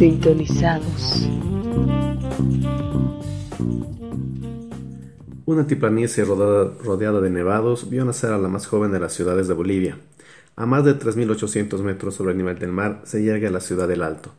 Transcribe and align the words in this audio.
Sintonizados. 0.00 1.28
Una 5.44 5.60
altiplanicie 5.60 6.24
rodeada, 6.24 7.20
de 7.20 7.28
nevados 7.28 7.90
vio 7.90 8.06
nacer 8.06 8.32
a 8.32 8.38
la 8.38 8.48
más 8.48 8.66
joven 8.66 8.92
de 8.92 8.98
las 8.98 9.12
ciudades 9.12 9.46
de 9.46 9.52
Bolivia. 9.52 9.98
A 10.56 10.64
más 10.64 10.86
de 10.86 10.98
3.800 10.98 11.82
metros 11.82 12.14
sobre 12.14 12.32
el 12.32 12.38
nivel 12.38 12.58
del 12.58 12.72
mar 12.72 13.02
se 13.04 13.22
llega 13.22 13.46
a 13.46 13.52
la 13.52 13.60
ciudad 13.60 13.88
del 13.88 14.02
Alto. 14.02 14.30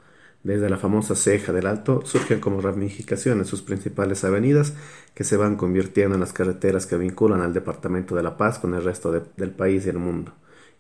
Desde 0.42 0.68
la 0.68 0.80
famosa 0.80 1.14
ceja 1.14 1.54
del 1.54 1.68
Alto 1.68 2.02
surgen 2.06 2.40
como 2.40 2.60
ramificaciones 2.60 3.48
sus 3.48 3.62
principales 3.62 4.24
avenidas 4.24 4.74
que 5.14 5.24
se 5.24 5.38
van 5.38 5.58
convirtiendo 5.58 6.16
en 6.16 6.22
las 6.22 6.34
carreteras 6.34 6.88
que 6.88 6.98
vinculan 6.98 7.42
al 7.42 7.54
departamento 7.54 8.16
de 8.16 8.24
La 8.24 8.36
Paz 8.36 8.58
con 8.58 8.74
el 8.74 8.84
resto 8.84 9.12
del 9.12 9.52
país 9.52 9.86
y 9.86 9.90
el 9.90 10.00
mundo. 10.00 10.32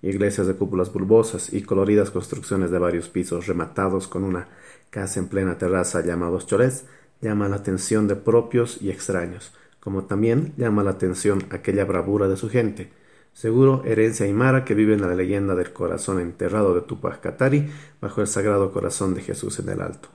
Iglesias 0.02 0.48
de 0.48 0.56
cúpulas 0.56 0.92
bulbosas 0.92 1.54
y 1.54 1.62
coloridas 1.62 2.10
construcciones 2.10 2.72
de 2.72 2.80
varios 2.80 3.10
pisos 3.10 3.48
rematados 3.48 4.08
con 4.08 4.24
una 4.24 4.48
casa 4.90 5.20
en 5.20 5.28
plena 5.28 5.58
terraza 5.58 6.04
llamados 6.04 6.48
chorés 6.48 6.86
llaman 7.22 7.52
la 7.52 7.58
atención 7.58 8.08
de 8.08 8.16
propios 8.16 8.82
y 8.82 8.90
extraños, 8.90 9.54
como 9.80 10.06
también 10.06 10.54
llama 10.58 10.84
la 10.84 10.92
atención 10.92 11.44
aquella 11.52 11.86
bravura 11.86 12.28
de 12.28 12.36
su 12.36 12.50
gente, 12.50 12.92
seguro 13.34 13.84
herencia 13.86 14.26
aymara 14.26 14.66
que 14.66 14.74
vive 14.74 14.94
en 14.94 15.02
la 15.02 15.14
leyenda 15.14 15.56
del 15.56 15.72
corazón 15.72 16.20
enterrado 16.20 16.74
de 16.74 16.82
Tupac 16.82 17.22
Katari 17.22 17.70
bajo 18.02 18.22
el 18.22 18.28
sagrado 18.28 18.72
corazón 18.72 19.14
de 19.14 19.22
Jesús 19.22 19.60
en 19.60 19.70
el 19.70 19.82
alto. 19.82 20.10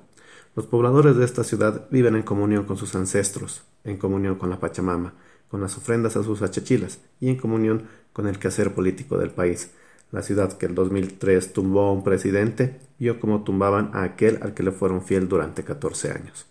Los 0.57 0.67
pobladores 0.67 1.17
de 1.17 1.25
esta 1.25 1.45
ciudad 1.45 1.87
viven 1.91 2.17
en 2.17 2.23
comunión 2.23 2.65
con 2.65 2.77
sus 2.77 2.95
ancestros, 2.95 3.63
en 3.85 3.99
comunión 3.99 4.37
con 4.37 4.51
la 4.51 4.59
Pachamama, 4.59 5.15
con 5.49 5.61
las 5.61 5.77
ofrendas 5.77 6.17
a 6.17 6.23
sus 6.23 6.43
achachilas 6.43 6.99
y 7.21 7.29
en 7.29 7.37
comunión 7.37 7.85
con 8.17 8.27
el 8.27 8.39
quehacer 8.39 8.73
político 8.73 9.19
del 9.19 9.29
país. 9.29 9.73
La 10.11 10.23
ciudad 10.23 10.57
que 10.57 10.65
en 10.65 10.75
2003 10.75 11.53
tumbó 11.53 11.83
a 11.83 11.93
un 11.93 12.03
presidente 12.03 12.81
vio 12.99 13.21
cómo 13.21 13.45
tumbaban 13.45 13.91
a 13.93 14.05
aquel 14.05 14.39
al 14.41 14.55
que 14.55 14.63
le 14.63 14.73
fueron 14.73 15.03
fiel 15.03 15.29
durante 15.29 15.65
14 15.65 16.13
años. 16.13 16.47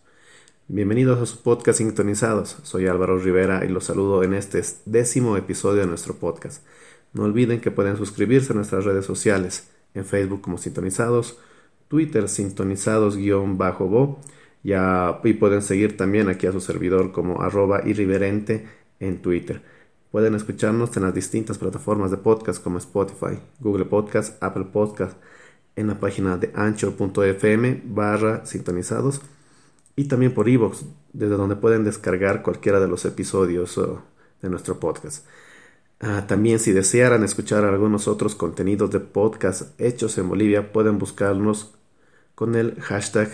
Bienvenidos 0.68 1.20
a 1.20 1.26
su 1.26 1.42
podcast 1.42 1.80
Sintonizados. 1.80 2.58
Soy 2.62 2.86
Álvaro 2.86 3.18
Rivera 3.18 3.66
y 3.66 3.70
los 3.70 3.86
saludo 3.86 4.22
en 4.22 4.36
este 4.36 4.62
décimo 4.86 5.38
episodio 5.38 5.82
de 5.82 5.88
nuestro 5.88 6.14
podcast. 6.14 6.64
No 7.14 7.24
olviden 7.24 7.60
que 7.62 7.72
pueden 7.72 7.98
suscribirse 7.98 8.54
a 8.54 8.56
nuestras 8.56 8.86
redes 8.86 9.06
sociales, 9.08 9.68
en 9.96 10.06
Facebook 10.06 10.42
como 10.42 10.60
Sintonizados, 10.60 11.40
Twitter 11.88 12.26
Sintonizados-Bo, 12.26 14.20
y 14.62 15.34
pueden 15.34 15.64
seguir 15.64 15.98
también 15.98 16.30
aquí 16.30 16.46
a 16.46 16.52
su 16.52 16.62
servidor 16.62 17.12
como 17.12 17.42
arroba 17.42 17.82
irriverente 17.88 18.68
en 19.00 19.20
Twitter. 19.24 19.64
Pueden 20.16 20.34
escucharnos 20.34 20.96
en 20.96 21.04
las 21.04 21.14
distintas 21.14 21.58
plataformas 21.58 22.10
de 22.10 22.16
podcast 22.16 22.64
como 22.64 22.78
Spotify, 22.78 23.38
Google 23.60 23.84
Podcast, 23.84 24.42
Apple 24.42 24.68
Podcast, 24.72 25.18
en 25.76 25.88
la 25.88 26.00
página 26.00 26.38
de 26.38 26.54
anchor.fm 26.56 27.82
barra 27.84 28.46
sintonizados 28.46 29.20
y 29.98 30.06
también 30.06 30.34
por 30.34 30.48
iVoox, 30.48 30.84
desde 31.12 31.36
donde 31.36 31.58
pueden 31.58 31.84
descargar 31.84 32.44
cualquiera 32.44 32.80
de 32.80 32.88
los 32.88 33.04
episodios 33.04 33.78
de 34.42 34.50
nuestro 34.50 34.80
podcast. 34.80 35.28
Ah, 36.00 36.24
también 36.26 36.60
si 36.60 36.72
desearan 36.72 37.26
escuchar 37.26 37.66
algunos 37.66 38.08
otros 38.08 38.36
contenidos 38.36 38.92
de 38.92 39.02
podcast 39.02 39.78
hechos 39.82 40.18
en 40.18 40.30
Bolivia, 40.30 40.72
pueden 40.72 40.98
buscarnos 40.98 41.76
con 42.36 42.56
el 42.56 42.80
hashtag 42.80 43.30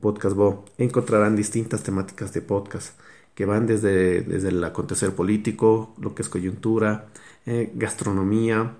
podcastbo. 0.00 0.64
Encontrarán 0.78 1.36
distintas 1.36 1.82
temáticas 1.82 2.32
de 2.32 2.40
podcast 2.40 2.98
que 3.34 3.44
van 3.46 3.66
desde, 3.66 4.22
desde 4.22 4.48
el 4.48 4.62
acontecer 4.62 5.14
político, 5.14 5.94
lo 5.98 6.14
que 6.14 6.22
es 6.22 6.28
coyuntura, 6.28 7.06
eh, 7.46 7.72
gastronomía, 7.74 8.76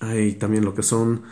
y 0.00 0.32
también 0.32 0.64
lo 0.64 0.74
que 0.74 0.82
son 0.82 1.22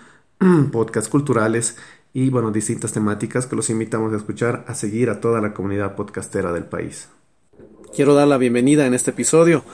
podcasts 0.72 1.09
culturales 1.09 1.76
y 2.12 2.31
bueno, 2.31 2.50
distintas 2.50 2.93
temáticas 2.93 3.47
que 3.47 3.56
los 3.56 3.69
invitamos 3.71 4.12
a 4.12 4.16
escuchar, 4.16 4.65
a 4.66 4.75
seguir 4.75 5.10
a 5.10 5.21
toda 5.21 5.41
la 5.41 5.53
comunidad 5.53 5.94
podcastera 5.94 6.53
del 6.53 6.65
país. 6.65 7.09
Quiero 7.94 8.15
dar 8.15 8.26
la 8.26 8.38
bienvenida 8.38 8.87
en 8.87 8.94
este 8.94 9.10
episodio 9.10 9.65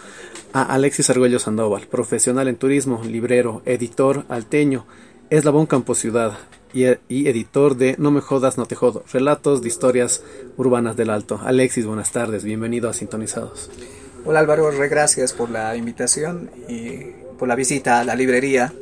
a 0.52 0.62
Alexis 0.62 1.08
Argüello 1.10 1.38
Sandoval, 1.38 1.86
profesional 1.88 2.48
en 2.48 2.56
turismo, 2.56 3.02
librero, 3.04 3.62
editor 3.64 4.24
alteño, 4.28 4.86
eslabón 5.30 5.66
Campo 5.66 5.94
Ciudad, 5.94 6.38
y, 6.72 6.84
editor 7.28 7.76
de 7.76 7.96
No 7.98 8.10
me 8.10 8.20
jodas, 8.20 8.58
no 8.58 8.66
te 8.66 8.74
jodo, 8.74 9.04
relatos 9.12 9.62
de 9.62 9.68
historias 9.68 10.22
urbanas 10.56 10.96
del 10.96 11.10
Alto. 11.10 11.40
Alexis, 11.42 11.86
buenas 11.86 12.12
tardes, 12.12 12.44
bienvenido 12.44 12.88
a 12.88 12.92
Sintonizados. 12.92 13.70
Hola 14.24 14.40
Álvaro, 14.40 14.70
re 14.70 14.88
gracias 14.88 15.32
por 15.32 15.50
la 15.50 15.76
invitación 15.76 16.50
y 16.68 17.12
por 17.38 17.48
la 17.48 17.56
visita 17.56 18.00
a 18.00 18.04
la 18.04 18.14
librería. 18.14 18.72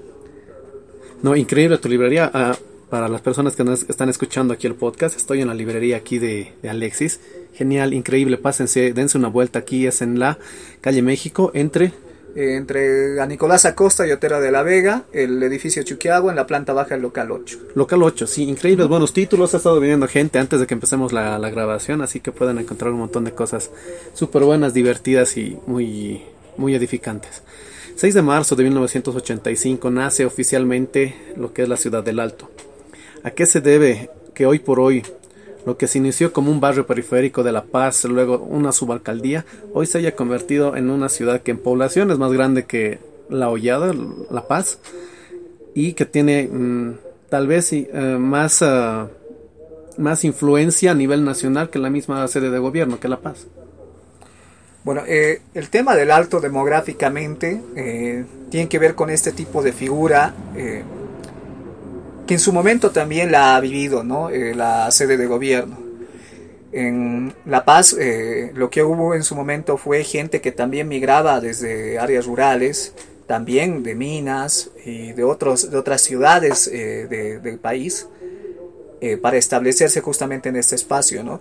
No, 1.23 1.37
increíble 1.37 1.79
tu 1.79 1.89
librería. 1.89 2.31
Ah, 2.33 2.57
para 2.89 3.09
las 3.09 3.21
personas 3.21 3.55
que 3.55 3.65
nos 3.65 3.89
están 3.89 4.09
escuchando 4.09 4.53
aquí 4.53 4.67
el 4.67 4.75
podcast, 4.75 5.17
estoy 5.17 5.41
en 5.41 5.49
la 5.49 5.55
librería 5.55 5.97
aquí 5.97 6.19
de, 6.19 6.53
de 6.61 6.69
Alexis. 6.69 7.21
Genial, 7.55 7.95
increíble, 7.95 8.37
pásense, 8.37 8.93
dense 8.93 9.17
una 9.17 9.29
vuelta 9.29 9.61
aquí, 9.61 9.87
es 9.87 10.03
en 10.03 10.19
la 10.19 10.39
calle 10.81 11.03
México, 11.03 11.51
entre 11.55 11.93
eh, 12.37 12.55
entre 12.57 13.21
a 13.21 13.27
Nicolás 13.27 13.65
Acosta 13.65 14.07
y 14.07 14.13
Otera 14.13 14.41
de 14.41 14.51
la 14.51 14.63
Vega, 14.63 15.05
el 15.13 15.43
edificio 15.43 15.83
Chuquiagua, 15.83 16.33
en 16.33 16.37
la 16.37 16.47
planta 16.47 16.73
baja 16.73 16.95
el 16.95 17.03
local 17.03 17.31
8. 17.31 17.59
Local 17.75 18.03
8, 18.03 18.27
sí, 18.27 18.45
increíbles 18.45 18.89
buenos 18.89 19.13
títulos, 19.13 19.55
ha 19.55 19.57
estado 19.57 19.81
viniendo 19.81 20.07
gente 20.09 20.39
antes 20.39 20.61
de 20.61 20.67
que 20.67 20.75
empecemos 20.75 21.13
la, 21.13 21.39
grabación, 21.51 22.03
así 22.03 22.21
que 22.21 22.33
pueden 22.33 22.59
encontrar 22.59 22.93
un 22.93 23.01
montón 23.01 23.25
de 23.25 23.33
cosas 23.33 23.71
súper 24.15 24.45
buenas, 24.45 24.75
divertidas 24.75 25.37
y 25.37 25.59
muy, 25.67 26.23
muy 26.57 26.75
edificantes. 26.75 27.43
6 27.97 28.15
de 28.15 28.23
marzo 28.23 28.57
de 28.57 28.65
1985 28.65 29.91
nace 29.91 30.25
oficialmente 30.25 31.15
lo 31.37 31.53
que 31.53 31.63
es 31.63 31.69
la 31.69 31.77
ciudad 31.77 32.03
del 32.03 32.21
Alto. 32.21 32.51
¿A 33.23 33.31
qué 33.33 33.45
se 33.47 33.61
debe 33.61 34.11
que 34.35 34.47
hoy 34.47 34.59
por 34.59 34.81
hoy 34.81 35.03
lo 35.67 35.77
que 35.77 35.87
se 35.87 35.99
inició 35.99 36.33
como 36.33 36.51
un 36.51 36.61
barrio 36.61 36.87
periférico 36.87 37.43
de 37.43 37.53
La 37.53 37.65
Paz, 37.65 38.05
luego 38.05 38.39
una 38.39 38.73
subalcaldía, 38.73 39.45
hoy 39.73 39.87
se 39.87 39.99
haya 39.99 40.17
convertido 40.17 40.77
en 40.77 40.91
una 40.91 41.09
ciudad 41.09 41.43
que 41.43 41.51
en 41.51 41.59
población 41.59 42.11
es 42.11 42.19
más 42.19 42.33
grande 42.33 42.65
que 42.65 42.99
La 43.29 43.51
Hollada, 43.51 43.95
La 44.31 44.47
Paz, 44.47 44.79
y 45.75 45.93
que 45.93 46.07
tiene 46.07 46.49
mm, 46.51 46.95
tal 47.29 47.47
vez 47.47 47.73
eh, 47.73 47.87
más, 48.19 48.63
ah, 48.63 49.09
más 49.97 50.25
influencia 50.25 50.93
a 50.93 50.95
nivel 50.95 51.25
nacional 51.25 51.71
que 51.71 51.79
la 51.79 51.91
misma 51.91 52.27
sede 52.29 52.51
de 52.51 52.59
gobierno, 52.59 52.99
que 52.99 53.09
La 53.09 53.21
Paz. 53.21 53.47
Bueno, 54.83 55.03
eh, 55.07 55.43
el 55.53 55.69
tema 55.69 55.95
del 55.95 56.11
alto 56.11 56.41
demográficamente 56.41 57.61
eh, 57.77 58.25
tiene 58.51 58.69
que 58.69 58.79
ver 58.79 58.95
con 58.95 59.11
este 59.11 59.31
tipo 59.31 59.63
de 59.63 59.73
figura 59.73 60.35
que 62.31 62.35
en 62.35 62.41
su 62.41 62.53
momento 62.53 62.93
también 62.93 63.33
la 63.33 63.57
ha 63.57 63.61
vivido 63.61 64.05
¿no? 64.05 64.31
Eh, 64.31 64.55
la 64.55 64.89
sede 64.93 65.17
de 65.17 65.27
gobierno. 65.27 65.77
En 66.71 67.35
La 67.45 67.65
Paz 67.65 67.93
eh, 67.99 68.53
lo 68.55 68.71
que 68.71 68.85
hubo 68.85 69.17
en 69.17 69.25
su 69.25 69.35
momento 69.35 69.77
fue 69.77 70.05
gente 70.05 70.41
que 70.41 70.53
también 70.53 70.87
migraba 70.87 71.41
desde 71.41 71.99
áreas 71.99 72.27
rurales, 72.27 72.95
también 73.27 73.83
de 73.83 73.97
Minas 73.97 74.71
y 74.85 75.11
de, 75.11 75.25
otros, 75.25 75.73
de 75.73 75.77
otras 75.77 76.03
ciudades 76.03 76.71
eh, 76.73 77.41
del 77.43 77.59
país, 77.59 78.07
para 79.21 79.37
establecerse 79.37 80.01
justamente 80.01 80.51
en 80.51 80.55
este 80.55 80.77
espacio. 80.77 81.25
¿no? 81.25 81.41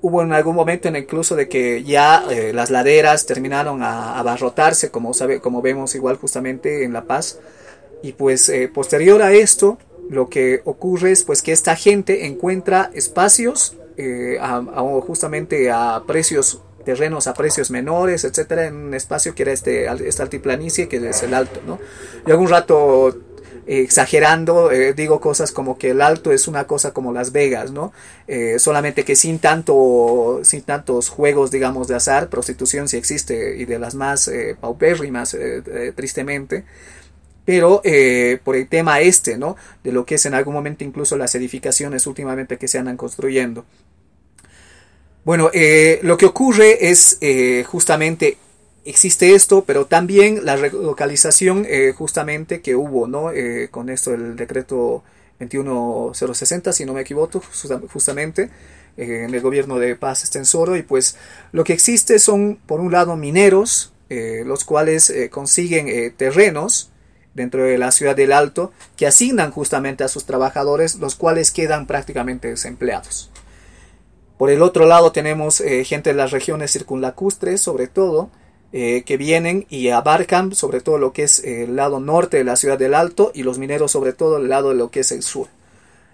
Hubo 0.00 0.22
en 0.22 0.32
algún 0.32 0.54
momento 0.54 0.86
en 0.86 0.94
incluso 0.94 1.34
de 1.34 1.48
que 1.48 1.82
ya 1.82 2.22
las 2.52 2.70
laderas 2.70 3.26
terminaron 3.26 3.82
a 3.82 4.16
abarrotarse, 4.16 4.92
como, 4.92 5.12
sabe, 5.12 5.40
como 5.40 5.60
vemos 5.60 5.96
igual 5.96 6.18
justamente 6.18 6.84
en 6.84 6.92
La 6.92 7.02
Paz, 7.02 7.40
y 8.00 8.12
pues 8.12 8.52
posterior 8.72 9.20
a 9.20 9.32
esto, 9.32 9.78
lo 10.10 10.28
que 10.28 10.62
ocurre 10.64 11.12
es 11.12 11.24
pues 11.24 11.42
que 11.42 11.52
esta 11.52 11.76
gente 11.76 12.26
encuentra 12.26 12.90
espacios 12.94 13.76
eh, 13.96 14.38
justamente 15.06 15.70
a 15.70 16.02
precios 16.06 16.60
terrenos 16.84 17.26
a 17.28 17.32
precios 17.32 17.70
menores, 17.70 18.24
etcétera, 18.24 18.66
en 18.66 18.76
un 18.76 18.94
espacio 18.94 19.34
que 19.34 19.44
era 19.44 19.52
este, 19.52 19.86
esta 20.06 20.22
altiplanicie 20.22 20.86
que 20.86 20.96
es 20.96 21.22
el 21.22 21.32
alto, 21.32 21.60
¿no? 21.66 21.78
Y 22.26 22.30
algún 22.30 22.48
rato 22.48 23.08
eh, 23.66 23.80
exagerando, 23.80 24.70
eh, 24.70 24.92
digo 24.92 25.18
cosas 25.18 25.50
como 25.50 25.78
que 25.78 25.92
el 25.92 26.02
alto 26.02 26.30
es 26.30 26.46
una 26.46 26.66
cosa 26.66 26.92
como 26.92 27.14
Las 27.14 27.32
Vegas, 27.32 27.70
¿no? 27.70 27.92
solamente 28.58 29.04
que 29.04 29.16
sin 29.16 29.38
tanto, 29.38 30.40
sin 30.42 30.60
tantos 30.62 31.08
juegos, 31.08 31.50
digamos, 31.50 31.88
de 31.88 31.94
azar, 31.94 32.28
prostitución 32.28 32.88
sí 32.88 32.98
existe 32.98 33.56
y 33.56 33.64
de 33.64 33.78
las 33.78 33.94
más 33.94 34.30
paupérrimas, 34.60 35.34
tristemente 35.94 36.64
pero 37.44 37.80
eh, 37.84 38.38
por 38.42 38.56
el 38.56 38.68
tema 38.68 39.00
este, 39.00 39.36
¿no? 39.36 39.56
De 39.82 39.92
lo 39.92 40.06
que 40.06 40.16
es 40.16 40.26
en 40.26 40.34
algún 40.34 40.54
momento 40.54 40.84
incluso 40.84 41.16
las 41.16 41.34
edificaciones 41.34 42.06
últimamente 42.06 42.56
que 42.56 42.68
se 42.68 42.78
andan 42.78 42.96
construyendo. 42.96 43.64
Bueno, 45.24 45.50
eh, 45.52 46.00
lo 46.02 46.16
que 46.16 46.26
ocurre 46.26 46.90
es 46.90 47.18
eh, 47.20 47.64
justamente, 47.66 48.36
existe 48.84 49.34
esto, 49.34 49.64
pero 49.64 49.86
también 49.86 50.44
la 50.44 50.56
relocalización 50.56 51.66
justamente 51.96 52.60
que 52.60 52.76
hubo, 52.76 53.06
¿no? 53.06 53.30
con 53.70 53.88
esto 53.88 54.12
el 54.12 54.36
decreto 54.36 55.02
21060, 55.38 56.72
si 56.74 56.84
no 56.84 56.92
me 56.92 57.00
equivoco, 57.00 57.42
justamente, 57.90 58.50
en 58.98 59.34
el 59.34 59.40
gobierno 59.40 59.78
de 59.78 59.96
Paz 59.96 60.24
Estensoro, 60.24 60.76
y 60.76 60.82
pues 60.82 61.16
lo 61.52 61.64
que 61.64 61.72
existe 61.72 62.18
son, 62.18 62.58
por 62.66 62.80
un 62.80 62.92
lado, 62.92 63.16
mineros, 63.16 63.94
los 64.10 64.64
cuales 64.66 65.10
consiguen 65.30 66.14
terrenos, 66.18 66.90
dentro 67.34 67.64
de 67.64 67.78
la 67.78 67.90
ciudad 67.90 68.16
del 68.16 68.32
Alto 68.32 68.72
que 68.96 69.06
asignan 69.06 69.50
justamente 69.50 70.04
a 70.04 70.08
sus 70.08 70.24
trabajadores, 70.24 70.96
los 70.96 71.16
cuales 71.16 71.50
quedan 71.50 71.86
prácticamente 71.86 72.48
desempleados. 72.48 73.30
Por 74.38 74.50
el 74.50 74.62
otro 74.62 74.86
lado 74.86 75.12
tenemos 75.12 75.60
eh, 75.60 75.84
gente 75.84 76.10
de 76.10 76.16
las 76.16 76.30
regiones 76.30 76.72
circunlacustres, 76.72 77.60
sobre 77.60 77.86
todo, 77.86 78.30
eh, 78.72 79.04
que 79.04 79.16
vienen 79.16 79.66
y 79.70 79.90
abarcan 79.90 80.54
sobre 80.54 80.80
todo 80.80 80.98
lo 80.98 81.12
que 81.12 81.22
es 81.22 81.44
el 81.44 81.76
lado 81.76 82.00
norte 82.00 82.38
de 82.38 82.44
la 82.44 82.56
ciudad 82.56 82.76
del 82.78 82.94
Alto 82.94 83.30
y 83.32 83.44
los 83.44 83.58
mineros 83.58 83.92
sobre 83.92 84.12
todo 84.12 84.38
el 84.38 84.48
lado 84.48 84.70
de 84.70 84.74
lo 84.74 84.90
que 84.90 85.00
es 85.00 85.12
el 85.12 85.22
sur. 85.22 85.46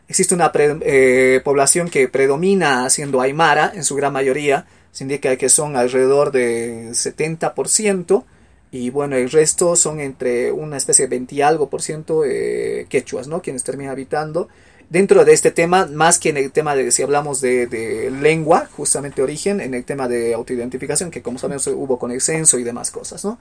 Existe 0.09 0.35
una 0.35 0.53
eh, 0.55 1.41
población 1.45 1.89
que 1.89 2.09
predomina 2.09 2.91
siendo 2.91 3.21
aymara 3.21 3.73
en 3.75 3.85
su 3.85 3.95
gran 3.95 4.13
mayoría, 4.13 4.67
se 4.93 5.05
indica 5.05 5.37
que 5.37 5.49
son 5.49 5.77
alrededor 5.77 6.33
de 6.33 6.91
70%, 6.91 8.25
y 8.73 8.91
bueno, 8.91 9.17
el 9.17 9.31
resto 9.31 9.75
son 9.75 10.01
entre 10.01 10.53
una 10.53 10.77
especie 10.77 11.07
de 11.07 11.11
20 11.11 11.35
y 11.35 11.43
algo 11.43 11.69
por 11.69 11.83
ciento 11.83 12.25
eh, 12.25 12.87
quechuas, 12.89 13.27
¿no? 13.27 13.43
Quienes 13.43 13.65
terminan 13.65 13.93
habitando. 13.93 14.49
Dentro 14.89 15.25
de 15.25 15.33
este 15.33 15.51
tema, 15.51 15.87
más 15.87 16.19
que 16.19 16.31
en 16.31 16.37
el 16.37 16.53
tema 16.53 16.75
de, 16.77 16.91
si 16.91 17.03
hablamos 17.03 17.41
de, 17.41 18.11
lengua, 18.21 18.69
justamente 18.77 19.23
origen, 19.23 19.61
en 19.61 19.75
el 19.75 19.85
tema 19.85 20.09
de 20.09 20.35
autoidentificación, 20.35 21.11
que 21.11 21.23
como 21.23 21.39
sabemos 21.39 21.67
hubo 21.69 21.99
con 21.99 22.11
el 22.11 22.21
censo 22.21 22.59
y 22.59 22.65
demás 22.65 22.91
cosas, 22.91 23.25
¿no? 23.25 23.39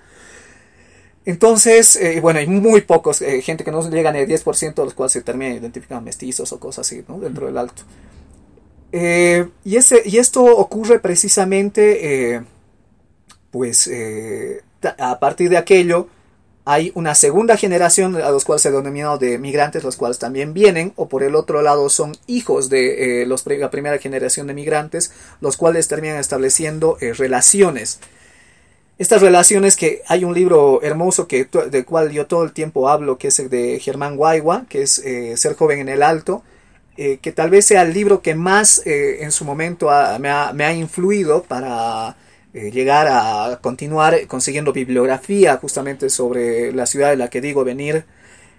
Entonces, 1.25 1.95
eh, 1.95 2.19
bueno, 2.21 2.39
hay 2.39 2.47
muy 2.47 2.81
pocos, 2.81 3.21
eh, 3.21 3.41
gente 3.41 3.63
que 3.63 3.71
no 3.71 3.87
llegan 3.89 4.15
al 4.15 4.27
10%, 4.27 4.81
de 4.81 4.85
los 4.85 4.93
cuales 4.93 5.11
se 5.11 5.21
terminan 5.21 5.57
identificando 5.57 6.03
mestizos 6.05 6.51
o 6.53 6.59
cosas 6.59 6.87
así, 6.87 7.03
¿no? 7.07 7.19
Dentro 7.19 7.45
del 7.47 7.57
alto. 7.57 7.83
y, 8.91 9.75
ese, 9.75 10.01
y 10.05 10.17
esto 10.17 10.43
ocurre 10.43 10.99
precisamente, 10.99 12.41
pues, 13.51 13.87
a 14.97 15.19
partir 15.19 15.49
de 15.49 15.57
aquello 15.57 16.07
hay 16.71 16.91
una 16.93 17.15
segunda 17.15 17.57
generación 17.57 18.15
a 18.17 18.29
los 18.29 18.45
cuales 18.45 18.61
se 18.61 18.69
denominado 18.69 19.17
de 19.17 19.39
migrantes, 19.39 19.83
los 19.83 19.95
cuales 19.95 20.19
también 20.19 20.53
vienen, 20.53 20.93
o 20.97 21.09
por 21.09 21.23
el 21.23 21.33
otro 21.33 21.63
lado 21.63 21.89
son 21.89 22.15
hijos 22.27 22.69
de 22.69 23.23
eh, 23.23 23.25
los, 23.25 23.43
la 23.47 23.71
primera 23.71 23.97
generación 23.97 24.45
de 24.45 24.53
migrantes, 24.53 25.11
los 25.41 25.57
cuales 25.57 25.87
terminan 25.87 26.17
estableciendo 26.17 26.97
eh, 27.01 27.13
relaciones. 27.13 27.99
Estas 28.99 29.23
relaciones 29.23 29.75
que 29.75 30.03
hay 30.07 30.23
un 30.23 30.35
libro 30.35 30.83
hermoso 30.83 31.27
que, 31.27 31.45
del 31.45 31.85
cual 31.85 32.11
yo 32.11 32.27
todo 32.27 32.43
el 32.43 32.51
tiempo 32.51 32.87
hablo, 32.87 33.17
que 33.17 33.29
es 33.29 33.39
el 33.39 33.49
de 33.49 33.79
Germán 33.79 34.15
Guaigua, 34.15 34.65
que 34.69 34.83
es 34.83 34.99
eh, 34.99 35.37
Ser 35.37 35.55
joven 35.55 35.79
en 35.79 35.89
el 35.89 36.03
alto, 36.03 36.43
que 36.95 37.31
tal 37.31 37.49
vez 37.49 37.65
sea 37.65 37.83
el 37.83 37.93
libro 37.93 38.21
que 38.21 38.35
más 38.35 38.81
en 38.85 39.31
su 39.31 39.45
momento 39.45 39.89
me 40.19 40.65
ha 40.65 40.73
influido 40.73 41.43
para 41.43 42.17
eh, 42.51 42.71
llegar 42.71 43.07
a 43.07 43.59
continuar 43.61 44.25
consiguiendo 44.25 44.73
bibliografía 44.73 45.57
justamente 45.57 46.09
sobre 46.09 46.71
la 46.73 46.87
ciudad 46.87 47.11
de 47.11 47.15
la 47.15 47.29
que 47.29 47.41
digo 47.41 47.63
venir. 47.63 48.05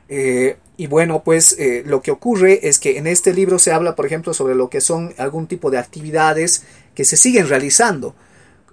Eh, 0.09 0.59
y 0.77 0.87
bueno, 0.87 1.25
pues 1.25 1.57
eh, 1.59 1.83
lo 1.85 2.01
que 2.01 2.13
ocurre 2.13 2.69
es 2.69 2.79
que 2.79 2.99
en 2.99 3.09
este 3.09 3.35
libro 3.35 3.59
se 3.59 3.73
habla, 3.73 3.97
por 3.97 4.07
ejemplo, 4.07 4.33
sobre 4.33 4.55
lo 4.55 4.71
que 4.71 4.81
son 4.81 5.13
algún 5.19 5.49
tipo 5.49 5.73
de 5.73 5.79
actividades 5.79 6.65
que 6.95 7.05
se 7.05 7.17
siguen 7.17 7.49
realizando. 7.49 8.15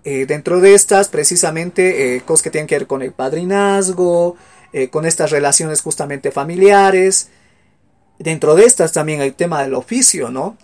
dentro 0.03 0.61
de 0.61 0.73
estas, 0.73 1.09
precisamente, 1.09 2.21
cosas 2.25 2.41
que 2.43 2.49
tienen 2.49 2.67
que 2.67 2.77
ver 2.77 2.87
con 2.87 3.01
el 3.01 3.11
padrinazgo, 3.11 4.37
con 4.89 5.05
estas 5.05 5.31
relaciones 5.31 5.81
justamente 5.81 6.31
familiares. 6.31 7.27
Dentro 8.17 8.55
de 8.55 8.63
estas 8.65 8.93
también 8.93 9.19
el 9.21 9.33
tema 9.33 9.63
del 9.63 9.73
oficio, 9.73 10.29
¿no? 10.31 10.55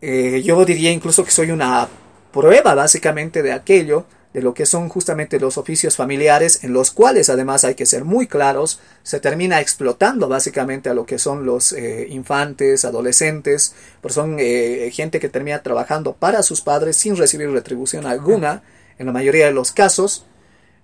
yo 0.00 0.64
diría 0.64 0.92
incluso 0.92 1.24
que 1.24 1.32
soy 1.32 1.50
una 1.50 1.88
prueba 2.34 2.74
básicamente 2.74 3.44
de 3.44 3.52
aquello, 3.52 4.06
de 4.32 4.42
lo 4.42 4.54
que 4.54 4.66
son 4.66 4.88
justamente 4.88 5.38
los 5.38 5.56
oficios 5.56 5.94
familiares, 5.94 6.64
en 6.64 6.72
los 6.72 6.90
cuales 6.90 7.30
además 7.30 7.62
hay 7.62 7.76
que 7.76 7.86
ser 7.86 8.04
muy 8.04 8.26
claros, 8.26 8.80
se 9.04 9.20
termina 9.20 9.60
explotando 9.60 10.28
básicamente 10.28 10.88
a 10.88 10.94
lo 10.94 11.06
que 11.06 11.20
son 11.20 11.46
los 11.46 11.72
eh, 11.72 12.08
infantes, 12.10 12.84
adolescentes, 12.84 13.76
pues 14.00 14.14
son 14.14 14.38
eh, 14.40 14.90
gente 14.92 15.20
que 15.20 15.28
termina 15.28 15.62
trabajando 15.62 16.14
para 16.14 16.42
sus 16.42 16.60
padres 16.60 16.96
sin 16.96 17.16
recibir 17.16 17.48
retribución 17.50 18.04
alguna, 18.04 18.64
en 18.98 19.06
la 19.06 19.12
mayoría 19.12 19.46
de 19.46 19.52
los 19.52 19.70
casos, 19.70 20.26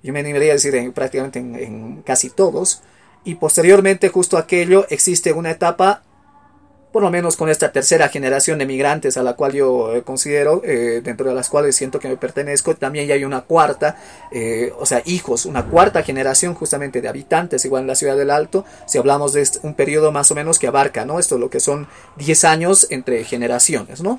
yo 0.05 0.13
me 0.13 0.21
animaría 0.21 0.53
a 0.53 0.55
decir 0.55 0.93
prácticamente 0.93 1.41
en 1.41 2.03
casi 2.03 2.31
todos, 2.31 2.83
y 3.25 3.35
posteriormente 3.35 4.09
justo 4.09 4.39
aquello 4.39 4.87
existe 4.89 5.33
una 5.33 5.51
etapa 5.51 6.05
por 6.93 7.03
lo 7.03 7.11
menos 7.11 7.37
con 7.37 7.49
esta 7.49 7.73
tercera 7.73 8.09
generación 8.09 8.59
de 8.59 8.67
migrantes 8.67 9.17
a 9.17 9.23
la 9.23 9.35
cual 9.35 9.53
yo 9.53 9.95
eh, 9.95 10.03
considero, 10.03 10.63
eh, 10.65 11.01
dentro 11.03 11.29
de 11.29 11.35
las 11.35 11.49
cuales 11.49 11.77
siento 11.77 11.99
que 11.99 12.09
me 12.09 12.17
pertenezco, 12.17 12.75
también 12.75 13.07
ya 13.07 13.15
hay 13.15 13.25
una 13.25 13.43
cuarta, 13.43 13.97
eh, 14.33 14.73
o 14.79 14.87
sea, 14.87 15.03
hijos, 15.05 15.47
una 15.47 15.67
cuarta 15.67 16.03
generación 16.03 16.55
justamente 16.55 17.01
de 17.01 17.09
habitantes, 17.09 17.65
igual 17.65 17.83
en 17.83 17.89
la 17.89 17.95
ciudad 17.95 18.17
del 18.17 18.31
Alto, 18.31 18.65
si 18.87 18.99
hablamos 18.99 19.33
de 19.33 19.49
un 19.63 19.75
periodo 19.75 20.13
más 20.13 20.31
o 20.31 20.35
menos 20.35 20.59
que 20.59 20.67
abarca, 20.67 21.05
¿no? 21.05 21.19
Esto 21.19 21.39
lo 21.39 21.51
que 21.51 21.61
son 21.61 21.89
10 22.17 22.45
años 22.45 22.87
entre 22.91 23.25
generaciones, 23.25 24.03
¿no? 24.03 24.19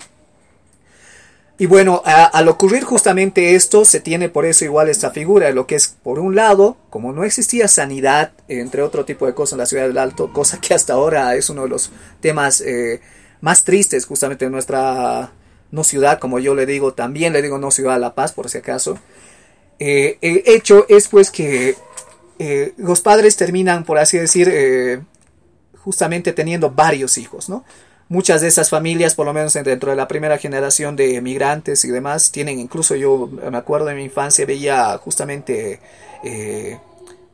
Y 1.62 1.68
bueno, 1.68 2.02
al 2.06 2.48
ocurrir 2.48 2.84
justamente 2.84 3.54
esto, 3.54 3.86
se 3.86 4.00
tiene 4.00 4.30
por 4.30 4.48
eso 4.48 4.66
igual 4.66 4.90
esta 4.90 5.12
figura 5.12 5.52
lo 5.52 5.68
que 5.68 5.75
es, 5.75 5.90
por 5.90 6.18
un 6.18 6.36
lado, 6.36 6.75
como 6.90 7.13
no 7.13 7.24
existía 7.24 7.68
sanidad, 7.68 8.31
entre 8.48 8.81
otro 8.81 9.06
tipo 9.06 9.28
de 9.28 9.36
cosas 9.36 9.52
en 9.52 9.58
la 9.60 9.66
ciudad 9.68 9.88
del 9.88 10.00
Alto, 10.00 10.34
cosa 10.34 10.60
que 10.60 10.74
hasta 10.74 10.94
ahora 10.94 11.36
es 11.36 11.52
uno 11.52 11.62
de 11.62 11.69
los 11.69 11.92
temas 12.19 12.62
eh, 12.62 13.00
más 13.42 13.63
tristes 13.63 14.08
justamente 14.08 14.46
de 14.46 14.50
nuestra 14.50 15.34
no 15.69 15.84
ciudad, 15.84 16.18
como 16.18 16.40
yo 16.40 16.56
le 16.56 16.66
digo, 16.66 16.96
también 16.96 17.31
le 17.31 17.44
digo 17.44 17.60
no 17.60 17.69
ciudad 17.69 17.94
de 17.94 18.00
La 18.00 18.16
Paz, 18.16 18.34
por 18.34 18.50
si 18.50 18.58
acaso. 18.58 18.98
Eh, 19.78 20.18
el 20.22 20.42
hecho 20.48 20.88
es 20.90 21.10
pues 21.10 21.30
que 21.30 21.75
eh, 22.40 22.74
los 22.78 23.02
padres 23.02 23.38
terminan, 23.38 23.84
por 23.84 24.00
así 24.00 24.18
decir, 24.18 24.52
justamente 25.78 26.34
teniendo 26.34 26.72
varios 26.72 27.19
hijos, 27.19 27.50
¿no? 27.50 27.63
Muchas 28.12 28.42
de 28.42 28.50
esas 28.50 28.69
familias, 28.69 29.16
por 29.16 29.25
lo 29.25 29.31
menos 29.31 29.54
dentro 29.54 29.90
de 29.90 29.96
la 29.96 30.10
primera 30.10 30.38
generación 30.38 30.98
de 30.98 31.16
emigrantes 31.16 31.86
y 31.86 31.92
demás, 31.92 32.30
tienen 32.30 32.60
incluso 32.60 32.98
yo 32.98 33.30
me 33.50 33.58
acuerdo 33.58 33.86
de 33.86 33.96
mi 33.96 34.04
infancia 34.04 34.46
veía 34.46 34.98
justamente 34.98 35.80
eh, 36.22 36.78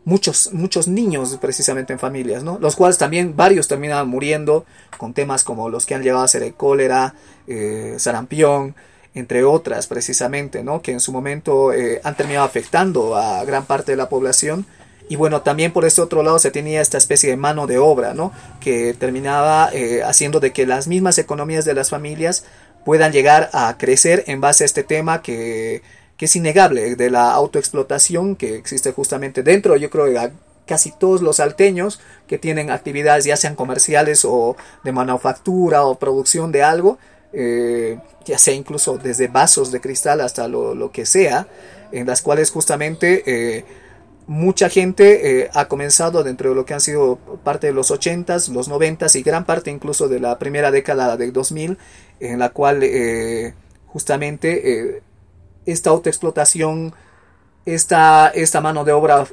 muchos, 0.05 0.53
muchos 0.53 0.87
niños 0.87 1.35
precisamente 1.41 1.93
en 1.93 1.97
familias, 1.97 2.43
¿no? 2.43 2.59
Los 2.59 2.75
cuales 2.75 2.99
también 2.99 3.35
varios 3.35 3.67
terminaban 3.67 4.07
muriendo 4.07 4.67
con 4.99 5.15
temas 5.15 5.43
como 5.43 5.67
los 5.67 5.87
que 5.87 5.95
han 5.95 6.03
llegado 6.03 6.21
a 6.21 6.27
ser 6.27 6.43
el 6.43 6.53
cólera, 6.53 7.15
eh, 7.47 7.95
sarampión, 7.97 8.75
entre 9.15 9.45
otras 9.45 9.87
precisamente, 9.87 10.63
¿no? 10.63 10.83
Que 10.83 10.91
en 10.91 10.99
su 10.99 11.11
momento 11.11 11.73
eh, 11.73 12.01
han 12.03 12.15
terminado 12.15 12.45
afectando 12.45 13.15
a 13.15 13.43
gran 13.45 13.65
parte 13.65 13.93
de 13.93 13.97
la 13.97 14.09
población 14.09 14.67
y 15.09 15.15
bueno, 15.15 15.41
también 15.41 15.71
por 15.71 15.85
este 15.85 16.01
otro 16.01 16.21
lado 16.21 16.39
se 16.39 16.51
tenía 16.51 16.81
esta 16.81 16.97
especie 16.97 17.29
de 17.29 17.37
mano 17.37 17.65
de 17.65 17.77
obra, 17.77 18.13
¿no? 18.13 18.31
Que 18.59 18.93
terminaba 18.93 19.69
eh, 19.73 20.03
haciendo 20.03 20.39
de 20.39 20.51
que 20.51 20.65
las 20.65 20.87
mismas 20.87 21.17
economías 21.17 21.63
de 21.65 21.73
las 21.73 21.89
familias 21.89 22.43
puedan 22.83 23.11
llegar 23.11 23.49
a 23.53 23.77
crecer 23.77 24.23
en 24.27 24.41
base 24.41 24.63
a 24.63 24.65
este 24.65 24.83
tema 24.83 25.21
que, 25.21 25.81
que 26.17 26.25
es 26.25 26.35
innegable, 26.35 26.95
de 26.95 27.09
la 27.09 27.31
autoexplotación 27.31 28.35
que 28.35 28.55
existe 28.55 28.91
justamente 28.91 29.43
dentro, 29.43 29.77
yo 29.77 29.89
creo, 29.89 30.05
de 30.05 30.31
casi 30.65 30.91
todos 30.91 31.21
los 31.21 31.37
salteños 31.37 32.01
que 32.27 32.37
tienen 32.37 32.69
actividades 32.69 33.23
ya 33.23 33.37
sean 33.37 33.55
comerciales 33.55 34.25
o 34.25 34.57
de 34.83 34.91
manufactura 34.91 35.85
o 35.85 35.95
producción 35.95 36.51
de 36.51 36.63
algo, 36.63 36.97
eh, 37.31 37.97
ya 38.25 38.37
sea 38.37 38.53
incluso 38.53 38.97
desde 38.97 39.29
vasos 39.29 39.71
de 39.71 39.79
cristal 39.79 40.19
hasta 40.19 40.49
lo, 40.49 40.75
lo 40.75 40.91
que 40.91 41.05
sea, 41.05 41.47
en 41.93 42.05
las 42.05 42.21
cuales 42.21 42.51
justamente... 42.51 43.23
Eh, 43.25 43.65
mucha 44.27 44.69
gente 44.69 45.41
eh, 45.41 45.49
ha 45.53 45.67
comenzado 45.69 46.23
dentro 46.23 46.49
de 46.49 46.55
lo 46.55 46.65
que 46.65 46.73
han 46.73 46.81
sido 46.81 47.17
parte 47.43 47.67
de 47.67 47.73
los 47.73 47.91
80s, 47.91 48.49
los 48.49 48.69
90s 48.69 49.15
y 49.15 49.23
gran 49.23 49.45
parte 49.45 49.71
incluso 49.71 50.09
de 50.09 50.19
la 50.19 50.37
primera 50.37 50.69
década 50.69 51.15
del 51.15 51.31
2000, 51.31 51.77
en 52.19 52.39
la 52.39 52.49
cual 52.49 52.83
eh, 52.83 53.53
justamente 53.87 54.97
eh, 54.97 55.01
esta 55.65 55.91
autoexplotación, 55.91 56.93
esta, 57.65 58.27
esta 58.27 58.61
mano 58.61 58.83
de 58.85 58.91
obra 58.93 59.27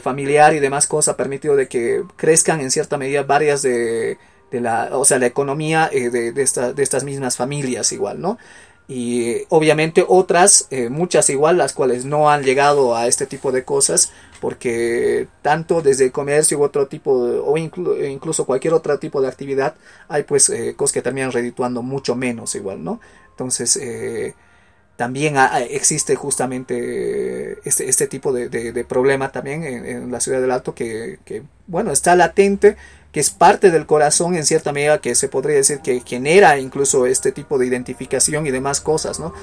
familiar 0.00 0.54
y 0.54 0.60
demás 0.60 0.86
cosas 0.86 1.14
ha 1.14 1.16
permitido 1.16 1.54
de 1.54 1.68
que 1.68 2.02
crezcan 2.16 2.60
en 2.60 2.70
cierta 2.70 2.98
medida 2.98 3.22
varias 3.22 3.62
de, 3.62 4.18
de 4.50 4.60
la, 4.60 4.90
o 4.92 5.04
sea, 5.04 5.20
la 5.20 5.26
economía 5.26 5.88
de, 5.92 6.32
de 6.32 6.42
estas 6.42 7.04
mismas 7.04 7.36
familias 7.36 7.92
igual, 7.92 8.20
¿no? 8.20 8.38
y 8.88 9.42
obviamente 9.48 10.04
otras, 10.06 10.68
muchas 10.90 11.28
igual, 11.30 11.58
las 11.58 11.72
cuales 11.72 12.04
no 12.04 12.30
han 12.30 12.42
llegado 12.44 12.96
a 12.96 13.08
este 13.08 13.26
tipo 13.26 13.50
de 13.50 13.64
cosas, 13.64 14.12
porque 14.40 15.28
tanto 15.42 15.82
desde 15.82 16.04
el 16.04 16.12
comercio 16.12 16.58
u 16.58 16.62
otro 16.62 16.86
tipo 16.86 17.12
o 17.12 17.56
incluso 17.56 18.46
cualquier 18.46 18.74
otro 18.74 18.98
tipo 18.98 19.20
de 19.20 19.28
actividad 19.28 19.74
hay 20.08 20.22
pues 20.22 20.48
eh, 20.48 20.74
cosas 20.76 20.92
que 20.94 21.02
terminan 21.02 21.32
redituando 21.32 21.82
mucho 21.82 22.16
menos 22.16 22.54
igual 22.54 22.82
no 22.82 23.00
entonces 23.30 23.76
eh, 23.76 24.34
también 24.96 25.36
existe 25.68 26.16
justamente 26.16 27.58
este, 27.68 27.88
este 27.88 28.06
tipo 28.06 28.32
de, 28.32 28.84
problema 28.88 29.30
también 29.30 29.62
en, 29.62 30.10
la 30.10 30.20
ciudad 30.20 30.40
del 30.40 30.50
Alto 30.50 30.74
que, 30.74 31.18
bueno 31.66 31.92
está 31.92 32.16
latente 32.16 32.76
que 33.12 33.20
es 33.20 33.30
parte 33.30 33.70
del 33.70 33.86
corazón 33.86 34.34
en 34.34 34.44
cierta 34.44 34.72
medida 34.72 35.00
que 35.00 35.14
se 35.14 35.28
podría 35.28 35.56
decir 35.56 35.80
que 35.80 36.02
genera 36.04 36.58
incluso 36.58 37.06
este 37.06 37.32
tipo 37.32 37.58
de 37.58 37.66
identificación 37.66 38.46
y 38.46 38.50
demás 38.50 38.80
cosas 38.80 39.20
no 39.20 39.34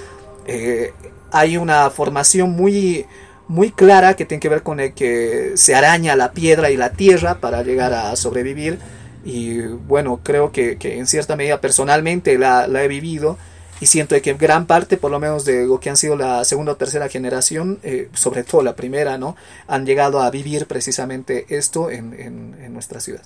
eh, 0.46 0.94
hay 1.32 1.58
una 1.58 1.90
formación 1.90 2.52
muy 2.52 3.06
muy 3.48 3.72
clara 3.72 4.16
que 4.16 4.26
tiene 4.26 4.40
que 4.40 4.50
ver 4.50 4.64
con 4.64 4.80
el 4.80 4.94
que 4.94 5.54
se 5.56 5.76
araña 5.76 6.16
la 6.16 6.32
piedra 6.32 6.72
y 6.72 6.78
la 6.78 6.92
tierra 6.92 7.36
para 7.36 7.64
llegar 7.64 7.94
a 7.94 8.16
sobrevivir. 8.16 8.80
Y 9.26 9.60
bueno, 9.62 10.20
creo 10.24 10.52
que, 10.52 10.78
en 10.82 11.08
cierta 11.08 11.36
medida 11.36 11.62
personalmente 11.62 12.38
la, 12.38 12.66
he 12.84 12.88
vivido 12.88 13.38
y 13.80 13.86
siento 13.86 14.20
que 14.22 14.34
gran 14.34 14.66
parte, 14.66 14.98
por 14.98 15.12
lo 15.12 15.20
menos 15.20 15.46
de 15.46 15.66
lo 15.66 15.80
que 15.80 15.90
han 15.90 15.98
sido 15.98 16.16
la 16.16 16.46
segunda 16.46 16.74
o 16.74 16.76
tercera 16.76 17.10
generación, 17.10 17.80
eh, 17.84 18.10
sobre 18.14 18.44
todo 18.44 18.64
la 18.64 18.76
primera, 18.76 19.18
¿no? 19.18 19.36
Han 19.68 19.86
llegado 19.86 20.22
a 20.22 20.30
vivir 20.30 20.68
precisamente 20.68 21.46
esto 21.50 21.90
en, 21.90 22.14
en, 22.14 22.74
nuestra 22.74 23.00
ciudad. 23.00 23.24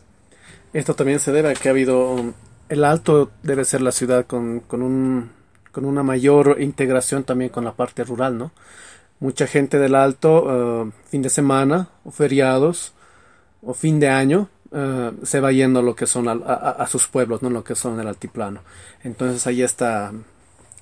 Esto 0.74 0.95
también 0.95 1.19
se 1.19 1.31
debe 1.31 1.51
a 1.51 1.53
que 1.53 1.69
ha 1.69 1.71
habido, 1.71 2.33
el 2.69 2.83
Alto 2.83 3.31
debe 3.43 3.65
ser 3.65 3.81
la 3.81 3.91
ciudad 3.91 4.25
con, 4.25 4.62
con, 4.62 4.81
un, 4.81 5.31
con 5.71 5.86
una 5.86 6.03
mayor 6.03 6.57
integración 6.59 7.24
también 7.24 7.50
con 7.50 7.63
la 7.63 7.74
parte 7.74 8.03
rural, 8.03 8.38
¿no? 8.38 8.51
Mucha 9.19 9.47
gente 9.47 9.79
del 9.79 9.95
Alto, 9.95 10.43
uh, 10.43 10.91
fin 11.09 11.21
de 11.21 11.29
semana, 11.29 11.89
o 12.03 12.12
feriados, 12.12 12.93
o 13.62 13.74
fin 13.74 14.00
de 14.00 14.09
año, 14.09 14.50
uh, 14.71 15.25
se 15.25 15.39
va 15.39 15.51
yendo 15.51 15.79
a 15.79 15.83
lo 15.83 15.95
que 15.95 16.05
son 16.05 16.27
a, 16.27 16.88
sus 16.88 17.07
pueblos, 17.07 17.41
no 17.41 17.50
lo 17.50 17.63
que 17.63 17.75
son 17.75 18.00
el 18.00 18.07
altiplano. 18.07 18.62
Entonces 19.03 19.45
ahí 19.47 19.62
está, 19.62 20.12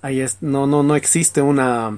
ahí 0.01 0.20
es, 0.20 0.38
no, 0.42 0.68
no, 0.68 0.84
no 0.84 0.96
existe 0.96 1.42
una, 1.42 1.98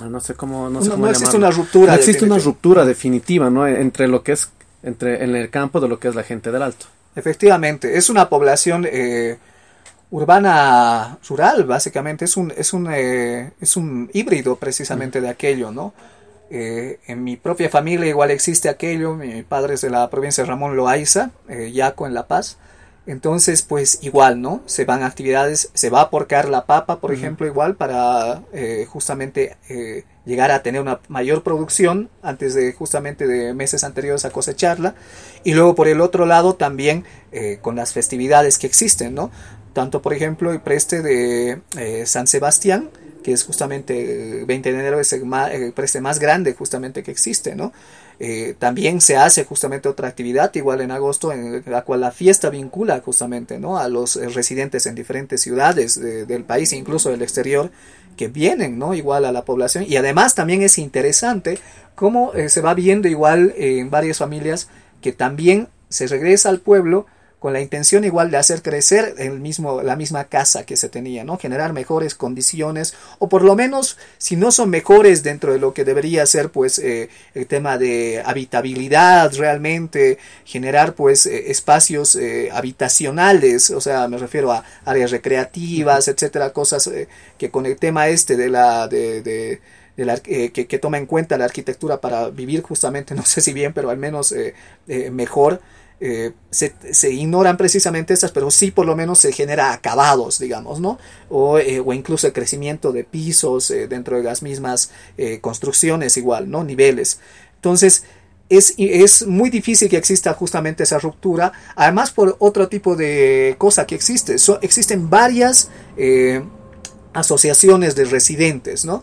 no 0.00 0.20
sé 0.20 0.34
cómo, 0.34 0.68
no, 0.68 0.82
sé 0.82 0.90
cómo 0.90 1.08
existe 1.08 1.36
una 1.36 1.50
ruptura, 1.50 1.92
no 1.92 1.98
existe 1.98 2.24
una 2.24 2.38
ruptura 2.38 2.84
definitiva, 2.84 3.50
¿no? 3.50 3.66
Entre 3.66 4.08
lo 4.08 4.22
que 4.22 4.32
es, 4.32 4.50
entre 4.82 5.24
en 5.24 5.34
el 5.34 5.50
campo 5.50 5.80
de 5.80 5.88
lo 5.88 5.98
que 5.98 6.08
es 6.08 6.14
la 6.14 6.22
gente 6.22 6.52
del 6.52 6.62
Alto. 6.62 6.86
Efectivamente, 7.14 7.96
es 7.96 8.10
una 8.10 8.28
población 8.28 8.86
eh, 8.86 9.38
urbana 10.10 11.18
rural, 11.28 11.64
básicamente. 11.64 12.24
Es 12.24 12.36
un, 12.36 12.52
es 12.56 12.72
un, 12.72 12.88
eh, 12.92 13.52
es 13.60 13.76
un 13.76 14.10
híbrido 14.12 14.56
precisamente 14.56 15.20
de 15.20 15.28
aquello, 15.28 15.70
¿no? 15.70 15.92
Eh, 16.48 17.00
en 17.08 17.24
mi 17.24 17.36
propia 17.36 17.68
familia 17.68 18.06
igual 18.06 18.30
existe 18.30 18.68
aquello. 18.68 19.14
Mi 19.14 19.42
padre 19.42 19.74
es 19.74 19.80
de 19.80 19.90
la 19.90 20.08
provincia 20.10 20.44
de 20.44 20.48
Ramón 20.48 20.76
Loaiza, 20.76 21.30
eh, 21.48 21.72
Yaco 21.72 22.06
en 22.06 22.14
La 22.14 22.26
Paz. 22.26 22.58
Entonces, 23.08 23.62
pues 23.62 24.00
igual, 24.02 24.40
¿no? 24.42 24.62
Se 24.66 24.84
van 24.84 25.04
actividades, 25.04 25.70
se 25.74 25.90
va 25.90 26.00
a 26.00 26.10
porcar 26.10 26.48
la 26.48 26.66
papa, 26.66 26.98
por 26.98 27.12
ejemplo, 27.12 27.46
igual 27.46 27.76
para 27.76 28.42
justamente 28.88 29.56
llegar 30.24 30.50
a 30.50 30.64
tener 30.64 30.80
una 30.80 30.98
mayor 31.06 31.44
producción 31.44 32.10
antes 32.20 32.54
de 32.54 32.72
justamente 32.72 33.28
de 33.28 33.54
meses 33.54 33.84
anteriores 33.84 34.24
a 34.24 34.30
cosecharla. 34.30 34.96
Y 35.44 35.54
luego 35.54 35.76
por 35.76 35.86
el 35.86 36.00
otro 36.00 36.26
lado 36.26 36.56
también 36.56 37.04
con 37.62 37.76
las 37.76 37.92
festividades 37.92 38.58
que 38.58 38.66
existen, 38.66 39.14
¿no? 39.14 39.30
Tanto 39.76 40.00
por 40.00 40.14
ejemplo 40.14 40.52
el 40.52 40.62
preste 40.62 41.02
de 41.02 41.60
eh, 41.76 42.06
San 42.06 42.26
Sebastián, 42.26 42.88
que 43.22 43.32
es 43.32 43.44
justamente 43.44 44.40
el 44.40 44.46
20 44.46 44.72
de 44.72 44.78
enero 44.78 44.98
es 44.98 45.12
el, 45.12 45.72
preste 45.74 46.00
más 46.00 46.18
grande 46.18 46.54
justamente 46.54 47.02
que 47.02 47.10
existe, 47.10 47.54
¿no? 47.54 47.74
Eh, 48.18 48.54
también 48.58 49.02
se 49.02 49.18
hace 49.18 49.44
justamente 49.44 49.90
otra 49.90 50.08
actividad, 50.08 50.50
igual 50.54 50.80
en 50.80 50.92
agosto, 50.92 51.30
en 51.30 51.62
la 51.66 51.82
cual 51.82 52.00
la 52.00 52.10
fiesta 52.10 52.48
vincula 52.48 53.02
justamente 53.04 53.58
¿no? 53.58 53.76
a 53.76 53.90
los 53.90 54.16
eh, 54.16 54.30
residentes 54.30 54.86
en 54.86 54.94
diferentes 54.94 55.42
ciudades 55.42 56.00
del 56.00 56.44
país, 56.44 56.72
incluso 56.72 57.10
del 57.10 57.20
exterior, 57.20 57.70
que 58.16 58.28
vienen 58.28 58.78
¿no? 58.78 58.94
igual 58.94 59.26
a 59.26 59.32
la 59.32 59.44
población. 59.44 59.84
Y 59.86 59.96
además 59.96 60.34
también 60.34 60.62
es 60.62 60.78
interesante 60.78 61.58
cómo 61.94 62.32
se 62.48 62.62
va 62.62 62.72
viendo 62.72 63.08
igual 63.08 63.52
en 63.58 63.90
varias 63.90 64.16
familias 64.16 64.68
que 65.02 65.12
también 65.12 65.68
se 65.90 66.06
regresa 66.06 66.48
al 66.48 66.60
pueblo 66.60 67.04
con 67.38 67.52
la 67.52 67.60
intención 67.60 68.04
igual 68.04 68.30
de 68.30 68.38
hacer 68.38 68.62
crecer 68.62 69.14
el 69.18 69.40
mismo, 69.40 69.82
la 69.82 69.94
misma 69.94 70.24
casa 70.24 70.64
que 70.64 70.76
se 70.76 70.88
tenía, 70.88 71.22
¿no? 71.22 71.36
Generar 71.36 71.74
mejores 71.74 72.14
condiciones, 72.14 72.94
o 73.18 73.28
por 73.28 73.42
lo 73.42 73.54
menos, 73.54 73.98
si 74.16 74.36
no 74.36 74.50
son 74.50 74.70
mejores 74.70 75.22
dentro 75.22 75.52
de 75.52 75.58
lo 75.58 75.74
que 75.74 75.84
debería 75.84 76.24
ser, 76.24 76.50
pues, 76.50 76.78
eh, 76.78 77.10
el 77.34 77.46
tema 77.46 77.76
de 77.76 78.22
habitabilidad 78.24 79.32
realmente, 79.34 80.18
generar, 80.44 80.94
pues, 80.94 81.26
eh, 81.26 81.50
espacios 81.50 82.16
eh, 82.16 82.48
habitacionales, 82.52 83.70
o 83.70 83.82
sea, 83.82 84.08
me 84.08 84.16
refiero 84.16 84.50
a 84.50 84.64
áreas 84.86 85.10
recreativas, 85.10 86.08
etcétera, 86.08 86.52
cosas 86.52 86.90
que 87.38 87.50
con 87.50 87.66
el 87.66 87.76
tema 87.76 88.08
este 88.08 88.36
de 88.36 88.48
la, 88.48 88.88
de, 88.88 89.22
de 89.22 89.60
la, 90.04 90.16
que, 90.16 90.50
que, 90.52 90.78
toma 90.78 90.98
en 90.98 91.06
cuenta 91.06 91.36
la 91.36 91.44
arquitectura 91.44 92.00
para 92.00 92.30
vivir 92.30 92.62
justamente, 92.62 93.14
no 93.14 93.24
sé 93.26 93.42
si 93.42 93.52
bien, 93.52 93.74
pero 93.74 93.90
al 93.90 93.98
menos 93.98 94.34
mejor, 94.86 95.60
eh, 95.98 96.32
se, 96.50 97.10
ignoran 97.10 97.56
precisamente 97.56 98.12
estas, 98.12 98.30
pero 98.30 98.50
sí 98.50 98.70
por 98.70 98.84
lo 98.84 98.94
menos 98.94 99.18
se 99.18 99.32
genera 99.32 99.72
acabados, 99.72 100.38
digamos, 100.38 100.78
¿no? 100.78 100.98
O, 101.30 101.58
eh, 101.58 101.80
o 101.80 101.92
incluso 101.94 102.26
el 102.26 102.34
crecimiento 102.34 102.92
de 102.92 103.04
pisos 103.04 103.70
eh, 103.70 103.88
dentro 103.88 104.18
de 104.18 104.22
las 104.22 104.42
mismas 104.42 104.90
construcciones 105.40 106.16
igual, 106.16 106.50
¿no? 106.50 106.64
Niveles. 106.64 107.18
Entonces, 107.54 108.04
es, 108.50 108.74
es, 108.76 109.26
muy 109.26 109.48
difícil 109.48 109.88
que 109.88 109.96
exista 109.96 110.34
justamente 110.34 110.82
esa 110.82 110.98
ruptura, 110.98 111.52
además 111.74 112.10
por 112.10 112.36
otro 112.38 112.68
tipo 112.68 112.94
de 112.94 113.56
cosa 113.58 113.86
que 113.86 113.94
existe. 113.94 114.36
existen 114.60 115.08
varias 115.08 115.70
asociaciones 117.14 117.94
de 117.94 118.04
residentes, 118.04 118.84
¿no? 118.84 119.02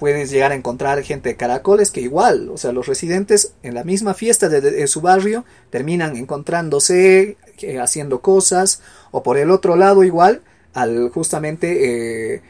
Puedes 0.00 0.30
llegar 0.30 0.50
a 0.50 0.54
encontrar 0.54 1.02
gente 1.02 1.28
de 1.28 1.36
caracoles 1.36 1.90
que 1.90 2.00
igual, 2.00 2.48
o 2.48 2.56
sea, 2.56 2.72
los 2.72 2.86
residentes 2.86 3.52
en 3.62 3.74
la 3.74 3.84
misma 3.84 4.14
fiesta 4.14 4.48
de, 4.48 4.86
su 4.86 5.02
barrio 5.02 5.44
terminan 5.68 6.16
encontrándose, 6.16 7.36
eh, 7.60 7.78
haciendo 7.78 8.22
cosas, 8.22 8.80
o 9.10 9.22
por 9.22 9.36
el 9.36 9.50
otro 9.50 9.76
lado 9.76 10.02
igual, 10.02 10.40
al 10.72 11.10
justamente 11.10 12.36
eh, 12.36 12.42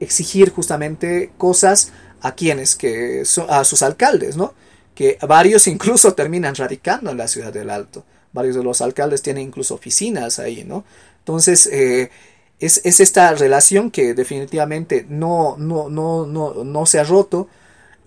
exigir 0.00 0.48
justamente 0.48 1.32
cosas 1.36 1.92
a 2.22 2.34
quienes, 2.34 2.76
que 2.76 3.24
a 3.46 3.64
sus 3.64 3.82
alcaldes, 3.82 4.38
¿no? 4.38 4.54
Que 4.94 5.18
varios 5.28 5.66
incluso 5.66 6.14
terminan 6.14 6.54
radicando 6.54 7.10
en 7.10 7.18
la 7.18 7.28
ciudad 7.28 7.52
del 7.52 7.68
Alto. 7.68 8.06
Varios 8.32 8.56
de 8.56 8.64
los 8.64 8.80
alcaldes 8.80 9.20
tienen 9.20 9.42
incluso 9.42 9.74
oficinas 9.74 10.38
ahí, 10.38 10.64
¿no? 10.64 10.86
Entonces, 11.18 11.68
eh, 11.70 12.08
es, 12.60 13.00
esta 13.00 13.32
relación 13.34 13.90
que 13.90 14.14
definitivamente 14.14 15.06
no, 15.08 15.56
no, 15.58 15.88
no, 15.88 16.26
no, 16.26 16.64
no 16.64 16.86
se 16.86 16.98
ha 16.98 17.04
roto 17.04 17.48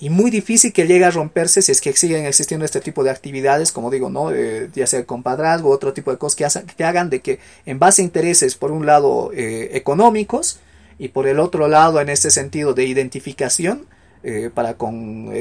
y 0.02 0.10
muy 0.10 0.32
difícil 0.32 0.72
que 0.72 0.88
llegue 0.88 1.04
a 1.04 1.12
romperse 1.12 1.62
si 1.62 1.74
es 1.74 1.82
que 1.82 1.94
siguen 1.94 2.26
existiendo 2.26 2.66
este 2.66 2.80
tipo 2.80 3.04
de 3.04 3.12
actividades, 3.12 3.74
como 3.74 3.92
digo, 3.92 4.10
¿no? 4.10 4.32
Eh, 4.32 4.70
ya 4.74 4.88
sea 4.88 5.04
compadrazgo, 5.06 5.70
otro 5.70 5.92
tipo 5.92 6.10
de 6.10 6.18
cosas 6.18 6.64
que, 6.64 6.84
hagan 6.86 7.10
de 7.10 7.20
que 7.20 7.40
en 7.66 7.80
base 7.80 8.02
a 8.02 8.06
intereses, 8.06 8.56
por 8.56 8.72
un 8.72 8.86
lado, 8.86 9.32
eh, 9.34 9.72
económicos 9.74 10.60
y 10.98 11.10
por 11.10 11.28
el 11.28 11.40
otro 11.40 11.68
lado, 11.68 12.00
en 12.00 12.08
este 12.08 12.32
sentido 12.32 12.74
de 12.74 12.86
identificación, 12.86 13.88
eh, 14.24 14.50
para 14.54 14.76
con 14.76 15.32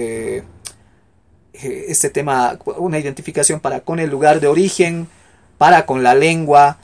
este 1.52 2.10
tema, 2.10 2.58
una 2.78 2.98
identificación 2.98 3.60
para 3.60 3.80
con 3.80 4.00
el 4.00 4.10
lugar 4.10 4.40
de 4.40 4.48
origen, 4.48 5.06
para 5.56 5.86
con 5.86 6.02
la 6.02 6.14
lengua, 6.16 6.78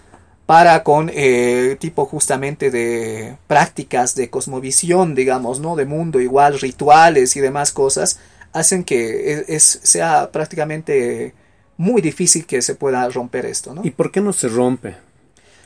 para 0.47 0.83
con 0.83 1.11
eh, 1.15 1.77
tipo 1.81 2.05
justamente 2.05 2.71
de 2.71 3.37
prácticas 3.47 4.15
de 4.15 4.29
cosmovisión, 4.29 5.15
digamos, 5.15 5.61
¿no? 5.61 5.75
De 5.75 5.87
mundo 5.87 6.21
igual, 6.21 6.61
rituales 6.61 7.37
y 7.37 7.41
demás 7.41 7.73
cosas, 7.73 8.21
hacen 8.53 8.85
que 8.85 9.33
e, 9.33 9.45
es, 9.49 9.81
sea 9.83 10.31
prácticamente 10.31 11.33
muy 11.77 12.03
difícil 12.03 12.47
que 12.47 12.61
se 12.63 12.75
pueda 12.75 13.09
romper 13.09 13.47
esto, 13.47 13.75
¿no? 13.75 13.83
¿Y 13.85 13.91
por 13.91 14.11
qué 14.11 14.21
no 14.21 14.33
se 14.33 14.49
rompe? 14.49 14.97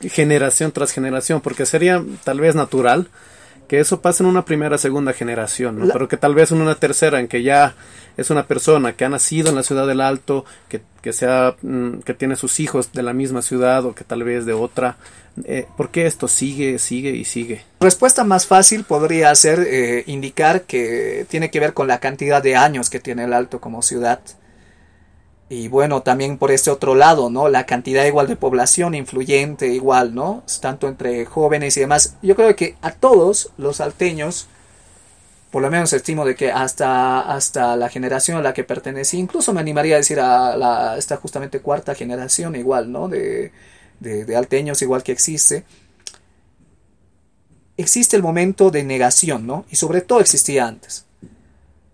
Generación 0.00 0.70
tras 0.70 0.92
generación, 0.92 1.40
porque 1.40 1.66
sería 1.66 2.04
tal 2.22 2.40
vez 2.40 2.54
natural 2.54 3.08
que 3.68 3.78
eso 3.78 4.00
pase 4.00 4.22
en 4.22 4.28
una 4.28 4.44
primera, 4.44 4.78
segunda 4.78 5.12
generación, 5.12 5.78
¿no? 5.78 5.92
pero 5.92 6.08
que 6.08 6.16
tal 6.16 6.34
vez 6.34 6.50
en 6.50 6.60
una 6.60 6.74
tercera, 6.74 7.20
en 7.20 7.28
que 7.28 7.42
ya 7.42 7.74
es 8.16 8.30
una 8.30 8.46
persona 8.46 8.94
que 8.94 9.04
ha 9.04 9.08
nacido 9.08 9.50
en 9.50 9.54
la 9.54 9.62
ciudad 9.62 9.86
del 9.86 10.00
Alto, 10.00 10.44
que, 10.68 10.80
que, 11.02 11.12
sea, 11.12 11.54
mm, 11.62 11.98
que 11.98 12.14
tiene 12.14 12.34
sus 12.34 12.58
hijos 12.58 12.92
de 12.92 13.02
la 13.02 13.12
misma 13.12 13.42
ciudad 13.42 13.84
o 13.84 13.94
que 13.94 14.04
tal 14.04 14.24
vez 14.24 14.44
de 14.46 14.54
otra. 14.54 14.96
Eh, 15.44 15.66
¿Por 15.76 15.90
qué 15.90 16.06
esto 16.06 16.26
sigue, 16.26 16.78
sigue 16.78 17.10
y 17.10 17.24
sigue? 17.24 17.62
Respuesta 17.78 18.24
más 18.24 18.46
fácil 18.46 18.84
podría 18.84 19.32
ser 19.34 19.60
eh, 19.60 20.02
indicar 20.06 20.62
que 20.62 21.26
tiene 21.28 21.50
que 21.50 21.60
ver 21.60 21.74
con 21.74 21.86
la 21.86 22.00
cantidad 22.00 22.42
de 22.42 22.56
años 22.56 22.90
que 22.90 22.98
tiene 22.98 23.24
el 23.24 23.32
Alto 23.32 23.60
como 23.60 23.82
ciudad. 23.82 24.20
Y 25.50 25.68
bueno, 25.68 26.02
también 26.02 26.36
por 26.36 26.50
este 26.50 26.70
otro 26.70 26.94
lado, 26.94 27.30
¿no? 27.30 27.48
La 27.48 27.64
cantidad 27.64 28.04
igual 28.04 28.26
de 28.28 28.36
población 28.36 28.94
influyente, 28.94 29.68
igual, 29.68 30.14
¿no? 30.14 30.42
Tanto 30.60 30.88
entre 30.88 31.24
jóvenes 31.24 31.76
y 31.76 31.80
demás. 31.80 32.16
Yo 32.22 32.36
creo 32.36 32.54
que 32.54 32.76
a 32.82 32.92
todos 32.92 33.50
los 33.56 33.76
salteños, 33.76 34.46
por 35.50 35.62
lo 35.62 35.70
menos 35.70 35.92
estimo 35.94 36.26
de 36.26 36.34
que 36.36 36.52
hasta, 36.52 37.20
hasta 37.20 37.76
la 37.76 37.88
generación 37.88 38.36
a 38.36 38.42
la 38.42 38.52
que 38.52 38.62
pertenecí, 38.64 39.18
incluso 39.18 39.54
me 39.54 39.60
animaría 39.60 39.94
a 39.94 39.98
decir 39.98 40.20
a 40.20 40.54
la, 40.54 40.98
esta 40.98 41.16
justamente 41.16 41.60
cuarta 41.60 41.94
generación 41.94 42.54
igual, 42.54 42.92
¿no? 42.92 43.08
De, 43.08 43.50
de, 44.00 44.26
de 44.26 44.36
alteños 44.36 44.82
igual 44.82 45.02
que 45.02 45.12
existe. 45.12 45.64
Existe 47.78 48.16
el 48.16 48.22
momento 48.22 48.70
de 48.70 48.84
negación, 48.84 49.46
¿no? 49.46 49.64
Y 49.70 49.76
sobre 49.76 50.02
todo 50.02 50.20
existía 50.20 50.66
antes 50.66 51.07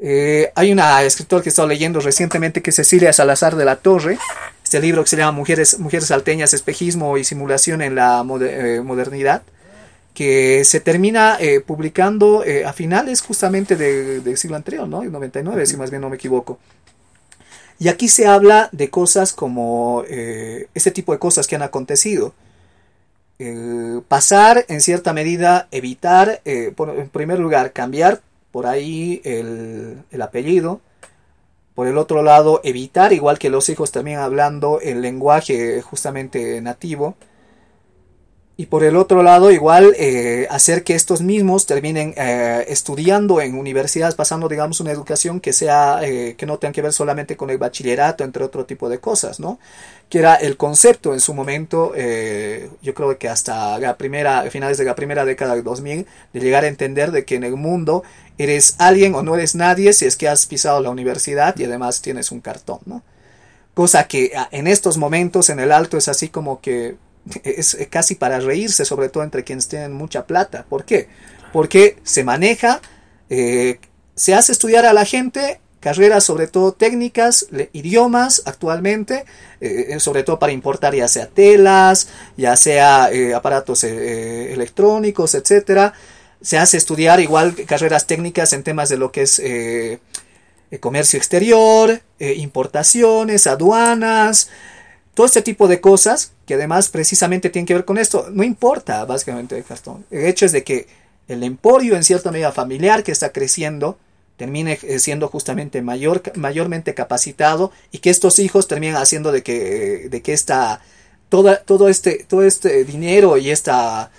eh, 0.06 0.52
hay 0.54 0.70
una 0.70 1.02
escritora 1.02 1.42
que 1.42 1.48
he 1.48 1.50
estado 1.50 1.66
leyendo 1.66 1.98
recientemente 1.98 2.60
que 2.60 2.68
es 2.68 2.76
Cecilia 2.76 3.10
Salazar 3.14 3.56
de 3.56 3.64
la 3.64 3.76
Torre. 3.76 4.18
Este 4.62 4.78
libro 4.78 5.02
que 5.02 5.08
se 5.08 5.16
llama 5.16 5.32
Mujeres, 5.32 5.78
Mujeres 5.78 6.08
Salteñas, 6.08 6.52
Espejismo 6.52 7.16
y 7.16 7.24
Simulación 7.24 7.80
en 7.80 7.94
la 7.94 8.22
eh, 8.42 8.82
Modernidad. 8.84 9.42
que 10.12 10.62
se 10.66 10.80
termina 10.80 11.38
eh, 11.40 11.60
publicando 11.60 12.44
eh, 12.44 12.66
a 12.66 12.74
finales 12.74 13.22
justamente 13.22 13.76
del 13.76 14.36
siglo 14.36 14.56
anterior, 14.56 14.86
¿no? 14.86 15.02
El 15.02 15.10
99, 15.10 15.64
si 15.64 15.78
más 15.78 15.88
bien 15.88 16.02
no 16.02 16.10
me 16.10 16.16
equivoco. 16.16 16.58
Y 17.78 17.88
aquí 17.88 18.08
se 18.08 18.26
habla 18.26 18.68
de 18.72 18.90
cosas 18.90 19.32
como 19.32 20.04
eh, 20.06 20.68
este 20.74 20.90
tipo 20.90 21.12
de 21.12 21.18
cosas 21.18 21.46
que 21.46 21.56
han 21.56 21.62
acontecido. 21.62 22.34
pasar, 24.08 24.66
en 24.68 24.80
cierta 24.82 25.12
medida, 25.14 25.66
evitar, 25.70 26.42
en 26.44 27.08
primer 27.10 27.38
lugar, 27.38 27.72
cambiar 27.72 28.20
por 28.54 28.68
ahí 28.68 29.20
el, 29.24 30.04
el 30.12 30.22
apellido, 30.22 30.80
por 31.74 31.88
el 31.88 31.98
otro 31.98 32.22
lado, 32.22 32.60
evitar, 32.62 33.12
igual 33.12 33.36
que 33.36 33.50
los 33.50 33.68
hijos 33.68 33.90
también 33.90 34.20
hablando 34.20 34.78
el 34.80 35.02
lenguaje 35.02 35.82
justamente 35.82 36.60
nativo, 36.60 37.16
y 38.56 38.66
por 38.66 38.84
el 38.84 38.94
otro 38.94 39.24
lado, 39.24 39.50
igual 39.50 39.96
eh, 39.98 40.46
hacer 40.48 40.84
que 40.84 40.94
estos 40.94 41.22
mismos 41.22 41.66
terminen 41.66 42.14
eh, 42.16 42.64
estudiando 42.68 43.40
en 43.40 43.58
universidades, 43.58 44.14
pasando, 44.14 44.48
digamos, 44.48 44.78
una 44.78 44.92
educación 44.92 45.40
que 45.40 45.52
sea, 45.52 45.98
eh, 46.04 46.36
que 46.38 46.46
no 46.46 46.58
tenga 46.58 46.72
que 46.72 46.82
ver 46.82 46.92
solamente 46.92 47.36
con 47.36 47.50
el 47.50 47.58
bachillerato, 47.58 48.22
entre 48.22 48.44
otro 48.44 48.64
tipo 48.64 48.88
de 48.88 49.00
cosas, 49.00 49.40
¿no? 49.40 49.58
Que 50.08 50.20
era 50.20 50.36
el 50.36 50.56
concepto 50.56 51.14
en 51.14 51.20
su 51.20 51.34
momento, 51.34 51.94
yo 52.82 52.94
creo 52.94 53.18
que 53.18 53.28
hasta 53.28 53.78
la 53.80 53.96
primera, 53.96 54.48
finales 54.50 54.78
de 54.78 54.84
la 54.84 54.94
primera 54.94 55.24
década 55.24 55.56
del 55.56 55.64
2000, 55.64 56.06
de 56.32 56.40
llegar 56.40 56.62
a 56.62 56.68
entender 56.68 57.10
de 57.10 57.24
que 57.24 57.34
en 57.34 57.42
el 57.42 57.56
mundo 57.56 58.04
eres 58.38 58.76
alguien 58.78 59.16
o 59.16 59.22
no 59.22 59.34
eres 59.34 59.56
nadie 59.56 59.92
si 59.92 60.04
es 60.04 60.16
que 60.16 60.28
has 60.28 60.46
pisado 60.46 60.80
la 60.80 60.90
universidad 60.90 61.56
y 61.58 61.64
además 61.64 62.02
tienes 62.02 62.30
un 62.30 62.40
cartón, 62.40 62.78
¿no? 62.84 63.02
Cosa 63.72 64.06
que 64.06 64.30
ah, 64.36 64.48
en 64.52 64.68
estos 64.68 64.98
momentos 64.98 65.50
en 65.50 65.58
el 65.58 65.72
alto 65.72 65.96
es 65.96 66.06
así 66.06 66.28
como 66.28 66.60
que 66.60 66.96
es 67.44 67.76
casi 67.90 68.14
para 68.14 68.40
reírse, 68.40 68.84
sobre 68.84 69.08
todo 69.08 69.22
entre 69.22 69.44
quienes 69.44 69.68
tienen 69.68 69.92
mucha 69.92 70.26
plata. 70.26 70.64
¿Por 70.68 70.84
qué? 70.84 71.08
Porque 71.52 71.96
se 72.02 72.24
maneja, 72.24 72.80
eh, 73.30 73.78
se 74.14 74.34
hace 74.34 74.52
estudiar 74.52 74.86
a 74.86 74.92
la 74.92 75.04
gente 75.04 75.60
carreras 75.80 76.24
sobre 76.24 76.46
todo 76.46 76.72
técnicas, 76.72 77.46
idiomas 77.72 78.42
actualmente, 78.46 79.26
eh, 79.60 80.00
sobre 80.00 80.22
todo 80.22 80.38
para 80.38 80.52
importar 80.52 80.94
ya 80.94 81.06
sea 81.08 81.26
telas, 81.26 82.08
ya 82.38 82.56
sea 82.56 83.12
eh, 83.12 83.34
aparatos 83.34 83.84
electrónicos, 83.84 85.34
etcétera. 85.34 85.92
Se 86.40 86.58
hace 86.58 86.78
estudiar 86.78 87.20
igual 87.20 87.54
carreras 87.66 88.06
técnicas 88.06 88.52
en 88.54 88.62
temas 88.62 88.88
de 88.88 88.96
lo 88.96 89.12
que 89.12 89.22
es 89.22 89.42
comercio 90.80 91.18
exterior, 91.18 92.00
importaciones, 92.18 93.46
aduanas, 93.46 94.48
todo 95.14 95.26
este 95.26 95.42
tipo 95.42 95.68
de 95.68 95.80
cosas 95.80 96.32
que 96.46 96.54
además 96.54 96.88
precisamente 96.88 97.50
tienen 97.50 97.66
que 97.66 97.74
ver 97.74 97.84
con 97.84 97.98
esto. 97.98 98.28
No 98.32 98.42
importa 98.42 99.04
básicamente 99.04 99.56
el 99.56 99.64
cartón. 99.64 100.04
El 100.10 100.26
hecho 100.26 100.44
es 100.44 100.52
de 100.52 100.64
que 100.64 100.86
el 101.28 101.42
emporio 101.42 101.96
en 101.96 102.04
cierta 102.04 102.30
medida 102.30 102.52
familiar 102.52 103.02
que 103.02 103.12
está 103.12 103.30
creciendo 103.30 103.98
termine 104.36 104.78
eh, 104.82 104.98
siendo 104.98 105.28
justamente 105.28 105.80
mayor, 105.80 106.22
mayormente 106.36 106.94
capacitado 106.94 107.70
y 107.92 107.98
que 107.98 108.10
estos 108.10 108.38
hijos 108.38 108.66
terminen 108.66 108.96
haciendo 108.96 109.30
de 109.32 109.42
que, 109.42 110.08
de 110.10 110.22
que 110.22 110.32
esta, 110.32 110.80
toda, 111.28 111.56
todo, 111.62 111.88
este, 111.88 112.24
todo 112.28 112.42
este 112.42 112.84
dinero 112.84 113.36
y 113.36 113.50
esta, 113.50 114.10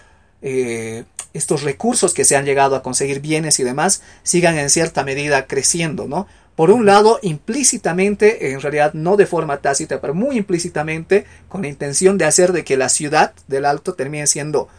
eh, 0.41 1.03
estos 1.33 1.63
recursos 1.63 2.13
que 2.13 2.23
se 2.23 2.37
han 2.37 2.45
llegado 2.45 2.75
a 2.75 2.83
conseguir 2.83 3.19
bienes 3.19 3.59
y 3.59 3.63
demás 3.63 4.01
sigan 4.23 4.57
en 4.57 4.69
cierta 4.69 5.03
medida 5.03 5.47
creciendo, 5.47 6.07
¿no? 6.07 6.27
Por 6.55 6.71
un 6.71 6.85
lado, 6.85 7.19
implícitamente, 7.21 8.51
en 8.51 8.61
realidad 8.61 8.93
no 8.93 9.17
de 9.17 9.25
forma 9.25 9.57
tácita, 9.57 9.99
pero 9.99 10.13
muy 10.13 10.37
implícitamente, 10.37 11.25
con 11.49 11.61
la 11.63 11.67
intención 11.67 12.17
de 12.17 12.25
hacer 12.25 12.53
de 12.53 12.63
que 12.63 12.77
la 12.77 12.87
ciudad 12.87 13.33
del 13.47 13.65
Alto 13.65 13.93
termine 13.93 14.25
siendo 14.25 14.69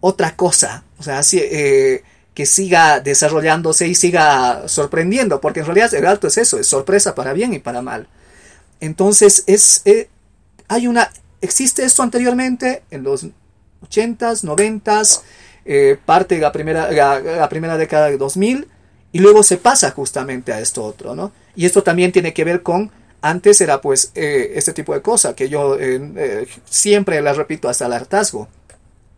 otra 0.00 0.36
cosa, 0.36 0.84
o 0.98 1.02
sea, 1.02 1.22
eh, 1.32 2.02
que 2.34 2.46
siga 2.46 3.00
desarrollándose 3.00 3.88
y 3.88 3.94
siga 3.94 4.68
sorprendiendo, 4.68 5.40
porque 5.40 5.60
en 5.60 5.66
realidad 5.66 5.92
el 5.94 6.06
Alto 6.06 6.26
es 6.26 6.36
eso, 6.36 6.58
es 6.58 6.66
sorpresa 6.66 7.14
para 7.14 7.32
bien 7.32 7.54
y 7.54 7.58
para 7.58 7.80
mal. 7.80 8.06
Entonces, 8.80 9.44
es, 9.46 9.80
eh, 9.86 10.08
hay 10.68 10.86
una, 10.86 11.10
existe 11.40 11.84
esto 11.84 12.02
anteriormente, 12.02 12.82
en 12.90 13.02
los 13.02 13.24
80s, 13.90 14.44
90s, 14.44 15.22
eh, 15.64 15.96
parte 16.04 16.34
de 16.34 16.42
la 16.42 16.52
primera, 16.52 16.92
la 16.92 17.48
primera 17.48 17.78
década 17.78 18.08
de 18.10 18.18
2000, 18.18 18.68
y 19.12 19.20
luego 19.20 19.42
se 19.42 19.56
pasa 19.56 19.90
justamente 19.90 20.52
a 20.52 20.60
esto 20.60 20.84
otro, 20.84 21.14
¿no? 21.14 21.32
Y 21.56 21.66
esto 21.66 21.82
también 21.82 22.12
tiene 22.12 22.34
que 22.34 22.44
ver 22.44 22.62
con, 22.62 22.90
antes 23.20 23.60
era 23.60 23.80
pues 23.80 24.12
eh, 24.14 24.52
este 24.54 24.72
tipo 24.72 24.94
de 24.94 25.02
cosa 25.02 25.34
que 25.34 25.48
yo 25.48 25.76
eh, 25.78 26.46
siempre 26.68 27.20
la 27.22 27.32
repito 27.32 27.68
hasta 27.68 27.86
el 27.86 27.92
hartazgo. 27.92 28.48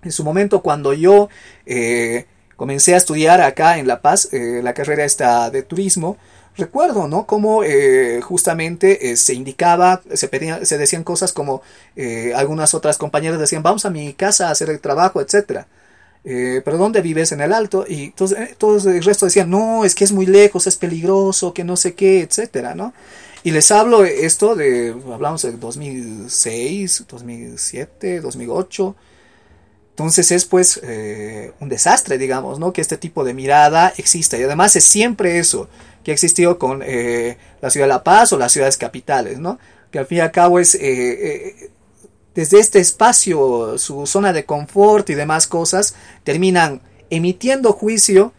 En 0.03 0.12
su 0.12 0.24
momento 0.24 0.62
cuando 0.62 0.92
yo 0.94 1.29
eh, 1.66 2.26
comencé 2.57 2.94
a 2.94 2.98
estudiar 2.98 3.40
acá 3.40 3.79
en 3.79 3.87
La 3.87 4.00
Paz, 4.00 4.29
la 4.33 4.72
carrera 4.72 5.05
esta 5.05 5.50
de 5.50 5.62
turismo, 5.62 6.16
recuerdo, 6.57 7.09
¿no? 7.09 7.26
Cómo 7.26 7.62
justamente 8.22 9.16
se 9.16 9.35
indicaba, 9.35 10.03
se, 10.14 10.29
pedía, 10.29 10.64
se 10.64 10.79
decían 10.79 11.05
cosas 11.05 11.33
como 11.33 11.62
algunas 12.35 12.72
otras 12.74 12.96
compañeras 12.96 13.38
decían, 13.38 13.62
vamos 13.62 13.85
a 13.85 13.90
mi 13.90 14.14
casa 14.14 14.48
a 14.48 14.53
hacer 14.53 14.70
el 14.70 14.81
trabajo, 14.81 15.20
etcétera. 15.20 15.66
Eh, 16.24 16.61
pero 16.64 16.76
¿dónde 16.76 17.00
vives 17.00 17.33
en 17.33 17.40
el 17.40 17.52
alto? 17.52 17.85
Y 17.88 18.04
entonces, 18.04 18.38
eh, 18.38 18.54
todos 18.59 18.85
el 18.87 19.02
resto 19.02 19.26
decían, 19.26 19.48
no, 19.48 19.85
es 19.85 19.94
que 19.94 20.04
es 20.04 20.12
muy 20.12 20.26
lejos, 20.26 20.66
es 20.66 20.76
peligroso, 20.76 21.54
que 21.54 21.64
no 21.64 21.76
sé 21.76 21.94
qué, 21.94 22.20
etcétera, 22.20 22.74
¿no? 22.74 22.92
Y 23.42 23.52
les 23.52 23.70
hablo 23.70 24.04
esto 24.04 24.54
de, 24.54 24.94
hablamos 25.11 25.42
de 25.42 25.52
2006, 25.52 27.06
2007, 27.09 28.20
2008. 28.20 28.96
Entonces 29.90 30.30
es 30.30 30.44
pues 30.44 30.80
eh, 30.83 31.52
un 31.61 31.68
desastre, 31.70 32.18
digamos, 32.18 32.59
¿no? 32.59 32.72
Que 32.72 32.83
este 32.83 32.98
tipo 32.98 33.24
de 33.24 33.33
mirada 33.33 33.92
exista. 33.96 34.38
Y 34.38 34.42
además 34.42 34.76
es 34.76 34.85
siempre 34.85 35.38
eso 35.38 35.68
que 36.04 36.11
ha 36.11 36.14
existido 36.14 36.59
con 36.59 36.80
la 36.80 37.70
ciudad 37.70 37.87
de 37.87 37.88
La 37.88 38.04
Paz 38.04 38.33
o 38.33 38.38
las 38.38 38.52
ciudades 38.52 38.76
capitales, 38.78 39.38
¿no? 39.38 39.59
Que 39.90 39.98
al 39.98 40.06
fin 40.06 40.18
y 40.18 40.20
al 40.20 40.33
cabo 40.33 40.59
es 40.59 40.74
desde 42.35 42.61
este 42.61 42.79
espacio, 42.79 43.79
su 43.79 44.07
zona 44.07 44.33
de 44.33 44.45
confort 44.45 45.11
y 45.11 45.14
demás 45.14 45.47
cosas, 45.47 45.95
terminan 46.25 46.83
emitiendo 47.11 47.73
juicio 47.73 48.33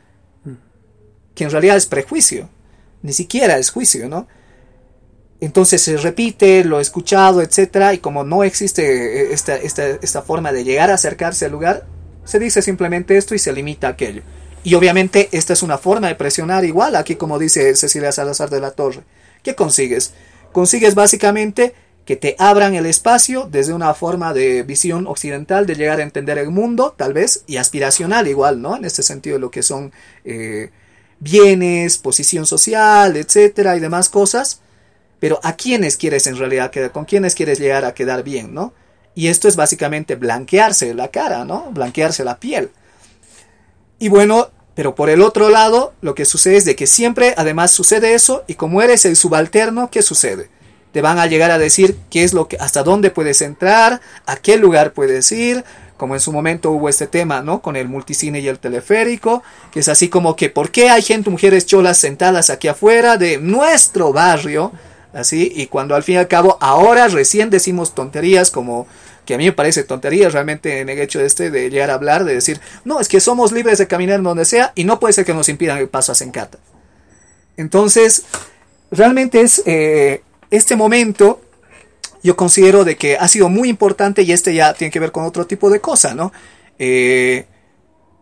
que 1.36 1.44
en 1.44 1.52
realidad 1.52 1.78
es 1.78 1.86
prejuicio, 1.86 2.50
ni 3.02 3.14
siquiera 3.14 3.58
es 3.58 3.70
juicio, 3.70 4.08
¿no? 4.10 4.28
Entonces 5.40 5.82
se 5.82 5.98
repite 5.98 6.64
lo 6.64 6.80
escuchado, 6.80 7.42
etcétera, 7.42 7.94
y 7.94 7.98
como 7.98 8.24
no 8.24 8.44
existe 8.44 9.34
esta, 9.34 9.56
esta, 9.56 9.88
esta 9.88 10.22
forma 10.22 10.52
de 10.52 10.64
llegar 10.64 10.92
a 10.92 10.96
acercarse 10.96 11.46
al 11.46 11.52
lugar, 11.52 11.86
se 12.26 12.38
dice 12.38 12.62
simplemente 12.62 13.18
esto 13.18 13.34
y 13.34 13.40
se 13.40 13.52
limita 13.52 13.88
a 13.88 13.92
aquello. 13.92 14.22
Y 14.64 14.76
obviamente 14.76 15.30
esta 15.32 15.54
es 15.54 15.64
una 15.64 15.80
forma 15.80 16.08
de 16.08 16.16
presionar 16.16 16.64
igual, 16.64 16.96
aquí 16.96 17.16
como 17.16 17.40
dice 17.40 17.76
Cecilia 17.76 18.12
Salazar 18.12 18.52
de 18.52 18.60
la 18.60 18.72
Torre. 18.72 19.02
¿Qué 19.42 19.56
consigues? 19.56 20.14
Consigues 20.52 20.94
básicamente 20.94 21.74
que 22.06 22.16
te 22.16 22.36
abran 22.40 22.76
el 22.76 22.86
espacio 22.86 23.48
desde 23.52 23.74
una 23.74 23.94
forma 23.94 24.34
de 24.34 24.64
visión 24.64 25.08
occidental 25.08 25.66
de 25.66 25.76
llegar 25.76 26.00
a 26.00 26.04
entender 26.04 26.38
el 26.38 26.50
mundo, 26.50 26.94
tal 26.98 27.14
vez, 27.14 27.44
y 27.48 27.58
aspiracional 27.58 28.28
igual, 28.28 28.62
¿no? 28.62 28.76
En 28.76 28.86
este 28.86 29.04
sentido, 29.04 29.38
lo 29.38 29.52
que 29.52 29.64
son 29.64 29.92
eh, 30.26 30.72
bienes, 31.20 31.98
posición 31.98 32.46
social, 32.46 33.16
etcétera, 33.16 33.78
y 33.78 33.80
demás 33.80 34.10
cosas. 34.10 34.62
Pero 35.20 35.40
¿a 35.44 35.56
quiénes 35.56 35.98
quieres 35.98 36.26
en 36.26 36.38
realidad 36.38 36.72
quedar? 36.72 36.92
¿Con 36.92 37.06
quiénes 37.06 37.36
quieres 37.36 37.60
llegar 37.60 37.86
a 37.86 37.94
quedar 37.94 38.24
bien, 38.24 38.54
¿no? 38.54 38.74
Y 39.14 39.28
esto 39.28 39.48
es 39.48 39.56
básicamente 39.56 40.16
blanquearse 40.16 40.94
la 40.96 41.10
cara, 41.10 41.46
¿no? 41.46 41.70
Blanquearse 41.72 42.24
la 42.24 42.40
piel. 42.40 42.72
Y 44.00 44.10
bueno, 44.10 44.50
pero 44.74 44.96
por 44.96 45.12
el 45.12 45.22
otro 45.22 45.50
lado, 45.50 45.94
lo 46.02 46.16
que 46.16 46.26
sucede 46.26 46.58
es 46.58 46.66
de 46.66 46.76
que 46.76 46.88
siempre 46.88 47.36
además 47.38 47.72
sucede 47.72 48.16
eso, 48.16 48.44
y 48.48 48.56
como 48.56 48.82
eres 48.82 49.06
el 49.06 49.16
subalterno, 49.16 49.92
¿qué 49.92 50.02
sucede? 50.02 50.50
Te 50.92 51.02
van 51.02 51.20
a 51.20 51.28
llegar 51.28 51.52
a 51.52 51.58
decir 51.58 51.98
qué 52.10 52.24
es 52.24 52.34
lo 52.34 52.48
que, 52.48 52.58
hasta 52.58 52.84
dónde 52.84 53.12
puedes 53.12 53.42
entrar, 53.42 54.02
a 54.26 54.36
qué 54.36 54.58
lugar 54.58 54.94
puedes 54.94 55.32
ir, 55.32 55.64
como 55.98 56.16
en 56.16 56.20
su 56.20 56.32
momento 56.32 56.72
hubo 56.72 56.90
este 56.90 57.08
tema, 57.08 57.42
¿no? 57.42 57.62
Con 57.62 57.76
el 57.76 57.88
multicine 57.88 58.40
y 58.40 58.48
el 58.48 58.60
teleférico, 58.60 59.44
que 59.72 59.82
es 59.82 59.88
así 59.88 60.10
como 60.10 60.36
que, 60.36 60.50
¿por 60.50 60.72
qué 60.72 60.90
hay 60.90 61.04
gente, 61.04 61.30
mujeres 61.30 61.66
cholas 61.66 61.98
sentadas 61.98 62.50
aquí 62.50 62.68
afuera 62.68 63.18
de 63.18 63.38
nuestro 63.38 64.12
barrio? 64.12 64.72
Así, 65.14 65.52
y 65.56 65.68
cuando 65.68 65.94
al 65.94 66.04
fin 66.04 66.16
y 66.16 66.18
al 66.18 66.28
cabo, 66.28 66.58
ahora 66.60 67.08
recién 67.08 67.50
decimos 67.50 67.94
tonterías 67.94 68.50
como 68.50 68.88
que 69.26 69.36
a 69.36 69.38
mí 69.38 69.46
me 69.46 69.52
parece 69.52 69.84
tonterías 69.84 70.34
realmente 70.34 70.80
en 70.80 70.90
el 70.90 71.00
hecho 71.00 71.20
de 71.20 71.26
este 71.26 71.52
de 71.52 71.70
llegar 71.70 71.92
a 71.92 71.96
hablar, 71.96 72.24
de 72.24 72.34
decir, 72.34 72.60
no, 72.84 73.00
es 73.00 73.08
que 73.08 73.20
somos 73.20 73.52
libres 73.52 73.78
de 73.78 73.88
caminar 73.88 74.22
donde 74.22 74.46
sea 74.46 74.72
y 74.74 74.86
no 74.86 75.00
puede 75.00 75.14
ser 75.14 75.26
que 75.26 75.34
nos 75.34 75.50
impidan 75.50 75.78
el 75.78 75.90
paso 75.90 76.12
a 76.12 76.16
Sencata. 76.16 76.58
Entonces, 77.58 78.24
realmente 78.90 79.42
es 79.42 79.62
eh, 79.66 80.24
este 80.52 80.76
momento 80.76 81.42
yo 82.24 82.36
considero 82.36 82.84
de 82.84 82.98
que 82.98 83.18
ha 83.18 83.28
sido 83.28 83.50
muy 83.50 83.70
importante 83.70 84.22
y 84.22 84.32
este 84.32 84.54
ya 84.54 84.74
tiene 84.74 84.92
que 84.92 85.00
ver 85.00 85.12
con 85.12 85.24
otro 85.24 85.48
tipo 85.48 85.70
de 85.72 85.82
cosa, 85.82 86.14
¿no? 86.14 86.32
Eh, 86.78 87.46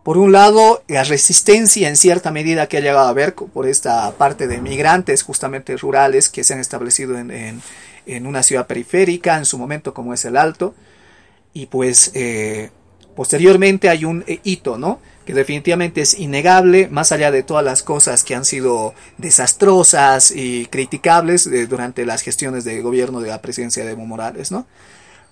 por 0.02 0.16
un 0.16 0.32
lado, 0.32 0.82
la 0.88 1.04
resistencia 1.04 1.88
en 1.88 1.96
cierta 1.96 2.30
medida 2.30 2.66
que 2.66 2.78
ha 2.78 2.80
llegado 2.80 3.06
a 3.06 3.10
haber 3.10 3.34
por 3.34 3.68
esta 3.68 4.10
parte 4.12 4.48
de 4.48 4.62
migrantes 4.62 5.22
justamente 5.22 5.76
rurales 5.76 6.30
que 6.30 6.42
se 6.42 6.54
han 6.54 6.60
establecido 6.60 7.18
en, 7.18 7.60
una 8.26 8.42
ciudad 8.42 8.66
periférica, 8.66 9.36
en 9.36 9.44
su 9.44 9.58
momento 9.58 9.92
como 9.92 10.14
es 10.14 10.24
el 10.24 10.38
Alto, 10.38 10.74
y 11.52 11.66
pues 11.66 12.12
eh, 12.14 12.70
Posteriormente 13.20 13.90
hay 13.90 14.06
un 14.06 14.24
eh, 14.26 14.40
hito, 14.44 14.78
¿no? 14.78 14.98
Definitivamente 15.32 16.00
es 16.00 16.18
innegable, 16.18 16.88
más 16.88 17.12
allá 17.12 17.30
de 17.30 17.42
todas 17.42 17.64
las 17.64 17.82
cosas 17.82 18.24
que 18.24 18.34
han 18.34 18.44
sido 18.44 18.94
desastrosas 19.18 20.30
y 20.30 20.66
criticables 20.66 21.46
eh, 21.46 21.66
durante 21.66 22.04
las 22.06 22.22
gestiones 22.22 22.64
de 22.64 22.80
gobierno 22.80 23.20
de 23.20 23.28
la 23.28 23.42
presidencia 23.42 23.84
de 23.84 23.92
Evo 23.92 24.06
Morales, 24.06 24.50
¿no? 24.50 24.66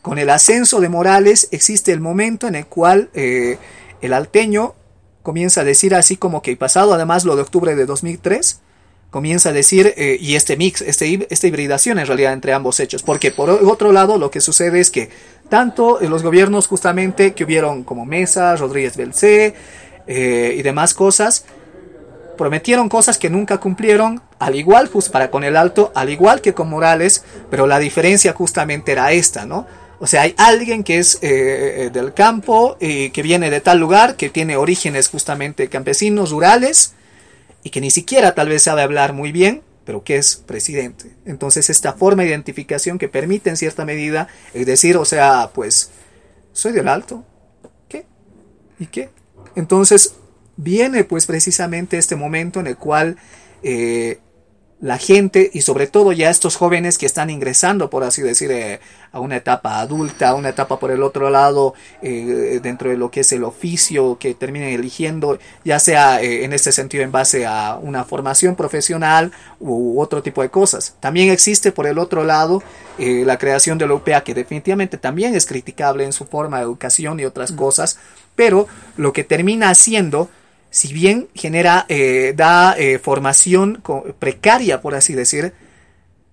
Con 0.02 0.18
el 0.18 0.30
ascenso 0.30 0.80
de 0.80 0.88
Morales 0.88 1.48
existe 1.50 1.92
el 1.92 2.00
momento 2.00 2.46
en 2.46 2.54
el 2.54 2.66
cual 2.66 3.10
eh, 3.14 3.58
el 4.00 4.12
alteño 4.12 4.74
comienza 5.22 5.62
a 5.62 5.64
decir 5.64 5.94
así 5.94 6.16
como 6.16 6.40
que 6.40 6.56
pasado 6.56 6.94
además 6.94 7.24
lo 7.24 7.36
de 7.36 7.42
octubre 7.42 7.74
de 7.74 7.84
2003, 7.84 8.60
comienza 9.10 9.48
a 9.48 9.52
decir, 9.52 9.94
eh, 9.96 10.18
y 10.20 10.34
este 10.34 10.56
mix, 10.56 10.82
este, 10.82 11.26
esta 11.30 11.46
hibridación 11.46 11.98
en 11.98 12.06
realidad 12.06 12.32
entre 12.32 12.52
ambos 12.52 12.78
hechos, 12.78 13.02
porque 13.02 13.30
por 13.30 13.50
otro 13.50 13.92
lado 13.92 14.18
lo 14.18 14.30
que 14.30 14.40
sucede 14.40 14.80
es 14.80 14.90
que 14.90 15.10
tanto 15.48 15.98
los 16.02 16.22
gobiernos 16.22 16.66
justamente 16.66 17.32
que 17.32 17.44
hubieron 17.44 17.84
como 17.84 18.04
Mesa, 18.04 18.54
Rodríguez 18.56 18.96
Belcé 18.96 19.54
eh, 20.08 20.54
y 20.56 20.62
demás 20.62 20.94
cosas, 20.94 21.44
prometieron 22.36 22.88
cosas 22.88 23.18
que 23.18 23.30
nunca 23.30 23.58
cumplieron, 23.58 24.20
al 24.40 24.56
igual 24.56 24.88
just 24.88 25.12
para 25.12 25.30
con 25.30 25.44
el 25.44 25.56
Alto, 25.56 25.92
al 25.94 26.10
igual 26.10 26.40
que 26.40 26.54
con 26.54 26.68
Morales, 26.68 27.24
pero 27.50 27.66
la 27.66 27.78
diferencia 27.78 28.32
justamente 28.32 28.92
era 28.92 29.12
esta, 29.12 29.46
¿no? 29.46 29.66
O 30.00 30.06
sea, 30.06 30.22
hay 30.22 30.34
alguien 30.38 30.84
que 30.84 30.98
es 30.98 31.18
eh, 31.22 31.90
del 31.92 32.14
campo, 32.14 32.76
y 32.80 33.10
que 33.10 33.22
viene 33.22 33.50
de 33.50 33.60
tal 33.60 33.78
lugar, 33.78 34.16
que 34.16 34.30
tiene 34.30 34.56
orígenes 34.56 35.08
justamente 35.08 35.68
campesinos, 35.68 36.30
rurales, 36.30 36.94
y 37.64 37.70
que 37.70 37.80
ni 37.80 37.90
siquiera 37.90 38.34
tal 38.34 38.48
vez 38.48 38.62
sabe 38.62 38.82
hablar 38.82 39.12
muy 39.12 39.32
bien, 39.32 39.62
pero 39.88 40.04
que 40.04 40.16
es 40.16 40.36
presidente. 40.36 41.16
Entonces 41.24 41.70
esta 41.70 41.94
forma 41.94 42.22
de 42.22 42.28
identificación 42.28 42.98
que 42.98 43.08
permite 43.08 43.48
en 43.48 43.56
cierta 43.56 43.86
medida 43.86 44.28
es 44.52 44.66
decir, 44.66 44.98
o 44.98 45.06
sea, 45.06 45.50
pues 45.54 45.90
soy 46.52 46.72
del 46.72 46.88
alto. 46.88 47.24
¿Qué? 47.88 48.04
¿Y 48.78 48.86
qué? 48.86 49.08
Entonces 49.58 50.14
viene 50.56 51.02
pues 51.02 51.26
precisamente 51.26 51.98
este 51.98 52.14
momento 52.14 52.60
en 52.60 52.68
el 52.68 52.76
cual 52.76 53.16
eh, 53.64 54.20
la 54.80 54.98
gente 54.98 55.50
y 55.52 55.62
sobre 55.62 55.88
todo 55.88 56.12
ya 56.12 56.30
estos 56.30 56.56
jóvenes 56.56 56.98
que 56.98 57.06
están 57.06 57.30
ingresando, 57.30 57.90
por 57.90 58.04
así 58.04 58.22
decir, 58.22 58.50
eh, 58.52 58.80
a 59.10 59.18
una 59.18 59.36
etapa 59.36 59.80
adulta, 59.80 60.28
a 60.28 60.34
una 60.34 60.50
etapa 60.50 60.78
por 60.78 60.92
el 60.92 61.02
otro 61.02 61.30
lado, 61.30 61.74
eh, 62.00 62.60
dentro 62.62 62.90
de 62.90 62.96
lo 62.96 63.10
que 63.10 63.20
es 63.20 63.32
el 63.32 63.42
oficio 63.42 64.18
que 64.20 64.34
terminen 64.34 64.68
eligiendo, 64.68 65.38
ya 65.64 65.80
sea 65.80 66.22
eh, 66.22 66.44
en 66.44 66.52
este 66.52 66.70
sentido 66.70 67.02
en 67.02 67.10
base 67.10 67.44
a 67.44 67.76
una 67.82 68.04
formación 68.04 68.54
profesional 68.54 69.32
u 69.58 70.00
otro 70.00 70.22
tipo 70.22 70.42
de 70.42 70.50
cosas. 70.50 70.94
También 71.00 71.30
existe 71.30 71.72
por 71.72 71.86
el 71.86 71.98
otro 71.98 72.24
lado 72.24 72.62
la 72.98 73.38
creación 73.38 73.78
de 73.78 73.86
la 73.86 73.94
UPA, 73.94 74.22
que 74.22 74.34
definitivamente 74.34 74.98
también 74.98 75.36
es 75.36 75.46
criticable 75.46 76.04
en 76.04 76.12
su 76.12 76.24
forma 76.24 76.56
de 76.56 76.64
educación 76.64 77.20
y 77.20 77.24
otras 77.24 77.52
cosas, 77.52 77.96
pero 78.38 78.68
lo 78.96 79.12
que 79.12 79.24
termina 79.24 79.68
haciendo 79.68 80.30
si 80.70 80.92
bien 80.92 81.28
genera, 81.34 81.86
eh, 81.88 82.34
da 82.36 82.76
eh, 82.78 82.98
formación 82.98 83.82
precaria, 84.20 84.80
por 84.80 84.94
así 84.94 85.14
decir, 85.14 85.52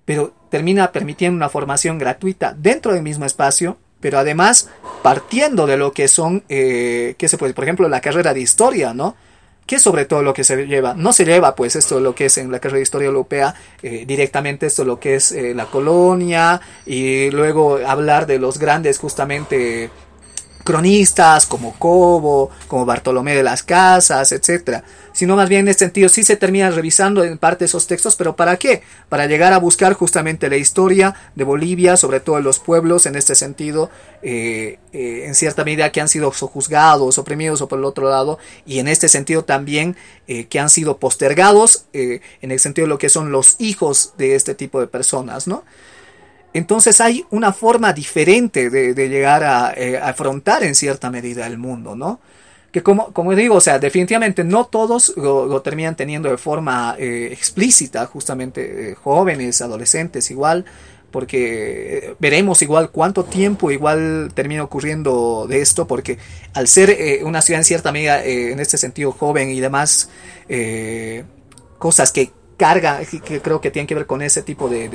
pero 0.03 0.33
termina 0.49 0.91
permitiendo 0.91 1.35
una 1.35 1.49
formación 1.49 1.97
gratuita 1.97 2.53
dentro 2.55 2.93
del 2.93 3.01
mismo 3.01 3.25
espacio, 3.25 3.77
pero 4.01 4.19
además 4.19 4.69
partiendo 5.01 5.65
de 5.65 5.77
lo 5.77 5.93
que 5.93 6.07
son, 6.07 6.43
eh, 6.49 7.15
¿qué 7.17 7.27
se 7.27 7.37
puede? 7.37 7.53
Por 7.53 7.63
ejemplo, 7.63 7.89
la 7.89 8.01
carrera 8.01 8.33
de 8.33 8.41
historia, 8.41 8.93
¿no? 8.93 9.15
Que 9.65 9.79
sobre 9.79 10.05
todo 10.05 10.21
lo 10.21 10.33
que 10.33 10.43
se 10.43 10.67
lleva, 10.67 10.93
no 10.93 11.11
se 11.11 11.25
lleva 11.25 11.55
pues 11.55 11.75
esto 11.75 11.99
lo 11.99 12.13
que 12.13 12.25
es 12.25 12.37
en 12.37 12.51
la 12.51 12.59
carrera 12.59 12.77
de 12.77 12.83
historia 12.83 13.07
europea, 13.07 13.55
eh, 13.81 14.03
directamente 14.05 14.67
esto 14.67 14.85
lo 14.85 14.99
que 14.99 15.15
es 15.15 15.31
la 15.31 15.65
colonia 15.65 16.61
y 16.85 17.31
luego 17.31 17.79
hablar 17.83 18.27
de 18.27 18.37
los 18.37 18.59
grandes 18.59 18.99
justamente 18.99 19.89
cronistas 20.65 21.45
como 21.45 21.75
Cobo, 21.79 22.49
como 22.67 22.85
Bartolomé 22.85 23.35
de 23.35 23.43
las 23.43 23.63
Casas, 23.63 24.33
etcétera, 24.33 24.83
sino 25.13 25.37
más 25.37 25.47
bien 25.47 25.61
en 25.61 25.67
este 25.69 25.85
sentido 25.85 26.09
sí 26.09 26.23
se 26.23 26.35
termina 26.35 26.69
revisando 26.71 27.23
en 27.23 27.37
parte 27.37 27.65
esos 27.65 27.87
textos, 27.87 28.17
pero 28.17 28.35
¿para 28.35 28.57
qué? 28.57 28.81
Para 29.07 29.27
llegar 29.27 29.53
a 29.53 29.59
buscar 29.59 29.93
justamente 29.93 30.49
la 30.49 30.57
historia 30.57 31.15
de 31.35 31.43
Bolivia, 31.45 31.95
sobre 31.95 32.19
todo 32.19 32.35
de 32.35 32.41
los 32.41 32.59
pueblos 32.59 33.05
en 33.05 33.15
este 33.15 33.35
sentido, 33.35 33.89
eh, 34.23 34.79
eh, 34.91 35.25
en 35.27 35.35
cierta 35.35 35.63
medida 35.63 35.91
que 35.91 36.01
han 36.01 36.09
sido 36.09 36.33
sojuzgados, 36.33 37.17
oprimidos 37.17 37.61
o 37.61 37.67
por 37.67 37.79
el 37.79 37.85
otro 37.85 38.09
lado, 38.09 38.39
y 38.65 38.79
en 38.79 38.87
este 38.87 39.07
sentido 39.07 39.45
también 39.45 39.95
eh, 40.27 40.47
que 40.47 40.59
han 40.59 40.69
sido 40.69 40.97
postergados 40.97 41.85
en 41.93 42.51
el 42.51 42.59
sentido 42.59 42.87
de 42.87 42.89
lo 42.89 42.97
que 42.97 43.09
son 43.09 43.31
los 43.31 43.55
hijos 43.59 44.13
de 44.17 44.35
este 44.35 44.55
tipo 44.55 44.81
de 44.81 44.87
personas, 44.87 45.47
¿no? 45.47 45.63
Entonces 46.55 47.01
hay 47.01 47.25
una 47.31 47.51
forma 47.51 47.91
diferente 47.91 48.69
de, 48.69 49.09
llegar 49.09 49.73
eh, 49.75 49.97
a, 49.97 50.07
afrontar 50.07 50.63
en 50.63 50.73
cierta 50.73 51.11
medida 51.11 51.45
el 51.47 51.57
mundo, 51.57 51.97
¿no? 51.97 52.21
Que 52.71 52.81
como, 52.81 53.11
como 53.11 53.35
digo, 53.35 53.55
o 53.55 53.61
sea, 53.61 53.77
definitivamente 53.77 54.41
no 54.45 54.65
todos 54.65 55.11
lo, 55.17 55.61
terminan 55.61 55.97
teniendo 55.97 56.29
de 56.29 56.37
forma 56.37 56.95
eh, 56.97 57.27
explícita, 57.29 58.05
justamente 58.05 58.91
eh, 58.91 58.95
jóvenes, 58.95 59.61
adolescentes, 59.61 60.31
igual, 60.31 60.63
porque 61.11 62.15
veremos 62.19 62.61
igual 62.61 62.89
cuánto 62.89 63.25
tiempo 63.25 63.69
igual 63.69 64.31
termina 64.33 64.63
ocurriendo 64.63 65.47
de 65.49 65.59
esto, 65.59 65.85
porque 65.87 66.19
al 66.53 66.69
ser 66.69 67.21
una 67.25 67.41
ciudad 67.41 67.59
en 67.59 67.65
cierta 67.65 67.91
medida, 67.91 68.23
en 68.23 68.61
este 68.61 68.77
sentido, 68.77 69.11
joven 69.11 69.49
y 69.49 69.59
demás, 69.59 70.09
cosas 71.79 72.13
que 72.13 72.31
carga, 72.57 73.01
que 73.23 73.41
creo 73.41 73.61
que 73.61 73.71
tienen 73.71 73.87
que 73.87 73.95
ver 73.95 74.05
con 74.05 74.21
ese 74.21 74.41
tipo 74.41 74.69
de, 74.69 74.89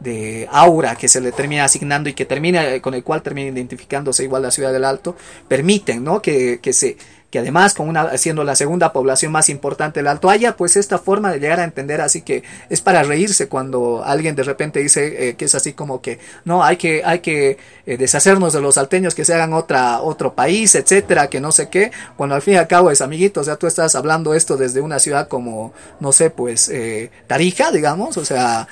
de 0.00 0.48
aura 0.50 0.96
que 0.96 1.08
se 1.08 1.20
le 1.20 1.32
termina 1.32 1.64
asignando 1.64 2.08
y 2.08 2.14
que 2.14 2.24
termina 2.24 2.80
con 2.80 2.94
el 2.94 3.04
cual 3.04 3.22
termina 3.22 3.50
identificándose 3.50 4.24
igual 4.24 4.42
la 4.42 4.50
ciudad 4.50 4.72
del 4.72 4.84
Alto, 4.84 5.16
permiten 5.46 6.02
¿no? 6.02 6.20
que, 6.22 6.58
que 6.60 6.72
se 6.72 6.96
que 7.30 7.38
además 7.38 7.74
con 7.74 7.88
una 7.88 8.16
siendo 8.18 8.44
la 8.44 8.56
segunda 8.56 8.92
población 8.92 9.32
más 9.32 9.48
importante 9.48 10.00
del 10.00 10.08
Alto 10.08 10.30
haya 10.30 10.56
pues 10.56 10.76
esta 10.76 10.98
forma 10.98 11.30
de 11.32 11.38
llegar 11.38 11.60
a 11.60 11.64
entender 11.64 12.00
así 12.00 12.22
que 12.22 12.42
es 12.68 12.80
para 12.80 13.02
reírse 13.02 13.48
cuando 13.48 14.02
alguien 14.04 14.34
de 14.34 14.42
repente 14.42 14.80
dice 14.80 15.28
eh, 15.28 15.34
que 15.36 15.44
es 15.44 15.54
así 15.54 15.72
como 15.72 16.00
que 16.00 16.18
no 16.44 16.64
hay 16.64 16.76
que 16.76 17.02
hay 17.04 17.20
que 17.20 17.58
eh, 17.86 17.96
deshacernos 17.96 18.52
de 18.52 18.60
los 18.60 18.74
salteños 18.74 19.14
que 19.14 19.24
se 19.24 19.34
hagan 19.34 19.52
otra 19.52 20.00
otro 20.00 20.34
país 20.34 20.74
etcétera 20.74 21.28
que 21.28 21.40
no 21.40 21.52
sé 21.52 21.68
qué 21.68 21.92
cuando 22.16 22.34
al 22.34 22.42
fin 22.42 22.54
y 22.54 22.56
al 22.56 22.66
cabo 22.66 22.90
es 22.90 23.00
amiguito 23.00 23.40
o 23.40 23.44
sea 23.44 23.56
tú 23.56 23.66
estás 23.66 23.94
hablando 23.94 24.34
esto 24.34 24.56
desde 24.56 24.80
una 24.80 24.98
ciudad 24.98 25.28
como 25.28 25.72
no 26.00 26.12
sé 26.12 26.30
pues 26.30 26.68
eh, 26.68 27.10
Tarija 27.28 27.70
digamos 27.70 28.16
o 28.16 28.24
sea 28.24 28.66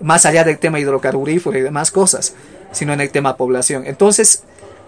más 0.00 0.26
allá 0.26 0.44
del 0.44 0.58
tema 0.58 0.78
hidrocarburífero 0.78 1.58
y 1.58 1.62
demás 1.62 1.90
cosas, 1.90 2.34
sino 2.72 2.92
en 2.92 3.00
el 3.00 3.10
tema 3.10 3.36
población. 3.36 3.84
Entonces, 3.86 4.42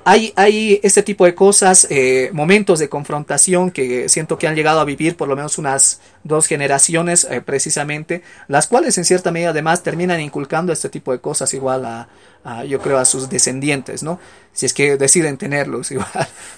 hay, 0.05 0.33
hay 0.37 0.81
este 0.83 1.03
tipo 1.03 1.25
de 1.25 1.35
cosas, 1.35 1.87
eh, 1.91 2.31
momentos 2.33 2.79
de 2.79 2.89
confrontación 2.89 3.71
que 3.71 4.09
siento 4.09 4.39
que 4.39 4.47
han 4.47 4.55
llegado 4.55 4.81
a 4.81 4.85
vivir 4.85 5.17
por 5.17 5.29
lo 5.29 5.37
menos 5.37 5.59
unas 5.59 6.01
dos 6.25 6.47
generaciones 6.47 7.27
eh, 7.31 7.41
precisamente, 7.41 8.23
las 8.49 8.67
cuales 8.67 8.97
en 8.99 9.05
cierta 9.05 9.31
medida 9.31 9.51
además 9.51 9.83
terminan 9.83 10.21
inculcando 10.21 10.73
este 10.73 10.89
tipo 10.89 11.13
de 11.13 11.21
cosas 11.21 11.53
igual 11.55 11.85
a, 11.85 12.09
yo 12.65 12.81
creo, 12.81 12.99
a 12.99 13.05
sus 13.05 13.29
descendientes, 13.29 14.03
¿no? 14.03 14.19
Si 14.53 14.65
es 14.65 14.73
que 14.73 14.97
deciden 14.97 15.37
tenerlos 15.37 15.91
igual, 15.93 16.09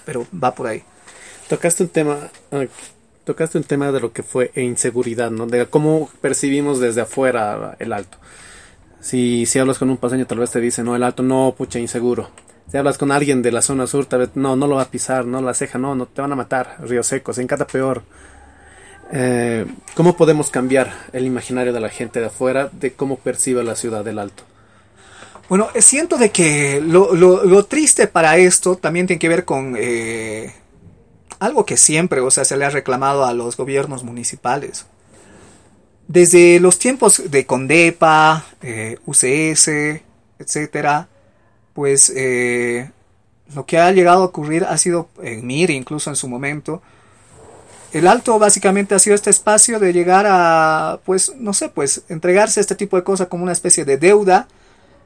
pero 0.05 0.25
va 0.31 0.55
por 0.55 0.67
ahí. 0.67 0.83
Tocaste 1.49 1.83
un 1.83 1.89
tema, 1.89 2.17
ah, 2.51 2.65
tocaste 3.25 3.57
un 3.57 3.65
tema 3.65 3.91
de 3.91 3.99
lo 3.99 4.13
que 4.13 4.23
fue 4.23 4.51
inseguridad, 4.55 5.31
¿no? 5.31 5.47
De 5.47 5.65
cómo 5.65 6.09
percibimos 6.21 6.79
desde 6.79 7.01
afuera 7.01 7.75
el 7.79 7.91
alto. 7.91 8.17
Si, 9.01 9.45
si 9.45 9.59
hablas 9.59 9.79
con 9.79 9.89
un 9.89 9.97
paseño, 9.97 10.27
tal 10.27 10.39
vez 10.39 10.51
te 10.51 10.61
dice, 10.61 10.83
no, 10.83 10.95
el 10.95 11.03
alto, 11.03 11.23
no, 11.23 11.53
pucha, 11.57 11.79
inseguro. 11.79 12.29
Si 12.69 12.77
hablas 12.77 12.97
con 12.97 13.11
alguien 13.11 13.41
de 13.41 13.51
la 13.51 13.61
zona 13.61 13.87
sur, 13.87 14.05
tal 14.05 14.19
vez, 14.19 14.29
no, 14.35 14.55
no 14.55 14.67
lo 14.67 14.75
va 14.75 14.83
a 14.83 14.91
pisar, 14.91 15.25
no, 15.25 15.41
la 15.41 15.53
ceja, 15.53 15.77
no, 15.77 15.95
no, 15.95 16.05
te 16.05 16.21
van 16.21 16.31
a 16.31 16.35
matar, 16.35 16.77
Río 16.79 17.03
Seco, 17.03 17.33
se 17.33 17.41
encanta 17.41 17.67
peor. 17.67 18.03
Eh, 19.11 19.65
¿Cómo 19.93 20.15
podemos 20.15 20.49
cambiar 20.49 20.93
el 21.11 21.25
imaginario 21.25 21.73
de 21.73 21.81
la 21.81 21.89
gente 21.89 22.21
de 22.21 22.27
afuera 22.27 22.69
de 22.71 22.93
cómo 22.93 23.17
percibe 23.17 23.63
la 23.63 23.75
ciudad 23.75 24.05
del 24.05 24.19
alto? 24.19 24.43
Bueno, 25.49 25.67
siento 25.79 26.17
de 26.17 26.29
que 26.29 26.79
lo, 26.79 27.13
lo, 27.13 27.65
triste 27.65 28.07
para 28.07 28.37
esto 28.37 28.77
también 28.77 29.05
tiene 29.05 29.19
que 29.19 29.27
ver 29.27 29.43
con 29.43 29.75
eh, 29.77 30.53
algo 31.39 31.65
que 31.65 31.75
siempre, 31.75 32.21
o 32.21 32.31
sea, 32.31 32.45
se 32.45 32.55
le 32.55 32.63
ha 32.63 32.69
reclamado 32.69 33.25
a 33.25 33.33
los 33.33 33.57
gobiernos 33.57 34.05
municipales. 34.05 34.85
Desde 36.07 36.61
los 36.61 36.79
tiempos 36.79 37.23
de 37.29 37.45
Condepa, 37.45 38.45
eh, 38.61 38.97
UCS, 39.05 40.01
etcétera, 40.39 41.09
pues 41.81 42.13
eh, 42.15 42.91
lo 43.55 43.65
que 43.65 43.79
ha 43.79 43.91
llegado 43.91 44.21
a 44.21 44.25
ocurrir 44.25 44.65
ha 44.65 44.77
sido 44.77 45.09
en 45.23 45.47
MIR, 45.47 45.71
incluso 45.71 46.11
en 46.11 46.15
su 46.15 46.27
momento. 46.27 46.79
El 47.91 48.05
alto 48.05 48.37
básicamente 48.37 48.93
ha 48.93 48.99
sido 48.99 49.15
este 49.15 49.31
espacio 49.31 49.79
de 49.79 49.91
llegar 49.91 50.27
a, 50.29 50.99
pues, 51.05 51.33
no 51.37 51.53
sé, 51.53 51.69
pues, 51.69 52.03
entregarse 52.07 52.59
a 52.59 52.61
este 52.61 52.75
tipo 52.75 52.97
de 52.97 53.03
cosas 53.03 53.29
como 53.29 53.41
una 53.41 53.51
especie 53.51 53.83
de 53.83 53.97
deuda. 53.97 54.47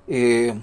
Eh, 0.09 0.53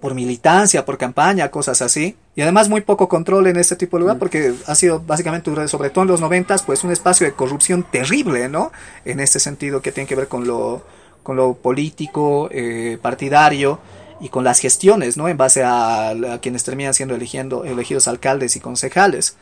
por 0.00 0.14
militancia, 0.14 0.84
por 0.84 0.98
campaña, 0.98 1.50
cosas 1.50 1.82
así. 1.82 2.16
Y 2.36 2.42
además 2.42 2.68
muy 2.68 2.82
poco 2.82 3.08
control 3.08 3.48
en 3.48 3.56
este 3.56 3.74
tipo 3.74 3.96
de 3.96 4.02
lugar 4.02 4.20
porque 4.20 4.54
ha 4.68 4.74
sido 4.76 5.00
básicamente, 5.00 5.50
sobre 5.66 5.90
todo 5.90 6.02
en 6.02 6.10
los 6.10 6.20
noventas, 6.20 6.62
pues 6.62 6.84
un 6.84 6.92
espacio 6.92 7.26
de 7.26 7.32
corrupción 7.32 7.84
terrible, 7.90 8.48
¿no? 8.48 8.70
En 9.04 9.18
este 9.18 9.40
sentido 9.40 9.82
que 9.82 9.90
tiene 9.90 10.06
que 10.06 10.14
ver 10.14 10.28
con 10.28 10.46
lo, 10.46 10.84
con 11.24 11.34
lo 11.34 11.54
político, 11.54 12.48
eh, 12.52 12.98
partidario. 13.02 13.80
Y 14.24 14.30
con 14.30 14.42
las 14.42 14.58
gestiones, 14.58 15.18
¿no? 15.18 15.28
En 15.28 15.36
base 15.36 15.62
a, 15.66 16.38
quienes 16.40 16.64
terminan 16.64 16.94
siendo 16.94 17.14
eligiendo, 17.14 17.66
elegidos 17.66 18.08
alcaldes 18.08 18.56
y 18.56 18.60
concejales. 18.60 19.36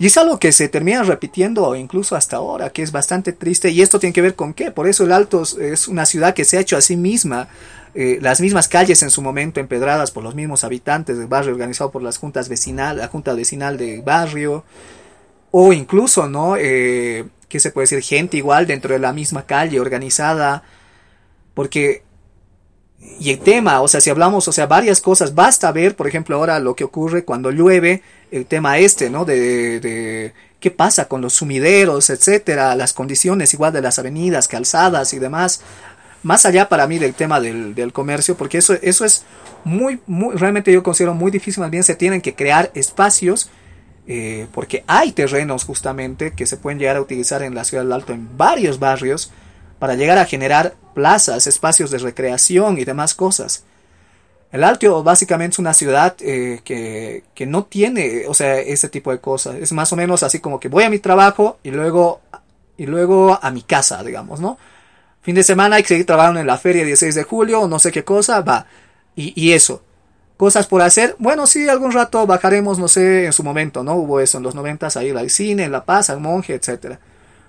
Y 0.00 0.06
es 0.06 0.16
algo 0.18 0.40
que 0.40 0.50
se 0.50 0.68
termina 0.68 1.04
repitiendo 1.04 1.76
incluso 1.76 2.16
hasta 2.16 2.38
ahora, 2.38 2.70
que 2.70 2.82
es 2.82 2.90
bastante 2.90 3.32
triste. 3.32 3.70
Y 3.70 3.82
esto 3.82 4.00
tiene 4.00 4.12
que 4.12 4.22
ver 4.22 4.34
con 4.34 4.52
qué. 4.52 4.72
Por 4.72 4.88
eso 4.88 5.04
el 5.04 5.12
Alto 5.12 5.44
es 5.44 5.86
una 5.86 6.06
ciudad 6.06 6.34
que 6.34 6.44
se 6.44 6.58
ha 6.58 6.60
hecho 6.60 6.76
a 6.76 6.80
sí 6.80 6.96
misma. 6.96 7.46
Eh, 7.94 8.18
las 8.20 8.40
mismas 8.40 8.66
calles 8.66 9.00
en 9.04 9.10
su 9.10 9.22
momento 9.22 9.60
empedradas 9.60 10.10
por 10.10 10.24
los 10.24 10.34
mismos 10.34 10.64
habitantes 10.64 11.18
del 11.18 11.28
barrio, 11.28 11.52
organizado 11.52 11.92
por 11.92 12.02
las 12.02 12.18
juntas 12.18 12.48
vecinal, 12.48 12.96
la 12.96 13.06
junta 13.06 13.32
vecinal 13.32 13.78
del 13.78 14.02
barrio. 14.02 14.64
O 15.52 15.72
incluso, 15.72 16.28
¿no? 16.28 16.56
Eh, 16.58 17.26
¿Qué 17.48 17.60
se 17.60 17.70
puede 17.70 17.84
decir? 17.84 18.02
Gente 18.02 18.38
igual 18.38 18.66
dentro 18.66 18.92
de 18.92 18.98
la 18.98 19.12
misma 19.12 19.46
calle 19.46 19.78
organizada. 19.78 20.64
Porque 21.54 22.02
y 23.18 23.30
el 23.30 23.38
tema, 23.38 23.80
o 23.80 23.88
sea, 23.88 24.00
si 24.00 24.10
hablamos, 24.10 24.48
o 24.48 24.52
sea, 24.52 24.66
varias 24.66 25.00
cosas, 25.00 25.34
basta 25.34 25.70
ver, 25.72 25.96
por 25.96 26.06
ejemplo, 26.06 26.36
ahora 26.36 26.58
lo 26.60 26.74
que 26.74 26.84
ocurre 26.84 27.24
cuando 27.24 27.50
llueve, 27.50 28.02
el 28.30 28.46
tema 28.46 28.78
este, 28.78 29.10
¿no? 29.10 29.24
De, 29.24 29.80
de 29.80 30.32
qué 30.60 30.70
pasa 30.70 31.06
con 31.06 31.20
los 31.20 31.34
sumideros, 31.34 32.10
etcétera, 32.10 32.74
las 32.74 32.92
condiciones 32.92 33.54
igual 33.54 33.72
de 33.72 33.82
las 33.82 33.98
avenidas, 33.98 34.48
calzadas 34.48 35.12
y 35.12 35.18
demás. 35.18 35.60
Más 36.22 36.44
allá 36.46 36.68
para 36.68 36.86
mí 36.86 36.98
del 36.98 37.14
tema 37.14 37.40
del, 37.40 37.74
del 37.74 37.92
comercio, 37.92 38.36
porque 38.36 38.58
eso, 38.58 38.74
eso 38.82 39.04
es 39.04 39.24
muy, 39.64 40.00
muy, 40.06 40.34
realmente 40.36 40.72
yo 40.72 40.82
considero 40.82 41.14
muy 41.14 41.30
difícil, 41.30 41.60
más 41.60 41.70
bien 41.70 41.84
se 41.84 41.94
tienen 41.94 42.20
que 42.20 42.34
crear 42.34 42.70
espacios, 42.74 43.50
eh, 44.08 44.46
porque 44.52 44.84
hay 44.86 45.12
terrenos 45.12 45.64
justamente 45.64 46.32
que 46.32 46.46
se 46.46 46.56
pueden 46.56 46.78
llegar 46.78 46.96
a 46.96 47.00
utilizar 47.00 47.42
en 47.42 47.54
la 47.54 47.64
ciudad 47.64 47.84
del 47.84 47.92
Alto, 47.92 48.12
en 48.12 48.36
varios 48.36 48.78
barrios, 48.78 49.30
para 49.78 49.94
llegar 49.94 50.18
a 50.18 50.24
generar 50.24 50.74
plazas, 50.94 51.46
espacios 51.46 51.90
de 51.90 51.98
recreación 51.98 52.78
y 52.78 52.84
demás 52.84 53.14
cosas. 53.14 53.64
El 54.52 54.64
Alto 54.64 55.02
básicamente 55.02 55.54
es 55.54 55.58
una 55.58 55.74
ciudad 55.74 56.16
eh, 56.20 56.60
que, 56.64 57.24
que, 57.34 57.46
no 57.46 57.64
tiene, 57.64 58.24
o 58.28 58.34
sea, 58.34 58.58
ese 58.58 58.88
tipo 58.88 59.10
de 59.10 59.18
cosas. 59.18 59.56
Es 59.56 59.72
más 59.72 59.92
o 59.92 59.96
menos 59.96 60.22
así 60.22 60.40
como 60.40 60.60
que 60.60 60.68
voy 60.68 60.84
a 60.84 60.90
mi 60.90 60.98
trabajo 60.98 61.58
y 61.62 61.70
luego, 61.70 62.20
y 62.76 62.86
luego 62.86 63.38
a 63.42 63.50
mi 63.50 63.62
casa, 63.62 64.02
digamos, 64.02 64.40
¿no? 64.40 64.56
Fin 65.20 65.34
de 65.34 65.42
semana 65.42 65.76
hay 65.76 65.82
que 65.82 65.88
seguir 65.88 66.06
trabajando 66.06 66.38
en 66.40 66.46
la 66.46 66.56
feria 66.56 66.84
16 66.84 67.14
de 67.14 67.24
julio 67.24 67.66
no 67.66 67.78
sé 67.80 67.90
qué 67.90 68.04
cosa, 68.04 68.40
va. 68.42 68.66
Y, 69.16 69.32
y 69.34 69.52
eso. 69.52 69.82
Cosas 70.36 70.66
por 70.66 70.82
hacer. 70.82 71.16
Bueno, 71.18 71.46
sí, 71.46 71.68
algún 71.68 71.92
rato 71.92 72.26
bajaremos, 72.26 72.78
no 72.78 72.88
sé, 72.88 73.26
en 73.26 73.32
su 73.32 73.42
momento, 73.42 73.82
¿no? 73.82 73.94
Hubo 73.94 74.20
eso 74.20 74.38
en 74.38 74.44
los 74.44 74.54
90 74.54 74.88
a 74.94 75.04
ir 75.04 75.16
al 75.16 75.30
cine, 75.30 75.64
en 75.64 75.72
La 75.72 75.84
Paz, 75.84 76.10
al 76.10 76.20
monje, 76.20 76.54
etc. 76.54 76.98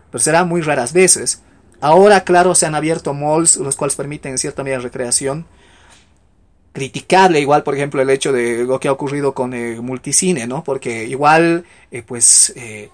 Pero 0.09 0.23
será 0.23 0.43
muy 0.45 0.61
raras 0.61 0.93
veces. 0.93 1.41
Ahora, 1.79 2.23
claro, 2.23 2.55
se 2.55 2.65
han 2.65 2.75
abierto 2.75 3.13
malls, 3.13 3.57
los 3.57 3.75
cuales 3.75 3.95
permiten 3.95 4.31
en 4.31 4.37
cierta 4.37 4.63
medida 4.63 4.79
recreación. 4.79 5.45
Criticable 6.73 7.39
igual, 7.39 7.63
por 7.63 7.75
ejemplo, 7.75 8.01
el 8.01 8.09
hecho 8.09 8.31
de 8.31 8.63
lo 8.63 8.79
que 8.79 8.87
ha 8.87 8.91
ocurrido 8.91 9.33
con 9.33 9.53
el 9.53 9.81
multicine, 9.81 10.47
¿no? 10.47 10.63
Porque 10.63 11.05
igual, 11.05 11.65
eh, 11.91 12.03
pues, 12.03 12.53
eh, 12.55 12.89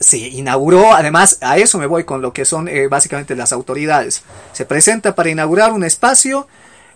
se 0.00 0.18
inauguró, 0.18 0.94
además, 0.94 1.38
a 1.40 1.58
eso 1.58 1.78
me 1.78 1.86
voy 1.86 2.04
con 2.04 2.22
lo 2.22 2.32
que 2.32 2.44
son 2.44 2.68
eh, 2.68 2.86
básicamente 2.88 3.34
las 3.34 3.52
autoridades. 3.52 4.22
Se 4.52 4.64
presenta 4.64 5.14
para 5.14 5.30
inaugurar 5.30 5.72
un 5.72 5.84
espacio, 5.84 6.46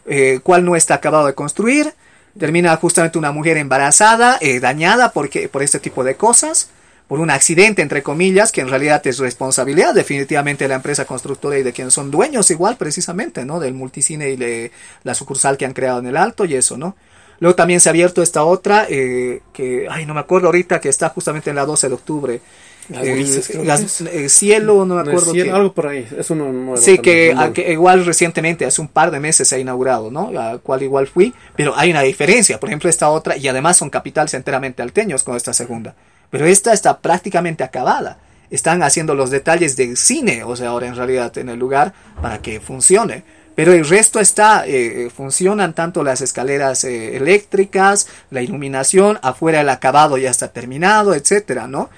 eh, 0.07 0.41
cual 0.43 0.65
no 0.65 0.77
está 0.77 0.95
acabado 0.95 1.27
de 1.27 1.35
construir. 1.35 1.95
Termina 2.39 2.75
justamente 2.77 3.19
una 3.19 3.33
mujer 3.33 3.57
embarazada, 3.57 4.39
eh, 4.41 4.61
dañada 4.61 5.13
porque, 5.13 5.49
por 5.49 5.63
este 5.63 5.81
tipo 5.81 6.05
de 6.05 6.15
cosas 6.15 6.71
por 7.13 7.21
un 7.21 7.29
accidente, 7.29 7.83
entre 7.83 8.03
comillas, 8.03 8.53
que 8.53 8.63
en 8.63 8.71
realidad 8.71 9.07
es 9.07 9.19
responsabilidad 9.19 9.93
definitivamente 9.93 10.65
de 10.65 10.69
la 10.69 10.77
empresa 10.77 11.05
constructora 11.05 11.59
y 11.59 11.63
de 11.63 11.75
quienes 11.75 11.93
son 11.93 12.11
dueños 12.11 12.51
igual 12.51 12.79
precisamente, 12.79 13.45
¿no? 13.45 13.61
Del 13.61 13.75
multicine 13.75 14.31
y 14.31 14.37
de 14.37 14.73
la 15.05 15.15
sucursal 15.15 15.59
que 15.59 15.67
han 15.67 15.75
creado 15.75 15.99
en 15.99 16.07
el 16.07 16.17
Alto 16.17 16.47
y 16.47 16.55
eso, 16.55 16.79
¿no? 16.79 16.97
Luego 17.39 17.55
también 17.55 17.81
se 17.81 17.91
ha 17.91 17.93
abierto 17.93 18.23
esta 18.23 18.45
otra, 18.45 18.87
eh, 18.89 19.43
que, 19.53 19.89
ay, 19.91 20.07
no 20.07 20.15
me 20.15 20.21
acuerdo 20.21 20.47
ahorita, 20.47 20.81
que 20.81 20.89
está 20.89 21.11
justamente 21.11 21.51
en 21.51 21.57
la 21.57 21.67
12 21.67 21.89
de 21.89 21.95
octubre. 21.95 22.41
Las 22.89 23.05
Eh, 23.05 23.15
grises, 23.15 23.47
creo 23.47 23.61
que 23.61 23.69
las- 23.69 23.83
es. 23.83 24.01
eh, 24.01 24.29
cielo, 24.31 24.87
no 24.87 24.95
me 24.95 25.03
acuerdo. 25.03 25.35
qué. 25.35 25.51
algo 25.51 25.75
por 25.75 25.89
ahí. 25.89 26.09
Es 26.19 26.31
uno 26.31 26.51
nuevo. 26.51 26.79
Sí, 26.79 26.97
que, 26.97 27.35
a- 27.37 27.53
que 27.53 27.73
igual 27.73 28.07
recientemente, 28.07 28.65
hace 28.65 28.81
un 28.81 28.89
par 28.89 29.11
de 29.11 29.21
meses 29.21 29.47
se 29.49 29.57
ha 29.57 29.59
inaugurado, 29.59 30.11
¿no? 30.11 30.33
La 30.33 30.57
cual 30.63 30.83
igual 30.83 31.09
fui, 31.09 31.35
pero 31.57 31.75
hay 31.77 31.91
una 31.91 32.01
diferencia, 32.01 32.59
por 32.59 32.71
ejemplo, 32.71 32.89
esta 32.89 33.11
otra, 33.11 33.37
y 33.37 33.47
además 33.49 33.77
son 33.77 33.91
capitales 33.91 34.33
enteramente 34.33 34.81
alteños 34.81 35.23
con 35.25 35.37
esta 35.37 35.53
segunda, 35.53 35.95
pero 36.33 36.47
esta 36.47 36.73
está 36.73 36.99
prácticamente 36.99 37.63
acabada. 37.63 38.17
Están 38.51 38.83
haciendo 38.83 39.15
los 39.15 39.31
detalles 39.31 39.77
del 39.77 39.99
cine, 39.99 40.45
o 40.45 40.57
sea, 40.57 40.71
ahora 40.71 40.87
en 40.87 40.97
realidad 40.97 41.37
en 41.37 41.51
el 41.51 41.59
lugar, 41.59 41.93
para 42.23 42.41
que 42.41 42.59
funcione. 42.59 43.23
Pero 43.55 43.75
el 43.75 43.87
resto 43.87 44.19
está, 44.19 44.65
eh, 44.67 45.11
funcionan 45.15 45.75
tanto 45.75 46.03
las 46.03 46.23
escaleras 46.23 46.85
eh, 46.85 47.19
eléctricas, 47.19 48.09
la 48.31 48.41
iluminación, 48.41 49.19
afuera 49.21 49.61
el 49.61 49.69
acabado 49.69 50.17
ya 50.17 50.31
está 50.31 50.49
terminado, 50.49 51.15
etcétera, 51.15 51.69
¿no? 51.69 51.91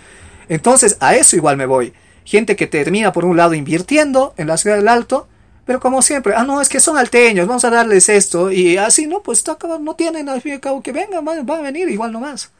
Entonces, 0.49 0.97
a 0.99 1.15
eso 1.15 1.37
igual 1.37 1.57
me 1.57 1.67
voy. 1.67 1.93
Gente 2.25 2.57
que 2.57 2.67
termina 2.67 3.13
por 3.13 3.25
un 3.25 3.37
lado 3.37 3.55
invirtiendo 3.55 4.35
en 4.37 4.49
la 4.49 4.57
ciudad 4.57 4.75
del 4.75 4.89
Alto, 4.89 5.29
pero 5.65 5.79
como 5.79 6.03
siempre, 6.03 6.35
ah, 6.37 6.43
no, 6.43 6.61
es 6.61 6.69
que 6.69 6.81
son 6.81 6.99
alteños, 6.99 7.47
vamos 7.47 7.65
a 7.65 7.71
darles 7.71 8.09
esto, 8.09 8.51
y 8.51 8.79
así, 8.79 9.07
no, 9.07 9.23
pues 9.23 9.45
no 9.81 9.95
tienen 9.95 10.29
al 10.29 10.43
fin 10.43 10.53
y 10.53 10.55
al 10.57 10.61
cabo 10.61 10.83
que 10.83 10.91
vengan, 10.91 11.25
van 11.25 11.49
a 11.49 11.63
venir 11.63 11.89
igual 11.89 12.11
nomás. 12.11 12.51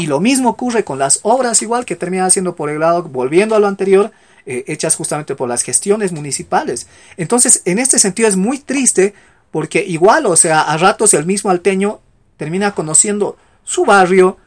Y 0.00 0.06
lo 0.06 0.20
mismo 0.20 0.50
ocurre 0.50 0.84
con 0.84 0.98
las 0.98 1.20
obras 1.22 1.62
igual 1.62 1.84
que 1.84 1.96
terminan 1.96 2.26
haciendo 2.26 2.56
por 2.56 2.70
el 2.70 2.80
lado, 2.80 3.02
volviendo 3.04 3.54
a 3.54 3.58
lo 3.58 3.66
anterior, 3.66 4.10
eh, 4.46 4.64
hechas 4.66 4.96
justamente 4.96 5.34
por 5.34 5.48
las 5.48 5.62
gestiones 5.62 6.12
municipales. 6.12 6.86
Entonces, 7.16 7.62
en 7.66 7.78
este 7.78 7.98
sentido 7.98 8.28
es 8.28 8.36
muy 8.36 8.58
triste 8.58 9.14
porque 9.50 9.84
igual, 9.84 10.26
o 10.26 10.36
sea, 10.36 10.62
a 10.62 10.76
ratos 10.78 11.14
el 11.14 11.26
mismo 11.26 11.50
alteño 11.50 12.00
termina 12.36 12.74
conociendo 12.74 13.36
su 13.64 13.84
barrio, 13.84 14.38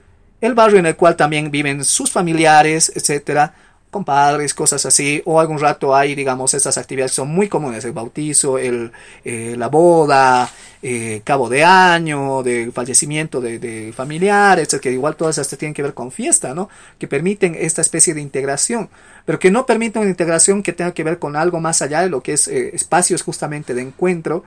el 0.42 0.56
barrio 0.56 0.80
en 0.80 0.88
el 0.88 0.96
cual 0.96 1.16
también 1.16 1.52
viven 1.52 1.86
sus 1.86 2.12
familiares, 2.12 2.92
etcétera, 2.96 3.54
compadres, 3.94 4.54
cosas 4.54 4.86
así, 4.86 5.22
o 5.24 5.40
algún 5.40 5.60
rato 5.60 5.96
hay, 5.96 6.16
digamos, 6.16 6.54
estas 6.54 6.78
actividades 6.78 7.14
que 7.14 7.16
son 7.16 7.30
muy 7.30 7.48
comunes, 7.48 7.86
el 7.86 7.94
bautizo, 7.94 8.58
el, 8.58 8.92
eh, 9.24 9.56
la 9.58 9.70
boda, 9.70 10.52
eh, 10.82 11.22
cabo 11.24 11.48
de 11.48 11.64
año, 11.64 12.44
de 12.44 12.70
fallecimiento 12.74 13.40
de, 13.40 13.58
de 13.58 13.94
familiares, 13.94 14.68
que 14.82 14.92
igual 14.92 15.16
todas 15.16 15.38
estas 15.38 15.58
tienen 15.58 15.74
que 15.74 15.82
ver 15.82 15.94
con 15.94 16.12
fiesta, 16.12 16.54
¿no? 16.54 16.68
Que 17.00 17.08
permiten 17.08 17.56
esta 17.58 17.80
especie 17.80 18.14
de 18.14 18.20
integración, 18.20 18.90
pero 19.24 19.40
que 19.40 19.50
no 19.50 19.66
permiten 19.66 20.02
una 20.02 20.12
integración 20.12 20.62
que 20.62 20.74
tenga 20.74 20.94
que 20.94 21.06
ver 21.06 21.20
con 21.20 21.38
algo 21.38 21.62
más 21.62 21.82
allá 21.82 22.02
de 22.02 22.10
lo 22.10 22.22
que 22.22 22.34
es 22.34 22.50
eh, 22.50 22.72
espacios 22.74 23.22
justamente 23.22 23.74
de 23.74 23.82
encuentro, 23.82 24.44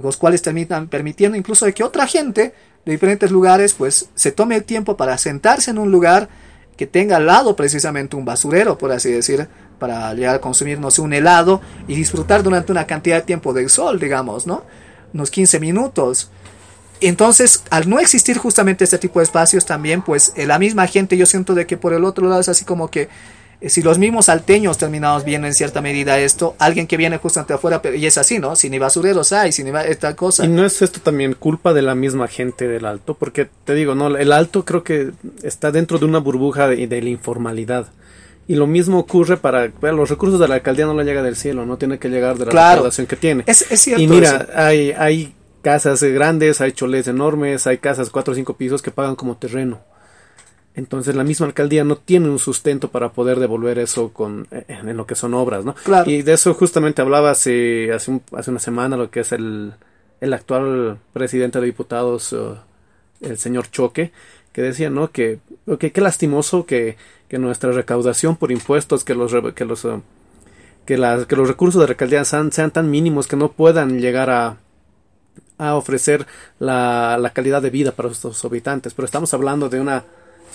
los 0.00 0.16
cuales 0.16 0.40
terminan 0.40 0.88
permitiendo 0.88 1.36
incluso 1.36 1.66
de 1.66 1.74
que 1.74 1.84
otra 1.84 2.06
gente 2.06 2.54
de 2.86 2.92
diferentes 2.92 3.30
lugares 3.30 3.74
pues 3.74 4.08
se 4.14 4.32
tome 4.32 4.56
el 4.56 4.64
tiempo 4.64 4.96
para 4.96 5.18
sentarse 5.18 5.72
en 5.72 5.78
un 5.78 5.90
lugar 5.90 6.28
que 6.76 6.86
tenga 6.86 7.16
al 7.16 7.26
lado 7.26 7.56
precisamente 7.56 8.16
un 8.16 8.24
basurero, 8.24 8.76
por 8.78 8.92
así 8.92 9.10
decir, 9.10 9.48
para 9.78 10.12
llegar 10.14 10.36
a 10.36 10.40
consumir, 10.40 10.78
no 10.78 10.90
sé, 10.90 11.00
un 11.00 11.12
helado 11.12 11.60
y 11.88 11.94
disfrutar 11.94 12.42
durante 12.42 12.72
una 12.72 12.86
cantidad 12.86 13.16
de 13.16 13.22
tiempo 13.22 13.52
del 13.52 13.70
sol, 13.70 13.98
digamos, 13.98 14.46
¿no? 14.46 14.62
Unos 15.12 15.30
15 15.30 15.60
minutos. 15.60 16.30
Entonces, 17.00 17.62
al 17.70 17.88
no 17.88 17.98
existir 17.98 18.38
justamente 18.38 18.84
este 18.84 18.98
tipo 18.98 19.18
de 19.18 19.24
espacios 19.24 19.66
también, 19.66 20.02
pues 20.02 20.32
eh, 20.36 20.46
la 20.46 20.58
misma 20.58 20.86
gente, 20.86 21.16
yo 21.16 21.26
siento 21.26 21.54
de 21.54 21.66
que 21.66 21.76
por 21.76 21.92
el 21.92 22.04
otro 22.04 22.28
lado 22.28 22.40
es 22.40 22.48
así 22.48 22.64
como 22.64 22.90
que 22.90 23.08
si 23.62 23.82
los 23.82 23.98
mismos 23.98 24.28
alteños 24.28 24.78
terminamos 24.78 25.24
viendo 25.24 25.46
en 25.46 25.54
cierta 25.54 25.80
medida 25.80 26.18
esto, 26.18 26.54
alguien 26.58 26.86
que 26.86 26.96
viene 26.96 27.18
justamente 27.18 27.54
afuera, 27.54 27.80
pero, 27.82 27.96
y 27.96 28.06
es 28.06 28.18
así, 28.18 28.38
¿no? 28.38 28.56
Si 28.56 28.68
ni 28.70 28.78
basureros 28.78 29.32
hay, 29.32 29.52
si 29.52 29.64
ni 29.64 29.70
va, 29.70 29.82
esta 29.84 30.14
cosa. 30.16 30.44
Y 30.44 30.48
no 30.48 30.64
es 30.64 30.82
esto 30.82 31.00
también 31.00 31.34
culpa 31.34 31.72
de 31.72 31.82
la 31.82 31.94
misma 31.94 32.28
gente 32.28 32.68
del 32.68 32.84
alto, 32.84 33.14
porque 33.14 33.48
te 33.64 33.74
digo, 33.74 33.94
no, 33.94 34.16
el 34.16 34.32
alto 34.32 34.64
creo 34.64 34.82
que 34.84 35.10
está 35.42 35.72
dentro 35.72 35.98
de 35.98 36.04
una 36.04 36.18
burbuja 36.18 36.68
de, 36.68 36.86
de 36.86 37.02
la 37.02 37.08
informalidad. 37.08 37.86
Y 38.48 38.54
lo 38.54 38.66
mismo 38.68 38.98
ocurre 39.00 39.36
para 39.38 39.68
bueno, 39.80 39.96
los 39.96 40.08
recursos 40.10 40.38
de 40.38 40.46
la 40.46 40.54
alcaldía 40.56 40.86
no 40.86 40.94
le 40.94 41.04
llega 41.04 41.22
del 41.22 41.34
cielo, 41.34 41.66
no 41.66 41.78
tiene 41.78 41.98
que 41.98 42.08
llegar 42.08 42.38
de 42.38 42.44
la 42.44 42.50
Claro. 42.52 42.74
recaudación 42.76 43.06
que 43.08 43.16
tiene. 43.16 43.42
Es, 43.46 43.66
es 43.72 43.80
cierto. 43.80 44.00
y 44.02 44.06
mira, 44.06 44.36
eso. 44.36 44.46
hay, 44.54 44.92
hay 44.92 45.34
casas 45.62 46.00
eh, 46.04 46.12
grandes, 46.12 46.60
hay 46.60 46.70
cholés 46.70 47.08
enormes, 47.08 47.66
hay 47.66 47.78
casas 47.78 48.08
cuatro 48.10 48.32
o 48.32 48.34
cinco 48.36 48.54
pisos 48.56 48.82
que 48.82 48.92
pagan 48.92 49.16
como 49.16 49.36
terreno. 49.36 49.80
Entonces 50.76 51.16
la 51.16 51.24
misma 51.24 51.46
alcaldía 51.46 51.82
no 51.84 51.96
tiene 51.96 52.28
un 52.28 52.38
sustento 52.38 52.88
para 52.90 53.10
poder 53.10 53.40
devolver 53.40 53.78
eso 53.78 54.10
con 54.12 54.46
eh, 54.50 54.64
en 54.68 54.96
lo 54.96 55.06
que 55.06 55.14
son 55.14 55.32
obras, 55.34 55.64
¿no? 55.64 55.74
Claro. 55.74 56.08
Y 56.10 56.20
de 56.22 56.34
eso 56.34 56.52
justamente 56.54 57.00
hablaba 57.02 57.30
hace, 57.30 57.92
hace, 57.92 58.10
un- 58.10 58.22
hace 58.36 58.50
una 58.50 58.60
semana 58.60 58.96
lo 58.98 59.10
que 59.10 59.20
es 59.20 59.32
el, 59.32 59.72
el 60.20 60.32
actual 60.34 60.98
presidente 61.14 61.58
de 61.60 61.66
diputados, 61.66 62.34
el 63.22 63.38
señor 63.38 63.70
Choque, 63.70 64.12
que 64.52 64.60
decía, 64.62 64.90
¿no? 64.90 65.10
Que, 65.10 65.38
que 65.78 65.92
qué 65.92 66.00
lastimoso 66.02 66.66
que, 66.66 66.96
que 67.28 67.38
nuestra 67.38 67.72
recaudación 67.72 68.36
por 68.36 68.52
impuestos, 68.52 69.02
que 69.02 69.14
los, 69.14 69.32
que 69.54 69.64
los, 69.64 69.84
eh, 69.86 70.00
que, 70.84 70.98
las- 70.98 71.24
que 71.26 71.36
los 71.36 71.48
recursos 71.48 71.80
de 71.80 71.86
la 71.86 71.92
alcaldía 71.92 72.24
sean, 72.26 72.52
sean 72.52 72.70
tan 72.70 72.90
mínimos 72.90 73.26
que 73.26 73.36
no 73.36 73.50
puedan 73.52 73.98
llegar 73.98 74.28
a, 74.28 74.58
a 75.56 75.74
ofrecer 75.74 76.26
la, 76.58 77.16
la 77.18 77.30
calidad 77.30 77.62
de 77.62 77.70
vida 77.70 77.92
para 77.92 78.12
sus 78.12 78.44
habitantes. 78.44 78.92
Pero 78.92 79.06
estamos 79.06 79.32
hablando 79.32 79.70
de 79.70 79.80
una 79.80 80.04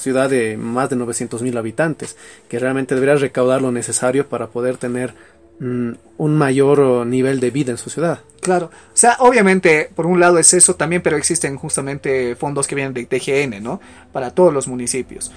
ciudad 0.02 0.30
de 0.30 0.58
más 0.58 0.90
de 0.90 0.98
900 0.98 1.42
mil 1.42 1.58
habitantes, 1.58 2.18
que 2.50 2.60
realmente 2.60 2.96
debería 2.96 3.16
recaudar 3.16 3.62
lo 3.62 3.72
necesario 3.72 4.28
para 4.28 4.48
poder 4.48 4.78
tener 4.78 5.14
mm, 5.60 5.92
un 6.18 6.36
mayor 6.36 6.80
oh, 6.82 7.06
nivel 7.06 7.40
de 7.40 7.52
vida 7.52 7.72
en 7.72 7.78
su 7.78 7.90
ciudad. 7.90 8.20
Claro, 8.42 8.72
o 8.94 8.98
sea, 8.98 9.18
obviamente, 9.20 9.90
por 9.96 10.08
un 10.08 10.20
lado 10.20 10.40
es 10.40 10.54
eso 10.54 10.76
también, 10.76 11.02
pero 11.02 11.16
existen 11.16 11.56
justamente 11.58 12.36
fondos 12.36 12.68
que 12.68 12.76
vienen 12.76 12.94
de 12.94 13.06
TGN, 13.06 13.64
¿no? 13.64 13.80
Para 14.12 14.32
todos 14.32 14.54
los 14.54 14.68
municipios. 14.68 15.32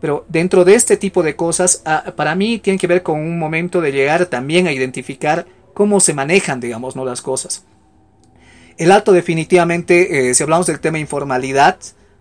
Pero 0.00 0.24
dentro 0.28 0.64
de 0.64 0.74
este 0.74 0.96
tipo 0.96 1.22
de 1.22 1.36
cosas, 1.36 1.82
ah, 1.84 2.12
para 2.16 2.34
mí 2.34 2.58
tiene 2.58 2.78
que 2.78 2.86
ver 2.86 3.02
con 3.02 3.20
un 3.20 3.38
momento 3.38 3.80
de 3.80 3.92
llegar 3.92 4.26
también 4.26 4.66
a 4.66 4.72
identificar 4.72 5.46
cómo 5.74 6.00
se 6.00 6.14
manejan, 6.14 6.60
digamos, 6.60 6.96
¿no? 6.96 7.04
las 7.04 7.22
cosas. 7.22 7.64
El 8.76 8.92
alto 8.92 9.12
definitivamente, 9.12 10.30
eh, 10.30 10.34
si 10.34 10.42
hablamos 10.42 10.66
del 10.66 10.80
tema 10.80 10.98
informalidad, 10.98 11.78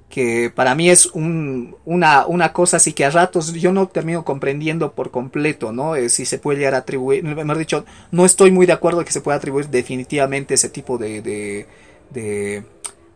que 0.09 0.51
para 0.53 0.73
mí 0.73 0.89
es 0.89 1.07
una, 1.13 2.25
una, 2.25 2.53
cosa 2.53 2.77
así 2.77 2.93
que 2.93 3.03
a 3.03 3.09
ratos 3.09 3.53
yo 3.53 3.73
no 3.73 3.87
termino 3.87 4.23
comprendiendo 4.23 4.93
por 4.93 5.11
completo, 5.11 5.73
¿no? 5.73 5.95
Eh, 5.95 6.09
si 6.09 6.25
se 6.25 6.39
puede 6.39 6.59
llegar 6.59 6.75
a 6.75 6.79
atribuir, 6.79 7.23
mejor 7.23 7.57
dicho, 7.57 7.85
no 8.11 8.25
estoy 8.25 8.51
muy 8.51 8.65
de 8.65 8.73
acuerdo 8.73 9.03
que 9.03 9.11
se 9.11 9.21
pueda 9.21 9.37
atribuir 9.37 9.67
definitivamente 9.67 10.53
ese 10.53 10.69
tipo 10.69 10.97
de, 10.97 11.21
de, 11.21 12.63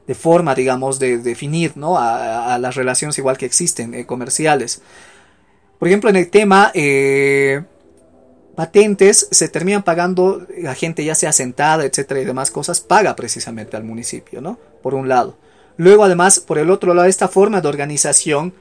de, 0.06 0.16
forma, 0.16 0.54
digamos, 0.54 1.00
de, 1.00 1.20
definir, 1.20 1.78
¿no? 1.78 1.98
A, 1.98 2.58
las 2.60 2.76
relaciones 2.76 3.18
igual 3.18 3.38
que 3.38 3.46
existen 3.46 3.94
eh, 3.94 4.06
comerciales. 4.06 4.82
Por 5.80 5.88
ejemplo, 5.88 6.10
en 6.10 6.18
el 6.18 6.30
tema 6.30 6.72
eh, 6.74 7.64
patentes 8.56 9.30
se 9.32 9.48
terminan 9.48 9.84
pagando, 9.84 10.46
la 10.58 10.76
gente 10.76 11.06
ya 11.06 11.16
sea 11.16 11.32
sentada, 11.32 11.86
etcétera 11.86 12.20
y 12.20 12.26
demás 12.26 12.52
cosas, 12.52 12.82
paga 12.82 13.16
precisamente 13.16 13.78
al 13.78 13.86
municipio, 13.86 14.42
¿no? 14.42 14.60
Por 14.84 14.94
un 14.94 15.08
lado. 15.08 15.38
Luego, 15.78 16.04
además, 16.04 16.40
por 16.40 16.58
el 16.58 16.70
otro 16.70 16.94
lado, 16.94 17.08
esta 17.08 17.28
forma 17.28 17.62
de 17.62 17.68
organización 17.68 18.54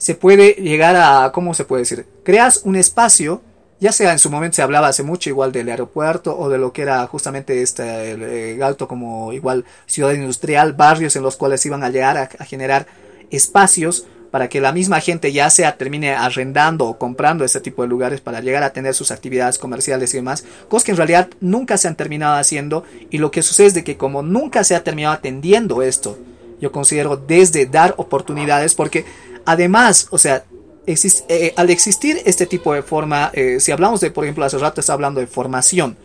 se 0.00 0.14
puede 0.14 0.52
llegar 0.54 0.96
a, 0.96 1.30
¿cómo 1.30 1.52
se 1.52 1.66
puede 1.66 1.82
decir? 1.82 2.06
Creas 2.24 2.62
un 2.64 2.74
espacio, 2.74 3.42
ya 3.80 3.92
sea 3.92 4.12
en 4.12 4.18
su 4.18 4.30
momento 4.30 4.56
se 4.56 4.62
hablaba 4.62 4.88
hace 4.88 5.02
mucho 5.02 5.28
igual 5.28 5.52
del 5.52 5.68
aeropuerto 5.68 6.38
o 6.38 6.48
de 6.48 6.56
lo 6.56 6.72
que 6.72 6.82
era 6.82 7.06
justamente 7.06 7.60
este 7.60 8.62
alto 8.62 8.88
como 8.88 9.32
igual 9.34 9.66
ciudad 9.84 10.12
industrial, 10.12 10.72
barrios 10.72 11.16
en 11.16 11.22
los 11.22 11.36
cuales 11.36 11.64
iban 11.66 11.84
a 11.84 11.90
llegar 11.90 12.16
a, 12.16 12.44
generar 12.46 12.86
espacios 13.30 14.06
para 14.30 14.48
que 14.48 14.62
la 14.62 14.72
misma 14.72 15.00
gente 15.00 15.32
ya 15.32 15.50
sea 15.50 15.76
termine 15.76 16.14
arrendando 16.14 16.86
o 16.86 16.96
comprando 16.96 17.44
este 17.44 17.60
tipo 17.60 17.82
de 17.82 17.88
lugares 17.88 18.22
para 18.22 18.40
llegar 18.40 18.62
a 18.62 18.72
tener 18.72 18.94
sus 18.94 19.10
actividades 19.10 19.58
comerciales 19.58 20.14
y 20.14 20.16
demás, 20.16 20.44
cosas 20.70 20.84
que 20.84 20.92
en 20.92 20.96
realidad 20.96 21.28
nunca 21.40 21.76
se 21.76 21.88
han 21.88 21.96
terminado 21.96 22.36
haciendo 22.36 22.84
y 23.10 23.18
lo 23.18 23.30
que 23.30 23.42
sucede 23.42 23.66
es 23.66 23.74
de 23.74 23.84
que 23.84 23.98
como 23.98 24.22
nunca 24.22 24.64
se 24.64 24.74
ha 24.74 24.82
terminado 24.82 25.14
atendiendo 25.14 25.82
esto, 25.82 26.16
yo 26.60 26.72
considero 26.72 27.16
desde 27.16 27.66
dar 27.66 27.94
oportunidades, 27.96 28.74
porque 28.74 29.04
además, 29.44 30.06
o 30.10 30.18
sea, 30.18 30.44
eh, 30.86 31.52
al 31.56 31.70
existir 31.70 32.20
este 32.24 32.46
tipo 32.46 32.74
de 32.74 32.82
forma, 32.82 33.30
eh, 33.32 33.60
si 33.60 33.72
hablamos 33.72 34.00
de, 34.00 34.10
por 34.10 34.24
ejemplo, 34.24 34.44
hace 34.44 34.58
rato 34.58 34.80
está 34.80 34.92
hablando 34.92 35.20
de 35.20 35.26
formación, 35.26 35.96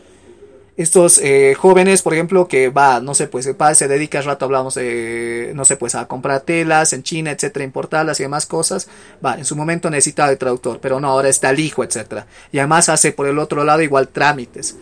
estos 0.77 1.21
eh, 1.23 1.55
jóvenes, 1.57 2.01
por 2.01 2.13
ejemplo, 2.13 2.49
que 2.49 2.67
va, 2.67 2.99
no 2.99 3.15
sé, 3.15 3.27
pues 3.27 3.49
se 3.73 3.87
dedica, 3.87 4.19
al 4.19 4.25
rato 4.25 4.43
hablamos 4.43 4.75
de, 4.75 5.53
no 5.55 5.63
sé, 5.63 5.77
pues 5.77 5.95
a 5.95 6.05
comprar 6.05 6.41
telas 6.41 6.91
en 6.91 7.01
China, 7.01 7.31
etcétera, 7.31 7.63
importarlas 7.63 8.19
y 8.19 8.23
demás 8.23 8.45
cosas, 8.45 8.89
va, 9.25 9.35
en 9.35 9.45
su 9.45 9.55
momento 9.55 9.89
necesitaba 9.89 10.29
de 10.29 10.35
traductor, 10.35 10.79
pero 10.81 10.99
no, 10.99 11.09
ahora 11.09 11.29
está 11.29 11.51
el 11.51 11.61
hijo, 11.61 11.83
etcétera. 11.83 12.27
Y 12.51 12.59
además 12.59 12.89
hace 12.89 13.13
por 13.13 13.27
el 13.27 13.39
otro 13.39 13.63
lado 13.63 13.81
igual 13.81 14.09
trámites. 14.09 14.75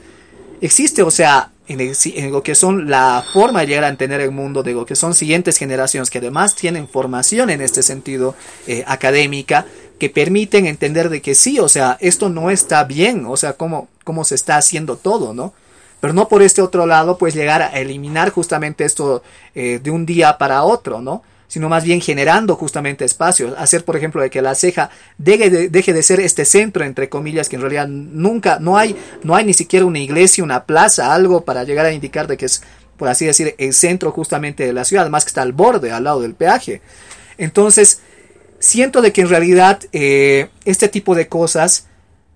Existe, 0.61 1.03
o 1.03 1.11
sea, 1.11 1.51
en, 1.67 2.31
lo 2.31 2.43
que 2.43 2.55
son 2.55 2.89
la 2.89 3.23
forma 3.33 3.61
de 3.61 3.67
llegar 3.67 3.83
a 3.85 3.89
entender 3.89 4.21
el 4.21 4.31
mundo, 4.31 4.63
de 4.63 4.73
lo 4.73 4.85
que 4.85 4.95
son 4.95 5.13
siguientes 5.13 5.57
generaciones 5.57 6.09
que 6.09 6.17
además 6.17 6.55
tienen 6.55 6.87
formación 6.87 7.49
en 7.49 7.61
este 7.61 7.83
sentido 7.83 8.35
eh, 8.67 8.83
académica, 8.87 9.65
que 9.99 10.09
permiten 10.09 10.65
entender 10.65 11.09
de 11.09 11.21
que 11.21 11.35
sí, 11.35 11.59
o 11.59 11.69
sea, 11.69 11.97
esto 12.01 12.29
no 12.29 12.49
está 12.49 12.83
bien, 12.83 13.25
o 13.25 13.37
sea, 13.37 13.53
cómo, 13.53 13.87
cómo 14.03 14.25
se 14.25 14.35
está 14.35 14.57
haciendo 14.57 14.97
todo, 14.97 15.33
¿no? 15.33 15.53
Pero 16.01 16.13
no 16.13 16.27
por 16.27 16.41
este 16.41 16.61
otro 16.61 16.85
lado, 16.85 17.17
pues 17.17 17.33
llegar 17.33 17.61
a 17.61 17.79
eliminar 17.79 18.31
justamente 18.31 18.83
esto 18.83 19.23
eh, 19.55 19.79
de 19.81 19.91
un 19.91 20.05
día 20.05 20.37
para 20.37 20.63
otro, 20.63 21.01
¿no? 21.01 21.23
Sino 21.53 21.69
más 21.69 21.83
bien 21.83 22.01
generando 22.01 22.55
justamente 22.55 23.05
espacios. 23.05 23.53
Hacer, 23.59 23.85
por 23.85 23.95
ejemplo, 23.95 24.23
de 24.23 24.31
que 24.31 24.41
la 24.41 24.55
ceja 24.55 24.89
deje 25.19 25.51
de, 25.51 26.01
ser 26.01 26.19
este 26.19 26.45
centro, 26.45 26.83
entre 26.83 27.09
comillas, 27.09 27.47
que 27.47 27.57
en 27.57 27.61
realidad 27.61 27.87
nunca, 27.87 28.57
no 28.59 28.75
hay, 28.75 28.95
no 29.21 29.35
hay 29.35 29.45
ni 29.45 29.53
siquiera 29.53 29.85
una 29.85 29.99
iglesia, 29.99 30.43
una 30.43 30.63
plaza, 30.63 31.13
algo 31.13 31.41
para 31.45 31.63
llegar 31.63 31.85
a 31.85 31.93
indicar 31.93 32.25
de 32.25 32.37
que 32.37 32.47
es, 32.47 32.63
por 32.97 33.07
así 33.07 33.27
decir, 33.27 33.53
el 33.59 33.75
centro 33.75 34.11
justamente 34.11 34.65
de 34.65 34.73
la 34.73 34.83
ciudad, 34.83 35.03
además 35.03 35.25
que 35.25 35.27
está 35.27 35.43
al 35.43 35.53
borde, 35.53 35.91
al 35.91 36.05
lado 36.05 36.21
del 36.21 36.33
peaje. 36.33 36.81
Entonces, 37.37 37.99
siento 38.57 39.03
de 39.03 39.13
que 39.13 39.21
en 39.21 39.29
realidad 39.29 39.79
eh, 39.91 40.47
este 40.65 40.87
tipo 40.87 41.13
de 41.13 41.27
cosas 41.27 41.85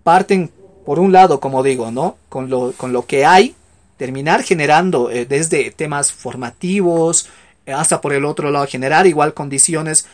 parten, 0.04 0.52
por 0.86 1.00
un 1.00 1.12
lado, 1.12 1.40
como 1.40 1.64
digo, 1.64 1.90
¿no? 1.90 2.18
Con 2.30 2.52
lo, 2.52 2.72
con 2.74 2.94
lo 2.94 3.08
que 3.08 3.26
hay, 3.26 3.56
terminar 3.98 4.44
generando 4.44 5.10
eh, 5.10 5.26
desde 5.26 5.72
temas 5.72 6.12
formativos, 6.12 7.28
hasta 7.68 8.02
por 8.02 8.14
el 8.14 8.26
otro 8.26 8.52
lado 8.52 8.66
generar 8.68 9.08
igual 9.08 9.34
condiciones 9.34 10.06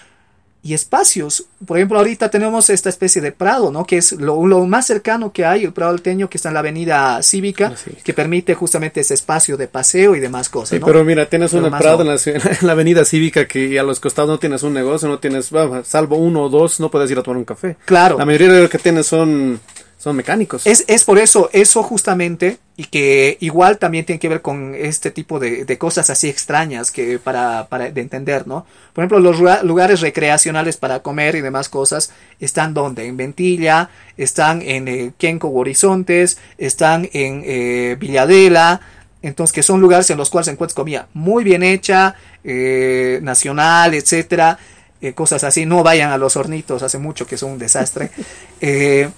y 0.66 0.74
espacios. 0.74 1.46
Por 1.66 1.78
ejemplo, 1.78 1.98
ahorita 1.98 2.30
tenemos 2.30 2.70
esta 2.70 2.88
especie 2.88 3.22
de 3.22 3.34
prado, 3.34 3.70
¿no? 3.70 3.86
Que 3.86 3.98
es 3.98 4.14
lo, 4.14 4.42
más 4.66 4.88
cercano 4.88 5.34
que 5.34 5.44
hay, 5.44 5.66
el 5.66 5.74
prado 5.74 5.92
alteño, 5.92 6.30
que 6.30 6.38
está 6.38 6.50
en 6.50 6.54
la 6.54 6.62
avenida 6.62 7.22
cívica, 7.22 7.74
que 8.04 8.14
permite 8.14 8.56
justamente 8.56 9.02
ese 9.02 9.14
espacio 9.14 9.58
de 9.58 9.68
paseo 9.68 10.16
y 10.16 10.22
demás 10.22 10.48
cosas. 10.48 10.80
pero 10.84 11.04
mira, 11.04 11.26
tienes 11.26 11.52
un 11.52 11.70
prado 11.70 12.02
en, 12.10 12.40
la, 12.62 12.72
avenida 12.72 13.04
cívica 13.04 13.46
que 13.46 13.78
a 13.78 13.84
los 13.84 14.00
costados 14.00 14.30
no 14.30 14.40
tienes 14.40 14.64
un 14.64 14.74
negocio, 14.74 15.10
no 15.10 15.20
tienes, 15.20 15.52
salvo 15.84 16.16
uno 16.16 16.44
o 16.44 16.50
dos, 16.50 16.80
no 16.80 16.90
puedes 16.90 17.12
ir 17.12 17.20
a 17.20 17.24
tomar 17.24 17.38
un 17.38 17.46
café. 17.46 17.76
Claro. 17.84 18.18
La 18.18 18.26
mayoría 18.26 18.54
de 18.54 18.62
lo 18.62 18.70
que 18.70 18.80
tienes 18.80 19.06
son 19.06 19.60
son 20.04 20.18
mecánicos. 20.18 20.68
Es, 20.68 20.84
es 20.90 21.06
por 21.06 21.18
eso, 21.18 21.50
eso 21.54 21.82
justamente, 21.82 22.58
y 22.76 22.84
que 22.84 23.38
igual 23.40 23.78
también 23.78 24.04
tiene 24.04 24.20
que 24.20 24.28
ver 24.28 24.42
con 24.42 24.76
este 24.76 25.12
tipo 25.12 25.40
de, 25.40 25.64
de 25.64 25.78
cosas 25.78 26.10
así 26.10 26.28
extrañas 26.28 26.92
que 26.92 27.20
para, 27.20 27.68
para 27.70 27.90
de 27.90 28.02
entender, 28.02 28.46
¿no? 28.46 28.66
Por 28.92 29.06
ejemplo, 29.06 29.20
los 29.22 29.64
lugares 29.64 30.02
recreacionales 30.02 30.76
para 30.76 31.00
comer 31.00 31.36
y 31.36 31.42
demás 31.42 31.70
cosas 31.70 32.12
están 32.42 32.74
donde? 32.74 33.08
En 33.08 33.16
Ventilla, 33.16 33.90
están 34.18 34.62
en 34.62 34.90
eh, 34.90 35.14
Kenco 35.18 35.50
Horizontes, 35.52 36.38
están 36.58 37.10
en 37.14 37.42
eh, 37.46 37.96
Villadela, 37.98 38.82
entonces 39.22 39.54
que 39.54 39.64
son 39.64 39.80
lugares 39.80 40.10
en 40.10 40.18
los 40.18 40.30
cuales 40.30 40.48
se 40.48 40.52
encuentra 40.52 40.76
comida 40.76 41.08
muy 41.14 41.46
bien 41.46 41.64
hecha, 41.64 42.16
eh, 42.44 43.20
nacional, 43.22 43.94
etcétera, 43.94 44.60
eh, 45.00 45.14
cosas 45.14 45.46
así. 45.46 45.66
No 45.66 45.82
vayan 45.82 46.12
a 46.12 46.18
los 46.18 46.36
hornitos, 46.36 46.84
hace 46.84 46.98
mucho 46.98 47.26
que 47.26 47.38
son 47.38 47.52
un 47.52 47.60
desastre. 47.60 48.12
Eh, 48.66 49.10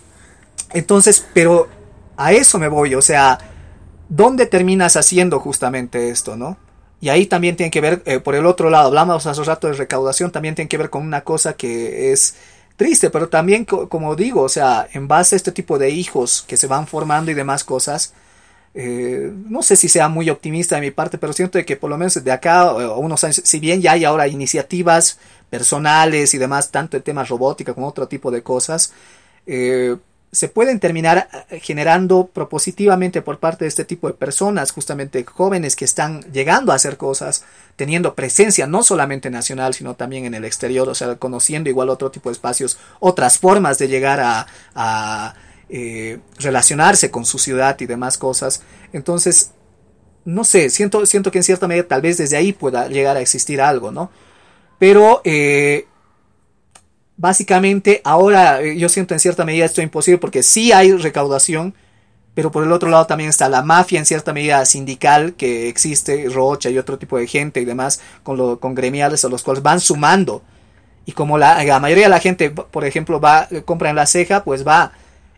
entonces, 0.75 1.25
pero 1.33 1.67
a 2.17 2.33
eso 2.33 2.59
me 2.59 2.67
voy, 2.67 2.95
o 2.95 3.01
sea, 3.01 3.39
¿dónde 4.09 4.45
terminas 4.45 4.95
haciendo 4.95 5.39
justamente 5.39 6.09
esto, 6.09 6.35
no? 6.35 6.57
Y 7.01 7.09
ahí 7.09 7.25
también 7.25 7.55
tiene 7.55 7.71
que 7.71 7.81
ver, 7.81 8.01
eh, 8.05 8.19
por 8.19 8.35
el 8.35 8.45
otro 8.45 8.69
lado, 8.69 8.87
hablamos 8.87 9.25
hace 9.25 9.43
rato 9.43 9.67
de 9.67 9.73
recaudación, 9.73 10.31
también 10.31 10.55
tiene 10.55 10.69
que 10.69 10.77
ver 10.77 10.89
con 10.89 11.03
una 11.03 11.21
cosa 11.21 11.53
que 11.53 12.11
es 12.11 12.35
triste, 12.75 13.09
pero 13.09 13.29
también, 13.29 13.65
como 13.65 14.15
digo, 14.15 14.41
o 14.41 14.49
sea, 14.49 14.87
en 14.93 15.07
base 15.07 15.35
a 15.35 15.37
este 15.37 15.51
tipo 15.51 15.77
de 15.77 15.89
hijos 15.89 16.43
que 16.47 16.57
se 16.57 16.67
van 16.67 16.87
formando 16.87 17.31
y 17.31 17.33
demás 17.33 17.63
cosas, 17.63 18.13
eh, 18.73 19.31
no 19.47 19.63
sé 19.63 19.77
si 19.77 19.87
sea 19.87 20.09
muy 20.09 20.29
optimista 20.29 20.75
de 20.75 20.81
mi 20.81 20.91
parte, 20.91 21.17
pero 21.17 21.31
siento 21.31 21.63
que 21.65 21.77
por 21.77 21.89
lo 21.89 21.97
menos 21.97 22.21
de 22.21 22.31
acá 22.31 22.61
a 22.61 22.97
unos 22.97 23.23
años, 23.23 23.41
si 23.45 23.59
bien 23.59 23.81
ya 23.81 23.93
hay 23.93 24.03
ahora 24.03 24.27
iniciativas 24.27 25.17
personales 25.49 26.33
y 26.33 26.37
demás, 26.37 26.71
tanto 26.71 26.97
en 26.97 27.03
temas 27.03 27.29
robótica 27.29 27.73
como 27.73 27.87
otro 27.87 28.07
tipo 28.09 28.31
de 28.31 28.43
cosas, 28.43 28.91
eh, 29.47 29.95
se 30.35 30.49
pueden 30.49 30.81
terminar 30.81 31.29
eh, 31.49 31.61
generando 31.61 32.29
propositivamente 32.31 33.21
por 33.21 33.39
parte 33.39 33.63
de 33.63 33.69
este 33.69 33.85
tipo 33.85 34.07
de 34.07 34.13
personas, 34.13 34.71
justamente 34.71 35.23
jóvenes 35.23 35.77
que 35.77 35.85
están 35.85 36.21
llegando 36.33 36.73
a 36.73 36.75
hacer 36.75 36.97
cosas, 36.97 37.45
teniendo 37.77 38.15
presencia 38.15 38.67
no 38.67 38.83
solamente 38.83 39.29
nacional, 39.29 39.73
sino 39.73 39.95
también 39.95 40.25
en 40.25 40.33
el 40.33 40.43
exterior, 40.43 40.89
o 40.89 40.93
sea, 40.93 41.15
conociendo 41.15 41.69
igual 41.69 41.89
otro 41.89 42.11
tipo 42.11 42.29
de 42.29 42.33
espacios, 42.33 42.77
otras 42.99 43.39
formas 43.39 43.77
de 43.77 43.87
llegar 43.87 44.19
a, 44.75 45.35
eh, 45.69 46.19
relacionarse 46.37 47.09
con 47.09 47.25
su 47.25 47.39
ciudad 47.39 47.79
y 47.79 47.85
demás 47.85 48.17
cosas. 48.17 48.61
Entonces, 48.91 49.51
no 50.25 50.43
sé, 50.43 50.69
siento, 50.69 51.05
siento 51.05 51.31
que 51.31 51.39
en 51.39 51.43
cierta 51.45 51.67
medida 51.67 51.87
tal 51.87 52.01
vez 52.01 52.17
desde 52.17 52.35
ahí 52.35 52.51
pueda 52.51 52.89
llegar 52.89 53.15
a 53.15 53.21
existir 53.21 53.61
algo, 53.61 53.91
¿no? 53.91 54.11
Pero 54.79 55.21
eh, 55.23 55.87
básicamente 57.17 58.01
ahora 58.03 58.61
eh, 58.61 58.77
yo 58.77 58.89
siento 58.89 59.13
en 59.13 59.19
cierta 59.19 59.45
medida 59.45 59.65
esto 59.65 59.81
imposible 59.81 60.17
porque 60.17 60.43
sí 60.43 60.71
hay 60.71 60.91
recaudación, 60.93 61.73
pero 62.33 62.51
por 62.51 62.63
el 62.63 62.71
otro 62.71 62.89
lado 62.89 63.07
también 63.07 63.29
está 63.29 63.47
la 63.49 63.63
mafia 63.63 63.99
en 63.99 64.05
cierta 64.05 64.33
medida 64.33 64.65
sindical 64.65 65.33
que 65.35 65.69
existe, 65.69 66.27
Rocha 66.29 66.69
y 66.69 66.77
otro 66.77 66.97
tipo 66.97 67.17
de 67.17 67.27
gente 67.27 67.61
y 67.61 67.65
demás 67.65 68.01
con, 68.23 68.37
lo, 68.37 68.59
con 68.59 68.75
gremiales 68.75 69.23
a 69.25 69.29
los 69.29 69.43
cuales 69.43 69.63
van 69.63 69.79
sumando. 69.79 70.43
Y 71.05 71.11
como 71.11 71.37
la, 71.37 71.63
la 71.63 71.79
mayoría 71.79 72.05
de 72.05 72.09
la 72.09 72.19
gente, 72.19 72.49
por 72.49 72.83
ejemplo, 72.83 73.21
va, 73.21 73.47
eh, 73.51 73.61
compra 73.63 73.91
en 73.91 73.95
la 73.95 74.07
ceja, 74.07 74.43
pues 74.43 74.67
va 74.67 74.91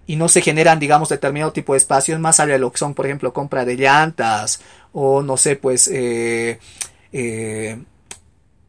y 0.07 0.15
no 0.15 0.29
se 0.29 0.41
generan, 0.41 0.79
digamos, 0.79 1.09
determinado 1.09 1.51
tipo 1.51 1.73
de 1.73 1.77
espacios 1.77 2.19
más 2.19 2.39
allá 2.39 2.53
de 2.53 2.59
lo 2.59 2.71
que 2.71 2.77
son, 2.77 2.93
por 2.93 3.05
ejemplo, 3.05 3.33
compra 3.33 3.65
de 3.65 3.75
llantas 3.75 4.61
o 4.93 5.21
no 5.21 5.35
sé, 5.35 5.57
pues 5.57 5.89
eh, 5.93 6.59
eh, 7.11 7.77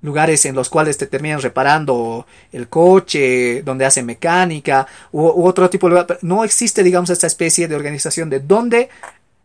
lugares 0.02 0.44
en 0.44 0.54
los 0.54 0.68
cuales 0.68 0.96
te 0.96 1.06
terminan 1.06 1.40
reparando 1.40 2.26
el 2.52 2.68
coche, 2.68 3.62
donde 3.62 3.84
hacen 3.84 4.06
mecánica 4.06 4.86
u, 5.12 5.26
otro 5.44 5.68
tipo 5.70 5.88
de 5.88 5.90
lugar. 5.90 6.18
No 6.22 6.44
existe, 6.44 6.82
digamos, 6.82 7.10
esta 7.10 7.26
especie 7.26 7.68
de 7.68 7.76
organización 7.76 8.30
de 8.30 8.40
dónde 8.40 8.88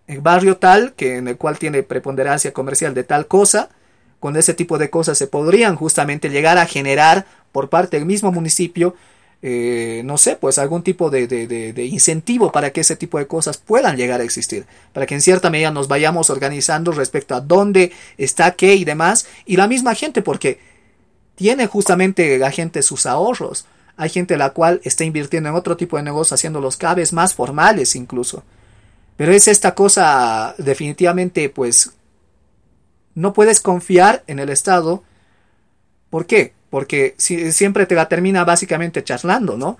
el 0.07 0.21
barrio 0.21 0.57
tal, 0.57 0.93
que 0.93 1.17
en 1.17 1.27
el 1.27 1.37
cual 1.37 1.57
tiene 1.57 1.83
preponderancia 1.83 2.51
comercial 2.51 2.93
de 2.93 3.03
tal 3.03 3.27
cosa, 3.27 3.69
con 4.19 4.35
ese 4.35 4.53
tipo 4.53 4.77
de 4.77 4.89
cosas 4.89 5.17
se 5.17 5.27
podrían 5.27 5.75
justamente 5.75 6.29
llegar 6.29 6.57
a 6.57 6.65
generar 6.65 7.25
por 7.51 7.69
parte 7.69 7.97
del 7.97 8.05
mismo 8.05 8.31
municipio, 8.31 8.95
eh, 9.45 10.03
no 10.05 10.17
sé, 10.17 10.37
pues 10.37 10.57
algún 10.57 10.83
tipo 10.83 11.09
de, 11.09 11.27
de, 11.27 11.85
incentivo 11.85 12.53
para 12.53 12.71
que 12.71 12.79
ese 12.79 12.95
tipo 12.95 13.19
de 13.19 13.27
cosas 13.27 13.57
puedan 13.57 13.97
llegar 13.97 14.21
a 14.21 14.23
existir, 14.23 14.65
para 14.93 15.05
que 15.05 15.15
en 15.15 15.21
cierta 15.21 15.49
medida 15.49 15.69
nos 15.69 15.89
vayamos 15.89 16.29
organizando 16.29 16.93
respecto 16.93 17.35
a 17.35 17.41
dónde 17.41 17.91
está 18.17 18.51
qué 18.51 18.75
y 18.75 18.85
demás, 18.85 19.27
y 19.45 19.57
la 19.57 19.67
misma 19.67 19.95
gente, 19.95 20.21
porque 20.21 20.59
tiene 21.35 21.67
justamente 21.67 22.37
la 22.37 22.51
gente 22.51 22.81
sus 22.81 23.05
ahorros, 23.05 23.65
hay 23.97 24.09
gente 24.09 24.37
la 24.37 24.51
cual 24.51 24.79
está 24.85 25.03
invirtiendo 25.03 25.49
en 25.49 25.55
otro 25.55 25.75
tipo 25.75 25.97
de 25.97 26.03
negocio, 26.03 26.35
haciendo 26.35 26.61
los 26.61 26.77
cabes 26.77 27.11
más 27.11 27.33
formales 27.33 27.97
incluso. 27.97 28.43
Pero 29.17 29.33
es 29.33 29.49
esta 29.49 29.75
cosa 29.75 30.55
definitivamente, 30.57 31.49
pues, 31.49 31.91
no 33.13 33.33
puedes 33.33 33.59
confiar 33.59 34.23
en 34.27 34.39
el 34.39 34.49
Estado. 34.49 35.03
¿Por 36.13 36.27
qué? 36.27 36.53
Porque 36.69 37.15
siempre 37.17 37.87
te 37.87 37.95
la 37.95 38.07
termina 38.07 38.45
básicamente 38.45 39.03
charlando, 39.03 39.57
¿no? 39.57 39.77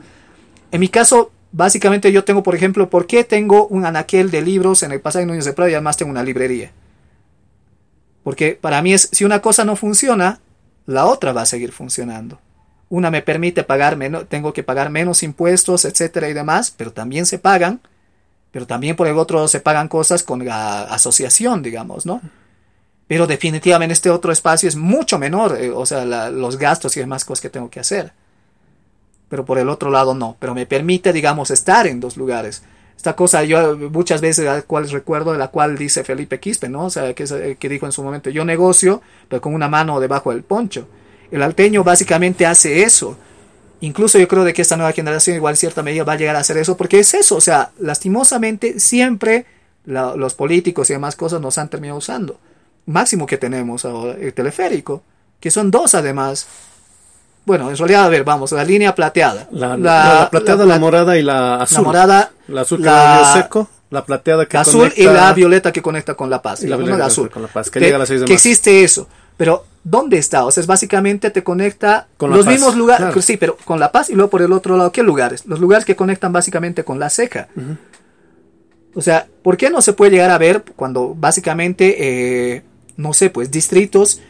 En 0.71 0.79
mi 0.79 0.87
caso, 0.89 1.31
básicamente 1.51 2.11
yo 2.11 2.23
tengo, 2.23 2.41
por 2.41 2.55
ejemplo, 2.55 2.89
¿por 2.89 3.05
qué 3.05 3.23
tengo 3.23 3.67
un 3.67 3.85
anaquel 3.85 4.31
de 4.31 4.41
libros 4.41 4.81
en 4.81 4.91
el 4.91 4.99
pasaje 4.99 5.27
Núñez 5.27 5.45
de 5.45 5.53
Prado 5.53 5.69
y 5.69 5.75
además 5.75 5.95
tengo 5.95 6.09
una 6.09 6.23
librería? 6.23 6.71
Porque 8.23 8.57
para 8.59 8.81
mí 8.81 8.95
es, 8.95 9.09
si 9.11 9.25
una 9.25 9.43
cosa 9.43 9.63
no 9.63 9.75
funciona, 9.75 10.39
la 10.87 11.05
otra 11.05 11.33
va 11.33 11.43
a 11.43 11.45
seguir 11.45 11.71
funcionando. 11.71 12.39
Una 12.89 13.11
me 13.11 13.21
permite 13.21 13.63
pagar 13.63 13.95
menos, 13.95 14.27
tengo 14.27 14.53
que 14.53 14.63
pagar 14.63 14.89
menos 14.89 15.21
impuestos, 15.21 15.85
etcétera 15.85 16.29
y 16.29 16.33
demás, 16.33 16.73
pero 16.75 16.93
también 16.93 17.27
se 17.27 17.37
pagan, 17.37 17.79
pero 18.49 18.65
también 18.65 18.95
por 18.95 19.05
el 19.05 19.19
otro 19.19 19.47
se 19.47 19.59
pagan 19.59 19.87
cosas 19.87 20.23
con 20.23 20.43
la 20.43 20.81
asociación, 20.85 21.61
digamos, 21.61 22.07
¿no? 22.07 22.21
Pero 23.07 23.27
definitivamente 23.27 23.93
este 23.93 24.09
otro 24.09 24.31
espacio 24.31 24.69
es 24.69 24.75
mucho 24.75 25.19
menor, 25.19 25.57
eh, 25.59 25.69
o 25.69 25.85
sea, 25.85 26.05
los 26.31 26.57
gastos 26.57 26.95
y 26.97 26.99
demás 26.99 27.25
cosas 27.25 27.41
que 27.41 27.49
tengo 27.49 27.69
que 27.69 27.79
hacer. 27.79 28.13
Pero 29.29 29.45
por 29.45 29.57
el 29.57 29.69
otro 29.69 29.89
lado 29.89 30.13
no, 30.13 30.37
pero 30.39 30.53
me 30.53 30.65
permite, 30.65 31.11
digamos, 31.11 31.51
estar 31.51 31.87
en 31.87 31.99
dos 31.99 32.17
lugares. 32.17 32.63
Esta 32.95 33.15
cosa 33.15 33.43
yo 33.43 33.77
muchas 33.89 34.21
veces 34.21 34.45
la 34.45 34.61
cual 34.61 34.89
recuerdo, 34.89 35.33
de 35.33 35.37
la 35.37 35.49
cual 35.49 35.77
dice 35.77 36.03
Felipe 36.03 36.39
Quispe, 36.39 36.69
¿no? 36.69 36.85
O 36.85 36.89
sea, 36.89 37.13
que, 37.13 37.57
que 37.59 37.69
dijo 37.69 37.85
en 37.85 37.91
su 37.91 38.03
momento, 38.03 38.29
yo 38.29 38.45
negocio, 38.45 39.01
pero 39.27 39.41
con 39.41 39.53
una 39.53 39.67
mano 39.67 39.99
debajo 39.99 40.31
del 40.31 40.43
poncho. 40.43 40.87
El 41.31 41.41
alteño 41.41 41.83
básicamente 41.83 42.45
hace 42.45 42.83
eso. 42.83 43.17
Incluso 43.81 44.17
yo 44.17 44.27
creo 44.29 44.45
de 44.45 44.53
que 44.53 44.61
esta 44.61 44.77
nueva 44.77 44.93
generación 44.93 45.35
igual 45.35 45.53
en 45.53 45.57
cierta 45.57 45.83
medida 45.83 46.05
va 46.05 46.13
a 46.13 46.17
llegar 46.17 46.37
a 46.37 46.39
hacer 46.39 46.55
eso 46.57 46.77
porque 46.77 46.99
es 46.99 47.13
eso. 47.13 47.35
O 47.35 47.41
sea, 47.41 47.71
lastimosamente 47.79 48.79
siempre 48.79 49.45
los 49.83 50.35
políticos 50.35 50.89
y 50.89 50.93
demás 50.93 51.17
cosas 51.17 51.41
nos 51.41 51.57
han 51.57 51.69
terminado 51.69 51.97
usando. 51.97 52.39
Máximo 52.85 53.25
que 53.25 53.37
tenemos 53.37 53.85
ahora, 53.85 54.17
el 54.19 54.33
teleférico, 54.33 55.03
que 55.39 55.51
son 55.51 55.71
dos 55.71 55.95
además. 55.95 56.47
Bueno, 57.45 57.69
en 57.69 57.77
realidad, 57.77 58.05
a 58.05 58.09
ver, 58.09 58.23
vamos, 58.23 58.51
la 58.51 58.63
línea 58.63 58.95
plateada. 58.95 59.47
La, 59.51 60.29
plateada, 60.29 60.65
la, 60.65 60.79
morada 60.79 61.17
y 61.17 61.23
la 61.23 61.61
azul. 61.61 61.77
La 61.77 61.83
morada. 61.83 62.31
La 62.47 62.61
azul 62.61 62.79
que 62.79 62.85
la, 62.85 63.33
seco. 63.33 63.69
La 63.89 64.05
plateada 64.05 64.45
que 64.45 64.57
azul 64.57 64.91
y 64.95 65.03
la 65.03 65.33
violeta 65.33 65.71
que 65.71 65.81
conecta 65.81 66.15
con 66.15 66.29
La 66.29 66.41
Paz. 66.41 66.63
Y 66.63 66.67
la, 66.67 66.77
azul. 67.05 67.29
Con 67.29 67.41
la 67.41 67.47
Paz, 67.47 67.69
que, 67.69 67.79
llega 67.79 67.97
a 67.97 67.99
las 67.99 68.07
seis 68.07 68.21
de 68.21 68.25
Que 68.25 68.33
existe 68.33 68.83
eso. 68.83 69.07
Pero 69.37 69.65
¿dónde 69.83 70.17
está? 70.17 70.45
O 70.45 70.51
sea, 70.51 70.61
es 70.61 70.67
básicamente 70.67 71.31
te 71.31 71.43
conecta 71.43 72.07
con 72.17 72.29
los 72.29 72.45
mismos 72.45 72.75
lugares, 72.75 73.25
sí, 73.25 73.37
pero 73.37 73.57
con 73.65 73.79
La 73.79 73.91
Paz 73.91 74.09
y 74.09 74.13
luego 74.13 74.29
por 74.29 74.41
el 74.41 74.51
otro 74.51 74.77
lado, 74.77 74.91
¿qué 74.91 75.03
lugares? 75.03 75.45
Los 75.45 75.59
lugares 75.59 75.85
que 75.85 75.95
conectan 75.95 76.31
básicamente 76.31 76.83
con 76.83 76.99
la 76.99 77.09
ceja. 77.09 77.47
O 78.95 79.01
sea, 79.01 79.27
¿por 79.41 79.57
qué 79.57 79.69
no 79.69 79.81
se 79.81 79.93
puede 79.93 80.11
llegar 80.11 80.29
a 80.29 80.37
ver 80.37 80.63
cuando 80.75 81.15
básicamente, 81.15 81.95
eh, 82.55 82.63
no 82.97 83.13
sé, 83.13 83.29
pues 83.29 83.51
distritos 83.51 84.21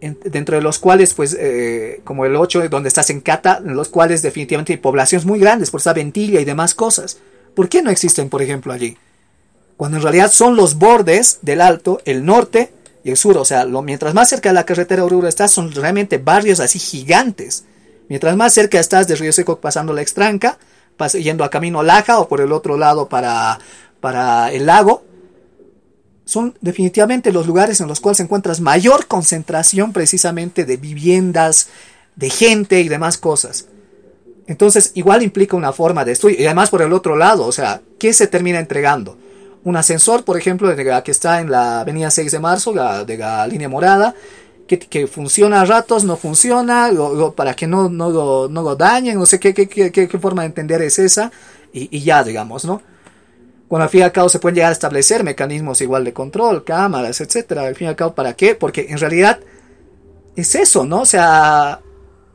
dentro 0.00 0.56
de 0.56 0.62
los 0.62 0.78
cuales, 0.78 1.12
pues, 1.12 1.36
eh, 1.38 2.00
como 2.04 2.24
el 2.24 2.34
8, 2.34 2.68
donde 2.70 2.88
estás 2.88 3.10
en 3.10 3.20
Cata, 3.20 3.60
en 3.62 3.76
los 3.76 3.88
cuales 3.88 4.22
definitivamente 4.22 4.72
hay 4.72 4.78
poblaciones 4.78 5.26
muy 5.26 5.38
grandes, 5.38 5.70
por 5.70 5.80
esa 5.80 5.92
ventilla 5.92 6.40
y 6.40 6.44
demás 6.44 6.74
cosas. 6.74 7.18
¿Por 7.54 7.68
qué 7.68 7.82
no 7.82 7.90
existen, 7.90 8.30
por 8.30 8.40
ejemplo, 8.40 8.72
allí? 8.72 8.96
Cuando 9.76 9.98
en 9.98 10.02
realidad 10.02 10.32
son 10.32 10.56
los 10.56 10.76
bordes 10.76 11.40
del 11.42 11.60
alto, 11.60 12.00
el 12.06 12.24
norte, 12.24 12.72
y 13.02 13.10
el 13.10 13.16
sur, 13.16 13.38
o 13.38 13.44
sea, 13.44 13.64
mientras 13.64 14.14
más 14.14 14.28
cerca 14.28 14.50
de 14.50 14.54
la 14.54 14.64
carretera 14.64 15.04
Oruro 15.04 15.26
estás, 15.26 15.52
son 15.52 15.72
realmente 15.72 16.18
barrios 16.18 16.60
así 16.60 16.78
gigantes. 16.78 17.64
Mientras 18.08 18.36
más 18.36 18.52
cerca 18.52 18.78
estás 18.78 19.06
de 19.06 19.16
Río 19.16 19.32
Seco 19.32 19.60
pasando 19.60 19.92
la 19.92 20.02
extranca, 20.02 20.58
yendo 21.14 21.44
a 21.44 21.50
Camino 21.50 21.82
Laja 21.82 22.18
o 22.18 22.28
por 22.28 22.40
el 22.40 22.52
otro 22.52 22.76
lado 22.76 23.08
para, 23.08 23.58
para 24.00 24.52
el 24.52 24.66
lago, 24.66 25.04
son 26.30 26.54
definitivamente 26.60 27.32
los 27.32 27.46
lugares 27.46 27.80
en 27.80 27.88
los 27.88 28.00
cuales 28.00 28.20
encuentras 28.20 28.60
mayor 28.60 29.06
concentración 29.06 29.92
precisamente 29.92 30.64
de 30.64 30.76
viviendas, 30.76 31.68
de 32.16 32.30
gente 32.30 32.80
y 32.80 32.88
demás 32.88 33.18
cosas. 33.18 33.66
Entonces, 34.46 34.92
igual 34.94 35.22
implica 35.22 35.56
una 35.56 35.72
forma 35.72 36.04
de 36.04 36.12
estudio. 36.12 36.36
Y 36.38 36.46
además 36.46 36.70
por 36.70 36.82
el 36.82 36.92
otro 36.92 37.16
lado, 37.16 37.46
o 37.46 37.52
sea, 37.52 37.80
¿qué 37.98 38.12
se 38.12 38.26
termina 38.26 38.58
entregando? 38.58 39.16
un 39.64 39.76
ascensor, 39.76 40.24
por 40.24 40.38
ejemplo, 40.38 40.74
de 40.74 41.02
que 41.02 41.10
está 41.10 41.40
en 41.40 41.50
la 41.50 41.80
avenida 41.80 42.10
6 42.10 42.32
de 42.32 42.38
marzo, 42.38 42.74
la, 42.74 43.04
de 43.04 43.18
la 43.18 43.46
línea 43.46 43.68
morada, 43.68 44.14
que, 44.66 45.06
funciona 45.08 45.60
a 45.60 45.64
ratos, 45.64 46.04
no 46.04 46.16
funciona, 46.16 46.90
para 47.34 47.54
que 47.54 47.66
no, 47.66 47.88
no, 47.88 48.10
lo, 48.10 48.48
no 48.48 48.62
lo 48.62 48.76
dañen, 48.76 49.18
no 49.18 49.26
sé 49.26 49.40
qué, 49.40 49.52
qué, 49.52 49.68
qué, 49.68 49.90
qué 49.90 50.18
forma 50.18 50.42
de 50.42 50.46
entender 50.46 50.80
es 50.82 50.98
esa, 50.98 51.32
y, 51.72 52.00
ya, 52.00 52.22
digamos, 52.22 52.64
¿no? 52.64 52.80
Cuando 53.70 53.84
al 53.84 53.90
fin 53.90 54.00
y 54.00 54.02
al 54.02 54.10
cabo 54.10 54.28
se 54.28 54.40
pueden 54.40 54.56
llegar 54.56 54.70
a 54.70 54.72
establecer 54.72 55.22
mecanismos 55.22 55.80
igual 55.80 56.02
de 56.02 56.12
control, 56.12 56.64
cámaras, 56.64 57.20
etcétera, 57.20 57.68
al 57.68 57.76
fin 57.76 57.86
y 57.86 57.90
al 57.90 57.94
cabo, 57.94 58.16
¿para 58.16 58.32
qué? 58.32 58.56
Porque 58.56 58.86
en 58.88 58.98
realidad 58.98 59.38
es 60.34 60.56
eso, 60.56 60.84
¿no? 60.84 61.02
O 61.02 61.06
sea, 61.06 61.80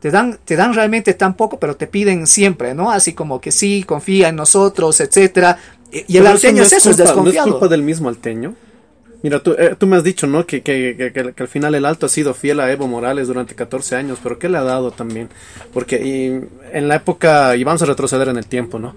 te 0.00 0.10
dan, 0.10 0.38
te 0.46 0.56
dan 0.56 0.72
realmente 0.72 1.12
tan 1.12 1.36
poco, 1.36 1.60
pero 1.60 1.76
te 1.76 1.88
piden 1.88 2.26
siempre, 2.26 2.72
¿no? 2.72 2.90
Así 2.90 3.12
como 3.12 3.38
que 3.38 3.52
sí, 3.52 3.84
confía 3.86 4.30
en 4.30 4.36
nosotros, 4.36 4.98
etcétera. 4.98 5.58
Y 5.92 6.16
el 6.16 6.26
alteño 6.26 6.62
es 6.62 6.72
eso, 6.72 6.88
es 6.88 6.96
desconfiado. 6.96 7.48
¿No 7.48 7.52
es 7.52 7.58
culpa 7.58 7.68
del 7.68 7.82
mismo 7.82 8.08
alteño? 8.08 8.54
Mira, 9.22 9.42
tú, 9.42 9.52
eh, 9.58 9.76
tú 9.78 9.86
me 9.86 9.96
has 9.96 10.04
dicho, 10.04 10.26
¿no? 10.26 10.46
Que, 10.46 10.62
que, 10.62 11.12
que, 11.12 11.34
que, 11.34 11.42
al 11.42 11.48
final 11.48 11.74
el 11.74 11.84
Alto 11.84 12.06
ha 12.06 12.08
sido 12.08 12.32
fiel 12.32 12.60
a 12.60 12.72
Evo 12.72 12.86
Morales 12.86 13.28
durante 13.28 13.54
14 13.54 13.96
años, 13.96 14.18
pero 14.22 14.38
¿qué 14.38 14.48
le 14.48 14.56
ha 14.56 14.62
dado 14.62 14.90
también? 14.90 15.28
Porque 15.74 16.46
en 16.72 16.88
la 16.88 16.96
época, 16.96 17.54
y 17.56 17.64
vamos 17.64 17.82
a 17.82 17.84
retroceder 17.84 18.28
en 18.28 18.38
el 18.38 18.46
tiempo, 18.46 18.78
¿no? 18.78 18.94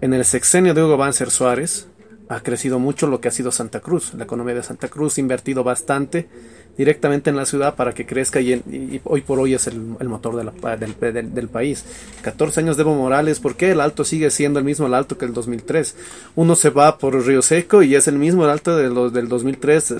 En 0.00 0.12
el 0.12 0.24
sexenio 0.24 0.74
de 0.74 0.82
Hugo 0.82 0.98
Banzer 0.98 1.30
Suárez 1.30 1.88
ha 2.28 2.40
crecido 2.40 2.78
mucho 2.78 3.06
lo 3.06 3.20
que 3.20 3.28
ha 3.28 3.30
sido 3.30 3.50
Santa 3.50 3.80
Cruz. 3.80 4.12
La 4.14 4.24
economía 4.24 4.54
de 4.54 4.62
Santa 4.62 4.88
Cruz 4.88 5.16
ha 5.16 5.20
invertido 5.20 5.64
bastante 5.64 6.28
directamente 6.76 7.30
en 7.30 7.36
la 7.36 7.46
ciudad 7.46 7.76
para 7.76 7.94
que 7.94 8.04
crezca 8.04 8.38
y, 8.40 9.00
hoy 9.04 9.22
por 9.22 9.38
hoy 9.38 9.54
es 9.54 9.66
el, 9.66 9.80
motor 9.80 10.36
del, 10.36 11.48
país. 11.48 11.84
14 12.20 12.60
años 12.60 12.76
de 12.76 12.82
Evo 12.82 12.94
Morales, 12.94 13.40
¿por 13.40 13.56
qué 13.56 13.70
el 13.70 13.80
alto 13.80 14.04
sigue 14.04 14.30
siendo 14.30 14.58
el 14.58 14.66
mismo 14.66 14.86
el 14.86 14.92
alto 14.92 15.16
que 15.16 15.24
el 15.24 15.32
2003? 15.32 15.96
Uno 16.34 16.56
se 16.56 16.68
va 16.68 16.98
por 16.98 17.14
Río 17.26 17.40
Seco 17.40 17.82
y 17.82 17.94
es 17.94 18.06
el 18.06 18.18
mismo 18.18 18.44
el 18.44 18.50
alto 18.50 18.76
de 18.76 18.90
los, 18.90 19.14
del 19.14 19.28
2003 19.28 19.94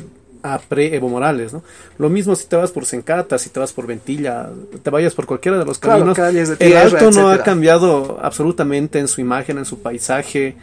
a 0.54 0.58
pre-Evo 0.58 1.08
Morales, 1.08 1.52
¿no? 1.52 1.62
Lo 1.98 2.08
mismo 2.08 2.34
si 2.34 2.46
te 2.46 2.56
vas 2.56 2.70
por 2.70 2.86
Sencata, 2.86 3.38
si 3.38 3.50
te 3.50 3.60
vas 3.60 3.72
por 3.72 3.86
Ventilla, 3.86 4.48
te 4.82 4.90
vayas 4.90 5.14
por 5.14 5.26
cualquiera 5.26 5.58
de 5.58 5.64
los 5.64 5.78
caminos. 5.78 6.18
el 6.18 6.76
alto 6.76 7.10
no 7.10 7.30
ha 7.30 7.42
cambiado 7.42 8.18
absolutamente 8.20 8.98
en 8.98 9.08
su 9.08 9.20
imagen, 9.20 9.58
en 9.58 9.64
su 9.64 9.80
paisaje, 9.80 10.56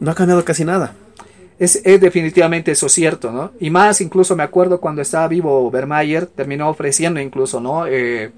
no 0.00 0.10
ha 0.10 0.14
cambiado 0.14 0.44
casi 0.44 0.64
nada. 0.64 0.94
Es, 1.58 1.82
definitivamente 1.82 2.72
eso 2.72 2.88
cierto, 2.88 3.32
¿no? 3.32 3.52
Y 3.60 3.70
más, 3.70 4.00
incluso 4.00 4.36
me 4.36 4.42
acuerdo 4.42 4.78
cuando 4.78 5.00
estaba 5.00 5.26
vivo 5.26 5.70
Bermayer, 5.70 6.26
terminó 6.26 6.68
ofreciendo 6.68 7.18
incluso, 7.18 7.60
¿no? 7.60 7.86
Eh, 7.86 8.30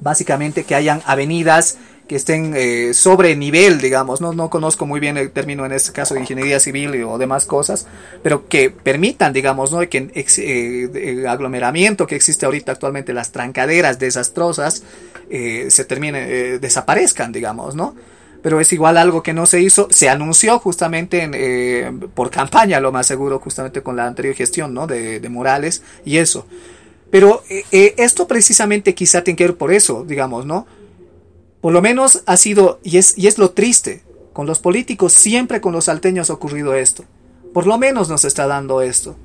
básicamente 0.00 0.64
que 0.64 0.74
hayan 0.74 1.00
avenidas 1.06 1.78
que 2.08 2.16
estén 2.16 2.54
eh, 2.56 2.94
sobre 2.94 3.36
nivel, 3.36 3.80
digamos, 3.80 4.20
¿no? 4.20 4.32
no 4.32 4.50
conozco 4.50 4.86
muy 4.86 5.00
bien 5.00 5.16
el 5.16 5.30
término 5.30 5.64
en 5.64 5.72
este 5.72 5.92
caso 5.92 6.14
de 6.14 6.20
ingeniería 6.20 6.60
civil 6.60 7.02
o 7.04 7.18
demás 7.18 7.46
cosas, 7.46 7.86
pero 8.22 8.48
que 8.48 8.70
permitan, 8.70 9.32
digamos, 9.32 9.72
¿no? 9.72 9.80
que 9.88 10.10
eh, 10.14 10.90
el 10.94 11.26
aglomeramiento 11.26 12.06
que 12.06 12.16
existe 12.16 12.46
ahorita 12.46 12.72
actualmente, 12.72 13.12
las 13.12 13.32
trancaderas 13.32 13.98
desastrosas, 13.98 14.82
se 15.30 15.84
terminen, 15.86 16.60
desaparezcan, 16.60 17.32
digamos, 17.32 17.74
¿no? 17.74 17.94
pero 18.42 18.60
es 18.60 18.72
igual 18.72 18.98
algo 18.98 19.22
que 19.22 19.32
no 19.32 19.46
se 19.46 19.60
hizo. 19.60 19.88
Se 19.90 20.08
anunció 20.08 20.58
justamente 20.58 21.30
eh, 21.32 21.92
por 22.14 22.30
campaña, 22.30 22.80
lo 22.80 22.92
más 22.92 23.06
seguro, 23.06 23.38
justamente 23.38 23.82
con 23.82 23.96
la 23.96 24.06
anterior 24.06 24.34
gestión 24.34 24.74
¿no? 24.74 24.86
de, 24.86 25.26
Morales 25.30 25.82
y 26.04 26.18
eso. 26.18 26.46
Pero 27.10 27.42
eh, 27.48 27.64
eh, 27.70 27.94
esto 27.98 28.26
precisamente 28.26 28.94
quizá 28.94 29.22
tiene 29.22 29.36
que 29.36 29.44
ver 29.44 29.56
por 29.56 29.72
eso, 29.72 30.04
digamos, 30.04 30.44
¿no? 30.44 30.66
Por 31.62 31.72
lo 31.72 31.80
menos 31.80 32.22
ha 32.26 32.36
sido, 32.36 32.78
y 32.82 32.98
es, 32.98 33.16
y 33.16 33.28
es 33.28 33.38
lo 33.38 33.52
triste, 33.52 34.02
con 34.34 34.46
los 34.46 34.58
políticos 34.58 35.14
siempre 35.14 35.62
con 35.62 35.72
los 35.72 35.86
salteños 35.86 36.28
ha 36.28 36.34
ocurrido 36.34 36.74
esto. 36.74 37.04
Por 37.54 37.66
lo 37.66 37.78
menos 37.78 38.10
nos 38.10 38.26
está 38.26 38.46
dando 38.46 38.82
esto. 38.82 39.16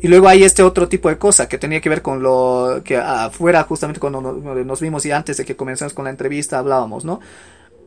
Y 0.00 0.06
luego 0.06 0.28
hay 0.28 0.44
este 0.44 0.62
otro 0.62 0.88
tipo 0.88 1.08
de 1.08 1.18
cosa 1.18 1.48
que 1.48 1.58
tenía 1.58 1.80
que 1.80 1.88
ver 1.88 2.02
con 2.02 2.22
lo 2.22 2.82
que 2.84 2.96
afuera, 2.96 3.64
justamente 3.64 3.98
cuando 3.98 4.20
nos 4.20 4.80
vimos 4.80 5.04
y 5.04 5.10
antes 5.10 5.36
de 5.36 5.44
que 5.44 5.56
comenzamos 5.56 5.92
con 5.92 6.04
la 6.04 6.10
entrevista 6.10 6.60
hablábamos, 6.60 7.04
¿no? 7.04 7.20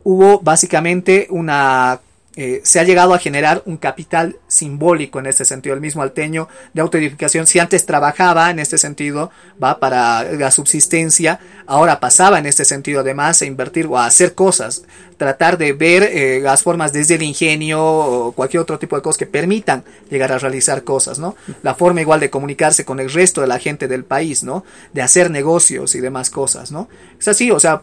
hubo 0.04 0.38
básicamente 0.40 1.26
una 1.30 1.98
eh, 2.36 2.60
se 2.64 2.80
ha 2.80 2.84
llegado 2.84 3.14
a 3.14 3.18
generar 3.18 3.62
un 3.64 3.76
capital 3.76 4.36
simbólico 4.48 5.20
en 5.20 5.26
este 5.26 5.44
sentido, 5.44 5.74
el 5.74 5.80
mismo 5.80 6.02
alteño 6.02 6.48
de 6.72 6.80
autoedificación, 6.80 7.46
si 7.46 7.60
antes 7.60 7.86
trabajaba 7.86 8.50
en 8.50 8.58
este 8.58 8.76
sentido, 8.76 9.30
va 9.62 9.78
para 9.78 10.24
la 10.24 10.50
subsistencia, 10.50 11.38
ahora 11.66 12.00
pasaba 12.00 12.40
en 12.40 12.46
este 12.46 12.64
sentido 12.64 13.00
además 13.00 13.40
a 13.40 13.46
invertir 13.46 13.86
o 13.86 13.98
a 13.98 14.06
hacer 14.06 14.34
cosas, 14.34 14.82
tratar 15.16 15.58
de 15.58 15.74
ver 15.74 16.02
eh, 16.02 16.40
las 16.42 16.64
formas 16.64 16.92
desde 16.92 17.14
el 17.14 17.22
ingenio 17.22 17.80
o 17.84 18.32
cualquier 18.32 18.62
otro 18.62 18.80
tipo 18.80 18.96
de 18.96 19.02
cosas 19.02 19.18
que 19.18 19.26
permitan 19.26 19.84
llegar 20.10 20.32
a 20.32 20.38
realizar 20.38 20.82
cosas, 20.82 21.20
¿no? 21.20 21.36
La 21.62 21.76
forma 21.76 22.00
igual 22.00 22.18
de 22.18 22.30
comunicarse 22.30 22.84
con 22.84 22.98
el 22.98 23.12
resto 23.12 23.40
de 23.40 23.46
la 23.46 23.60
gente 23.60 23.86
del 23.86 24.04
país, 24.04 24.42
¿no? 24.42 24.64
De 24.92 25.02
hacer 25.02 25.30
negocios 25.30 25.94
y 25.94 26.00
demás 26.00 26.30
cosas, 26.30 26.72
¿no? 26.72 26.88
Es 27.18 27.28
así, 27.28 27.52
o 27.52 27.60
sea, 27.60 27.80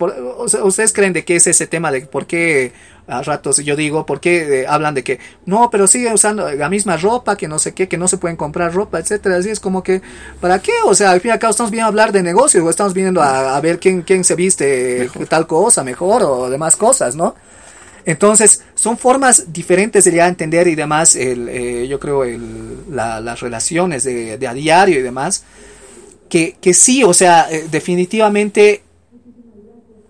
ustedes 0.64 0.92
creen 0.92 1.14
de 1.14 1.24
que 1.24 1.38
es 1.38 1.48
ese 1.48 1.68
tema 1.68 1.90
de 1.90 2.02
por 2.02 2.26
qué 2.26 2.74
a 3.12 3.22
ratos 3.22 3.58
yo 3.58 3.76
digo, 3.76 4.06
¿por 4.06 4.20
qué 4.20 4.62
eh, 4.62 4.68
hablan 4.68 4.96
de 4.96 5.04
que 5.04 5.20
no, 5.46 5.70
pero 5.70 5.86
sigue 5.86 6.14
usando 6.14 6.50
la 6.52 6.70
misma 6.70 6.98
ropa, 6.98 7.36
que 7.36 7.48
no 7.48 7.60
sé 7.60 7.74
qué, 7.74 7.88
que 7.88 7.98
no 7.98 8.08
se 8.08 8.18
pueden 8.18 8.38
comprar 8.38 8.74
ropa, 8.74 9.00
etcétera? 9.00 9.38
Así 9.38 9.50
es 9.50 9.60
como 9.60 9.84
que, 9.84 10.02
¿para 10.40 10.60
qué? 10.60 10.72
O 10.86 10.96
sea, 10.96 11.12
al 11.12 11.20
fin 11.20 11.30
y 11.30 11.32
al 11.34 11.40
cabo 11.40 11.52
estamos 11.52 11.72
viendo 11.72 11.86
a 11.86 11.90
hablar 11.90 12.12
de 12.12 12.24
negocios 12.24 12.64
o 12.64 12.70
estamos 12.70 12.94
viendo 12.94 13.22
a, 13.22 13.60
ver 13.60 13.80
quién, 13.80 14.02
quién 14.02 14.24
se 14.24 14.36
viste 14.36 15.10
tal 15.28 15.46
cosa 15.46 15.84
mejor 15.84 16.24
o 16.24 16.50
demás 16.50 16.76
cosas, 16.76 17.16
¿no? 17.16 17.36
Entonces, 18.06 18.64
son 18.74 18.98
formas 18.98 19.54
diferentes 19.54 20.06
de 20.06 20.14
ya 20.14 20.28
entender 20.28 20.68
y 20.68 20.76
demás, 20.76 21.16
el, 21.16 21.50
eh, 21.50 21.88
yo 21.88 22.00
creo, 22.00 22.24
el, 22.24 22.78
las 22.90 23.40
relaciones 23.42 24.04
de, 24.04 24.48
a 24.48 24.54
diario 24.54 25.00
y 25.00 25.02
demás, 25.04 25.44
que, 26.30 26.56
que 26.60 26.74
sí, 26.74 27.04
o 27.04 27.14
sea, 27.14 27.48
eh, 27.52 27.68
definitivamente 27.70 28.84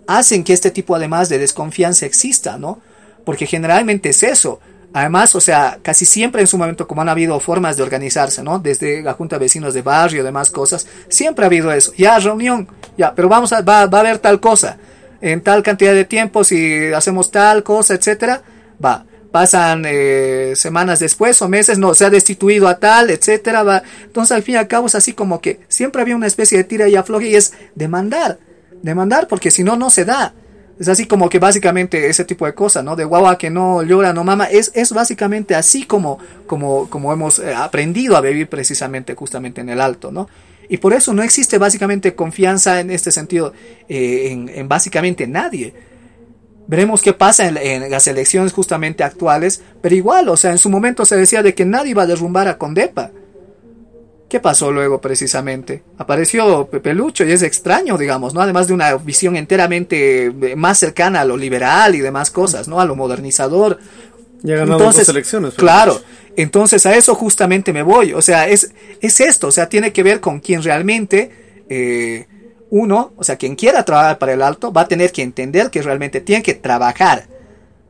hacen 0.08 0.44
que 0.44 0.54
este 0.54 0.72
tipo 0.72 0.96
además 0.96 1.30
de 1.30 1.40
desconfianza 1.40 2.06
exista, 2.06 2.58
¿no? 2.58 2.80
Porque 3.26 3.46
generalmente 3.46 4.10
es 4.10 4.24
eso. 4.24 4.60
Además, 4.94 5.36
o 5.36 5.42
sea, 5.42 5.80
casi 5.82 6.06
siempre 6.06 6.42
en 6.42 6.48
su 6.48 6.58
momento, 6.58 6.86
como 6.86 7.02
han 7.02 7.10
habido 7.10 7.40
formas 7.40 7.78
de 7.78 7.84
organizarse, 7.84 8.44
¿no? 8.44 8.60
Desde 8.60 9.02
la 9.02 9.14
Junta 9.14 9.38
de 9.38 9.46
Vecinos 9.46 9.74
de 9.74 9.82
Barrio, 9.82 10.24
demás 10.24 10.50
cosas, 10.50 10.86
siempre 11.08 11.46
ha 11.46 11.48
habido 11.48 11.72
eso. 11.72 11.94
Ya, 11.98 12.20
reunión, 12.20 12.68
ya, 12.98 13.16
pero 13.16 13.30
vamos 13.30 13.54
a, 13.54 13.62
va, 13.62 13.86
va 13.86 14.00
a 14.00 14.02
haber 14.02 14.20
tal 14.20 14.42
cosa. 14.42 14.78
En 15.22 15.42
tal 15.42 15.64
cantidad 15.64 15.94
de 15.94 16.04
tiempo, 16.04 16.44
si 16.44 16.92
hacemos 16.94 17.32
tal 17.32 17.64
cosa, 17.64 17.94
etcétera, 17.94 18.42
va. 18.84 19.06
Pasan 19.32 19.86
eh, 19.88 20.54
semanas 20.58 21.00
después 21.00 21.42
o 21.42 21.48
meses, 21.48 21.78
no, 21.78 21.94
se 21.94 22.04
ha 22.04 22.10
destituido 22.10 22.68
a 22.68 22.80
tal, 22.80 23.12
etcétera, 23.12 23.64
va. 23.64 23.84
Entonces, 24.04 24.36
al 24.36 24.44
fin 24.44 24.56
y 24.56 24.58
al 24.58 24.68
cabo, 24.68 24.88
es 24.88 24.96
así 24.96 25.14
como 25.14 25.40
que 25.40 25.62
siempre 25.70 26.02
había 26.02 26.18
una 26.18 26.28
especie 26.28 26.58
de 26.58 26.66
tira 26.66 26.90
y 26.90 26.98
afloje 26.98 27.28
y 27.30 27.36
es 27.36 27.54
demandar 27.76 28.40
demandar, 28.82 29.28
porque 29.28 29.52
si 29.52 29.64
no, 29.64 29.76
no 29.76 29.90
se 29.90 30.06
da. 30.06 30.34
Es 30.82 30.88
así 30.88 31.06
como 31.06 31.30
que 31.30 31.38
básicamente 31.38 32.10
ese 32.10 32.26
tipo 32.26 32.48
de 32.48 32.56
cosas, 32.56 32.84
¿no? 32.84 32.96
De 32.96 33.06
guagua 33.06 33.38
que 33.38 33.52
no 33.52 33.84
llora, 33.84 34.14
no 34.14 34.24
mama, 34.24 34.46
es, 34.46 34.72
es 34.74 34.92
básicamente 34.92 35.54
así 35.54 35.84
como, 35.84 36.18
como, 36.48 36.90
como 36.90 37.14
hemos 37.14 37.38
eh, 37.38 37.54
aprendido 37.54 38.18
a 38.18 38.22
vivir 38.22 38.50
precisamente 38.50 39.14
justamente 39.14 39.62
en 39.62 39.70
el 39.70 39.80
alto, 39.80 40.12
¿no? 40.12 40.28
Y 40.70 40.78
por 40.78 40.94
eso 40.94 41.14
no 41.14 41.22
existe 41.22 41.60
básicamente 41.60 42.16
confianza 42.16 42.80
en 42.80 42.90
este 42.90 43.12
sentido 43.12 43.54
eh, 43.88 44.30
en, 44.32 44.50
en, 44.50 44.68
básicamente 44.68 45.28
nadie. 45.28 45.76
Veremos 46.66 47.04
qué 47.04 47.14
pasa 47.14 47.48
en, 47.48 47.58
en, 47.58 47.92
las 47.92 48.08
elecciones 48.08 48.52
justamente 48.52 49.04
actuales, 49.04 49.62
pero 49.84 49.94
igual, 49.94 50.30
o 50.30 50.36
sea, 50.36 50.50
en 50.50 50.58
su 50.58 50.72
momento 50.72 51.06
se 51.06 51.16
decía 51.16 51.44
de 51.44 51.54
que 51.54 51.64
nadie 51.64 51.92
iba 51.92 52.02
a 52.02 52.08
derrumbar 52.08 52.48
a 52.48 52.58
Condepa. 52.58 53.12
¿Qué 54.32 54.40
pasó 54.40 54.72
luego 54.72 55.02
precisamente? 55.02 55.84
Apareció 55.98 56.66
Pepe 56.68 56.94
Lucho 56.94 57.26
y 57.26 57.34
es 57.34 57.42
extraño, 57.42 57.98
digamos, 57.98 58.34
¿no? 58.34 58.40
Además 58.40 58.66
de 58.66 58.74
una 58.74 58.96
visión 58.96 59.36
enteramente 59.36 60.28
eh, 60.28 60.56
más 60.56 60.78
cercana 60.78 61.20
a 61.20 61.26
lo 61.26 61.36
liberal 61.36 61.96
y 61.96 62.00
demás 62.00 62.32
cosas, 62.32 62.70
¿no? 62.70 62.80
A 62.80 62.86
lo 62.86 62.96
modernizador. 62.96 63.78
Ya 64.42 64.62
entonces, 64.62 65.06
dos 65.06 65.10
elecciones. 65.10 65.54
Claro, 65.56 66.00
entonces 66.38 66.86
a 66.86 66.96
eso 66.96 67.14
justamente 67.14 67.74
me 67.74 67.84
voy. 67.84 68.14
O 68.14 68.22
sea, 68.22 68.48
es, 68.48 68.72
es 69.02 69.20
esto, 69.20 69.48
o 69.48 69.52
sea, 69.52 69.68
tiene 69.68 69.92
que 69.92 70.02
ver 70.02 70.22
con 70.22 70.40
quien 70.40 70.64
realmente 70.64 71.66
eh, 71.68 72.26
uno, 72.70 73.12
o 73.18 73.26
sea, 73.26 73.36
quien 73.36 73.58
quiera 73.58 73.84
trabajar 73.84 74.18
para 74.18 74.32
el 74.32 74.42
alto, 74.44 74.72
va 74.72 74.84
a 74.84 74.88
tener 74.88 75.12
que 75.12 75.24
entender 75.24 75.70
que 75.70 75.82
realmente 75.82 76.22
tiene 76.22 76.42
que 76.42 76.54
trabajar 76.54 77.28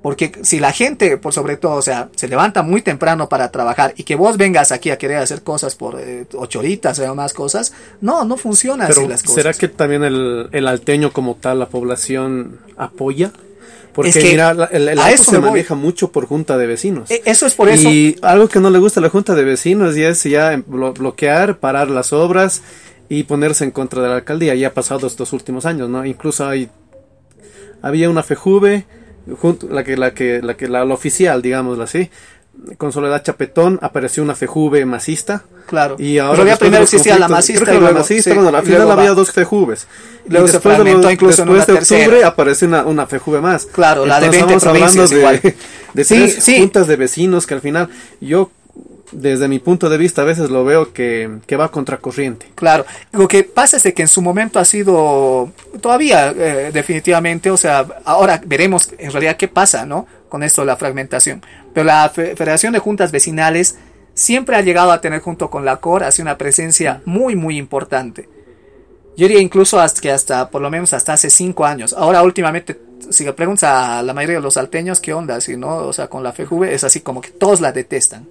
porque 0.02 0.32
si 0.42 0.60
la 0.60 0.72
gente, 0.72 1.18
por 1.18 1.32
sobre 1.32 1.58
todo, 1.58 1.74
o 1.76 1.82
sea, 1.82 2.10
se 2.16 2.28
levanta 2.28 2.64
muy 2.64 2.82
temprano 2.82 3.30
para 3.30 3.52
trabajar 3.52 3.94
y 3.96 4.04
que 4.04 4.16
vos 4.16 4.38
vengas 4.38 4.72
aquí 4.72 4.90
a 4.90 4.98
querer 4.98 5.18
hacer 5.18 5.44
cosas 5.44 5.76
por 5.76 6.00
eh, 6.00 6.26
ocho 6.34 6.60
horitas 6.60 6.98
o 7.00 7.16
más 7.16 7.34
cosas, 7.34 7.74
no, 8.02 8.26
no 8.26 8.36
funciona 8.36 8.86
así 8.88 9.08
las 9.08 9.22
cosas. 9.22 9.36
¿Será 9.36 9.54
que 9.54 9.68
también 9.68 10.04
el, 10.04 10.50
el, 10.52 10.68
alteño 10.68 11.14
como 11.14 11.36
tal, 11.36 11.60
la 11.60 11.68
población 11.68 12.60
apoya? 12.78 13.32
Porque 13.94 14.24
mira, 14.24 14.70
el, 14.72 14.90
el 14.90 15.00
alto 15.00 15.24
se 15.24 15.40
maneja 15.40 15.76
mucho 15.76 16.12
por 16.12 16.26
junta 16.26 16.58
de 16.58 16.66
vecinos. 16.66 17.12
E, 17.12 17.22
eso 17.26 17.46
es 17.46 17.54
por 17.54 17.70
eso. 17.70 17.88
Y 17.88 18.18
algo 18.22 18.48
que 18.48 18.60
no 18.60 18.70
le 18.70 18.80
gusta 18.80 19.02
a 19.02 19.04
la 19.04 19.10
junta 19.10 19.36
de 19.36 19.44
vecinos 19.44 19.96
ya 19.96 20.10
es 20.10 20.24
ya 20.24 20.64
bloquear, 20.66 21.58
parar 21.60 21.90
las 21.90 22.14
obras 22.14 22.64
y 23.10 23.24
ponerse 23.24 23.66
en 23.66 23.72
contra 23.72 24.02
de 24.02 24.08
la 24.08 24.16
alcaldía. 24.16 24.56
Ya 24.56 24.70
ha 24.70 24.74
pasado 24.74 25.06
estos 25.06 25.34
últimos 25.34 25.66
años, 25.66 25.90
¿no? 25.90 26.06
Incluso 26.06 26.48
hay 26.48 26.70
había 27.82 28.10
una 28.10 28.24
FEJUVE 28.24 28.86
junto, 29.40 29.68
la 29.70 29.84
que 29.84 29.98
la 29.98 30.14
que 30.14 30.42
la 30.42 30.56
que 30.56 30.68
la, 30.68 30.84
oficial, 30.84 31.42
digámoslo 31.42 31.84
así, 31.84 32.10
con 32.78 32.92
Soledad 32.92 33.24
Chapetón 33.24 33.80
apareció 33.82 34.24
una 34.24 34.36
fejuve 34.36 34.86
masista. 34.86 35.44
Claro. 35.68 35.96
Y 35.98 36.18
ahora 36.18 36.44
Pero 36.44 36.58
primero 36.58 36.84
existía 36.84 37.18
la 37.18 37.28
masista. 37.28 37.74
y 37.74 37.78
luego, 37.78 37.94
la 37.94 38.00
masista, 38.00 38.34
bueno, 38.34 38.58
al 38.58 38.64
final 38.64 38.92
había 38.92 39.14
dos 39.14 39.32
fejuves. 39.32 39.88
y 40.28 40.34
después 40.34 40.84
de, 40.84 41.14
incluso 41.14 41.46
después 41.46 41.68
de 41.68 41.74
octubre 41.74 42.24
aparece 42.24 42.66
una, 42.66 42.84
una 42.86 43.08
fejuve 43.08 43.42
más. 43.42 43.66
Claro, 43.66 44.06
la 44.06 44.20
de 44.20 44.30
20 44.30 44.68
hablando 44.68 45.08
de, 45.08 45.18
igual. 45.18 45.42
de 45.94 46.06
tres 46.06 46.44
juntas 46.44 46.88
de 46.88 46.96
vecinos 46.96 47.48
que 47.48 47.54
al 47.54 47.62
final 47.62 47.90
yo 48.20 48.52
desde 49.12 49.48
mi 49.48 49.60
punto 49.60 49.90
de 49.90 49.98
vista 49.98 50.22
a 50.22 50.26
veces 50.26 50.50
lo 50.50 50.64
veo 50.64 50.94
que, 50.94 51.40
que, 51.46 51.56
va 51.56 51.70
contracorriente. 51.70 52.48
Claro, 52.56 52.86
lo 53.12 53.28
que 53.28 53.44
pasa 53.44 53.78
es 53.78 53.94
que 53.94 54.02
en 54.02 54.08
su 54.08 54.22
momento 54.22 54.60
ha 54.60 54.66
sido 54.66 55.52
todavía 55.82 56.32
eh, 56.32 56.72
definitivamente, 56.74 57.52
o 57.52 57.58
sea, 57.58 57.86
ahora 58.06 58.42
veremos 58.46 58.90
en 58.98 59.12
realidad 59.12 59.38
qué 59.38 59.48
pasa, 59.48 59.86
¿no? 59.86 60.08
Con 60.30 60.44
esto 60.44 60.62
de 60.62 60.68
la 60.68 60.78
fragmentación. 60.78 61.44
Pero 61.74 61.86
la 61.86 62.10
Federación 62.10 62.74
de 62.74 62.80
Juntas 62.80 63.12
Vecinales 63.12 63.78
siempre 64.14 64.56
ha 64.56 64.62
llegado 64.62 64.92
a 64.92 65.02
tener 65.02 65.20
junto 65.22 65.50
con 65.50 65.66
la 65.66 65.78
COR 65.78 66.04
así 66.04 66.22
una 66.22 66.38
presencia 66.38 67.02
muy, 67.06 67.36
muy 67.36 67.58
importante. 67.58 68.30
Yo 69.18 69.28
diría 69.28 69.42
incluso 69.42 69.80
hasta 69.80 70.00
que 70.00 70.12
hasta, 70.12 70.50
por 70.50 70.62
lo 70.62 70.70
menos 70.70 70.94
hasta 70.94 71.14
hace 71.14 71.30
cinco 71.30 71.66
años. 71.66 71.94
Ahora 71.94 72.24
últimamente, 72.24 72.80
si 73.10 73.26
le 73.26 73.34
preguntas 73.34 73.70
a 73.70 74.02
la 74.04 74.14
mayoría 74.14 74.38
de 74.38 74.42
los 74.42 74.54
salteños 74.54 75.02
qué 75.02 75.14
onda, 75.14 75.42
si 75.42 75.58
no, 75.58 75.78
o 75.78 75.92
sea, 75.92 76.08
con 76.08 76.24
la 76.24 76.32
FEJUVE 76.32 76.74
es 76.74 76.86
así 76.86 77.02
como 77.02 77.20
que 77.20 77.30
todos 77.30 77.60
la 77.60 77.74
detestan 77.74 78.26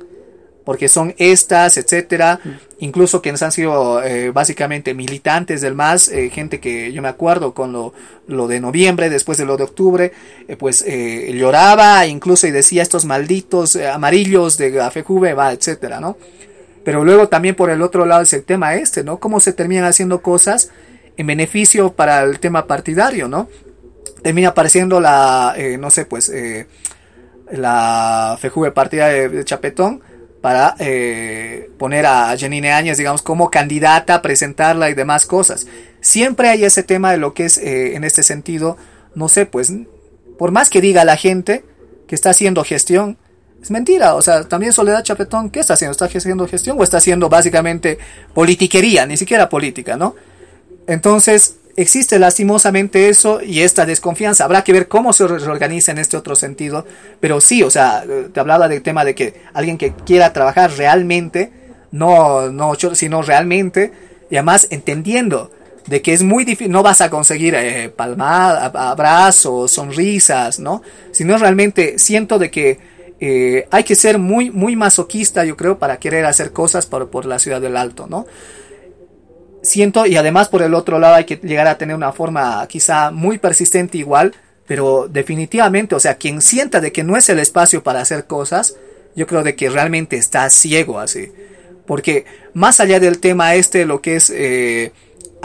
porque 0.70 0.86
son 0.86 1.16
estas, 1.18 1.78
etcétera, 1.78 2.38
incluso 2.78 3.20
quienes 3.20 3.42
han 3.42 3.50
sido 3.50 4.04
eh, 4.04 4.30
básicamente 4.30 4.94
militantes 4.94 5.62
del 5.62 5.74
MAS, 5.74 6.06
eh, 6.10 6.30
gente 6.30 6.60
que 6.60 6.92
yo 6.92 7.02
me 7.02 7.08
acuerdo 7.08 7.54
con 7.54 7.72
lo, 7.72 7.92
lo 8.28 8.46
de 8.46 8.60
noviembre, 8.60 9.10
después 9.10 9.36
de 9.36 9.46
lo 9.46 9.56
de 9.56 9.64
octubre, 9.64 10.12
eh, 10.46 10.56
pues 10.56 10.84
lloraba 10.86 12.06
incluso 12.06 12.46
y 12.46 12.52
decía 12.52 12.82
estos 12.82 13.04
malditos 13.04 13.74
amarillos 13.74 14.58
de 14.58 14.70
la 14.70 14.92
FEJUVE, 14.92 15.34
va, 15.34 15.52
etcétera, 15.52 15.98
¿no? 15.98 16.16
Pero 16.84 17.04
luego 17.04 17.26
también 17.26 17.56
por 17.56 17.70
el 17.70 17.82
otro 17.82 18.06
lado 18.06 18.22
es 18.22 18.32
el 18.32 18.44
tema 18.44 18.76
este, 18.76 19.02
¿no? 19.02 19.18
Cómo 19.18 19.40
se 19.40 19.52
terminan 19.52 19.86
haciendo 19.86 20.22
cosas 20.22 20.70
en 21.16 21.26
beneficio 21.26 21.94
para 21.94 22.22
el 22.22 22.38
tema 22.38 22.68
partidario, 22.68 23.26
¿no? 23.26 23.48
Termina 24.22 24.50
apareciendo 24.50 25.00
la, 25.00 25.56
no 25.80 25.90
sé, 25.90 26.04
pues, 26.04 26.30
la 27.50 28.38
FEJUVE 28.40 28.70
partida 28.70 29.08
de 29.08 29.44
Chapetón, 29.44 30.02
para 30.40 30.74
eh, 30.78 31.70
poner 31.78 32.06
a 32.06 32.34
Janine 32.38 32.72
Áñez, 32.72 32.96
digamos, 32.96 33.22
como 33.22 33.50
candidata, 33.50 34.22
presentarla 34.22 34.88
y 34.90 34.94
demás 34.94 35.26
cosas. 35.26 35.66
Siempre 36.00 36.48
hay 36.48 36.64
ese 36.64 36.82
tema 36.82 37.12
de 37.12 37.18
lo 37.18 37.34
que 37.34 37.44
es, 37.44 37.58
eh, 37.58 37.94
en 37.94 38.04
este 38.04 38.22
sentido, 38.22 38.76
no 39.14 39.28
sé, 39.28 39.44
pues, 39.46 39.72
por 40.38 40.50
más 40.50 40.70
que 40.70 40.80
diga 40.80 41.04
la 41.04 41.16
gente 41.16 41.64
que 42.06 42.14
está 42.14 42.30
haciendo 42.30 42.64
gestión, 42.64 43.18
es 43.62 43.70
mentira. 43.70 44.14
O 44.14 44.22
sea, 44.22 44.48
también 44.48 44.72
Soledad 44.72 45.02
Chapetón, 45.02 45.50
¿qué 45.50 45.60
está 45.60 45.74
haciendo? 45.74 45.92
¿Está 45.92 46.06
haciendo 46.06 46.48
gestión 46.48 46.78
o 46.80 46.82
está 46.82 46.96
haciendo 46.96 47.28
básicamente 47.28 47.98
politiquería, 48.32 49.04
ni 49.06 49.16
siquiera 49.18 49.48
política, 49.48 49.96
¿no? 49.96 50.14
Entonces, 50.86 51.56
existe 51.80 52.18
lastimosamente 52.18 53.08
eso 53.08 53.40
y 53.40 53.60
esta 53.60 53.86
desconfianza. 53.86 54.44
Habrá 54.44 54.62
que 54.64 54.72
ver 54.72 54.88
cómo 54.88 55.12
se 55.12 55.26
reorganiza 55.26 55.92
en 55.92 55.98
este 55.98 56.16
otro 56.16 56.36
sentido. 56.36 56.86
Pero 57.20 57.40
sí, 57.40 57.62
o 57.62 57.70
sea, 57.70 58.04
te 58.32 58.40
hablaba 58.40 58.68
del 58.68 58.82
tema 58.82 59.04
de 59.04 59.14
que 59.14 59.42
alguien 59.54 59.78
que 59.78 59.92
quiera 59.92 60.32
trabajar 60.32 60.72
realmente, 60.76 61.52
no, 61.90 62.50
no, 62.50 62.74
sino 62.74 63.22
realmente, 63.22 63.92
y 64.30 64.36
además 64.36 64.66
entendiendo 64.70 65.50
de 65.86 66.02
que 66.02 66.12
es 66.12 66.22
muy 66.22 66.44
difícil, 66.44 66.70
no 66.70 66.82
vas 66.82 67.00
a 67.00 67.10
conseguir 67.10 67.54
eh, 67.54 67.88
palmadas, 67.88 68.70
abrazos, 68.74 69.70
sonrisas, 69.72 70.60
¿no? 70.60 70.82
Sino 71.10 71.36
realmente 71.38 71.98
siento 71.98 72.38
de 72.38 72.50
que 72.50 72.78
eh, 73.18 73.66
hay 73.70 73.84
que 73.84 73.94
ser 73.94 74.18
muy, 74.18 74.50
muy 74.50 74.76
masoquista, 74.76 75.44
yo 75.44 75.56
creo, 75.56 75.78
para 75.78 75.98
querer 75.98 76.26
hacer 76.26 76.52
cosas 76.52 76.86
por 76.86 77.26
la 77.26 77.38
ciudad 77.38 77.60
del 77.60 77.76
Alto, 77.76 78.06
¿no? 78.08 78.26
Siento, 79.62 80.06
y 80.06 80.16
además 80.16 80.48
por 80.48 80.62
el 80.62 80.74
otro 80.74 80.98
lado 80.98 81.14
hay 81.14 81.24
que 81.24 81.36
llegar 81.36 81.66
a 81.66 81.78
tener 81.78 81.96
una 81.96 82.12
forma 82.12 82.66
quizá 82.68 83.10
muy 83.10 83.38
persistente 83.38 83.98
igual, 83.98 84.34
pero 84.66 85.08
definitivamente, 85.08 85.94
o 85.94 86.00
sea, 86.00 86.14
quien 86.14 86.40
sienta 86.40 86.80
de 86.80 86.92
que 86.92 87.02
no 87.02 87.16
es 87.16 87.28
el 87.28 87.38
espacio 87.38 87.82
para 87.82 88.00
hacer 88.00 88.26
cosas, 88.26 88.76
yo 89.16 89.26
creo 89.26 89.42
de 89.42 89.56
que 89.56 89.68
realmente 89.68 90.16
está 90.16 90.48
ciego 90.50 91.00
así. 91.00 91.32
Porque 91.86 92.24
más 92.54 92.78
allá 92.78 93.00
del 93.00 93.18
tema 93.18 93.54
este, 93.54 93.84
lo 93.84 94.00
que 94.00 94.16
es 94.16 94.30
eh, 94.30 94.92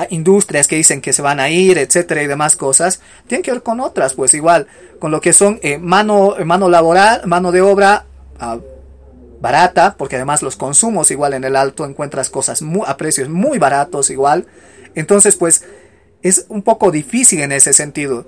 industrias 0.10 0.68
que 0.68 0.76
dicen 0.76 1.02
que 1.02 1.14
se 1.14 1.24
van 1.24 1.40
a 1.40 1.50
ir, 1.50 1.78
etcétera 1.78 2.22
y 2.22 2.28
demás 2.28 2.56
cosas, 2.56 3.02
tienen 3.28 3.42
que 3.42 3.52
ver 3.52 3.64
con 3.64 3.80
otras, 3.80 4.14
pues 4.14 4.34
igual, 4.34 4.68
con 5.00 5.12
lo 5.12 5.22
que 5.22 5.34
son 5.34 5.60
eh, 5.64 5.78
mano, 5.80 6.36
mano 6.46 6.70
laboral, 6.70 7.22
mano 7.26 7.52
de 7.52 7.62
obra 7.62 8.06
ah, 8.40 8.60
barata, 9.46 9.96
porque 9.96 10.16
además 10.16 10.42
los 10.42 10.56
consumos 10.56 11.12
igual 11.12 11.36
en 11.36 11.44
el 11.44 11.56
alto 11.56 11.86
encuentras 11.86 12.32
cosas 12.32 12.64
a 12.88 12.98
precios 12.98 13.30
muy 13.30 13.60
baratos 13.60 14.10
igual. 14.10 14.48
Entonces, 14.96 15.36
pues 15.36 15.64
es 16.24 16.48
un 16.50 16.64
poco 16.64 16.90
difícil 16.90 17.42
en 17.42 17.52
ese 17.52 17.72
sentido 17.72 18.26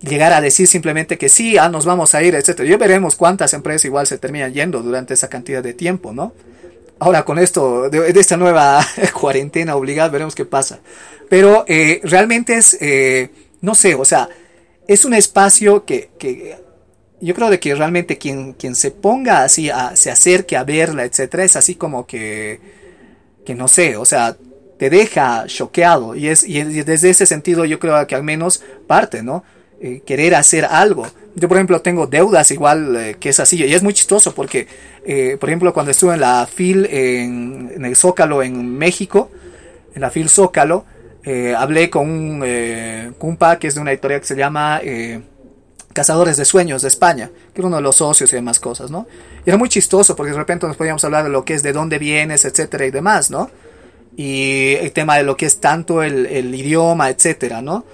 llegar 0.00 0.32
a 0.32 0.40
decir 0.40 0.66
simplemente 0.66 1.18
que 1.18 1.28
sí, 1.28 1.58
ah, 1.58 1.68
nos 1.68 1.84
vamos 1.84 2.14
a 2.14 2.22
ir, 2.22 2.34
etcétera. 2.34 2.66
Ya 2.66 2.78
veremos 2.78 3.14
cuántas 3.14 3.52
empresas 3.52 3.84
igual 3.84 4.06
se 4.06 4.16
terminan 4.16 4.54
yendo 4.54 4.80
durante 4.80 5.12
esa 5.12 5.28
cantidad 5.28 5.62
de 5.62 5.74
tiempo, 5.74 6.14
¿no? 6.14 6.32
Ahora 6.98 7.26
con 7.26 7.38
esto, 7.38 7.90
de, 7.90 8.08
esta 8.08 8.38
nueva 8.38 8.82
cuarentena 9.20 9.76
obligada, 9.76 10.08
veremos 10.08 10.34
qué 10.34 10.46
pasa. 10.46 10.78
Pero 11.28 11.66
eh, 11.68 12.00
realmente 12.04 12.54
es, 12.54 12.74
eh, 12.80 13.28
no 13.60 13.74
sé, 13.74 13.94
o 13.96 14.06
sea, 14.06 14.30
es 14.86 15.04
un 15.04 15.12
espacio 15.12 15.84
que 15.84 16.08
yo 17.20 17.34
creo 17.34 17.50
de 17.50 17.58
que 17.60 17.74
realmente 17.74 18.18
quien, 18.18 18.52
quien 18.52 18.74
se 18.74 18.90
ponga 18.90 19.44
así, 19.44 19.70
a, 19.70 19.96
se 19.96 20.10
acerque 20.10 20.56
a 20.56 20.64
verla, 20.64 21.04
etcétera, 21.04 21.44
es 21.44 21.56
así 21.56 21.74
como 21.74 22.06
que, 22.06 22.60
que 23.44 23.54
no 23.54 23.68
sé, 23.68 23.96
o 23.96 24.04
sea, 24.04 24.36
te 24.78 24.90
deja 24.90 25.44
choqueado. 25.46 26.14
Y, 26.14 26.28
es, 26.28 26.44
y 26.48 26.62
desde 26.62 27.10
ese 27.10 27.26
sentido 27.26 27.64
yo 27.64 27.78
creo 27.78 28.06
que 28.06 28.14
al 28.14 28.22
menos 28.22 28.62
parte, 28.86 29.22
¿no? 29.22 29.44
Eh, 29.80 30.02
querer 30.04 30.34
hacer 30.34 30.64
algo. 30.64 31.06
Yo, 31.36 31.46
por 31.46 31.56
ejemplo, 31.56 31.80
tengo 31.80 32.08
deudas 32.08 32.50
igual 32.50 32.96
eh, 32.96 33.16
que 33.20 33.28
es 33.28 33.38
así. 33.38 33.64
Y 33.64 33.72
es 33.72 33.82
muy 33.82 33.94
chistoso 33.94 34.34
porque, 34.34 34.66
eh, 35.04 35.36
por 35.38 35.48
ejemplo, 35.48 35.72
cuando 35.72 35.92
estuve 35.92 36.14
en 36.14 36.20
la 36.20 36.48
FIL 36.52 36.86
en, 36.86 37.84
el 37.84 37.94
Zócalo 37.94 38.42
en 38.42 38.76
México, 38.76 39.30
en 39.94 40.00
la 40.00 40.10
FIL 40.10 40.28
Zócalo, 40.28 40.84
hablé 41.58 41.90
con 41.90 42.08
un 42.08 43.14
compa 43.18 43.58
que 43.58 43.66
es 43.66 43.74
de 43.74 43.82
una 43.82 43.92
editorial 43.92 44.20
que 44.20 44.26
se 44.26 44.34
llama 44.34 44.80
Cazadores 45.98 46.36
de 46.36 46.44
Sueños 46.44 46.82
de 46.82 46.88
España, 46.88 47.28
que 47.52 47.60
era 47.60 47.66
uno 47.66 47.76
de 47.76 47.82
los 47.82 47.96
socios 47.96 48.32
y 48.32 48.36
demás 48.36 48.60
cosas, 48.60 48.88
¿no? 48.88 49.08
Y 49.44 49.50
era 49.50 49.58
muy 49.58 49.68
chistoso 49.68 50.14
porque 50.14 50.30
de 50.30 50.38
repente 50.38 50.64
nos 50.66 50.76
podíamos 50.76 51.02
hablar 51.02 51.24
de 51.24 51.30
lo 51.30 51.44
que 51.44 51.54
es 51.54 51.64
de 51.64 51.72
dónde 51.72 51.98
vienes, 51.98 52.44
etcétera 52.44 52.86
y 52.86 52.92
demás, 52.92 53.32
¿no? 53.32 53.50
Y 54.16 54.74
el 54.76 54.92
tema 54.92 55.16
de 55.16 55.24
lo 55.24 55.36
que 55.36 55.46
es 55.46 55.60
tanto 55.60 56.04
el, 56.04 56.26
el 56.26 56.54
idioma, 56.54 57.10
etcétera, 57.10 57.62
¿no? 57.62 57.84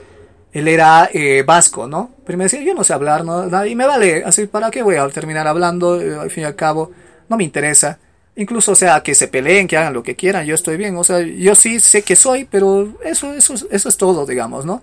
él 0.54 0.68
era 0.68 1.10
eh, 1.12 1.42
vasco, 1.44 1.88
¿no? 1.88 2.10
Pero 2.24 2.38
me 2.38 2.44
decía, 2.44 2.62
yo 2.62 2.74
no 2.74 2.84
sé 2.84 2.92
hablar, 2.92 3.24
¿no? 3.24 3.66
Y 3.66 3.74
me 3.74 3.86
vale, 3.86 4.22
así, 4.24 4.46
¿para 4.46 4.70
qué 4.70 4.82
voy 4.82 4.96
a 4.96 5.08
terminar 5.08 5.48
hablando? 5.48 6.00
Eh, 6.00 6.14
al 6.14 6.30
fin 6.30 6.42
y 6.42 6.46
al 6.46 6.54
cabo, 6.54 6.92
no 7.28 7.36
me 7.36 7.42
interesa. 7.42 7.98
Incluso, 8.36 8.72
o 8.72 8.74
sea, 8.76 9.02
que 9.02 9.16
se 9.16 9.26
peleen, 9.26 9.66
que 9.66 9.76
hagan 9.76 9.94
lo 9.94 10.04
que 10.04 10.14
quieran, 10.14 10.46
yo 10.46 10.54
estoy 10.54 10.76
bien. 10.76 10.96
O 10.96 11.02
sea, 11.02 11.20
yo 11.20 11.56
sí 11.56 11.80
sé 11.80 12.02
que 12.02 12.14
soy, 12.14 12.44
pero 12.44 12.98
eso, 13.02 13.32
eso, 13.32 13.54
eso 13.68 13.88
es 13.88 13.96
todo, 13.96 14.26
digamos, 14.26 14.64
¿no? 14.64 14.80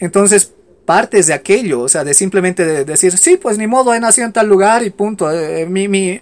Entonces, 0.00 0.54
partes 0.84 1.26
de 1.26 1.34
aquello, 1.34 1.80
o 1.80 1.88
sea, 1.88 2.04
de 2.04 2.14
simplemente 2.14 2.84
decir, 2.84 3.16
sí, 3.16 3.36
pues 3.36 3.58
ni 3.58 3.66
modo, 3.66 3.94
he 3.94 4.00
nacido 4.00 4.26
en 4.26 4.32
tal 4.32 4.48
lugar 4.48 4.82
y 4.82 4.90
punto. 4.90 5.30
Eh, 5.30 5.66
mi, 5.66 5.88
mi, 5.88 6.20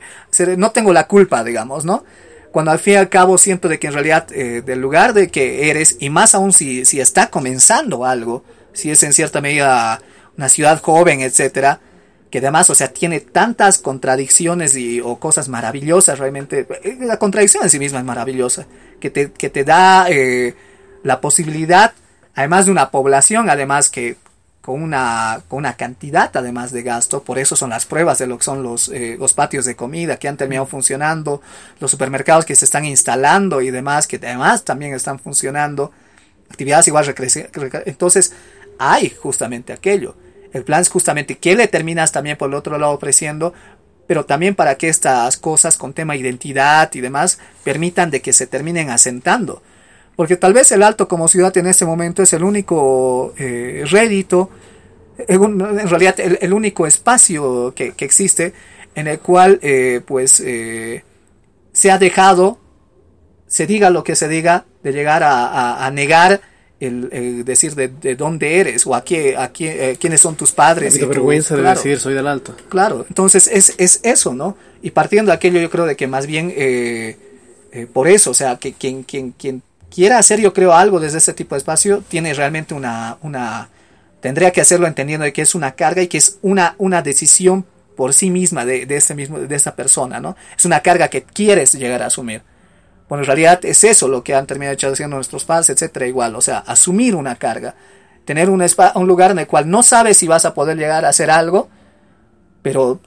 no 0.56 0.70
tengo 0.70 0.92
la 0.92 1.06
culpa, 1.06 1.44
digamos, 1.44 1.84
¿no? 1.84 2.04
Cuando 2.52 2.70
al 2.70 2.78
fin 2.78 2.94
y 2.94 2.96
al 2.96 3.08
cabo 3.08 3.38
siento 3.38 3.68
de 3.68 3.78
que 3.78 3.86
en 3.86 3.92
realidad, 3.92 4.26
del 4.26 4.80
lugar 4.80 5.14
de 5.14 5.28
que 5.28 5.70
eres, 5.70 5.96
y 6.00 6.10
más 6.10 6.34
aún 6.34 6.52
si, 6.52 6.84
si 6.84 7.00
está 7.00 7.30
comenzando 7.30 8.04
algo, 8.04 8.42
si 8.72 8.90
es 8.90 9.02
en 9.04 9.12
cierta 9.12 9.40
medida 9.40 10.00
una 10.36 10.48
ciudad 10.48 10.80
joven, 10.82 11.20
etcétera, 11.20 11.80
que 12.30 12.38
además, 12.38 12.70
o 12.70 12.74
sea, 12.74 12.92
tiene 12.92 13.20
tantas 13.20 13.78
contradicciones 13.78 14.76
y, 14.76 15.00
o 15.00 15.18
cosas 15.18 15.48
maravillosas 15.48 16.18
realmente. 16.18 16.66
Eh, 16.84 16.96
la 17.00 17.18
contradicción 17.18 17.64
en 17.64 17.70
sí 17.70 17.78
misma 17.78 17.98
es 17.98 18.04
maravillosa, 18.04 18.66
que 19.00 19.10
te, 19.10 19.32
que 19.32 19.50
te 19.50 19.64
da 19.64 20.08
eh, 20.08 20.54
la 21.02 21.20
posibilidad, 21.20 21.92
además 22.34 22.66
de 22.66 22.72
una 22.72 22.90
población, 22.90 23.50
además 23.50 23.90
que 23.90 24.16
con 24.60 24.82
una, 24.82 25.42
con 25.48 25.58
una 25.58 25.74
cantidad 25.76 26.30
además 26.34 26.70
de 26.70 26.82
gasto, 26.82 27.22
por 27.22 27.38
eso 27.38 27.56
son 27.56 27.70
las 27.70 27.86
pruebas 27.86 28.18
de 28.18 28.26
lo 28.26 28.38
que 28.38 28.44
son 28.44 28.62
los, 28.62 28.88
eh, 28.90 29.16
los 29.18 29.32
patios 29.32 29.64
de 29.64 29.74
comida 29.74 30.18
que 30.18 30.28
han 30.28 30.36
terminado 30.36 30.66
funcionando, 30.66 31.40
los 31.80 31.90
supermercados 31.90 32.44
que 32.44 32.54
se 32.54 32.66
están 32.66 32.84
instalando 32.84 33.62
y 33.62 33.70
demás, 33.70 34.06
que 34.06 34.16
además 34.16 34.64
también 34.64 34.94
están 34.94 35.18
funcionando, 35.18 35.92
actividades 36.50 36.88
igual 36.88 37.14
entonces 37.86 38.32
hay 38.78 39.10
justamente 39.10 39.72
aquello. 39.72 40.16
El 40.52 40.64
plan 40.64 40.82
es 40.82 40.88
justamente 40.88 41.38
que 41.38 41.54
le 41.54 41.68
terminas 41.68 42.12
también 42.12 42.36
por 42.36 42.48
el 42.48 42.54
otro 42.54 42.76
lado 42.76 42.92
ofreciendo, 42.92 43.54
pero 44.06 44.24
también 44.26 44.56
para 44.56 44.74
que 44.74 44.88
estas 44.88 45.36
cosas 45.36 45.76
con 45.76 45.92
tema 45.92 46.16
identidad 46.16 46.92
y 46.94 47.00
demás 47.00 47.38
permitan 47.62 48.10
de 48.10 48.20
que 48.20 48.32
se 48.32 48.46
terminen 48.46 48.90
asentando. 48.90 49.62
Porque 50.16 50.36
tal 50.36 50.52
vez 50.52 50.70
el 50.72 50.82
Alto 50.82 51.08
como 51.08 51.28
ciudad 51.28 51.56
en 51.56 51.66
este 51.66 51.84
momento 51.84 52.22
es 52.22 52.32
el 52.32 52.44
único 52.44 53.32
eh, 53.38 53.84
rédito, 53.90 54.50
en 55.28 55.88
realidad 55.88 56.18
el, 56.18 56.52
único 56.52 56.86
espacio 56.86 57.74
que, 57.74 57.94
existe 57.98 58.54
en 58.94 59.06
el 59.06 59.18
cual 59.20 59.58
eh, 59.62 60.00
pues 60.06 60.40
eh, 60.40 61.04
se 61.72 61.90
ha 61.90 61.98
dejado, 61.98 62.58
se 63.46 63.66
diga 63.66 63.90
lo 63.90 64.02
que 64.02 64.16
se 64.16 64.28
diga, 64.28 64.64
de 64.82 64.92
llegar 64.92 65.22
a 65.22 65.90
negar 65.92 66.40
el, 66.80 67.44
decir 67.44 67.74
de, 67.74 68.16
dónde 68.16 68.58
eres 68.58 68.86
o 68.86 68.94
a, 68.94 69.04
qué, 69.04 69.36
a 69.36 69.52
qué, 69.52 69.90
eh, 69.90 69.96
quiénes 69.98 70.20
son 70.20 70.34
tus 70.34 70.52
padres. 70.52 70.96
Y 70.96 71.04
vergüenza 71.04 71.56
de 71.56 71.62
decir 71.62 72.00
soy 72.00 72.14
del 72.14 72.26
alto. 72.26 72.54
Claro, 72.68 73.04
entonces 73.08 73.48
es, 73.52 73.74
es, 73.78 74.00
eso, 74.02 74.34
¿no? 74.34 74.56
Y 74.82 74.90
partiendo 74.90 75.30
de 75.30 75.36
aquello 75.36 75.60
yo 75.60 75.70
creo 75.70 75.84
de 75.84 75.96
que 75.96 76.06
más 76.06 76.26
bien 76.26 76.52
eh, 76.56 77.16
eh, 77.72 77.86
por 77.92 78.08
eso, 78.08 78.30
o 78.30 78.34
sea, 78.34 78.56
que 78.56 78.72
quien, 78.72 79.02
quien, 79.02 79.32
quien 79.32 79.62
quiera 79.90 80.18
hacer 80.18 80.40
yo 80.40 80.52
creo 80.52 80.72
algo 80.72 81.00
desde 81.00 81.18
ese 81.18 81.34
tipo 81.34 81.54
de 81.54 81.58
espacio 81.58 82.02
tiene 82.08 82.32
realmente 82.32 82.74
una, 82.74 83.18
una 83.22 83.68
tendría 84.20 84.52
que 84.52 84.60
hacerlo 84.60 84.86
entendiendo 84.86 85.24
de 85.24 85.32
que 85.32 85.42
es 85.42 85.54
una 85.54 85.72
carga 85.72 86.02
y 86.02 86.08
que 86.08 86.18
es 86.18 86.38
una, 86.42 86.74
una 86.78 87.02
decisión 87.02 87.66
por 87.96 88.14
sí 88.14 88.30
misma 88.30 88.64
de, 88.64 88.86
de, 88.86 88.96
ese 88.96 89.14
mismo, 89.14 89.38
de 89.38 89.54
esa 89.54 89.76
persona, 89.76 90.20
¿no? 90.20 90.36
Es 90.56 90.64
una 90.64 90.80
carga 90.80 91.08
que 91.08 91.22
quieres 91.22 91.74
llegar 91.74 92.02
a 92.02 92.06
asumir. 92.06 92.42
Bueno, 93.10 93.24
en 93.24 93.26
realidad 93.26 93.64
es 93.64 93.82
eso 93.84 94.08
lo 94.08 94.22
que 94.22 94.34
han 94.34 94.46
terminado 94.46 94.92
haciendo 94.92 95.16
nuestros 95.16 95.44
padres, 95.44 95.68
etcétera, 95.70 96.06
igual. 96.06 96.36
O 96.36 96.40
sea, 96.40 96.58
asumir 96.58 97.16
una 97.16 97.34
carga. 97.34 97.74
Tener 98.24 98.48
un, 98.48 98.64
un 98.94 99.06
lugar 99.06 99.32
en 99.32 99.40
el 99.40 99.46
cual 99.46 99.68
no 99.68 99.82
sabes 99.82 100.16
si 100.16 100.28
vas 100.28 100.44
a 100.44 100.54
poder 100.54 100.78
llegar 100.78 101.04
a 101.04 101.08
hacer 101.08 101.30
algo, 101.30 101.68
pero 102.62 103.00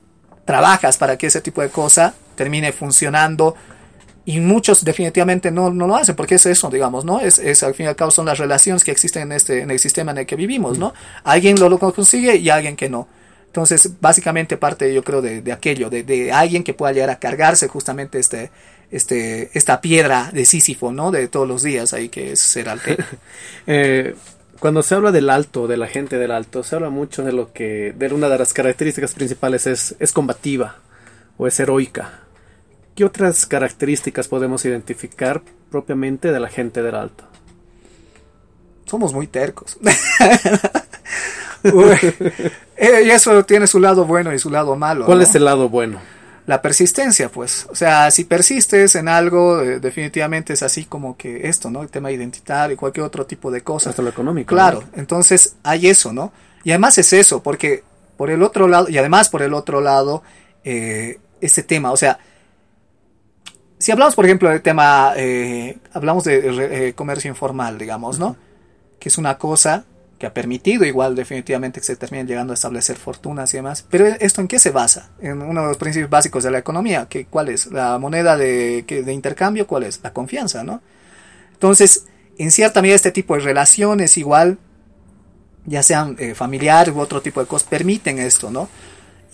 trabajas 0.46 0.98
para 0.98 1.18
que 1.18 1.28
ese 1.28 1.40
tipo 1.42 1.62
de 1.62 1.70
cosa 1.70 2.14
termine 2.36 2.74
funcionando. 2.74 3.56
Y 4.26 4.40
muchos 4.40 4.86
definitivamente 4.86 5.52
no, 5.52 5.70
no 5.72 5.86
lo 5.86 5.96
hacen, 5.96 6.16
porque 6.16 6.36
es 6.36 6.46
eso, 6.46 6.70
digamos, 6.70 7.04
¿no? 7.04 7.20
Es, 7.20 7.40
es, 7.40 7.62
al 7.62 7.74
fin 7.74 7.88
y 7.88 7.90
al 7.90 7.96
cabo 7.96 8.10
son 8.10 8.26
las 8.26 8.38
relaciones 8.38 8.84
que 8.84 8.92
existen 8.92 9.24
en, 9.24 9.32
este, 9.34 9.62
en 9.62 9.72
el 9.72 9.80
sistema 9.80 10.12
en 10.12 10.20
el 10.20 10.26
que 10.26 10.38
vivimos, 10.38 10.78
¿no? 10.78 10.94
Alguien 11.24 11.60
lo, 11.60 11.68
lo 11.68 11.78
consigue 11.78 12.38
y 12.38 12.50
alguien 12.50 12.76
que 12.78 12.90
no. 12.90 13.08
Entonces, 13.48 14.00
básicamente 14.02 14.58
parte, 14.58 14.92
yo 14.94 15.04
creo, 15.04 15.22
de, 15.22 15.42
de 15.42 15.52
aquello, 15.52 15.90
de, 15.90 16.04
de, 16.04 16.32
alguien 16.32 16.64
que 16.64 16.74
pueda 16.74 16.94
llegar 16.94 17.12
a 17.12 17.20
cargarse 17.20 17.68
justamente 17.68 18.18
este, 18.18 18.50
este, 18.90 19.52
esta 19.54 19.82
piedra 19.82 20.32
de 20.34 20.46
Sísifo, 20.46 20.92
¿no? 20.92 21.12
De 21.12 21.28
todos 21.28 21.48
los 21.48 21.62
días 21.62 21.94
ahí 21.94 22.10
que 22.10 22.32
es 22.32 22.40
ser 22.40 22.70
alto. 22.70 22.90
eh, 23.68 24.16
cuando 24.60 24.82
se 24.82 24.96
habla 24.96 25.12
del 25.12 25.30
alto, 25.30 25.68
de 25.68 25.78
la 25.78 25.88
gente 25.88 26.18
del 26.18 26.32
alto, 26.32 26.64
se 26.64 26.76
habla 26.76 26.90
mucho 26.90 27.24
de 27.24 27.34
lo 27.34 27.52
que, 27.52 27.94
de 27.96 28.08
una 28.14 28.30
de 28.30 28.40
las 28.40 28.54
características 28.54 29.14
principales 29.14 29.68
es, 29.68 29.96
es 30.00 30.14
combativa 30.14 30.78
o 31.38 31.46
es 31.46 31.60
heroica. 31.60 32.23
¿Qué 32.96 33.06
otras 33.06 33.46
características 33.46 34.28
podemos 34.28 34.66
identificar 34.66 35.42
propiamente 35.72 36.32
de 36.32 36.40
la 36.40 36.50
gente 36.50 36.82
del 36.84 36.96
alto? 36.96 37.24
Somos 38.86 39.14
muy 39.14 39.28
tercos. 39.28 39.78
Eh, 42.76 43.04
y 43.06 43.10
eso 43.12 43.46
tiene 43.46 43.68
su 43.68 43.80
lado 43.80 44.04
bueno 44.04 44.34
y 44.34 44.40
su 44.40 44.50
lado 44.50 44.76
malo. 44.76 45.06
¿Cuál 45.06 45.22
es 45.22 45.34
el 45.34 45.46
lado 45.46 45.70
bueno? 45.70 46.02
la 46.46 46.62
persistencia, 46.62 47.30
pues. 47.30 47.68
O 47.70 47.76
sea, 47.76 48.12
si 48.12 48.26
persistes 48.26 48.96
en 48.96 49.08
algo, 49.08 49.62
eh, 49.62 49.80
definitivamente 49.80 50.54
es 50.54 50.64
así 50.64 50.86
como 50.86 51.16
que 51.16 51.48
esto, 51.48 51.70
¿no? 51.70 51.82
El 51.82 51.90
tema 51.90 52.12
identitario 52.12 52.74
y 52.74 52.78
cualquier 52.78 53.06
otro 53.06 53.26
tipo 53.26 53.50
de 53.50 53.62
cosas. 53.62 53.92
Hasta 53.92 54.02
lo 54.02 54.10
económico. 54.10 54.54
Claro, 54.54 54.84
entonces 54.96 55.56
hay 55.64 55.88
eso, 55.88 56.12
¿no? 56.12 56.34
Y 56.64 56.72
además 56.72 56.98
es 56.98 57.14
eso, 57.14 57.42
porque 57.42 57.84
por 58.18 58.30
el 58.30 58.44
otro 58.44 58.68
lado, 58.68 58.90
y 58.90 58.98
además 58.98 59.30
por 59.30 59.42
el 59.42 59.54
otro 59.54 59.82
lado, 59.82 60.24
eh, 60.64 61.20
este 61.40 61.64
tema, 61.64 61.92
o 61.92 61.98
sea, 61.98 62.20
si 63.84 63.92
hablamos, 63.92 64.16
por 64.16 64.24
ejemplo, 64.24 64.50
del 64.50 64.62
tema, 64.62 65.12
eh, 65.18 65.78
hablamos 65.92 66.24
de 66.24 66.94
comercio 66.96 67.30
informal, 67.30 67.78
digamos, 67.78 68.18
¿no? 68.18 68.38
Que 68.98 69.10
es 69.10 69.18
una 69.18 69.38
cosa 69.38 69.84
que 70.18 70.26
ha 70.26 70.34
permitido 70.34 70.86
igual 70.86 71.16
definitivamente 71.16 71.82
que 71.82 71.86
se 71.86 71.98
terminen 71.98 72.26
llegando 72.26 72.54
a 72.54 72.56
establecer 72.56 72.96
fortunas 72.96 73.54
y 73.54 73.58
demás. 73.58 73.86
Pero 73.90 74.06
esto 74.06 74.40
en 74.40 74.48
qué 74.48 74.58
se 74.58 74.70
basa? 74.70 75.10
En 75.20 75.42
uno 75.42 75.64
de 75.64 75.68
los 75.68 75.76
principios 75.76 76.10
básicos 76.10 76.46
de 76.46 76.52
la 76.52 76.60
economía, 76.60 77.08
que 77.10 77.26
cuál 77.26 77.50
es 77.50 77.66
la 77.66 77.98
moneda 78.00 78.38
de, 78.38 78.84
de 78.84 79.12
intercambio, 79.12 79.68
cuál 79.68 79.84
es 79.84 80.00
la 80.02 80.14
confianza, 80.14 80.64
¿no? 80.64 80.82
Entonces, 81.52 82.06
en 82.38 82.52
cierta 82.52 82.82
medida 82.82 82.96
este 82.96 83.12
tipo 83.12 83.36
de 83.36 83.42
relaciones 83.42 84.18
igual 84.18 84.60
ya 85.66 85.84
sean 85.84 86.16
eh, 86.20 86.36
familiar 86.36 86.90
u 86.90 87.02
otro 87.02 87.22
tipo 87.22 87.42
de 87.42 87.48
cosas, 87.48 87.68
permiten 87.68 88.18
esto, 88.18 88.50
¿no? 88.50 88.70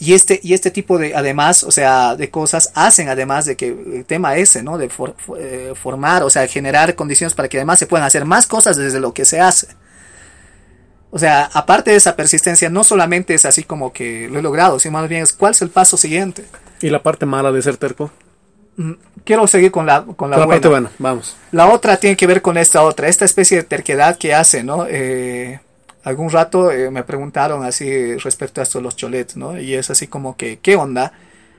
Y 0.02 0.14
este, 0.14 0.40
y 0.42 0.54
este 0.54 0.72
tipo 0.72 0.98
de, 0.98 1.14
además, 1.14 1.64
o 1.66 1.72
sea, 1.72 2.16
de 2.16 2.30
cosas 2.30 2.72
hacen 2.74 3.10
además 3.10 3.46
de 3.46 3.58
que 3.58 3.68
el 3.68 4.06
tema 4.06 4.38
ese, 4.38 4.64
¿no? 4.64 4.78
De 4.78 4.90
eh, 5.38 5.74
formar, 5.76 6.24
o 6.24 6.30
sea, 6.30 6.48
generar 6.48 6.96
condiciones 6.96 7.34
para 7.34 7.50
que 7.50 7.58
además 7.58 7.80
se 7.80 7.86
puedan 7.86 8.08
hacer 8.08 8.24
más 8.24 8.48
cosas 8.48 8.78
desde 8.78 9.02
lo 9.02 9.14
que 9.14 9.26
se 9.26 9.42
hace. 9.42 9.68
O 11.12 11.20
sea, 11.20 11.50
aparte 11.54 11.92
de 11.92 11.98
esa 11.98 12.16
persistencia, 12.16 12.70
no 12.70 12.86
solamente 12.86 13.34
es 13.34 13.44
así 13.44 13.64
como 13.64 13.92
que 13.92 14.30
lo 14.30 14.40
he 14.40 14.42
logrado, 14.42 14.80
sino 14.80 14.94
más 14.94 15.10
bien 15.10 15.24
es 15.24 15.34
cuál 15.34 15.52
es 15.52 15.62
el 15.62 15.70
paso 15.70 15.98
siguiente. 15.98 16.46
¿Y 16.82 16.90
la 16.90 17.04
parte 17.04 17.26
mala 17.26 17.52
de 17.52 17.62
ser 17.62 17.76
terco? 17.76 18.10
Mm, 18.78 18.94
quiero 19.26 19.48
seguir 19.48 19.72
con 19.72 19.86
la, 19.86 20.04
con 20.04 20.30
la, 20.30 20.38
buena. 20.38 20.52
parte 20.52 20.68
buena, 20.70 20.92
vamos. 20.98 21.36
La 21.52 21.68
otra 21.68 21.98
tiene 21.98 22.16
que 22.16 22.26
ver 22.26 22.42
con 22.42 22.58
esta 22.58 22.84
otra, 22.84 23.10
esta 23.10 23.26
especie 23.26 23.58
de 23.58 23.64
terquedad 23.64 24.18
que 24.18 24.34
hace, 24.34 24.64
¿no? 24.64 24.86
Eh, 24.88 25.60
algún 26.04 26.30
rato 26.30 26.72
eh, 26.72 26.92
me 26.92 27.04
preguntaron 27.04 27.64
así 27.64 28.16
respecto 28.18 28.62
a 28.62 28.64
esto 28.64 28.82
los 28.82 28.96
cholets, 28.96 29.38
¿no? 29.38 29.60
Y 29.60 29.74
es 29.74 29.90
así 29.90 30.08
como 30.08 30.38
que, 30.38 30.60
¿qué 30.60 30.76
onda? 30.76 31.14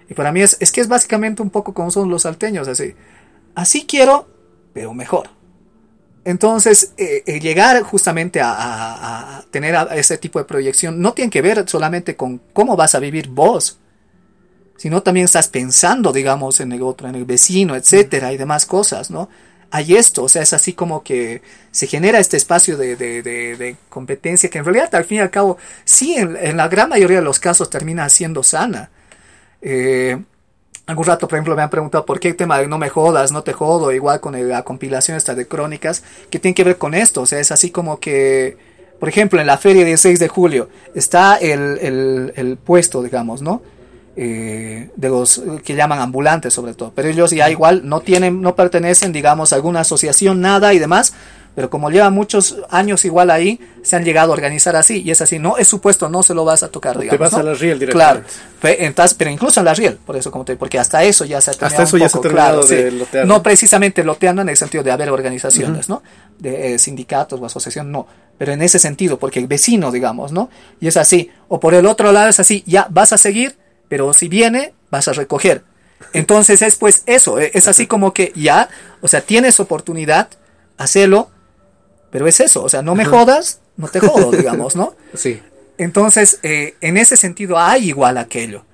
Y 0.09 0.15
para 0.15 0.33
mí 0.33 0.43
es, 0.43 0.57
es 0.61 0.73
que 0.73 0.81
es 0.81 0.89
básicamente 0.89 1.43
un 1.43 1.51
poco 1.51 1.75
como 1.75 1.91
son 1.91 2.09
los 2.11 2.23
salteños, 2.23 2.69
así. 2.69 2.95
Así 3.55 3.87
quiero, 3.87 4.29
pero 4.73 4.95
mejor. 4.95 5.29
Entonces, 6.25 6.93
eh, 6.97 7.23
eh, 7.27 7.41
llegar 7.41 7.83
justamente 7.83 8.41
a, 8.43 9.45
tener 9.51 9.75
ese 9.93 10.19
tipo 10.19 10.39
de 10.39 10.45
proyección 10.45 11.01
no 11.01 11.13
tiene 11.13 11.31
que 11.31 11.43
ver 11.43 11.69
solamente 11.69 12.15
con 12.15 12.41
cómo 12.53 12.77
vas 12.77 12.95
a 12.95 13.01
vivir 13.01 13.29
vos, 13.29 13.79
sino 14.77 15.03
también 15.03 15.25
estás 15.25 15.49
pensando, 15.49 16.13
digamos, 16.13 16.61
en 16.61 16.73
el 16.73 16.83
otro, 16.83 17.09
en 17.09 17.15
el 17.15 17.25
vecino, 17.25 17.75
etcétera, 17.75 18.33
y 18.33 18.37
demás 18.37 18.67
cosas, 18.67 19.11
¿no? 19.11 19.29
Hay 19.71 19.97
esto, 19.97 20.25
o 20.25 20.29
sea, 20.29 20.43
es 20.43 20.53
así 20.53 20.73
como 20.73 21.03
que 21.03 21.43
se 21.71 21.87
genera 21.87 22.19
este 22.19 22.37
espacio 22.37 22.77
de, 22.77 23.77
competencia 23.89 24.51
que 24.51 24.59
en 24.59 24.65
realidad 24.65 24.93
al 24.95 25.05
fin 25.05 25.19
y 25.19 25.21
al 25.21 25.31
cabo, 25.31 25.59
sí, 25.85 26.15
en, 26.15 26.57
la 26.57 26.69
gran 26.69 26.89
mayoría 26.89 27.19
de 27.19 27.25
los 27.25 27.39
casos 27.39 27.71
termina 27.71 28.09
siendo 28.09 28.43
sana. 28.43 28.91
Eh, 29.63 30.19
algún 30.87 31.07
rato, 31.07 31.29
por 31.29 31.37
ejemplo, 31.37 31.55
me 31.55 31.63
han 31.63 31.71
preguntado 31.71 32.05
por 32.05 32.19
qué 32.19 32.29
el 32.29 32.37
tema 32.37 32.59
de 32.59 32.67
no 32.67 32.79
me 32.79 32.89
jodas, 32.89 33.31
no 33.31 33.43
te 33.43 33.53
jodo, 33.53 33.93
igual 33.93 34.21
con 34.21 34.49
la 34.49 34.65
compilación 34.65 35.17
esta 35.17 35.35
de 35.37 35.47
crónicas, 35.47 36.03
que 36.31 36.41
tiene 36.41 36.55
que 36.55 36.65
ver 36.65 36.77
con 36.77 36.95
esto, 36.95 37.23
o 37.23 37.27
sea, 37.27 37.39
es 37.39 37.53
así 37.53 37.71
como 37.71 38.01
que, 38.01 38.57
por 38.99 39.09
ejemplo, 39.09 39.41
en 39.41 39.47
la 39.47 39.59
feria 39.59 39.85
del 39.85 39.99
6 39.99 40.19
de 40.19 40.29
julio 40.29 40.69
está 40.97 41.37
el, 41.37 42.33
el 42.35 42.57
puesto, 42.57 43.03
digamos, 43.03 43.41
¿no? 43.41 43.63
Eh, 44.17 44.91
de 44.97 45.09
los 45.09 45.41
que 45.65 45.77
llaman 45.77 46.01
ambulantes 46.01 46.53
sobre 46.53 46.75
todo, 46.75 46.93
pero 46.95 47.09
ellos 47.09 47.31
ya 47.31 47.49
igual 47.49 47.83
no 47.85 48.01
tienen, 48.01 48.43
no 48.43 48.57
pertenecen, 48.57 49.13
digamos, 49.13 49.53
a 49.53 49.57
alguna 49.57 49.81
asociación, 49.81 50.41
nada 50.41 50.75
y 50.75 50.81
demás, 50.81 51.15
pero 51.55 51.69
como 51.69 51.91
llevan 51.91 52.13
muchos 52.15 52.57
años 52.71 53.05
igual 53.05 53.31
ahí, 53.31 53.61
se 53.83 53.97
han 53.97 54.05
llegado 54.05 54.33
a 54.33 54.35
organizar 54.35 54.77
así, 54.77 55.03
y 55.03 55.11
es 55.11 55.21
así, 55.21 55.39
no 55.39 55.57
es 55.59 55.67
supuesto, 55.67 56.09
no 56.09 56.23
se 56.23 56.35
lo 56.35 56.45
vas 56.45 56.63
a 56.63 56.69
tocar, 56.69 56.99
digamos. 56.99 57.19
Te 57.19 57.23
vas 57.23 57.35
a 57.35 57.43
la 57.43 57.55
Riel 57.55 57.79
directamente. 57.79 58.25
Claro, 58.61 58.79
entonces, 58.79 59.15
pero 59.15 59.31
incluso 59.31 59.61
en 59.61 59.67
la 59.67 59.75
Riel, 59.75 59.97
por 59.97 60.17
eso 60.17 60.31
como 60.31 60.45
te 60.45 60.57
porque 60.57 60.79
hasta 60.79 61.03
eso 61.03 61.25
ya 61.25 61.41
se 61.41 61.51
ha 61.51 61.55
Hasta 61.55 61.83
eso 61.83 61.97
ya 61.97 62.09
se 62.09 62.19
ha 62.19 62.21
terminado 62.21 62.65
de 62.65 62.91
lotear. 62.93 63.27
No 63.27 63.43
precisamente 63.43 64.05
loteando 64.05 64.43
en 64.43 64.49
el 64.49 64.57
sentido 64.57 64.85
de 64.85 64.91
haber 64.91 65.11
organizaciones, 65.11 65.89
¿no? 65.89 66.03
De 66.39 66.75
eh, 66.75 66.79
sindicatos 66.79 67.41
o 67.41 67.47
asociación, 67.47 67.91
no, 67.91 68.07
pero 68.39 68.53
en 68.53 68.63
ese 68.63 68.79
sentido, 68.79 69.19
porque 69.19 69.39
el 69.39 69.47
vecino, 69.47 69.91
digamos, 69.91 70.33
¿no? 70.33 70.51
Y 70.81 70.87
es 70.87 70.97
así, 70.97 71.31
o 71.49 71.61
por 71.61 71.75
el 71.75 71.87
otro 71.87 72.13
lado 72.13 72.29
es 72.29 72.41
así, 72.41 72.63
ya 72.67 72.87
vas 72.91 73.13
a 73.13 73.19
seguir, 73.19 73.57
pero 73.91 74.15
si 74.15 74.29
viene, 74.29 74.73
vas 74.91 75.09
a 75.09 75.13
recoger. 75.13 75.65
Entonces 76.15 76.63
es 76.63 76.77
pues 76.77 77.03
eso, 77.05 77.39
e, 77.39 77.51
es 77.53 77.69
así 77.69 77.87
como 77.87 78.15
que 78.15 78.33
ya, 78.35 78.71
o 79.03 79.09
sea, 79.09 79.21
tienes 79.21 79.61
oportunidad, 79.61 80.31
hacelo, 80.79 81.31
pero 82.11 82.27
es 82.27 82.41
eso, 82.41 82.63
o 82.63 82.69
sea, 82.71 82.81
no 82.81 82.95
me 82.95 83.05
jodas, 83.05 83.61
no 83.77 83.89
te 83.89 84.01
jodo, 84.01 84.31
digamos, 84.37 84.77
¿no? 84.77 84.95
Sí. 85.15 85.43
Entonces, 85.77 86.39
eh, 86.43 86.77
en 86.81 86.97
ese 86.97 87.17
sentido 87.19 87.59
hay 87.59 87.89
igual 87.89 88.17
aquello. 88.17 88.65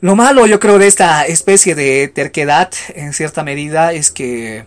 Lo 0.00 0.14
malo, 0.14 0.46
yo 0.46 0.60
creo, 0.60 0.78
de 0.78 0.88
esta 0.88 1.24
especie 1.24 1.74
de 1.74 2.08
terquedad, 2.08 2.70
en 2.94 3.12
cierta 3.12 3.42
medida, 3.42 3.92
es 3.92 4.10
que 4.10 4.66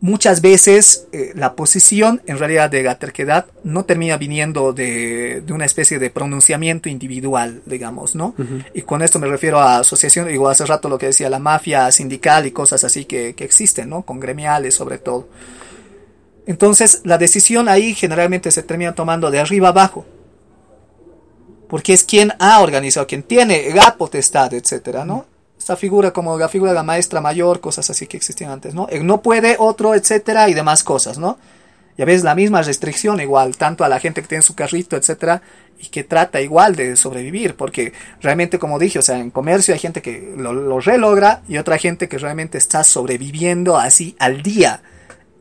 muchas 0.00 0.40
veces 0.40 1.06
eh, 1.12 1.32
la 1.34 1.54
posición 1.54 2.22
en 2.26 2.38
realidad 2.38 2.70
de 2.70 2.82
la 2.82 2.98
terquedad 2.98 3.46
no 3.64 3.84
termina 3.84 4.16
viniendo 4.16 4.72
de, 4.72 5.42
una 5.50 5.66
especie 5.66 5.98
de 5.98 6.10
pronunciamiento 6.10 6.88
individual, 6.88 7.62
digamos, 7.66 8.14
¿no? 8.14 8.34
Y 8.74 8.82
con 8.82 9.02
esto 9.02 9.18
me 9.18 9.26
refiero 9.26 9.60
a 9.60 9.78
asociación, 9.78 10.28
digo, 10.28 10.48
hace 10.48 10.64
rato 10.64 10.88
lo 10.88 10.98
que 10.98 11.06
decía 11.06 11.28
la 11.28 11.38
mafia 11.38 11.90
sindical 11.92 12.46
y 12.46 12.50
cosas 12.50 12.84
así 12.84 13.04
que, 13.04 13.34
que 13.34 13.44
existen, 13.44 13.90
¿no? 13.90 14.02
Con 14.02 14.20
gremiales 14.20 14.74
sobre 14.74 14.98
todo. 14.98 15.28
Entonces, 16.46 17.02
la 17.04 17.18
decisión 17.18 17.68
ahí 17.68 17.94
generalmente 17.94 18.50
se 18.50 18.62
termina 18.62 18.94
tomando 18.94 19.30
de 19.30 19.38
arriba 19.38 19.68
abajo. 19.68 20.06
Porque 21.68 21.92
es 21.92 22.02
quien 22.02 22.32
ha 22.40 22.60
organizado, 22.60 23.06
quien 23.06 23.22
tiene 23.22 23.72
la 23.72 23.96
potestad, 23.96 24.52
etcétera, 24.54 25.04
¿no? 25.04 25.26
Figura 25.76 26.12
como 26.12 26.38
la 26.38 26.48
figura 26.48 26.72
de 26.72 26.76
la 26.76 26.82
maestra 26.82 27.20
mayor, 27.20 27.60
cosas 27.60 27.90
así 27.90 28.06
que 28.06 28.16
existían 28.16 28.50
antes, 28.50 28.74
¿no? 28.74 28.88
no 29.02 29.22
puede, 29.22 29.56
otro, 29.58 29.94
etcétera, 29.94 30.48
y 30.48 30.54
demás 30.54 30.84
cosas, 30.84 31.18
¿no? 31.18 31.38
Ya 31.98 32.04
ves, 32.04 32.22
la 32.22 32.34
misma 32.34 32.62
restricción 32.62 33.20
igual, 33.20 33.56
tanto 33.56 33.84
a 33.84 33.88
la 33.88 34.00
gente 34.00 34.22
que 34.22 34.28
tiene 34.28 34.42
su 34.42 34.54
carrito, 34.54 34.96
etcétera, 34.96 35.42
y 35.78 35.88
que 35.88 36.02
trata 36.04 36.40
igual 36.40 36.74
de 36.74 36.96
sobrevivir, 36.96 37.56
porque 37.56 37.92
realmente, 38.22 38.58
como 38.58 38.78
dije, 38.78 38.98
o 38.98 39.02
sea, 39.02 39.18
en 39.18 39.30
comercio 39.30 39.74
hay 39.74 39.80
gente 39.80 40.00
que 40.00 40.32
lo, 40.36 40.52
lo 40.52 40.80
relogra 40.80 41.42
y 41.48 41.58
otra 41.58 41.78
gente 41.78 42.08
que 42.08 42.18
realmente 42.18 42.58
está 42.58 42.84
sobreviviendo 42.84 43.76
así 43.76 44.16
al 44.18 44.42
día, 44.42 44.82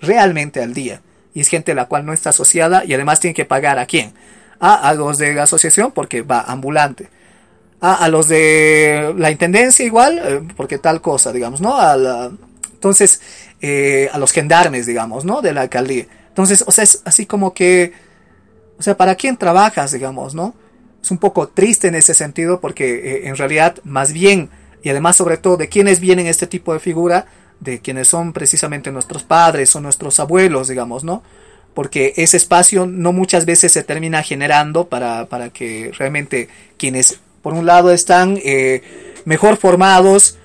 realmente 0.02 0.62
al 0.62 0.74
día, 0.74 1.02
y 1.34 1.42
es 1.42 1.48
gente 1.48 1.74
la 1.74 1.86
cual 1.86 2.06
no 2.06 2.14
está 2.14 2.32
asociada 2.32 2.84
y 2.84 2.94
además 2.94 3.20
tiene 3.20 3.34
que 3.34 3.46
pagar 3.46 3.80
a 3.80 3.86
quién, 3.86 4.14
a, 4.60 4.76
a 4.76 4.94
los 4.94 5.18
de 5.18 5.34
la 5.34 5.44
asociación 5.44 5.92
porque 5.92 6.24
va 6.24 6.42
ambulante 6.42 7.10
a, 7.82 8.08
los 8.10 8.28
de 8.28 9.14
la 9.18 9.32
intendencia 9.32 9.86
igual, 9.86 10.22
eh, 10.24 10.42
porque 10.58 10.78
tal 10.78 11.02
cosa, 11.02 11.32
digamos, 11.32 11.62
¿no? 11.62 11.78
A 11.78 12.30
entonces, 12.80 13.20
eh, 13.60 14.10
a 14.14 14.18
los 14.18 14.32
gendarmes, 14.32 14.86
digamos, 14.86 15.26
¿no? 15.26 15.42
De 15.42 15.52
la 15.52 15.62
alcaldía. 15.62 16.08
Entonces, 16.30 16.64
o 16.66 16.72
sea, 16.72 16.86
es 16.86 17.02
así 17.04 17.26
como 17.26 17.54
que, 17.54 17.92
o 18.78 18.82
sea, 18.82 18.96
¿para 18.96 19.16
quién 19.16 19.36
trabajas, 19.36 19.92
digamos, 19.92 20.34
¿no? 20.34 20.56
Es 21.04 21.12
un 21.12 21.18
poco 21.18 21.50
triste 21.50 21.90
en 21.90 21.96
ese 21.96 22.14
sentido 22.14 22.62
porque 22.62 22.94
eh, 22.94 23.28
en 23.28 23.36
realidad, 23.36 23.76
más 23.84 24.14
bien, 24.14 24.50
y 24.82 24.90
además 24.90 25.18
sobre 25.18 25.36
todo 25.36 25.58
de 25.58 25.68
quiénes 25.68 26.00
vienen 26.00 26.28
este 26.28 26.48
tipo 26.48 26.72
de 26.72 26.80
figura, 26.80 27.26
de 27.60 27.80
quienes 27.80 28.08
son 28.08 28.32
precisamente 28.32 28.94
nuestros 28.94 29.24
padres 29.24 29.76
o 29.76 29.82
nuestros 29.82 30.22
abuelos, 30.22 30.70
digamos, 30.70 31.04
¿no? 31.04 31.22
Porque 31.74 32.14
ese 32.16 32.38
espacio 32.38 32.86
no 32.86 33.12
muchas 33.12 33.46
veces 33.46 33.74
se 33.74 33.84
termina 33.84 34.24
generando 34.24 34.88
para, 34.88 35.26
para 35.26 35.50
que 35.50 35.92
realmente 35.98 36.48
quienes 36.78 37.20
por 37.42 37.54
un 37.54 37.66
lado 37.66 37.92
están 37.92 38.40
eh, 38.44 38.82
mejor 39.26 39.58
formados. 39.58 40.38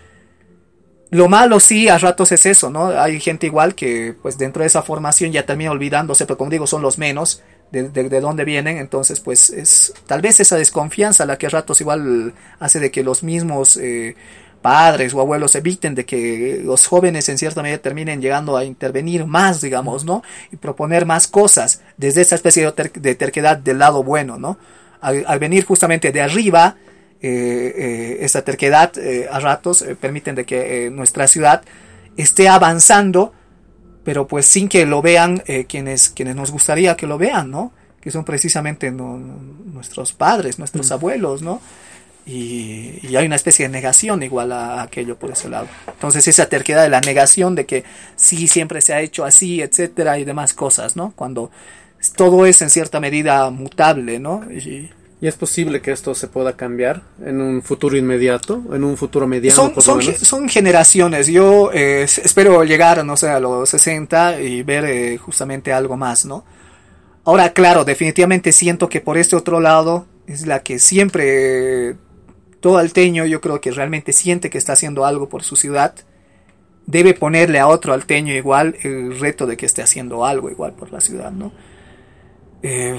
Lo 1.11 1.29
malo 1.29 1.61
sí, 1.61 1.89
a 1.89 1.99
ratos 1.99 2.33
es 2.33 2.45
eso, 2.45 2.71
¿no? 2.71 2.87
Hay 2.89 3.21
gente 3.21 3.47
igual 3.47 3.75
que 3.75 4.17
pues 4.21 4.37
dentro 4.37 4.63
de 4.63 4.67
esa 4.67 4.83
formación 4.83 5.31
ya 5.31 5.47
termina 5.47 5.71
olvidándose, 5.71 6.27
pero 6.27 6.37
como 6.37 6.51
digo, 6.51 6.67
son 6.67 6.83
los 6.83 6.99
menos 6.99 7.43
de, 7.71 7.89
de, 7.89 8.21
dónde 8.21 8.45
vienen, 8.45 8.79
entonces 8.79 9.21
pues 9.21 9.51
es 9.51 9.95
tal 10.07 10.21
vez 10.21 10.39
esa 10.41 10.57
desconfianza 10.57 11.27
la 11.27 11.39
que 11.39 11.47
a 11.47 11.51
ratos 11.51 11.81
igual 11.81 12.35
hace 12.61 12.79
de 12.79 12.91
que 12.91 13.03
los 13.03 13.23
mismos 13.23 13.77
eh, 13.77 14.17
padres 14.65 15.13
o 15.13 15.21
abuelos 15.21 15.55
eviten 15.57 15.95
de 15.95 16.07
que 16.07 16.63
los 16.65 16.87
jóvenes 16.87 17.29
en 17.29 17.37
cierta 17.37 17.63
medida 17.63 17.79
terminen 17.79 18.23
llegando 18.23 18.57
a 18.57 18.65
intervenir 18.65 19.27
más, 19.27 19.61
digamos, 19.61 20.07
¿no? 20.07 20.23
Y 20.53 20.57
proponer 20.57 21.05
más 21.05 21.29
cosas 21.29 21.83
desde 21.99 22.23
esa 22.23 22.35
especie 22.37 22.73
de 22.73 23.15
terquedad 23.15 23.59
del 23.59 23.79
lado 23.79 24.03
bueno, 24.03 24.39
¿no? 24.39 24.59
Al, 25.05 25.39
venir 25.39 25.65
justamente 25.65 26.13
de 26.13 26.23
arriba, 26.23 26.77
eh, 27.21 27.75
eh, 27.77 28.19
esta 28.21 28.43
terquedad 28.43 28.97
eh, 28.99 29.29
a 29.31 29.39
ratos 29.39 29.85
permiten 30.01 30.35
de 30.35 30.45
que 30.45 30.91
nuestra 30.91 31.29
ciudad 31.29 31.63
esté 32.17 32.49
avanzando, 32.49 33.33
pero 34.03 34.27
pues 34.27 34.47
sin 34.47 34.69
que 34.69 34.87
lo 34.87 35.03
vean 35.03 35.43
quienes, 35.69 36.11
quienes 36.11 36.37
nos 36.37 36.51
gustaría 36.51 36.97
que 36.97 37.07
lo 37.07 37.19
vean, 37.19 37.51
¿no? 37.51 37.73
Que 38.01 38.11
son 38.11 38.25
precisamente 38.25 38.91
nuestros 38.91 40.13
padres, 40.13 40.59
nuestros 40.59 40.91
mm. 40.91 40.93
abuelos, 40.93 41.43
¿no? 41.43 41.61
Y, 42.27 43.01
y, 43.03 43.17
hay 43.17 43.27
una 43.27 43.37
especie 43.37 43.67
de 43.67 43.73
negación 43.73 44.23
igual 44.23 44.53
a, 44.53 44.81
aquello 44.83 45.19
por 45.19 45.31
ese 45.31 45.51
lado. 45.51 45.69
Entonces 45.87 46.27
esa 46.27 46.47
terquedad 46.47 46.83
de 46.83 46.89
la 46.89 47.01
negación 47.01 47.55
de 47.55 47.67
que 47.67 47.85
sí, 48.17 48.49
siempre 48.49 48.81
se 48.81 48.95
ha 48.95 49.01
hecho 49.03 49.25
así, 49.27 49.61
etcétera, 49.61 50.19
y 50.19 50.25
demás 50.25 50.55
cosas, 50.55 50.97
¿no? 50.97 51.13
Cuando 51.17 51.51
todo 52.13 52.47
es 52.47 52.61
en 52.63 52.71
cierta 52.71 53.01
medida 53.01 53.49
mutable, 53.51 54.19
¿no? 54.19 54.45
Y, 54.51 54.91
es 55.21 55.37
posible 55.37 55.81
que 55.81 55.91
esto 55.91 56.15
se 56.15 56.29
pueda 56.29 56.55
cambiar 56.55 57.01
en 57.25 57.41
un 57.41 57.63
futuro 57.63 57.97
inmediato, 57.97 58.63
en 58.75 58.85
un 58.85 58.99
futuro 58.99 59.27
mediano. 59.27 59.73
Son, 59.81 60.03
son, 60.03 60.49
generaciones. 60.51 61.29
Yo 61.29 61.71
eh, 61.73 62.03
espero 62.03 62.63
llegar, 62.63 63.03
no 63.07 63.17
sé, 63.17 63.31
a 63.31 63.41
los 63.41 63.71
60 63.71 64.43
y 64.43 64.63
ver 64.63 64.85
eh, 64.85 65.17
justamente 65.17 65.73
algo 65.73 65.97
más, 65.97 66.27
¿no? 66.27 66.45
Ahora, 67.25 67.55
claro, 67.55 67.87
definitivamente 67.87 68.53
siento 68.53 68.91
que 68.91 69.01
por 69.01 69.17
este 69.17 69.35
otro 69.35 69.61
lado 69.61 70.05
es 70.27 70.47
la 70.47 70.63
que 70.63 70.79
siempre 70.79 71.97
todo 72.61 72.79
alteño, 72.79 73.25
yo 73.25 73.41
creo 73.41 73.61
que 73.61 73.71
realmente 73.71 74.13
siente 74.13 74.51
que 74.51 74.59
está 74.59 74.75
haciendo 74.75 75.07
algo 75.07 75.29
por 75.29 75.43
su 75.43 75.57
ciudad, 75.57 75.95
debe 76.87 77.15
ponerle 77.15 77.59
a 77.59 77.67
otro 77.67 77.93
alteño 77.93 78.35
igual 78.35 78.77
el 78.83 79.19
reto 79.19 79.47
de 79.47 79.57
que 79.57 79.67
esté 79.67 79.83
haciendo 79.83 80.25
algo 80.25 80.51
igual 80.51 80.73
por 80.73 80.93
la 80.93 81.01
ciudad, 81.01 81.31
¿no? 81.31 81.53
Eh, 82.65 82.99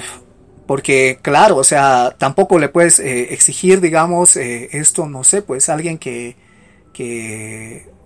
Porque, 0.68 1.20
claro, 1.22 1.58
o 1.58 1.64
sea, 1.64 2.16
tampoco 2.18 2.60
le 2.60 2.70
puedes 2.70 3.00
eh, 3.00 3.34
exigir, 3.34 3.82
digamos, 3.82 4.38
eh, 4.38 4.70
esto, 4.74 5.08
no 5.08 5.24
sé, 5.24 5.42
pues 5.42 5.70
alguien 5.70 5.98
que, 6.00 6.36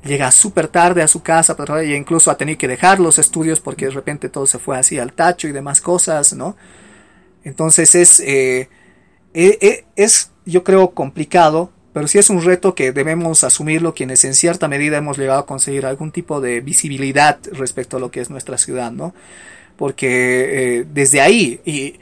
llega 0.03 0.32
súper 0.32 0.68
tarde 0.70 1.03
a 1.03 1.07
su 1.07 1.22
casa, 1.22 1.55
pero 1.55 1.82
incluso 1.84 2.32
a 2.32 2.38
tener 2.38 2.57
que 2.57 2.68
dejar 2.68 2.99
los 2.99 3.20
estudios 3.20 3.60
porque 3.60 3.86
de 3.86 3.91
repente 3.91 4.30
todo 4.30 4.45
se 4.47 4.60
fue 4.60 4.78
así 4.78 4.97
al 4.99 5.14
tacho 5.14 5.47
y 5.47 5.51
demás 5.51 5.82
cosas, 5.82 6.34
¿no? 6.34 6.55
Entonces 7.43 7.95
es, 7.95 8.20
eh, 8.22 8.70
es 9.34 10.32
yo 10.45 10.64
creo, 10.64 10.91
complicado, 10.91 11.72
pero 11.93 12.07
sí 12.07 12.18
es 12.18 12.30
un 12.30 12.43
reto 12.43 12.76
que 12.76 12.91
debemos 12.93 13.43
asumirlo 13.43 13.93
quienes 13.93 14.24
en 14.26 14.34
cierta 14.34 14.68
medida 14.68 14.97
hemos 14.97 15.18
llegado 15.18 15.41
a 15.41 15.45
conseguir 15.45 15.86
algún 15.86 16.12
tipo 16.12 16.41
de 16.41 16.62
visibilidad 16.62 17.39
respecto 17.51 17.97
a 17.97 17.99
lo 17.99 18.12
que 18.12 18.22
es 18.22 18.30
nuestra 18.30 18.57
ciudad, 18.57 18.91
¿no? 18.91 19.14
Porque 19.80 20.86
desde 20.92 21.22
ahí, 21.22 21.62
y 21.66 21.96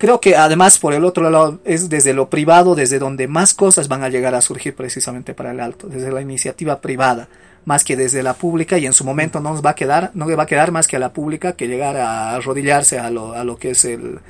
Creo 0.00 0.18
que 0.18 0.34
además 0.34 0.78
por 0.78 0.94
el 0.94 1.04
otro 1.04 1.28
lado 1.28 1.60
es 1.66 1.90
desde 1.90 2.14
lo 2.14 2.30
privado, 2.30 2.74
desde 2.74 2.98
donde 2.98 3.28
más 3.28 3.52
cosas 3.52 3.86
van 3.86 4.02
a 4.02 4.08
llegar 4.08 4.34
a 4.34 4.40
surgir 4.40 4.74
precisamente 4.74 5.34
para 5.34 5.50
el 5.50 5.60
alto, 5.60 5.88
desde 5.88 6.10
la 6.10 6.22
iniciativa 6.22 6.80
privada, 6.80 7.28
más 7.66 7.84
que 7.84 7.96
desde 7.96 8.22
la 8.22 8.32
pública 8.32 8.78
y 8.78 8.86
en 8.86 8.94
su 8.94 9.04
momento 9.04 9.40
no 9.40 9.50
nos 9.50 9.62
va 9.62 9.70
a 9.70 9.74
quedar, 9.74 10.10
no 10.14 10.26
le 10.26 10.36
va 10.36 10.44
a 10.44 10.46
quedar 10.46 10.72
más 10.72 10.88
que 10.88 10.96
a 10.96 11.00
la 11.00 11.12
pública 11.12 11.52
que 11.52 11.68
llegar 11.68 11.98
a 11.98 12.34
arrodillarse 12.36 12.98
a 12.98 13.10
lo, 13.10 13.34
a 13.34 13.44
lo 13.44 13.58
que 13.58 13.72
es 13.72 13.84
el, 13.84 14.20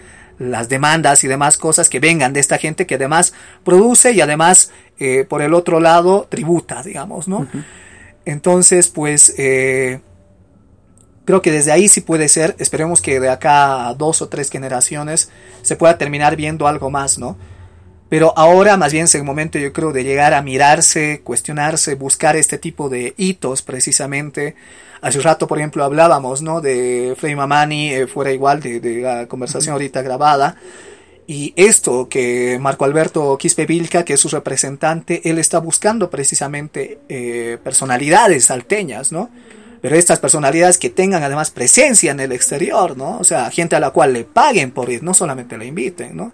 las 0.41 0.69
demandas 0.69 1.23
y 1.23 1.29
demás 1.29 1.57
cosas 1.57 1.89
que 1.89 2.01
vengan 2.01 2.33
de 2.33 2.41
esta 2.41 2.59
gente 2.59 2.85
que 2.85 2.97
además 2.97 3.33
produce 3.63 4.11
y 4.11 4.21
además 4.21 4.73
eh, 4.99 5.25
por 5.29 5.41
el 5.41 5.55
otro 5.55 5.79
lado 5.79 6.27
tributa, 6.29 6.83
digamos, 6.83 7.29
¿no? 7.29 7.47
Entonces, 8.25 8.89
pues 8.89 9.35
eh, 9.39 10.01
Creo 11.31 11.43
que 11.43 11.53
desde 11.53 11.71
ahí 11.71 11.89
sí 11.89 12.01
puede 12.01 12.29
ser, 12.29 12.57
esperemos 12.59 13.01
que 13.01 13.21
de 13.21 13.29
acá 13.29 13.87
a 13.87 13.95
dos 13.95 14.21
o 14.21 14.29
tres 14.29 14.51
generaciones 14.51 15.31
se 15.63 15.77
pueda 15.77 15.97
terminar 15.97 16.35
viendo 16.35 16.67
algo 16.67 16.91
más, 16.91 17.21
¿no? 17.21 17.37
Pero 18.09 18.37
ahora 18.37 18.77
más 18.77 18.93
bien 18.93 19.05
es 19.05 19.15
el 19.15 19.23
momento 19.23 19.57
yo 19.57 19.73
creo 19.73 19.93
de 19.93 20.03
llegar 20.03 20.35
a 20.35 20.43
mirarse, 20.43 21.21
cuestionarse, 21.23 21.95
buscar 21.95 22.35
este 22.35 22.59
tipo 22.59 22.89
de 22.89 23.15
hitos 23.17 23.63
precisamente. 23.63 24.57
Hace 25.03 25.19
un 25.19 25.23
rato, 25.23 25.47
por 25.47 25.59
ejemplo, 25.59 25.85
hablábamos, 25.85 26.43
¿no? 26.43 26.61
De 26.61 27.15
Frei 27.17 27.37
Mamani, 27.37 27.93
eh, 27.93 28.07
fuera 28.09 28.33
igual 28.33 28.61
de, 28.61 28.81
la 29.01 29.29
conversación 29.29 29.75
ahorita 29.75 30.03
grabada. 30.03 30.57
Y 31.29 31.53
esto 31.55 32.09
que 32.09 32.59
Marco 32.61 32.85
Alberto 32.85 33.39
Quispe 33.39 33.67
Vilca, 33.67 34.05
que 34.05 34.15
es 34.15 34.21
su 34.21 34.31
representante, 34.31 35.31
él 35.31 35.39
está 35.39 35.61
buscando 35.61 36.11
precisamente 36.11 36.99
eh, 37.09 37.57
personalidades 37.63 38.47
salteñas, 38.47 39.13
¿no? 39.13 39.31
Pero 39.81 39.97
estas 39.97 40.19
personalidades 40.19 40.79
que 40.79 40.91
tengan 40.91 41.23
además 41.23 41.51
presencia 41.51 42.11
en 42.11 42.21
el 42.21 42.33
exterior, 42.33 42.97
¿no? 42.97 43.19
O 43.19 43.25
sea, 43.25 43.51
gente 43.51 43.77
a 43.77 43.81
la 43.81 43.91
cual 43.91 44.13
le 44.13 44.25
paguen 44.25 44.71
por 44.73 44.91
ir, 44.91 45.03
no 45.03 45.15
solamente 45.15 45.57
la 45.57 45.65
inviten, 45.65 46.17
¿no? 46.17 46.33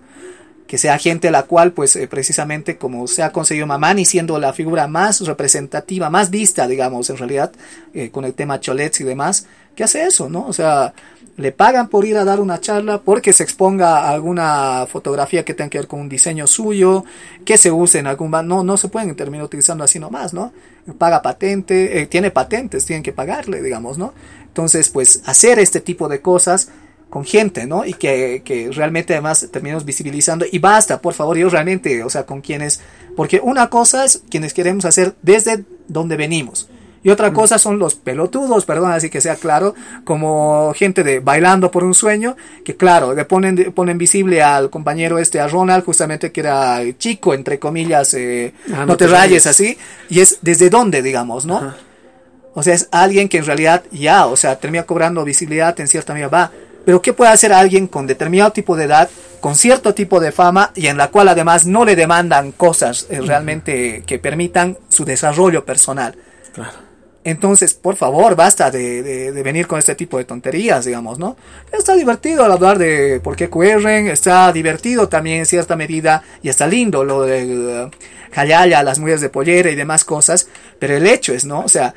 Que 0.66 0.78
sea 0.78 0.98
gente 0.98 1.28
a 1.28 1.30
la 1.30 1.44
cual, 1.44 1.72
pues, 1.72 1.94
eh, 1.94 2.08
precisamente 2.08 2.76
como 2.76 3.06
se 3.06 3.22
ha 3.22 3.30
conseguido 3.30 3.68
Mamani, 3.68 4.04
siendo 4.04 4.38
la 4.40 4.52
figura 4.52 4.88
más 4.88 5.20
representativa, 5.20 6.10
más 6.10 6.30
vista, 6.30 6.66
digamos, 6.66 7.08
en 7.08 7.18
realidad, 7.18 7.52
eh, 7.94 8.10
con 8.10 8.24
el 8.24 8.34
tema 8.34 8.58
Cholets 8.58 9.00
y 9.00 9.04
demás, 9.04 9.46
que 9.76 9.84
hace 9.84 10.04
eso, 10.04 10.28
¿no? 10.28 10.44
O 10.46 10.52
sea, 10.52 10.92
le 11.36 11.52
pagan 11.52 11.88
por 11.88 12.06
ir 12.06 12.16
a 12.16 12.24
dar 12.24 12.40
una 12.40 12.60
charla, 12.60 13.02
porque 13.02 13.32
se 13.32 13.42
exponga 13.42 14.08
alguna 14.08 14.86
fotografía 14.90 15.44
que 15.44 15.52
tenga 15.52 15.68
que 15.68 15.78
ver 15.78 15.86
con 15.86 16.00
un 16.00 16.08
diseño 16.08 16.46
suyo, 16.46 17.04
que 17.44 17.58
se 17.58 17.70
use 17.70 17.98
en 17.98 18.06
algún... 18.06 18.30
No, 18.30 18.64
no 18.64 18.76
se 18.76 18.88
pueden 18.88 19.14
terminar 19.14 19.44
utilizando 19.44 19.84
así 19.84 19.98
nomás, 19.98 20.32
¿no? 20.32 20.52
Paga 20.98 21.20
patente, 21.20 22.00
eh, 22.00 22.06
tiene 22.06 22.30
patentes, 22.30 22.86
tienen 22.86 23.02
que 23.02 23.12
pagarle, 23.12 23.62
digamos, 23.62 23.98
¿no? 23.98 24.14
Entonces, 24.46 24.88
pues 24.88 25.22
hacer 25.26 25.58
este 25.58 25.80
tipo 25.80 26.08
de 26.08 26.22
cosas 26.22 26.70
con 27.10 27.24
gente, 27.24 27.66
¿no? 27.66 27.84
Y 27.84 27.92
que, 27.92 28.42
que 28.42 28.70
realmente 28.72 29.12
además 29.12 29.48
terminemos 29.52 29.84
visibilizando. 29.84 30.46
Y 30.50 30.58
basta, 30.58 31.02
por 31.02 31.12
favor, 31.12 31.36
yo 31.36 31.50
realmente, 31.50 32.02
o 32.02 32.08
sea, 32.08 32.24
con 32.24 32.40
quienes... 32.40 32.80
Porque 33.14 33.40
una 33.42 33.68
cosa 33.68 34.04
es 34.04 34.22
quienes 34.30 34.54
queremos 34.54 34.86
hacer 34.86 35.14
desde 35.22 35.64
donde 35.86 36.16
venimos. 36.16 36.68
Y 37.06 37.10
otra 37.10 37.32
cosa 37.32 37.56
son 37.56 37.78
los 37.78 37.94
pelotudos, 37.94 38.64
perdón, 38.64 38.90
así 38.90 39.10
que 39.10 39.20
sea 39.20 39.36
claro, 39.36 39.76
como 40.02 40.72
gente 40.74 41.04
de 41.04 41.20
bailando 41.20 41.70
por 41.70 41.84
un 41.84 41.94
sueño, 41.94 42.36
que 42.64 42.74
claro, 42.74 43.14
le 43.14 43.24
ponen, 43.24 43.72
ponen 43.72 43.96
visible 43.96 44.42
al 44.42 44.70
compañero 44.70 45.20
este, 45.20 45.38
a 45.38 45.46
Ronald, 45.46 45.84
justamente 45.84 46.32
que 46.32 46.40
era 46.40 46.80
chico, 46.98 47.32
entre 47.32 47.60
comillas, 47.60 48.12
eh, 48.14 48.54
ah, 48.74 48.84
no, 48.84 48.96
te, 48.96 49.06
rayes, 49.06 49.46
así, 49.46 49.78
y 50.08 50.18
es 50.18 50.38
desde 50.42 50.68
dónde, 50.68 51.00
digamos, 51.00 51.46
¿no? 51.46 51.74
O 52.54 52.64
sea, 52.64 52.74
es 52.74 52.88
alguien 52.90 53.28
que 53.28 53.38
en 53.38 53.46
realidad 53.46 53.84
ya, 53.92 54.26
o 54.26 54.36
sea, 54.36 54.58
termina 54.58 54.82
cobrando 54.82 55.22
visibilidad 55.22 55.78
en 55.78 55.86
cierta 55.86 56.12
medida, 56.12 56.26
va. 56.26 56.50
Pero 56.84 57.00
¿qué 57.02 57.12
puede 57.12 57.30
hacer 57.30 57.52
alguien 57.52 57.86
con 57.86 58.08
determinado 58.08 58.50
tipo 58.50 58.74
de 58.74 58.86
edad, 58.86 59.08
con 59.38 59.54
cierto 59.54 59.94
tipo 59.94 60.18
de 60.18 60.32
fama 60.32 60.72
y 60.74 60.88
en 60.88 60.96
la 60.96 61.06
cual 61.12 61.28
además 61.28 61.66
no 61.66 61.84
le 61.84 61.94
demandan 61.94 62.50
cosas 62.50 63.06
eh, 63.10 63.20
realmente 63.20 64.02
que 64.04 64.18
permitan 64.18 64.76
su 64.88 65.04
desarrollo 65.04 65.64
personal? 65.64 66.16
Claro. 66.52 66.85
Entonces, 67.26 67.74
por 67.74 67.96
favor, 67.96 68.36
basta 68.36 68.70
de, 68.70 69.32
venir 69.42 69.66
con 69.66 69.80
este 69.80 69.96
tipo 69.96 70.16
de 70.16 70.24
tonterías, 70.24 70.84
digamos, 70.84 71.18
¿no? 71.18 71.36
Está 71.72 71.96
divertido 71.96 72.44
al 72.44 72.52
hablar 72.52 72.78
de 72.78 73.18
por 73.18 73.34
qué 73.34 73.50
cuerren, 73.50 74.06
está 74.06 74.52
divertido 74.52 75.08
también 75.08 75.38
en 75.38 75.46
cierta 75.46 75.74
medida 75.74 76.22
y 76.40 76.50
está 76.50 76.68
lindo 76.68 77.02
lo 77.02 77.22
de 77.22 77.90
Jayaya, 78.30 78.84
las 78.84 79.00
mujeres 79.00 79.22
de 79.22 79.28
pollera 79.28 79.68
y 79.72 79.74
demás 79.74 80.04
cosas, 80.04 80.46
pero 80.78 80.94
el 80.94 81.04
hecho 81.04 81.34
es, 81.34 81.44
¿no? 81.44 81.62
O 81.62 81.68
sea, 81.68 81.94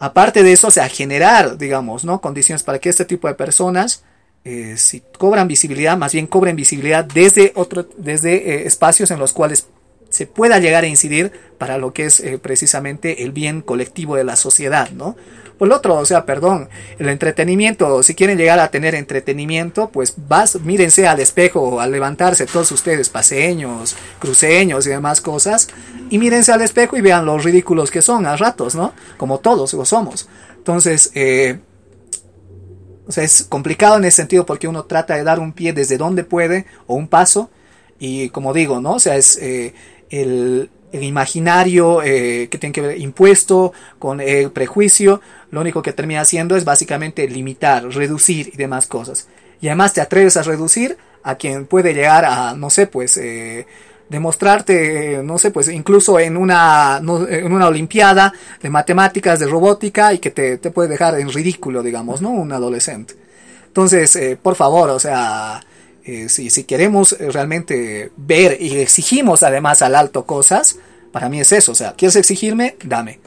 aparte 0.00 0.42
de 0.42 0.50
eso, 0.50 0.66
o 0.66 0.72
sea, 0.72 0.88
generar, 0.88 1.56
digamos, 1.56 2.02
¿no? 2.02 2.20
Condiciones 2.20 2.64
para 2.64 2.80
que 2.80 2.88
este 2.88 3.04
tipo 3.04 3.28
de 3.28 3.34
personas, 3.34 4.02
eh, 4.42 4.74
si 4.76 5.04
cobran 5.18 5.46
visibilidad, 5.46 5.96
más 5.96 6.14
bien 6.14 6.26
cobren 6.26 6.56
visibilidad 6.56 7.04
desde, 7.04 7.52
otro, 7.54 7.86
desde 7.96 8.34
eh, 8.34 8.66
espacios 8.66 9.12
en 9.12 9.20
los 9.20 9.32
cuales 9.32 9.68
se 10.10 10.26
pueda 10.26 10.58
llegar 10.58 10.84
a 10.84 10.88
incidir 10.88 11.32
para 11.58 11.78
lo 11.78 11.92
que 11.92 12.06
es 12.06 12.20
eh, 12.20 12.38
precisamente 12.38 13.24
el 13.24 13.32
bien 13.32 13.60
colectivo 13.60 14.16
de 14.16 14.24
la 14.24 14.36
sociedad, 14.36 14.90
¿no? 14.90 15.16
Por 15.58 15.66
lo 15.66 15.76
otro, 15.76 15.96
o 15.96 16.04
sea, 16.04 16.24
perdón, 16.24 16.68
el 17.00 17.08
entretenimiento, 17.08 18.04
si 18.04 18.14
quieren 18.14 18.38
llegar 18.38 18.60
a 18.60 18.70
tener 18.70 18.94
entretenimiento, 18.94 19.88
pues 19.88 20.14
vas, 20.16 20.60
mírense 20.60 21.08
al 21.08 21.18
espejo 21.18 21.80
al 21.80 21.90
levantarse 21.90 22.46
todos 22.46 22.70
ustedes, 22.70 23.08
paseños, 23.08 23.96
cruceños 24.20 24.86
y 24.86 24.90
demás 24.90 25.20
cosas, 25.20 25.68
y 26.10 26.18
mírense 26.18 26.52
al 26.52 26.62
espejo 26.62 26.96
y 26.96 27.00
vean 27.00 27.26
los 27.26 27.42
ridículos 27.42 27.90
que 27.90 28.02
son 28.02 28.24
a 28.26 28.36
ratos, 28.36 28.76
¿no? 28.76 28.92
Como 29.16 29.40
todos 29.40 29.74
lo 29.74 29.84
somos. 29.84 30.28
Entonces, 30.56 31.10
eh, 31.14 31.58
o 33.08 33.10
sea, 33.10 33.24
es 33.24 33.42
complicado 33.42 33.96
en 33.96 34.04
ese 34.04 34.18
sentido 34.18 34.46
porque 34.46 34.68
uno 34.68 34.84
trata 34.84 35.16
de 35.16 35.24
dar 35.24 35.40
un 35.40 35.52
pie 35.52 35.72
desde 35.72 35.98
donde 35.98 36.22
puede 36.22 36.66
o 36.86 36.94
un 36.94 37.08
paso, 37.08 37.50
y 37.98 38.28
como 38.28 38.54
digo, 38.54 38.80
¿no? 38.80 38.94
O 38.94 39.00
sea, 39.00 39.16
es... 39.16 39.36
Eh, 39.38 39.74
el, 40.10 40.70
imaginario 40.92 42.02
eh, 42.02 42.48
que 42.50 42.58
tiene 42.58 42.72
que 42.72 42.80
ver 42.80 42.98
impuesto 42.98 43.72
con 43.98 44.20
el 44.20 44.50
prejuicio, 44.50 45.20
lo 45.50 45.60
único 45.60 45.82
que 45.82 45.92
termina 45.92 46.22
haciendo 46.22 46.56
es 46.56 46.64
básicamente 46.64 47.28
limitar, 47.28 47.84
reducir 47.88 48.50
y 48.54 48.56
demás 48.56 48.86
cosas. 48.86 49.28
Y 49.60 49.68
además 49.68 49.92
te 49.92 50.00
atreves 50.00 50.36
a 50.36 50.42
reducir 50.42 50.96
a 51.22 51.34
quien 51.34 51.66
puede 51.66 51.92
llegar 51.92 52.24
a, 52.24 52.54
no 52.54 52.70
sé, 52.70 52.86
pues, 52.86 53.16
eh, 53.16 53.66
demostrarte, 54.08 55.20
no 55.22 55.38
sé, 55.38 55.50
pues, 55.50 55.68
incluso 55.68 56.18
en 56.18 56.36
una, 56.36 57.00
en 57.28 57.52
una 57.52 57.66
olimpiada 57.66 58.32
de 58.62 58.70
matemáticas, 58.70 59.38
de 59.38 59.46
robótica, 59.46 60.14
y 60.14 60.18
que 60.18 60.30
te, 60.30 60.58
te, 60.58 60.70
puede 60.70 60.88
dejar 60.88 61.18
en 61.20 61.30
ridículo, 61.30 61.82
digamos, 61.82 62.22
¿no? 62.22 62.30
Un 62.30 62.52
adolescente. 62.52 63.14
Entonces, 63.66 64.16
eh, 64.16 64.38
por 64.40 64.56
favor, 64.56 64.90
o 64.90 64.98
sea, 64.98 65.60
eh, 66.08 66.30
si, 66.30 66.48
si, 66.48 66.64
queremos 66.64 67.12
eh, 67.12 67.30
realmente 67.30 68.10
ver 68.16 68.56
y 68.62 68.78
exigimos 68.78 69.42
además 69.42 69.82
al 69.82 69.94
alto 69.94 70.24
cosas, 70.24 70.78
para 71.12 71.28
mí 71.28 71.38
es 71.38 71.52
eso, 71.52 71.72
o 71.72 71.74
sea, 71.74 71.92
¿quieres 71.92 72.16
exigirme? 72.16 72.76
Dame. 72.82 73.20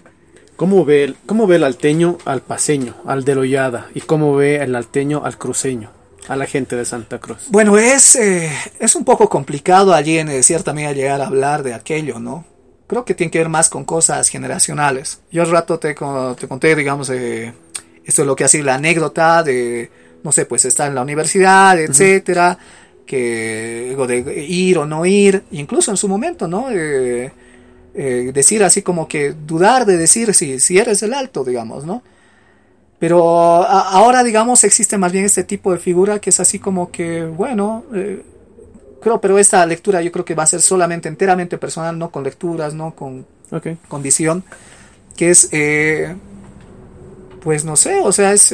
¿Cómo 0.55 0.83
ve, 0.83 1.03
el, 1.03 1.15
cómo 1.27 1.45
ve 1.45 1.57
el 1.57 1.63
alteño 1.63 2.17
al 2.25 2.41
paseño, 2.41 2.95
al 3.05 3.23
de 3.23 3.35
Loyada? 3.35 3.89
¿Y 3.93 4.01
cómo 4.01 4.35
ve 4.35 4.63
el 4.63 4.75
alteño 4.75 5.21
al 5.23 5.37
cruceño? 5.37 5.91
a 6.27 6.35
la 6.35 6.45
gente 6.45 6.75
de 6.75 6.85
Santa 6.85 7.19
Cruz? 7.19 7.47
Bueno, 7.49 7.77
es, 7.77 8.15
eh, 8.15 8.49
es 8.79 8.95
un 8.95 9.03
poco 9.03 9.27
complicado 9.27 9.93
allí 9.93 10.17
en 10.17 10.43
cierta 10.43 10.71
medida 10.71 10.93
llegar 10.93 11.19
a 11.19 11.27
hablar 11.27 11.61
de 11.61 11.73
aquello, 11.73 12.19
¿no? 12.19 12.45
Creo 12.87 13.05
que 13.05 13.15
tiene 13.15 13.31
que 13.31 13.39
ver 13.39 13.49
más 13.49 13.69
con 13.69 13.85
cosas 13.85 14.29
generacionales. 14.29 15.19
Yo 15.31 15.41
al 15.41 15.51
rato 15.51 15.77
te, 15.79 15.89
te 15.89 16.47
conté, 16.47 16.75
digamos, 16.75 17.09
esto 17.09 18.21
es 18.21 18.27
lo 18.27 18.35
que 18.35 18.43
hace 18.43 18.63
la 18.63 18.75
anécdota 18.75 19.43
de 19.43 19.91
no 20.23 20.31
sé, 20.31 20.45
pues 20.45 20.65
está 20.65 20.87
en 20.87 20.95
la 20.95 21.01
universidad, 21.01 21.79
etcétera, 21.79 22.57
que 23.05 23.95
de 24.07 24.45
ir 24.45 24.77
o 24.77 24.85
no 24.85 25.05
ir, 25.05 25.43
incluso 25.51 25.91
en 25.91 25.97
su 25.97 26.07
momento, 26.07 26.47
¿no? 26.47 26.69
Eh, 26.71 27.31
eh, 27.93 28.31
decir 28.33 28.63
así 28.63 28.81
como 28.81 29.07
que 29.07 29.33
dudar 29.33 29.85
de 29.85 29.97
decir 29.97 30.33
si, 30.33 30.59
si 30.59 30.77
eres 30.77 31.03
el 31.03 31.13
alto, 31.13 31.43
digamos, 31.43 31.83
¿no? 31.85 32.03
Pero 32.99 33.25
ahora, 33.65 34.23
digamos, 34.23 34.63
existe 34.63 34.97
más 34.97 35.11
bien 35.11 35.25
este 35.25 35.43
tipo 35.43 35.73
de 35.73 35.79
figura 35.79 36.19
que 36.19 36.29
es 36.29 36.39
así 36.39 36.59
como 36.59 36.91
que, 36.91 37.25
bueno, 37.25 37.83
eh, 37.95 38.23
creo, 39.01 39.19
pero 39.19 39.39
esta 39.39 39.65
lectura 39.65 40.03
yo 40.03 40.11
creo 40.11 40.23
que 40.23 40.35
va 40.35 40.43
a 40.43 40.47
ser 40.47 40.61
solamente 40.61 41.09
enteramente 41.09 41.57
personal, 41.57 41.97
no 41.97 42.11
con 42.11 42.23
lecturas, 42.23 42.75
no 42.75 42.93
con 42.93 43.25
condición, 43.87 44.43
que 45.17 45.31
es, 45.31 45.49
pues 47.41 47.65
no 47.65 47.75
sé, 47.75 47.99
o 48.01 48.11
sea, 48.11 48.33
es 48.33 48.53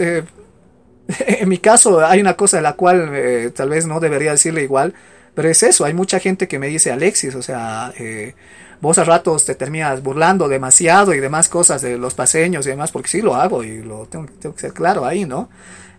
en 1.27 1.49
mi 1.49 1.57
caso 1.57 2.05
hay 2.05 2.19
una 2.19 2.35
cosa 2.35 2.57
de 2.57 2.63
la 2.63 2.73
cual 2.73 3.11
eh, 3.13 3.51
tal 3.55 3.69
vez 3.69 3.85
no 3.85 3.99
debería 3.99 4.31
decirle 4.31 4.63
igual, 4.63 4.93
pero 5.33 5.49
es 5.49 5.63
eso, 5.63 5.85
hay 5.85 5.93
mucha 5.93 6.19
gente 6.19 6.47
que 6.47 6.59
me 6.59 6.67
dice, 6.67 6.91
Alexis, 6.91 7.35
o 7.35 7.41
sea, 7.41 7.93
eh, 7.97 8.33
vos 8.81 8.97
a 8.97 9.03
ratos 9.03 9.45
te 9.45 9.55
terminas 9.55 10.01
burlando 10.01 10.47
demasiado 10.47 11.13
y 11.13 11.19
demás 11.19 11.49
cosas 11.49 11.81
de 11.81 11.97
los 11.97 12.13
paseños 12.13 12.65
y 12.65 12.69
demás, 12.69 12.91
porque 12.91 13.09
sí 13.09 13.21
lo 13.21 13.35
hago 13.35 13.63
y 13.63 13.83
lo 13.83 14.05
tengo, 14.05 14.27
tengo 14.39 14.55
que 14.55 14.61
ser 14.61 14.73
claro 14.73 15.05
ahí, 15.05 15.25
¿no? 15.25 15.49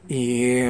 Y, 0.08 0.64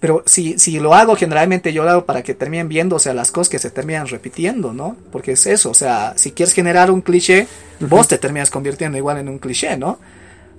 pero 0.00 0.22
si, 0.26 0.58
si 0.58 0.80
lo 0.80 0.92
hago, 0.92 1.16
generalmente 1.16 1.72
yo 1.72 1.84
lo 1.84 1.90
hago 1.90 2.04
para 2.04 2.22
que 2.22 2.34
terminen 2.34 2.68
viendo, 2.68 2.96
o 2.96 2.98
sea, 2.98 3.14
las 3.14 3.30
cosas 3.30 3.48
que 3.48 3.58
se 3.58 3.70
terminan 3.70 4.06
repitiendo, 4.06 4.72
¿no? 4.72 4.96
Porque 5.10 5.32
es 5.32 5.46
eso, 5.46 5.70
o 5.70 5.74
sea, 5.74 6.12
si 6.16 6.32
quieres 6.32 6.54
generar 6.54 6.90
un 6.90 7.00
cliché, 7.00 7.46
vos 7.80 8.08
te 8.08 8.18
terminas 8.18 8.50
convirtiendo 8.50 8.98
igual 8.98 9.18
en 9.18 9.28
un 9.28 9.38
cliché, 9.38 9.76
¿no? 9.76 9.98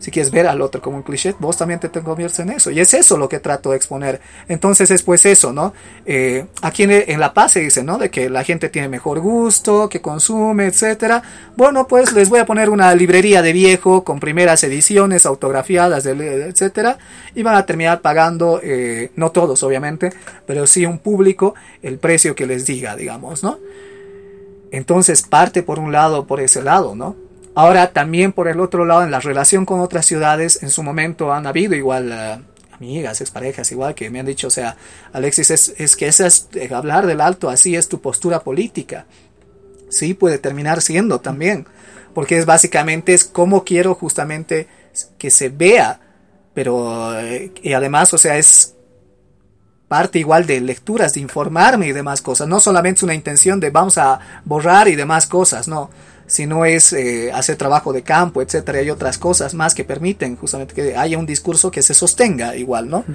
Si 0.06 0.12
quieres 0.12 0.32
ver 0.32 0.46
al 0.46 0.62
otro 0.62 0.84
como 0.84 0.98
un 0.98 1.02
cliché, 1.02 1.34
vos 1.40 1.58
también 1.58 1.80
te 1.80 1.90
conviertes 1.90 2.38
en 2.38 2.52
eso. 2.52 2.70
Y 2.70 2.80
es 2.80 2.94
eso 2.94 3.18
lo 3.18 3.28
que 3.28 3.40
trato 3.40 3.72
de 3.72 3.78
exponer. 3.78 4.22
Entonces 4.48 4.92
es 4.92 5.02
pues 5.02 5.26
eso, 5.26 5.52
¿no? 5.52 5.74
Eh, 6.06 6.46
aquí 6.62 6.84
en, 6.84 7.20
La 7.20 7.34
Paz 7.34 7.54
se 7.54 7.62
dice, 7.62 7.82
¿no? 7.82 7.98
De 7.98 8.12
que 8.12 8.30
la 8.30 8.44
gente 8.44 8.70
tiene 8.70 8.88
mejor 8.88 9.20
gusto, 9.20 9.90
que 9.90 10.02
consume, 10.02 10.68
etcétera. 10.68 11.24
Bueno, 11.58 11.88
pues 11.88 12.14
les 12.14 12.30
voy 12.30 12.38
a 12.38 12.46
poner 12.46 12.70
una 12.70 12.94
librería 12.94 13.42
de 13.42 13.52
viejo 13.52 14.04
con 14.04 14.20
primeras 14.20 14.64
ediciones 14.64 15.26
autografiadas, 15.26 16.06
etcétera. 16.06 17.00
Y 17.34 17.42
van 17.42 17.56
a 17.56 17.66
terminar 17.66 18.02
pagando, 18.02 18.60
eh, 18.62 19.10
no 19.16 19.32
todos 19.32 19.64
obviamente, 19.64 20.14
pero 20.46 20.68
sí 20.68 20.86
un 20.86 21.00
público, 21.00 21.56
el 21.82 21.98
precio 21.98 22.36
que 22.36 22.46
les 22.46 22.68
diga, 22.68 22.96
digamos, 22.96 23.42
¿no? 23.42 23.58
Entonces 24.70 25.24
parte 25.24 25.64
por 25.64 25.80
un 25.80 25.92
lado, 25.92 26.28
por 26.28 26.42
ese 26.42 26.62
lado, 26.62 26.94
¿no? 26.94 27.25
Ahora 27.56 27.94
también 27.94 28.34
por 28.34 28.50
el 28.50 28.60
otro 28.60 28.84
lado, 28.84 29.04
en 29.04 29.12
la 29.12 29.22
relación 29.22 29.66
con 29.66 29.80
otras 29.80 30.06
ciudades, 30.06 30.62
en 30.62 30.70
su 30.70 30.84
momento 30.84 31.32
han 31.32 31.48
habido 31.48 31.74
igual 31.74 32.12
uh, 32.12 32.76
amigas, 32.76 33.22
exparejas, 33.22 33.72
igual 33.72 33.96
que 33.96 34.10
me 34.10 34.20
han 34.20 34.26
dicho, 34.26 34.48
o 34.48 34.52
sea, 34.52 34.76
Alexis, 35.14 35.52
es, 35.52 35.74
es 35.78 35.96
que 35.96 36.08
esa 36.08 36.28
es, 36.28 36.50
eh, 36.54 36.70
hablar 36.74 37.08
del 37.08 37.22
alto 37.22 37.50
así 37.50 37.78
es 37.78 37.88
tu 37.88 38.02
postura 38.02 38.42
política. 38.42 39.06
Sí, 39.90 40.14
puede 40.14 40.38
terminar 40.38 40.82
siendo 40.82 41.22
también, 41.22 41.66
porque 42.14 42.38
es 42.38 42.46
básicamente 42.46 43.14
es 43.14 43.24
cómo 43.24 43.64
quiero 43.64 43.96
justamente 43.96 44.68
que 45.18 45.32
se 45.32 45.48
vea, 45.48 46.02
pero 46.54 47.18
eh, 47.18 47.54
y 47.64 47.72
además, 47.72 48.14
o 48.14 48.18
sea, 48.18 48.38
es 48.38 48.76
parte 49.88 50.20
igual 50.20 50.46
de 50.46 50.60
lecturas, 50.60 51.14
de 51.14 51.22
informarme 51.22 51.88
y 51.88 51.94
demás 51.94 52.22
cosas, 52.22 52.50
no 52.50 52.60
solamente 52.60 53.00
es 53.00 53.04
una 53.04 53.14
intención 53.14 53.62
de 53.62 53.70
vamos 53.70 53.98
a 53.98 54.20
borrar 54.44 54.90
y 54.90 54.96
demás 54.96 55.26
cosas, 55.26 55.70
no 55.70 55.90
si 56.28 56.46
no 56.46 56.66
es 56.66 56.94
eh, 56.94 57.32
hacer 57.32 57.56
trabajo 57.56 57.94
de 57.94 58.02
campo, 58.02 58.42
etcétera, 58.42 58.80
hay 58.80 58.90
otras 58.90 59.18
cosas 59.18 59.54
más 59.54 59.76
que 59.76 59.84
permiten 59.84 60.36
justamente 60.36 60.74
que 60.74 60.96
haya 60.96 61.18
un 61.18 61.26
discurso 61.26 61.72
que 61.72 61.82
se 61.82 61.94
sostenga 61.94 62.56
igual, 62.56 62.90
¿no? 62.90 63.06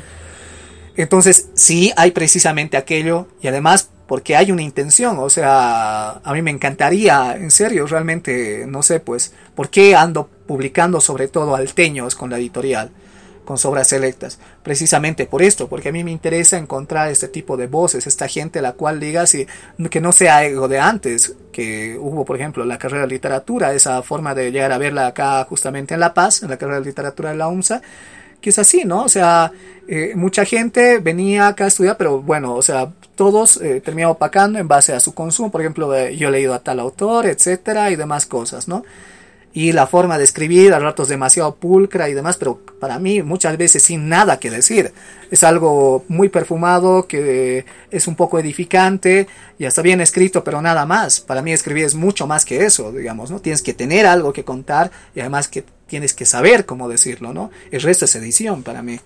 Entonces, 0.96 1.48
sí 1.54 1.92
hay 1.96 2.10
precisamente 2.10 2.76
aquello 2.76 3.28
y 3.40 3.48
además 3.48 3.90
porque 4.06 4.34
hay 4.34 4.50
una 4.50 4.62
intención, 4.62 5.18
o 5.20 5.30
sea, 5.30 6.10
a 6.10 6.32
mí 6.32 6.42
me 6.42 6.50
encantaría, 6.50 7.36
en 7.36 7.52
serio, 7.52 7.86
realmente, 7.86 8.64
no 8.66 8.82
sé, 8.82 8.98
pues, 8.98 9.32
¿por 9.54 9.70
qué 9.70 9.94
ando 9.94 10.28
publicando 10.46 11.00
sobre 11.00 11.28
todo 11.28 11.54
alteños 11.54 12.16
con 12.16 12.30
la 12.30 12.38
editorial? 12.38 12.90
Con 13.50 13.58
sobras 13.58 13.88
selectas. 13.88 14.38
Precisamente 14.62 15.26
por 15.26 15.42
esto, 15.42 15.66
porque 15.66 15.88
a 15.88 15.92
mí 15.92 16.04
me 16.04 16.12
interesa 16.12 16.56
encontrar 16.56 17.10
este 17.10 17.26
tipo 17.26 17.56
de 17.56 17.66
voces, 17.66 18.06
esta 18.06 18.28
gente 18.28 18.62
la 18.62 18.74
cual 18.74 19.00
diga 19.00 19.26
si, 19.26 19.44
que 19.90 20.00
no 20.00 20.12
sea 20.12 20.44
ego 20.44 20.68
de 20.68 20.78
antes, 20.78 21.34
que 21.50 21.98
hubo, 21.98 22.24
por 22.24 22.36
ejemplo, 22.36 22.64
la 22.64 22.78
carrera 22.78 23.06
de 23.06 23.08
literatura, 23.08 23.74
esa 23.74 24.04
forma 24.04 24.36
de 24.36 24.52
llegar 24.52 24.70
a 24.70 24.78
verla 24.78 25.08
acá 25.08 25.44
justamente 25.46 25.94
en 25.94 25.98
La 25.98 26.14
Paz, 26.14 26.44
en 26.44 26.50
la 26.50 26.58
carrera 26.58 26.78
de 26.78 26.86
literatura 26.86 27.32
de 27.32 27.38
la 27.38 27.48
UNSA, 27.48 27.82
que 28.40 28.50
es 28.50 28.58
así, 28.60 28.84
¿no? 28.84 29.02
O 29.02 29.08
sea, 29.08 29.50
eh, 29.88 30.12
mucha 30.14 30.44
gente 30.44 30.98
venía 30.98 31.48
acá 31.48 31.64
a 31.64 31.68
estudiar, 31.68 31.96
pero 31.96 32.22
bueno, 32.22 32.54
o 32.54 32.62
sea, 32.62 32.92
todos 33.16 33.56
eh, 33.56 33.80
terminaban 33.80 34.14
opacando 34.14 34.60
en 34.60 34.68
base 34.68 34.92
a 34.92 35.00
su 35.00 35.12
consumo. 35.12 35.50
Por 35.50 35.60
ejemplo, 35.60 35.92
eh, 35.92 36.16
yo 36.16 36.28
he 36.28 36.30
leído 36.30 36.54
a 36.54 36.60
tal 36.60 36.78
autor, 36.78 37.26
etcétera, 37.26 37.90
y 37.90 37.96
demás 37.96 38.26
cosas, 38.26 38.68
¿no? 38.68 38.84
Y 39.52 39.72
la 39.72 39.86
forma 39.86 40.16
de 40.16 40.24
escribir 40.24 40.72
a 40.72 40.78
ratos 40.78 41.08
demasiado 41.08 41.56
pulcra 41.56 42.08
y 42.08 42.14
demás, 42.14 42.36
pero 42.36 42.60
para 42.78 42.98
mí 43.00 43.22
muchas 43.22 43.56
veces 43.56 43.82
sin 43.82 44.08
nada 44.08 44.38
que 44.38 44.50
decir. 44.50 44.92
Es 45.30 45.42
algo 45.42 46.04
muy 46.08 46.28
perfumado, 46.28 47.08
que 47.08 47.64
es 47.90 48.06
un 48.06 48.14
poco 48.14 48.38
edificante, 48.38 49.26
y 49.58 49.64
está 49.64 49.82
bien 49.82 50.00
escrito, 50.00 50.44
pero 50.44 50.62
nada 50.62 50.86
más. 50.86 51.20
Para 51.20 51.42
mí 51.42 51.52
escribir 51.52 51.84
es 51.84 51.94
mucho 51.96 52.26
más 52.26 52.44
que 52.44 52.64
eso, 52.64 52.92
digamos, 52.92 53.30
¿no? 53.30 53.40
Tienes 53.40 53.62
que 53.62 53.74
tener 53.74 54.06
algo 54.06 54.32
que 54.32 54.44
contar 54.44 54.90
y 55.14 55.20
además 55.20 55.48
que 55.48 55.64
tienes 55.88 56.14
que 56.14 56.26
saber 56.26 56.64
cómo 56.64 56.88
decirlo, 56.88 57.32
¿no? 57.32 57.50
El 57.72 57.82
resto 57.82 58.04
es 58.04 58.14
edición 58.14 58.62
para 58.62 58.82
mí. 58.82 59.00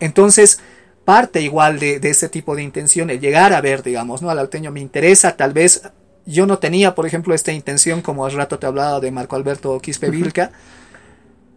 Entonces, 0.00 0.58
parte 1.04 1.40
igual 1.40 1.78
de, 1.78 2.00
de 2.00 2.10
ese 2.10 2.28
tipo 2.28 2.56
de 2.56 2.64
intención, 2.64 3.10
el 3.10 3.20
llegar 3.20 3.52
a 3.52 3.60
ver, 3.60 3.84
digamos, 3.84 4.22
¿no? 4.22 4.30
Al 4.30 4.40
alteño 4.40 4.72
me 4.72 4.80
interesa 4.80 5.36
tal 5.36 5.52
vez 5.52 5.82
yo 6.26 6.46
no 6.46 6.58
tenía, 6.58 6.94
por 6.94 7.06
ejemplo, 7.06 7.34
esta 7.34 7.52
intención, 7.52 8.00
como 8.00 8.26
hace 8.26 8.36
rato 8.36 8.58
te 8.58 8.66
hablaba 8.66 9.00
de 9.00 9.10
Marco 9.10 9.36
Alberto 9.36 9.78
Quispe 9.80 10.10
Vilca, 10.10 10.52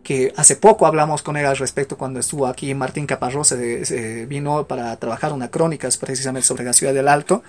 que 0.04 0.34
hace 0.36 0.56
poco 0.56 0.86
hablamos 0.86 1.22
con 1.22 1.38
él 1.38 1.46
al 1.46 1.58
respecto 1.58 1.98
cuando 1.98 2.20
estuvo 2.20 2.48
aquí 2.48 2.74
Martín 2.74 3.06
Caparrós, 3.06 3.50
se, 3.50 4.26
vino 4.26 4.68
para 4.68 4.96
trabajar 4.98 5.34
una 5.34 5.50
crónica 5.50 5.90
precisamente 6.00 6.48
sobre 6.48 6.64
la 6.64 6.74
ciudad 6.74 6.94
del 6.94 7.08
Alto, 7.08 7.44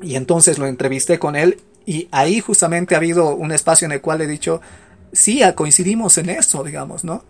y 0.00 0.16
entonces 0.16 0.58
lo 0.58 0.66
entrevisté 0.66 1.18
con 1.18 1.36
él, 1.36 1.60
y 1.86 2.08
ahí 2.12 2.40
justamente 2.40 2.94
ha 2.94 2.98
habido 2.98 3.34
un 3.34 3.52
espacio 3.52 3.86
en 3.86 3.92
el 3.92 4.00
cual 4.00 4.20
he 4.20 4.26
dicho, 4.26 4.60
sí, 5.12 5.42
coincidimos 5.54 6.16
en 6.18 6.30
eso, 6.30 6.62
digamos, 6.64 7.04
¿no? 7.04 7.24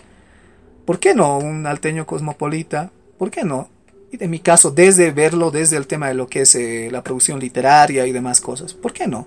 ¿Por 0.85 0.99
qué 0.99 1.15
no 1.15 1.39
un 1.39 1.67
alteño 1.67 2.07
cosmopolita? 2.07 2.91
¿Por 3.19 3.31
qué 3.31 3.45
no? 3.45 3.69
En 4.13 4.31
mi 4.31 4.41
caso, 4.41 4.71
desde 4.71 5.11
verlo 5.11 5.51
desde 5.51 5.77
el 5.77 5.87
tema 5.87 6.09
de 6.09 6.15
lo 6.15 6.27
que 6.27 6.43
es 6.43 6.55
eh, 6.55 6.89
la 6.91 7.03
producción 7.03 7.41
literaria 7.41 8.07
y 8.07 8.13
demás 8.13 8.41
cosas. 8.41 8.75
¿Por 8.75 8.93
qué 8.93 9.07
no? 9.07 9.27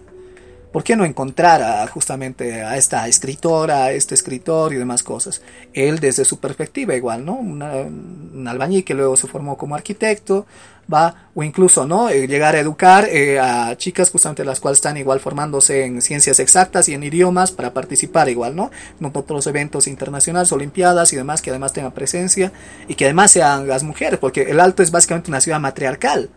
¿Por 0.76 0.84
qué 0.84 0.98
no 0.98 1.06
encontrar 1.06 1.62
a, 1.62 1.88
justamente 1.88 2.62
a 2.62 2.76
esta 2.76 3.08
escritora, 3.08 3.86
a 3.86 3.92
este 3.94 4.14
escritor 4.14 4.74
y 4.74 4.76
demás 4.76 5.04
cosas? 5.04 5.42
Él 5.74 6.00
desde 6.00 6.26
su 6.26 6.42
perspectiva 6.42 6.94
igual, 6.94 7.24
¿no? 7.24 7.36
un 7.36 8.46
albañil 8.46 8.84
que 8.84 8.94
luego 8.94 9.16
se 9.16 9.28
formó 9.28 9.58
como 9.58 9.76
arquitecto, 9.76 10.46
va, 10.94 11.30
o 11.34 11.44
incluso, 11.44 11.86
¿no? 11.86 12.10
Eh, 12.10 12.28
llegar 12.28 12.56
a 12.56 12.60
educar 12.60 13.06
eh, 13.06 13.40
a 13.40 13.78
chicas 13.78 14.12
justamente 14.12 14.44
las 14.44 14.60
cuales 14.60 14.80
están 14.80 14.98
igual 14.98 15.22
formándose 15.22 15.86
en 15.86 16.02
ciencias 16.02 16.42
exactas 16.42 16.90
y 16.90 16.94
en 16.94 17.04
idiomas 17.04 17.54
para 17.54 17.74
participar 17.74 18.28
igual, 18.28 18.58
¿no? 18.58 18.70
En 19.00 19.10
otros 19.14 19.48
eventos 19.48 19.88
internacionales, 19.88 20.52
olimpiadas 20.52 21.14
y 21.14 21.16
demás 21.16 21.42
que 21.42 21.52
además 21.52 21.72
tengan 21.72 21.94
presencia 21.94 22.52
y 22.90 22.96
que 22.96 23.06
además 23.06 23.32
sean 23.32 23.70
las 23.70 23.84
mujeres, 23.84 24.20
porque 24.20 24.42
el 24.42 24.60
Alto 24.60 24.84
es 24.84 24.92
básicamente 24.92 25.32
una 25.32 25.40
ciudad 25.40 25.62
matriarcal. 25.62 26.30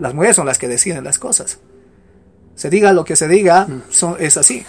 Las 0.00 0.14
mujeres 0.14 0.34
son 0.34 0.46
las 0.46 0.56
que 0.56 0.66
deciden 0.66 1.04
las 1.04 1.18
cosas 1.18 1.58
se 2.56 2.70
diga 2.70 2.92
lo 2.92 3.04
que 3.04 3.14
se 3.14 3.28
diga, 3.28 3.68
son, 3.90 4.16
es 4.18 4.36
así. 4.36 4.64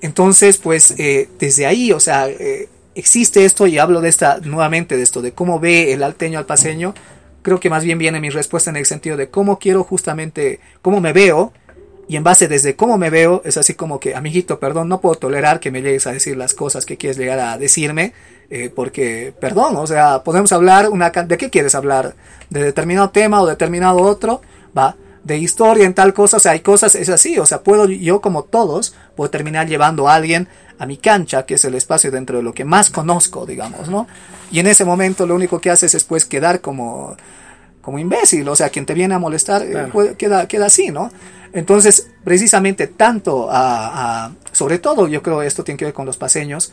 Entonces, 0.00 0.56
pues 0.56 0.94
eh, 0.96 1.28
desde 1.38 1.66
ahí, 1.66 1.92
o 1.92 2.00
sea, 2.00 2.28
eh, 2.28 2.68
existe 2.94 3.44
esto 3.44 3.66
y 3.66 3.78
hablo 3.78 4.00
de 4.00 4.08
esta 4.08 4.38
nuevamente 4.38 4.96
de 4.96 5.02
esto, 5.02 5.20
de 5.20 5.32
cómo 5.32 5.60
ve 5.60 5.92
el 5.92 6.02
alteño 6.02 6.38
al 6.38 6.46
paseño. 6.46 6.94
Creo 7.42 7.60
que 7.60 7.68
más 7.68 7.84
bien 7.84 7.98
viene 7.98 8.20
mi 8.20 8.30
respuesta 8.30 8.70
en 8.70 8.76
el 8.76 8.86
sentido 8.86 9.16
de 9.16 9.28
cómo 9.28 9.58
quiero 9.58 9.84
justamente, 9.84 10.60
cómo 10.80 11.00
me 11.00 11.12
veo, 11.12 11.52
y 12.08 12.16
en 12.16 12.22
base 12.24 12.46
desde 12.46 12.76
cómo 12.76 12.98
me 12.98 13.10
veo, 13.10 13.42
es 13.44 13.56
así 13.56 13.74
como 13.74 13.98
que, 13.98 14.14
amiguito, 14.14 14.60
perdón, 14.60 14.88
no 14.88 15.00
puedo 15.00 15.16
tolerar 15.16 15.58
que 15.58 15.72
me 15.72 15.82
llegues 15.82 16.06
a 16.06 16.12
decir 16.12 16.36
las 16.36 16.54
cosas 16.54 16.86
que 16.86 16.96
quieres 16.96 17.18
llegar 17.18 17.40
a 17.40 17.58
decirme, 17.58 18.12
eh, 18.48 18.70
porque, 18.74 19.34
perdón, 19.40 19.76
o 19.76 19.86
sea, 19.86 20.22
podemos 20.22 20.52
hablar 20.52 20.88
una 20.88 21.10
¿de 21.10 21.36
qué 21.36 21.50
quieres 21.50 21.74
hablar? 21.74 22.14
¿De 22.48 22.62
determinado 22.62 23.10
tema 23.10 23.42
o 23.42 23.46
determinado 23.46 23.98
otro? 23.98 24.40
Va, 24.76 24.94
de 25.26 25.38
historia 25.38 25.84
en 25.84 25.92
tal 25.92 26.14
cosa, 26.14 26.36
o 26.36 26.40
sea, 26.40 26.52
hay 26.52 26.60
cosas, 26.60 26.94
es 26.94 27.08
así, 27.08 27.36
o 27.38 27.46
sea, 27.46 27.62
puedo 27.62 27.88
yo 27.88 28.20
como 28.20 28.44
todos, 28.44 28.94
puedo 29.16 29.28
terminar 29.28 29.66
llevando 29.66 30.08
a 30.08 30.14
alguien 30.14 30.46
a 30.78 30.86
mi 30.86 30.98
cancha, 30.98 31.44
que 31.44 31.54
es 31.54 31.64
el 31.64 31.74
espacio 31.74 32.12
dentro 32.12 32.36
de 32.36 32.44
lo 32.44 32.52
que 32.52 32.64
más 32.64 32.90
conozco, 32.90 33.44
digamos, 33.44 33.88
¿no? 33.88 34.06
Y 34.52 34.60
en 34.60 34.68
ese 34.68 34.84
momento 34.84 35.26
lo 35.26 35.34
único 35.34 35.60
que 35.60 35.70
haces 35.70 35.96
es 35.96 36.04
pues 36.04 36.24
quedar 36.24 36.60
como, 36.60 37.16
como 37.82 37.98
imbécil, 37.98 38.48
o 38.48 38.54
sea, 38.54 38.68
quien 38.68 38.86
te 38.86 38.94
viene 38.94 39.16
a 39.16 39.18
molestar 39.18 39.62
eh, 39.62 40.14
queda, 40.16 40.46
queda 40.46 40.66
así, 40.66 40.90
¿no? 40.90 41.10
Entonces, 41.52 42.08
precisamente 42.22 42.86
tanto 42.86 43.48
a, 43.50 44.30
sobre 44.52 44.78
todo 44.78 45.08
yo 45.08 45.24
creo 45.24 45.42
esto 45.42 45.64
tiene 45.64 45.78
que 45.78 45.86
ver 45.86 45.94
con 45.94 46.06
los 46.06 46.16
paseños, 46.16 46.72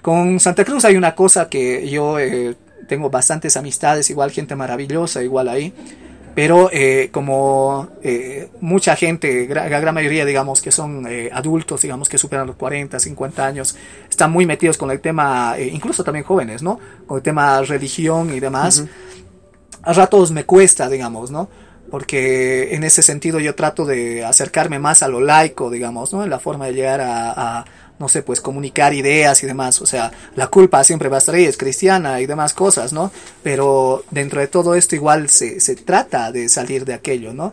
con 0.00 0.40
Santa 0.40 0.64
Cruz 0.64 0.86
hay 0.86 0.96
una 0.96 1.14
cosa 1.14 1.50
que 1.50 1.86
yo 1.86 2.18
eh, 2.18 2.56
tengo 2.88 3.10
bastantes 3.10 3.58
amistades, 3.58 4.08
igual 4.08 4.30
gente 4.30 4.56
maravillosa, 4.56 5.22
igual 5.22 5.48
ahí, 5.48 5.74
pero 6.34 6.70
eh, 6.72 7.08
como 7.12 7.88
eh, 8.02 8.50
mucha 8.60 8.94
gente, 8.96 9.48
la 9.48 9.68
gran 9.68 9.94
mayoría, 9.94 10.24
digamos, 10.24 10.62
que 10.62 10.70
son 10.70 11.06
eh, 11.08 11.28
adultos, 11.32 11.82
digamos, 11.82 12.08
que 12.08 12.18
superan 12.18 12.46
los 12.46 12.56
40, 12.56 12.98
50 12.98 13.46
años, 13.46 13.76
están 14.08 14.30
muy 14.30 14.46
metidos 14.46 14.76
con 14.76 14.90
el 14.90 15.00
tema, 15.00 15.56
incluso 15.58 16.04
también 16.04 16.24
jóvenes, 16.24 16.62
¿no? 16.62 16.78
Con 17.06 17.18
el 17.18 17.22
tema 17.22 17.60
religión 17.62 18.32
y 18.32 18.40
demás. 18.40 18.84
A 19.82 19.92
ratos 19.92 20.30
me 20.30 20.44
cuesta, 20.44 20.88
digamos, 20.88 21.30
¿no? 21.30 21.48
Porque 21.90 22.74
en 22.74 22.84
ese 22.84 23.02
sentido 23.02 23.40
yo 23.40 23.54
trato 23.56 23.84
de 23.84 24.24
acercarme 24.24 24.78
más 24.78 25.02
a 25.02 25.08
lo 25.08 25.20
laico, 25.20 25.70
digamos, 25.70 26.12
¿no? 26.12 26.22
En 26.22 26.30
la 26.30 26.38
forma 26.38 26.66
de 26.66 26.74
llegar 26.74 27.00
a, 27.02 27.64
no 28.00 28.08
sé, 28.08 28.22
pues 28.22 28.40
comunicar 28.40 28.94
ideas 28.94 29.42
y 29.44 29.46
demás. 29.46 29.80
O 29.82 29.86
sea, 29.86 30.10
la 30.34 30.48
culpa 30.48 30.82
siempre 30.82 31.08
va 31.08 31.16
a 31.16 31.18
estar 31.18 31.34
ahí, 31.34 31.44
es 31.44 31.58
cristiana 31.58 32.20
y 32.20 32.26
demás 32.26 32.54
cosas, 32.54 32.92
¿no? 32.92 33.12
Pero 33.42 34.04
dentro 34.10 34.40
de 34.40 34.48
todo 34.48 34.74
esto 34.74 34.96
igual 34.96 35.28
se, 35.28 35.60
se 35.60 35.76
trata 35.76 36.32
de 36.32 36.48
salir 36.48 36.84
de 36.86 36.94
aquello, 36.94 37.34
¿no? 37.34 37.52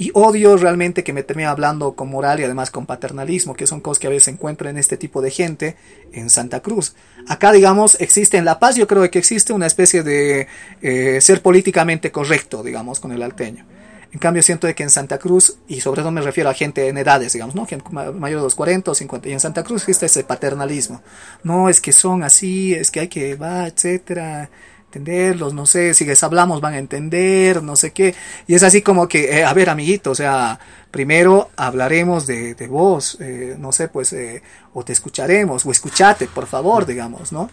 Y 0.00 0.12
odio 0.14 0.56
realmente 0.56 1.02
que 1.02 1.12
me 1.12 1.24
termine 1.24 1.48
hablando 1.48 1.94
con 1.94 2.08
moral 2.08 2.38
y 2.38 2.44
además 2.44 2.70
con 2.70 2.86
paternalismo, 2.86 3.54
que 3.54 3.66
son 3.66 3.80
cosas 3.80 3.98
que 3.98 4.06
a 4.06 4.10
veces 4.10 4.24
se 4.24 4.30
encuentran 4.30 4.70
en 4.70 4.78
este 4.78 4.96
tipo 4.96 5.20
de 5.20 5.32
gente 5.32 5.74
en 6.12 6.30
Santa 6.30 6.60
Cruz. 6.60 6.94
Acá, 7.26 7.50
digamos, 7.50 8.00
existe 8.00 8.36
en 8.36 8.44
La 8.44 8.60
Paz, 8.60 8.76
yo 8.76 8.86
creo 8.86 9.10
que 9.10 9.18
existe 9.18 9.52
una 9.52 9.66
especie 9.66 10.04
de 10.04 10.46
eh, 10.82 11.20
ser 11.20 11.42
políticamente 11.42 12.12
correcto, 12.12 12.62
digamos, 12.62 13.00
con 13.00 13.10
el 13.10 13.24
alteño. 13.24 13.66
En 14.10 14.18
cambio, 14.18 14.42
siento 14.42 14.66
de 14.66 14.74
que 14.74 14.82
en 14.82 14.90
Santa 14.90 15.18
Cruz, 15.18 15.58
y 15.68 15.80
sobre 15.80 16.00
todo 16.00 16.10
me 16.10 16.22
refiero 16.22 16.48
a 16.48 16.54
gente 16.54 16.88
en 16.88 16.96
edades, 16.96 17.34
digamos, 17.34 17.54
¿no? 17.54 17.66
Gente 17.66 17.84
mayor 17.90 18.40
de 18.40 18.44
los 18.44 18.54
40 18.54 18.90
o 18.90 18.94
50, 18.94 19.28
y 19.28 19.32
en 19.32 19.40
Santa 19.40 19.62
Cruz 19.64 19.82
existe 19.82 20.06
ese 20.06 20.24
paternalismo. 20.24 21.02
No, 21.42 21.68
es 21.68 21.80
que 21.80 21.92
son 21.92 22.22
así, 22.22 22.72
es 22.74 22.90
que 22.90 23.00
hay 23.00 23.08
que, 23.08 23.34
va, 23.34 23.66
etcétera 23.66 24.48
entenderlos, 24.88 25.52
no 25.52 25.66
sé, 25.66 25.92
si 25.92 26.06
les 26.06 26.22
hablamos 26.22 26.62
van 26.62 26.74
a 26.74 26.78
entender, 26.78 27.62
no 27.62 27.76
sé 27.76 27.90
qué. 27.92 28.14
Y 28.46 28.54
es 28.54 28.62
así 28.62 28.80
como 28.80 29.06
que, 29.06 29.38
eh, 29.38 29.44
a 29.44 29.52
ver, 29.52 29.68
amiguito, 29.68 30.10
o 30.12 30.14
sea, 30.14 30.58
primero 30.90 31.50
hablaremos 31.56 32.26
de, 32.26 32.54
de 32.54 32.66
vos, 32.66 33.18
eh, 33.20 33.56
no 33.58 33.72
sé, 33.72 33.88
pues, 33.88 34.12
eh, 34.14 34.42
o 34.72 34.84
te 34.84 34.94
escucharemos, 34.94 35.66
o 35.66 35.70
escuchate, 35.70 36.26
por 36.26 36.46
favor, 36.46 36.86
digamos, 36.86 37.32
¿no? 37.32 37.50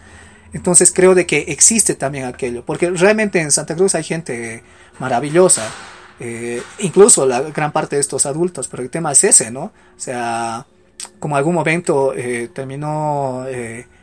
Entonces 0.54 0.90
creo 0.94 1.14
de 1.14 1.26
que 1.26 1.44
existe 1.48 1.94
también 1.94 2.24
aquello, 2.24 2.64
porque 2.64 2.88
realmente 2.90 3.40
en 3.40 3.50
Santa 3.50 3.74
Cruz 3.76 3.94
hay 3.94 4.04
gente 4.04 4.62
maravillosa, 4.98 5.68
incluso 6.78 7.26
la 7.26 7.40
gran 7.42 7.72
parte 7.72 7.96
de 7.96 8.00
estos 8.00 8.26
adultos, 8.26 8.68
pero 8.68 8.82
el 8.82 8.90
tema 8.90 9.12
es 9.12 9.24
ese, 9.24 9.50
¿no? 9.50 9.64
O 9.64 9.98
sea, 10.00 10.66
como 11.18 11.36
algún 11.36 11.54
momento 11.54 12.14
terminó 12.52 13.44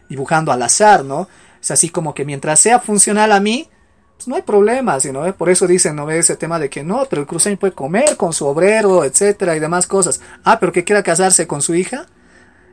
dibujando 0.09 0.51
al 0.51 0.61
azar, 0.61 1.03
¿no? 1.03 1.27
Es 1.61 1.71
así 1.71 1.89
como 1.89 2.13
que 2.13 2.25
mientras 2.25 2.59
sea 2.59 2.79
funcional 2.79 3.31
a 3.31 3.39
mí, 3.39 3.69
pues 4.15 4.27
no 4.27 4.35
hay 4.35 4.41
problema, 4.41 4.99
sino, 4.99 5.33
por 5.35 5.49
eso 5.49 5.67
dicen, 5.67 5.95
¿no? 5.95 6.09
Ese 6.09 6.35
tema 6.35 6.59
de 6.59 6.69
que 6.69 6.83
no, 6.83 7.05
pero 7.09 7.21
el 7.21 7.27
cruceño 7.27 7.57
puede 7.57 7.73
comer 7.73 8.15
con 8.15 8.33
su 8.33 8.45
obrero, 8.45 9.03
etcétera, 9.03 9.55
y 9.55 9.59
demás 9.59 9.87
cosas. 9.87 10.21
Ah, 10.43 10.59
pero 10.59 10.71
que 10.71 10.83
quiera 10.83 11.03
casarse 11.03 11.47
con 11.47 11.61
su 11.61 11.75
hija. 11.75 12.05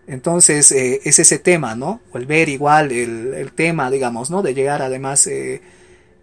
Entonces, 0.07 0.73
eh, 0.73 1.01
es 1.05 1.19
ese 1.19 1.39
tema, 1.39 1.75
¿no? 1.75 2.01
O 2.13 2.19
el 2.19 2.27
ver 2.27 2.49
igual 2.49 2.93
el, 2.93 3.53
tema, 3.53 3.91
digamos, 3.91 4.31
¿no? 4.31 4.43
De 4.43 4.55
llegar 4.55 4.83
además, 4.83 5.27
eh, 5.27 5.63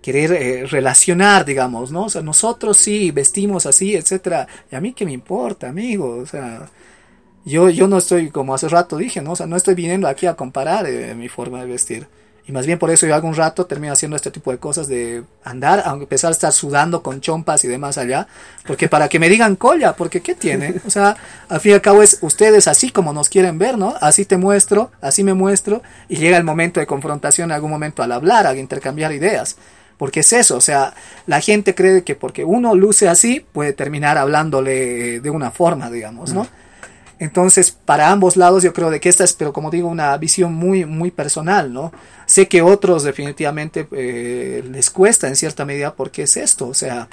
querer 0.07 0.31
eh, 0.31 0.65
relacionar, 0.65 1.43
digamos, 1.43 1.91
¿no? 1.91 2.05
O 2.05 2.09
sea, 2.09 2.21
nosotros 2.21 2.77
sí 2.77 3.11
vestimos 3.11 3.65
así, 3.65 3.93
etcétera. 3.93 4.47
Y 4.71 4.75
a 4.77 4.79
mí 4.79 4.93
qué 4.93 5.03
me 5.03 5.11
importa, 5.11 5.67
amigo, 5.67 6.19
o 6.19 6.25
sea. 6.25 6.69
Yo, 7.43 7.69
yo 7.69 7.87
no 7.89 7.97
estoy, 7.97 8.29
como 8.29 8.53
hace 8.53 8.69
rato 8.69 8.95
dije, 8.95 9.21
¿no? 9.21 9.31
O 9.33 9.35
sea, 9.35 9.47
no 9.47 9.57
estoy 9.57 9.75
viniendo 9.75 10.07
aquí 10.07 10.25
a 10.25 10.35
comparar 10.35 10.87
mi 11.15 11.27
forma 11.27 11.59
de 11.61 11.67
vestir. 11.67 12.07
Y 12.47 12.53
más 12.53 12.65
bien 12.65 12.79
por 12.79 12.89
eso 12.89 13.05
yo 13.05 13.15
algún 13.15 13.35
rato 13.35 13.65
termino 13.65 13.91
haciendo 13.91 14.15
este 14.15 14.31
tipo 14.31 14.51
de 14.51 14.57
cosas 14.57 14.87
de 14.87 15.23
andar, 15.43 15.83
aunque 15.85 16.03
empezar 16.03 16.29
a 16.29 16.31
estar 16.31 16.53
sudando 16.53 17.03
con 17.03 17.19
chompas 17.19 17.65
y 17.65 17.67
demás 17.67 17.97
allá, 17.97 18.27
porque 18.65 18.87
para 18.87 19.09
que 19.09 19.19
me 19.19 19.27
digan 19.27 19.57
colla, 19.57 19.97
porque 19.97 20.21
¿qué 20.21 20.35
tiene? 20.35 20.75
O 20.87 20.89
sea, 20.89 21.17
al 21.49 21.59
fin 21.59 21.71
y 21.71 21.75
al 21.75 21.81
cabo 21.81 22.01
es 22.01 22.19
ustedes 22.21 22.69
así 22.69 22.89
como 22.91 23.11
nos 23.11 23.27
quieren 23.27 23.59
ver, 23.59 23.77
¿no? 23.77 23.95
Así 23.99 24.23
te 24.23 24.37
muestro, 24.37 24.91
así 25.01 25.25
me 25.25 25.33
muestro, 25.33 25.81
y 26.07 26.15
llega 26.15 26.37
el 26.37 26.45
momento 26.45 26.79
de 26.79 26.87
confrontación 26.87 27.51
en 27.51 27.55
algún 27.55 27.71
momento 27.71 28.01
al 28.01 28.13
hablar, 28.13 28.47
al 28.47 28.57
intercambiar 28.57 29.11
ideas. 29.11 29.57
Porque 29.97 30.19
es 30.19 30.31
eso, 30.31 30.57
o 30.57 30.61
sea, 30.61 30.93
la 31.25 31.41
gente 31.41 31.73
cree 31.73 32.03
que 32.03 32.13
porque 32.13 32.45
uno 32.45 32.75
luce 32.75 33.07
así, 33.07 33.43
puede 33.51 33.73
terminar 33.73 34.17
hablándole 34.17 35.19
de 35.19 35.29
una 35.29 35.49
forma, 35.49 35.89
digamos, 35.89 36.33
¿no? 36.33 36.47
Entonces, 37.19 37.71
para 37.71 38.11
ambos 38.11 38.37
lados 38.37 38.61
yo 38.61 38.73
creo 38.73 38.91
de 38.91 38.99
que 38.99 39.09
esta 39.09 39.23
es, 39.23 39.33
pero 39.33 39.51
como 39.51 39.71
digo, 39.71 39.87
una 39.87 40.15
visión 40.17 40.53
muy, 40.53 40.85
muy 40.85 41.09
personal, 41.09 41.73
¿no? 41.73 41.91
Sé 42.27 42.47
que 42.47 42.61
otros 42.61 43.03
definitivamente 43.03 43.87
eh, 43.91 44.63
les 44.69 44.91
cuesta 44.91 45.27
en 45.27 45.35
cierta 45.35 45.65
medida 45.65 45.95
porque 45.95 46.23
es 46.23 46.37
esto, 46.37 46.67
o 46.67 46.73
sea, 46.75 47.07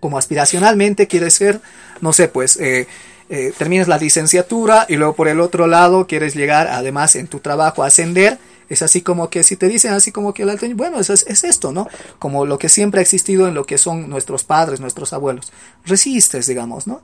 como 0.00 0.16
aspiracionalmente 0.16 1.06
quieres 1.06 1.34
ser, 1.34 1.60
no 2.00 2.14
sé, 2.14 2.28
pues 2.28 2.56
eh, 2.56 2.88
eh, 3.28 3.52
terminas 3.58 3.88
la 3.88 3.98
licenciatura 3.98 4.86
y 4.88 4.96
luego 4.96 5.14
por 5.14 5.28
el 5.28 5.40
otro 5.40 5.66
lado 5.66 6.06
quieres 6.06 6.34
llegar 6.34 6.68
además 6.68 7.14
en 7.14 7.28
tu 7.28 7.40
trabajo 7.40 7.82
a 7.82 7.88
ascender. 7.88 8.38
Es 8.70 8.80
así 8.80 9.02
como 9.02 9.28
que 9.28 9.42
si 9.42 9.56
te 9.56 9.68
dicen 9.68 9.92
así 9.92 10.12
como 10.12 10.32
que 10.32 10.44
el 10.44 10.48
alto, 10.48 10.66
bueno, 10.74 11.00
es, 11.00 11.10
es 11.10 11.44
esto, 11.44 11.72
¿no? 11.72 11.88
Como 12.18 12.46
lo 12.46 12.58
que 12.58 12.70
siempre 12.70 13.00
ha 13.00 13.02
existido 13.02 13.46
en 13.46 13.54
lo 13.54 13.66
que 13.66 13.76
son 13.76 14.08
nuestros 14.08 14.44
padres, 14.44 14.80
nuestros 14.80 15.12
abuelos. 15.12 15.52
Resistes, 15.84 16.46
digamos, 16.46 16.86
¿no? 16.86 17.02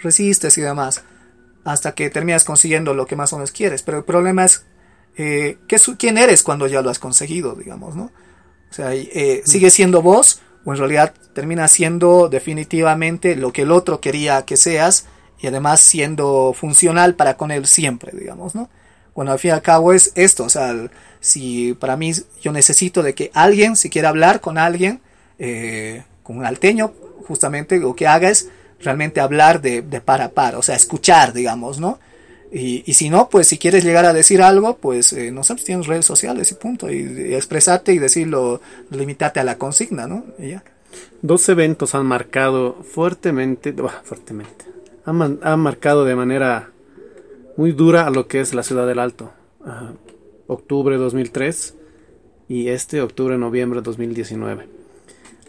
Resistes 0.00 0.56
y 0.58 0.60
demás 0.60 1.02
hasta 1.66 1.96
que 1.96 2.10
terminas 2.10 2.44
consiguiendo 2.44 2.94
lo 2.94 3.06
que 3.06 3.16
más 3.16 3.32
o 3.32 3.36
menos 3.36 3.50
quieres. 3.50 3.82
Pero 3.82 3.98
el 3.98 4.04
problema 4.04 4.44
es 4.44 4.64
eh, 5.16 5.58
quién 5.98 6.16
eres 6.16 6.44
cuando 6.44 6.68
ya 6.68 6.80
lo 6.80 6.90
has 6.90 7.00
conseguido, 7.00 7.56
digamos, 7.56 7.96
¿no? 7.96 8.04
O 8.70 8.72
sea, 8.72 8.94
eh, 8.94 9.42
sigue 9.44 9.70
siendo 9.70 10.00
vos 10.00 10.40
o 10.64 10.72
en 10.72 10.78
realidad 10.78 11.12
termina 11.34 11.66
siendo 11.66 12.28
definitivamente 12.28 13.34
lo 13.34 13.52
que 13.52 13.62
el 13.62 13.72
otro 13.72 14.00
quería 14.00 14.44
que 14.44 14.56
seas 14.56 15.06
y 15.40 15.48
además 15.48 15.80
siendo 15.80 16.54
funcional 16.56 17.16
para 17.16 17.36
con 17.36 17.50
él 17.50 17.66
siempre, 17.66 18.12
digamos, 18.16 18.54
¿no? 18.54 18.70
Bueno, 19.16 19.32
al 19.32 19.38
fin 19.38 19.48
y 19.48 19.52
al 19.52 19.62
cabo 19.62 19.92
es 19.92 20.12
esto, 20.14 20.44
o 20.44 20.48
sea, 20.48 20.88
si 21.20 21.74
para 21.74 21.96
mí 21.96 22.12
yo 22.42 22.52
necesito 22.52 23.02
de 23.02 23.14
que 23.14 23.30
alguien, 23.34 23.74
si 23.74 23.90
quiere 23.90 24.06
hablar 24.06 24.40
con 24.40 24.58
alguien, 24.58 25.00
eh, 25.38 26.04
con 26.22 26.36
un 26.36 26.44
alteño, 26.44 26.92
justamente 27.26 27.78
lo 27.78 27.96
que 27.96 28.06
haga 28.06 28.28
es 28.28 28.50
realmente 28.80 29.20
hablar 29.20 29.62
de, 29.62 29.82
de 29.82 30.00
par 30.00 30.20
a 30.20 30.30
par, 30.30 30.54
o 30.54 30.62
sea, 30.62 30.76
escuchar, 30.76 31.32
digamos, 31.32 31.80
¿no? 31.80 31.98
Y, 32.52 32.84
y, 32.86 32.94
si 32.94 33.10
no, 33.10 33.28
pues 33.28 33.48
si 33.48 33.58
quieres 33.58 33.84
llegar 33.84 34.04
a 34.04 34.12
decir 34.12 34.40
algo, 34.40 34.76
pues 34.76 35.12
eh, 35.12 35.32
no 35.32 35.42
sabes, 35.42 35.64
tienes 35.64 35.86
redes 35.86 36.04
sociales 36.04 36.50
y 36.52 36.54
punto, 36.54 36.90
y, 36.90 37.34
expresarte 37.34 37.92
y 37.92 37.98
decirlo, 37.98 38.60
limitarte 38.90 39.40
a 39.40 39.44
la 39.44 39.58
consigna, 39.58 40.06
¿no? 40.06 40.24
Y 40.38 40.50
ya. 40.50 40.62
Dos 41.22 41.48
eventos 41.48 41.94
han 41.94 42.06
marcado 42.06 42.82
fuertemente, 42.82 43.74
fuertemente, 44.04 44.64
han, 45.04 45.40
han, 45.42 45.60
marcado 45.60 46.04
de 46.04 46.14
manera 46.14 46.70
muy 47.56 47.72
dura 47.72 48.06
a 48.06 48.10
lo 48.10 48.26
que 48.28 48.40
es 48.40 48.54
la 48.54 48.62
ciudad 48.62 48.86
del 48.86 48.98
Alto. 48.98 49.32
Uh, 49.60 49.94
octubre 50.46 50.96
2003 50.96 51.74
y 52.48 52.68
este 52.68 53.00
octubre-noviembre 53.00 53.80
2019. 53.82 54.68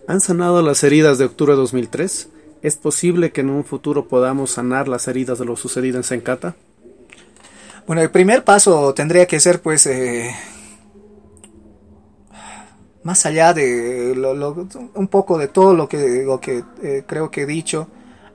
¿Han 0.08 0.22
sanado 0.22 0.62
las 0.62 0.84
heridas 0.84 1.18
de 1.18 1.26
octubre 1.26 1.54
2003? 1.54 2.30
¿Es 2.62 2.76
posible 2.78 3.32
que 3.32 3.42
en 3.42 3.50
un 3.50 3.64
futuro 3.64 4.08
podamos 4.08 4.52
sanar 4.52 4.88
las 4.88 5.08
heridas 5.08 5.38
de 5.40 5.46
lo 5.46 5.56
sucedido 5.56 5.98
en 5.98 6.04
Sencata? 6.04 6.56
Bueno, 7.86 8.02
el 8.02 8.10
primer 8.10 8.44
paso 8.44 8.94
tendría 8.94 9.28
que 9.28 9.40
ser 9.40 9.62
pues 9.62 9.86
eh, 9.86 10.32
más 13.04 13.26
allá 13.26 13.54
de 13.54 14.14
un 14.96 15.08
poco 15.08 15.38
de 15.38 15.48
todo 15.48 15.74
lo 15.74 15.88
que, 15.88 16.24
lo 16.26 16.40
que 16.40 16.64
eh, 16.82 17.04
creo 17.06 17.30
que 17.32 17.44
he 17.44 17.46
dicho. 17.46 17.88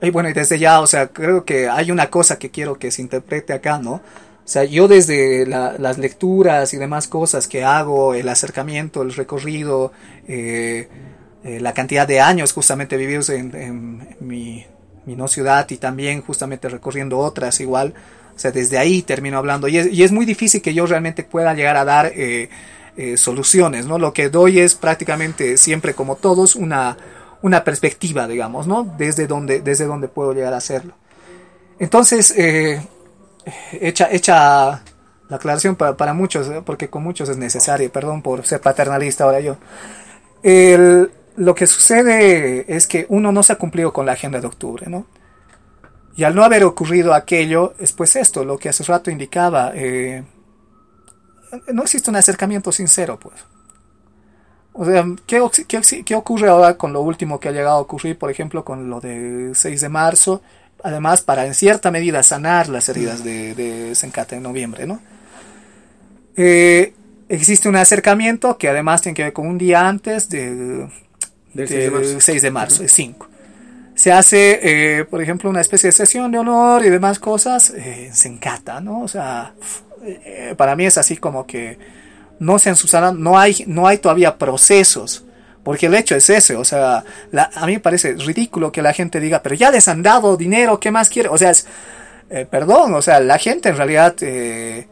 Y 0.03 0.09
bueno, 0.09 0.27
y 0.27 0.33
desde 0.33 0.59
ya, 0.59 0.81
o 0.81 0.87
sea, 0.87 1.07
creo 1.07 1.45
que 1.45 1.69
hay 1.69 1.89
una 1.89 2.09
cosa 2.09 2.37
que 2.37 2.51
quiero 2.51 2.77
que 2.77 2.91
se 2.91 3.01
interprete 3.01 3.53
acá, 3.53 3.79
¿no? 3.79 3.93
O 3.93 4.01
sea, 4.43 4.65
yo 4.65 4.89
desde 4.89 5.45
las 5.45 5.97
lecturas 5.97 6.73
y 6.73 6.77
demás 6.77 7.07
cosas 7.07 7.47
que 7.47 7.63
hago, 7.63 8.13
el 8.13 8.27
acercamiento, 8.27 9.01
el 9.01 9.13
recorrido, 9.13 9.93
eh, 10.27 10.89
eh, 11.45 11.61
la 11.61 11.73
cantidad 11.73 12.05
de 12.05 12.19
años 12.19 12.51
justamente 12.51 12.97
vividos 12.97 13.29
en, 13.29 14.05
mi, 14.19 14.65
no 15.05 15.29
ciudad 15.29 15.69
y 15.69 15.77
también 15.77 16.21
justamente 16.21 16.67
recorriendo 16.67 17.19
otras 17.19 17.61
igual. 17.61 17.93
O 18.35 18.39
sea, 18.39 18.51
desde 18.51 18.77
ahí 18.77 19.03
termino 19.03 19.37
hablando. 19.37 19.69
Y 19.69 19.77
es, 19.77 20.11
muy 20.11 20.25
difícil 20.25 20.61
que 20.61 20.73
yo 20.73 20.85
realmente 20.85 21.23
pueda 21.23 21.53
llegar 21.53 21.77
a 21.77 21.85
dar 21.85 22.11
eh, 22.13 22.49
soluciones, 23.15 23.85
¿no? 23.85 23.97
Lo 23.97 24.11
que 24.11 24.27
doy 24.27 24.59
es 24.59 24.75
prácticamente 24.75 25.55
siempre 25.55 25.93
como 25.93 26.17
todos 26.17 26.55
una, 26.55 26.97
una 27.43 27.63
perspectiva, 27.63 28.27
digamos, 28.27 28.65
¿no? 28.65 28.83
Desde 28.97 29.27
donde, 29.27 29.61
desde 29.61 29.85
donde 29.85 30.07
puedo 30.07 30.33
llegar 30.33 30.53
a 30.53 30.57
hacerlo. 30.57 30.95
Entonces, 31.77 32.33
hecha, 33.73 34.07
hecha 34.11 34.81
la 35.29 35.35
aclaración 35.35 35.75
para, 35.75 35.95
para 35.95 36.13
muchos, 36.13 36.49
porque 36.65 36.89
con 36.89 37.03
muchos 37.03 37.29
es 37.29 37.37
necesario, 37.37 37.91
perdón 37.91 38.21
por 38.21 38.45
ser 38.45 38.61
paternalista 38.61 39.25
ahora 39.25 39.39
yo. 39.39 39.57
Lo 41.35 41.55
que 41.55 41.65
sucede 41.65 42.65
es 42.75 42.85
que 42.87 43.05
uno 43.09 43.31
no 43.31 43.41
se 43.43 43.53
ha 43.53 43.57
cumplido 43.57 43.91
con 43.91 44.05
la 44.05 44.11
agenda 44.11 44.39
de 44.39 44.47
octubre, 44.47 44.85
¿no? 44.87 45.05
Y 46.15 46.23
al 46.25 46.35
no 46.35 46.43
haber 46.43 46.63
ocurrido 46.63 47.13
aquello, 47.13 47.73
es 47.79 47.91
pues 47.91 48.15
esto, 48.15 48.45
lo 48.45 48.57
que 48.57 48.69
hace 48.69 48.83
rato 48.83 49.09
indicaba, 49.09 49.71
eh, 49.73 50.23
no 51.73 51.83
existe 51.83 52.11
un 52.11 52.17
acercamiento 52.17 52.71
sincero, 52.71 53.19
pues. 53.19 53.35
O 54.73 54.85
sea, 54.85 55.05
¿qué, 55.27 55.41
¿qué, 56.05 56.15
ocurre 56.15 56.49
ahora 56.49 56.77
con 56.77 56.93
lo 56.93 57.01
último 57.01 57.39
que 57.39 57.49
ha 57.49 57.51
llegado 57.51 57.77
a 57.77 57.81
ocurrir, 57.81 58.17
por 58.17 58.31
ejemplo, 58.31 58.63
con 58.63 58.89
lo 58.89 58.99
del 58.99 59.55
6 59.55 59.81
de 59.81 59.89
marzo? 59.89 60.41
Además, 60.83 61.21
para 61.21 61.45
en 61.45 61.53
cierta 61.53 61.91
medida 61.91 62.23
sanar 62.23 62.69
las 62.69 62.89
heridas 62.89 63.23
de, 63.23 63.55
de 63.55 63.95
Sencata 63.95 64.35
en 64.35 64.43
noviembre, 64.43 64.85
¿no? 64.87 64.99
Eh, 66.35 66.93
existe 67.29 67.69
un 67.69 67.75
acercamiento 67.75 68.57
que 68.57 68.67
además 68.69 69.01
tiene 69.01 69.15
que 69.15 69.23
ver 69.23 69.33
con 69.33 69.47
un 69.47 69.57
día 69.57 69.87
antes 69.87 70.29
de, 70.29 70.87
del 71.53 71.67
6 71.67 71.69
de 71.69 71.91
marzo, 71.91 72.21
6 72.21 72.41
de 72.41 72.51
marzo 72.51 72.83
5. 72.87 73.27
Se 73.95 74.11
hace, 74.11 74.99
eh, 74.99 75.05
por 75.05 75.21
ejemplo, 75.21 75.49
una 75.49 75.61
especie 75.61 75.87
de 75.89 75.91
sesión 75.91 76.31
de 76.31 76.39
honor 76.39 76.83
y 76.83 76.89
demás 76.89 77.19
cosas, 77.19 77.69
eh, 77.69 78.09
se 78.11 78.27
encata, 78.27 78.81
¿no? 78.81 79.01
O 79.01 79.07
sea, 79.07 79.53
Eh, 80.05 80.53
para 80.57 80.75
mí 80.75 80.85
es 80.85 80.97
así 80.97 81.15
como 81.17 81.45
que 81.47 81.77
no 82.39 82.59
se 82.59 82.73
subsanado, 82.75 83.13
no 83.13 83.37
hay, 83.37 83.63
no 83.67 83.87
hay 83.87 83.97
todavía 83.97 84.37
procesos. 84.37 85.23
Porque 85.63 85.85
el 85.85 85.95
hecho 85.95 86.15
es 86.15 86.29
ese, 86.29 86.57
o 86.57 86.65
sea, 86.65 87.05
a 87.31 87.65
mí 87.65 87.73
me 87.73 87.79
parece 87.79 88.15
ridículo 88.15 88.71
que 88.71 88.81
la 88.81 88.91
gente 88.91 89.21
diga, 89.21 89.41
pero 89.41 89.55
ya 89.55 89.71
les 89.71 89.87
han 89.87 90.03
dado 90.03 90.35
dinero, 90.35 90.77
¿qué 90.77 90.91
más 90.91 91.07
quiere? 91.07 91.29
O 91.29 91.37
sea, 91.37 91.53
eh, 92.29 92.45
perdón, 92.49 92.93
o 92.93 93.01
sea, 93.01 93.21
la 93.21 93.37
gente 93.37 93.69
en 93.69 93.77
realidad, 93.77 94.13
eh, 94.21 94.87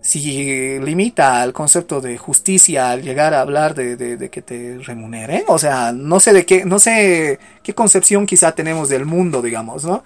si 0.00 0.80
limita 0.80 1.42
al 1.42 1.52
concepto 1.52 2.00
de 2.00 2.18
justicia 2.18 2.90
al 2.90 3.02
llegar 3.02 3.34
a 3.34 3.40
hablar 3.40 3.74
de, 3.74 3.96
de, 3.96 4.30
que 4.30 4.42
te 4.42 4.78
remuneren, 4.78 5.44
o 5.46 5.58
sea, 5.58 5.92
no 5.92 6.18
sé 6.18 6.32
de 6.32 6.44
qué, 6.44 6.64
no 6.64 6.80
sé 6.80 7.38
qué 7.62 7.74
concepción 7.74 8.26
quizá 8.26 8.52
tenemos 8.52 8.88
del 8.88 9.06
mundo, 9.06 9.42
digamos, 9.42 9.84
¿no? 9.84 10.02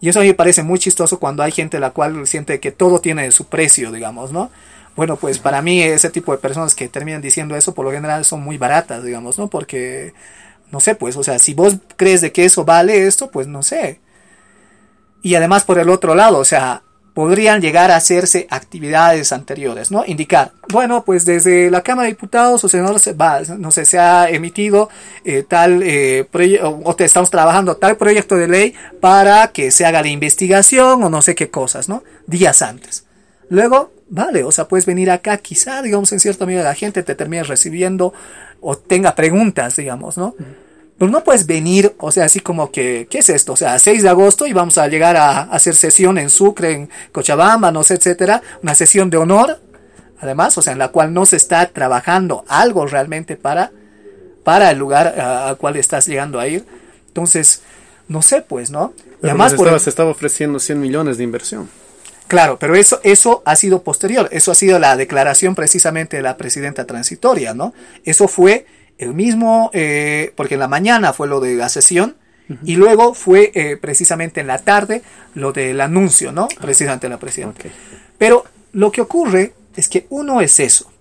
Y 0.00 0.10
eso 0.10 0.18
a 0.20 0.22
mí 0.22 0.28
me 0.28 0.34
parece 0.34 0.62
muy 0.62 0.78
chistoso 0.78 1.18
cuando 1.18 1.42
hay 1.42 1.50
gente 1.50 1.80
la 1.80 1.90
cual 1.90 2.26
siente 2.26 2.60
que 2.60 2.72
todo 2.72 3.00
tiene 3.00 3.30
su 3.30 3.46
precio, 3.46 3.90
digamos, 3.90 4.32
¿no? 4.32 4.50
Bueno, 4.96 5.16
pues 5.16 5.38
para 5.38 5.60
mí 5.60 5.82
ese 5.82 6.10
tipo 6.10 6.32
de 6.32 6.38
personas 6.38 6.74
que 6.74 6.88
terminan 6.88 7.20
diciendo 7.20 7.56
eso 7.56 7.74
por 7.74 7.84
lo 7.84 7.92
general 7.92 8.24
son 8.24 8.42
muy 8.42 8.58
baratas, 8.58 9.02
digamos, 9.02 9.38
¿no? 9.38 9.48
Porque, 9.48 10.14
no 10.70 10.80
sé, 10.80 10.94
pues, 10.94 11.16
o 11.16 11.24
sea, 11.24 11.38
si 11.38 11.54
vos 11.54 11.76
crees 11.96 12.20
de 12.20 12.32
que 12.32 12.44
eso 12.44 12.64
vale 12.64 13.06
esto, 13.06 13.30
pues 13.30 13.46
no 13.48 13.62
sé. 13.62 14.00
Y 15.22 15.34
además 15.34 15.64
por 15.64 15.78
el 15.78 15.88
otro 15.88 16.14
lado, 16.14 16.38
o 16.38 16.44
sea, 16.44 16.82
podrían 17.14 17.60
llegar 17.60 17.92
a 17.92 17.96
hacerse 17.96 18.46
actividades 18.50 19.32
anteriores, 19.32 19.90
¿no? 19.90 20.04
Indicar, 20.04 20.52
bueno, 20.68 21.04
pues 21.04 21.24
desde 21.24 21.70
la 21.70 21.82
Cámara 21.82 22.06
de 22.06 22.12
Diputados 22.12 22.62
o 22.64 22.68
senadores 22.68 23.02
se 23.02 23.12
va, 23.12 23.40
no 23.56 23.70
sé, 23.70 23.84
se 23.84 23.98
ha 24.00 24.28
emitido 24.28 24.90
eh, 25.24 25.44
tal 25.48 25.82
eh, 25.84 26.26
proyecto, 26.30 26.80
o 26.84 26.96
te 26.96 27.04
estamos 27.04 27.30
trabajando 27.30 27.76
tal 27.76 27.96
proyecto 27.96 28.36
de 28.36 28.48
ley 28.48 28.74
para 29.00 29.48
que 29.48 29.70
se 29.70 29.86
haga 29.86 30.02
la 30.02 30.08
investigación 30.08 31.02
o 31.04 31.08
no 31.08 31.22
sé 31.22 31.36
qué 31.36 31.50
cosas, 31.50 31.88
¿no? 31.88 32.02
Días 32.26 32.62
antes. 32.62 33.03
Luego, 33.54 33.92
vale, 34.08 34.42
o 34.42 34.50
sea, 34.50 34.66
puedes 34.66 34.84
venir 34.84 35.12
acá, 35.12 35.36
quizá, 35.36 35.80
digamos, 35.80 36.10
en 36.10 36.18
cierta 36.18 36.44
medida 36.44 36.64
la 36.64 36.74
gente 36.74 37.04
te 37.04 37.14
termine 37.14 37.44
recibiendo 37.44 38.12
o 38.60 38.76
tenga 38.76 39.14
preguntas, 39.14 39.76
digamos, 39.76 40.18
¿no? 40.18 40.34
Pero 40.98 41.08
no 41.08 41.22
puedes 41.22 41.46
venir, 41.46 41.94
o 41.98 42.10
sea, 42.10 42.24
así 42.24 42.40
como 42.40 42.72
que, 42.72 43.06
¿qué 43.08 43.18
es 43.18 43.28
esto? 43.28 43.52
O 43.52 43.56
sea, 43.56 43.78
6 43.78 44.02
de 44.02 44.08
agosto 44.08 44.48
y 44.48 44.52
vamos 44.52 44.76
a 44.76 44.88
llegar 44.88 45.16
a, 45.16 45.42
hacer 45.42 45.76
sesión 45.76 46.18
en 46.18 46.30
Sucre, 46.30 46.72
en 46.72 46.90
Cochabamba, 47.12 47.70
no 47.70 47.84
sé, 47.84 47.94
etcétera, 47.94 48.42
una 48.60 48.74
sesión 48.74 49.08
de 49.08 49.18
honor, 49.18 49.60
además, 50.18 50.58
o 50.58 50.62
sea, 50.62 50.72
en 50.72 50.80
la 50.80 50.88
cual 50.88 51.14
no 51.14 51.24
se 51.24 51.36
está 51.36 51.66
trabajando 51.66 52.44
algo 52.48 52.86
realmente 52.86 53.36
para, 53.36 53.70
para 54.42 54.72
el 54.72 54.78
lugar 54.78 55.16
al 55.16 55.56
cual 55.58 55.76
estás 55.76 56.08
llegando 56.08 56.40
a 56.40 56.48
ir. 56.48 56.64
Entonces, 57.06 57.62
no 58.08 58.20
sé, 58.20 58.42
pues, 58.42 58.70
¿no? 58.70 58.94
y 59.22 59.26
además, 59.26 59.54
por 59.54 59.78
se 59.78 59.90
estaba 59.90 60.10
ofreciendo 60.10 60.58
100 60.58 60.80
millones 60.80 61.18
de 61.18 61.22
inversión. 61.22 61.68
Claro, 62.26 62.58
pero 62.58 62.74
eso, 62.74 63.00
eso 63.04 63.42
ha 63.44 63.54
sido 63.54 63.82
posterior, 63.82 64.28
eso 64.32 64.50
ha 64.50 64.54
sido 64.54 64.78
la 64.78 64.96
declaración 64.96 65.54
precisamente 65.54 66.16
de 66.16 66.22
la 66.22 66.36
presidenta 66.36 66.86
transitoria, 66.86 67.54
¿no? 67.54 67.74
Eso 68.04 68.28
fue 68.28 68.66
el 68.98 69.14
mismo, 69.14 69.70
eh, 69.74 70.32
porque 70.36 70.54
en 70.54 70.60
la 70.60 70.68
mañana 70.68 71.12
fue 71.12 71.28
lo 71.28 71.40
de 71.40 71.54
la 71.54 71.68
sesión, 71.68 72.16
y 72.62 72.76
luego 72.76 73.14
fue 73.14 73.52
eh, 73.54 73.78
precisamente 73.78 74.42
en 74.42 74.46
la 74.46 74.58
tarde 74.58 75.02
lo 75.34 75.52
del 75.52 75.80
anuncio, 75.80 76.30
¿no? 76.30 76.48
Ah. 76.50 76.60
Precisamente 76.60 77.08
la 77.08 77.18
presidenta. 77.18 77.62
Pero 78.18 78.44
lo 78.72 78.92
que 78.92 79.00
ocurre 79.00 79.54
es 79.76 79.88
que 79.88 80.06
uno 80.10 80.42
es 80.42 80.60
eso, 80.60 80.92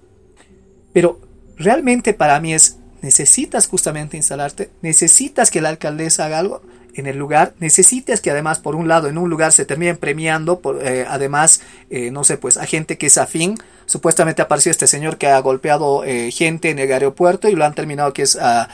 pero 0.94 1.20
realmente 1.58 2.14
para 2.14 2.40
mí 2.40 2.54
es, 2.54 2.78
necesitas 3.02 3.68
justamente 3.68 4.16
instalarte, 4.16 4.70
necesitas 4.82 5.52
que 5.52 5.60
la 5.60 5.70
alcaldesa 5.70 6.26
haga 6.26 6.40
algo, 6.40 6.62
en 6.96 7.08
el 7.08 7.18
lugar, 7.18 7.54
necesitas 7.60 8.22
que 8.22 8.32
además, 8.32 8.60
por 8.60 8.76
un 8.76 8.88
lado, 8.88 9.08
en 9.08 9.18
un 9.18 9.30
lugar 9.30 9.52
se 9.52 9.66
terminen 9.66 9.98
premiando, 9.98 10.60
por, 10.60 10.86
eh, 10.86 11.06
además, 11.08 11.62
eh, 11.90 12.12
no 12.12 12.24
sé, 12.24 12.38
pues 12.38 12.58
a 12.58 12.66
gente 12.66 12.98
que 12.98 13.08
es 13.08 13.18
afín. 13.18 13.58
Supuestamente 13.86 14.42
apareció 14.42 14.72
este 14.72 14.88
señor 14.88 15.18
que 15.18 15.28
ha 15.28 15.40
golpeado 15.40 16.04
eh, 16.04 16.32
gente 16.32 16.70
en 16.70 16.80
el 16.80 16.92
aeropuerto 16.92 17.50
y 17.50 17.56
lo 17.56 17.66
han 17.66 17.74
terminado 17.74 18.14
que 18.14 18.22
es, 18.22 18.38
ah, 18.40 18.70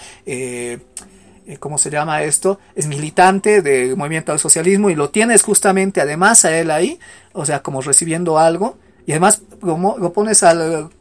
¿cómo 1.60 1.78
se 1.78 1.90
llama 1.90 2.24
esto? 2.24 2.60
Es 2.76 2.88
militante 2.88 3.62
del 3.62 3.96
movimiento 3.96 4.32
al 4.32 4.40
socialismo 4.40 4.90
y 4.90 4.96
lo 4.96 5.10
tienes 5.10 5.42
justamente 5.42 6.02
además 6.02 6.46
a 6.46 6.58
él 6.58 6.70
ahí, 6.72 7.00
o 7.34 7.46
sea, 7.46 7.64
como 7.64 7.82
recibiendo 7.82 8.38
algo. 8.38 8.78
Y 9.08 9.14
además, 9.14 9.42
como 9.60 9.98
lo 9.98 10.14
pones 10.14 10.44
al, 10.44 10.92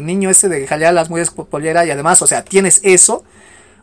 niño 0.00 0.30
ese 0.30 0.48
de 0.48 0.66
jallar 0.66 0.94
las 0.94 1.10
mujeres 1.10 1.30
pollera 1.30 1.84
y 1.84 1.90
además, 1.90 2.22
o 2.22 2.26
sea, 2.26 2.42
tienes 2.42 2.80
eso 2.84 3.24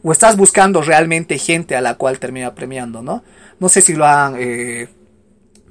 o 0.04 0.12
estás 0.12 0.38
buscando 0.38 0.82
realmente 0.82 1.38
gente 1.38 1.76
a 1.76 1.82
la 1.82 1.96
cual 1.96 2.20
termina 2.20 2.54
premiando, 2.56 3.02
¿no? 3.02 3.24
No 3.60 3.70
sé 3.70 3.82
si 3.82 3.94
lo 3.94 4.06
han 4.06 4.36
eh, 4.38 4.88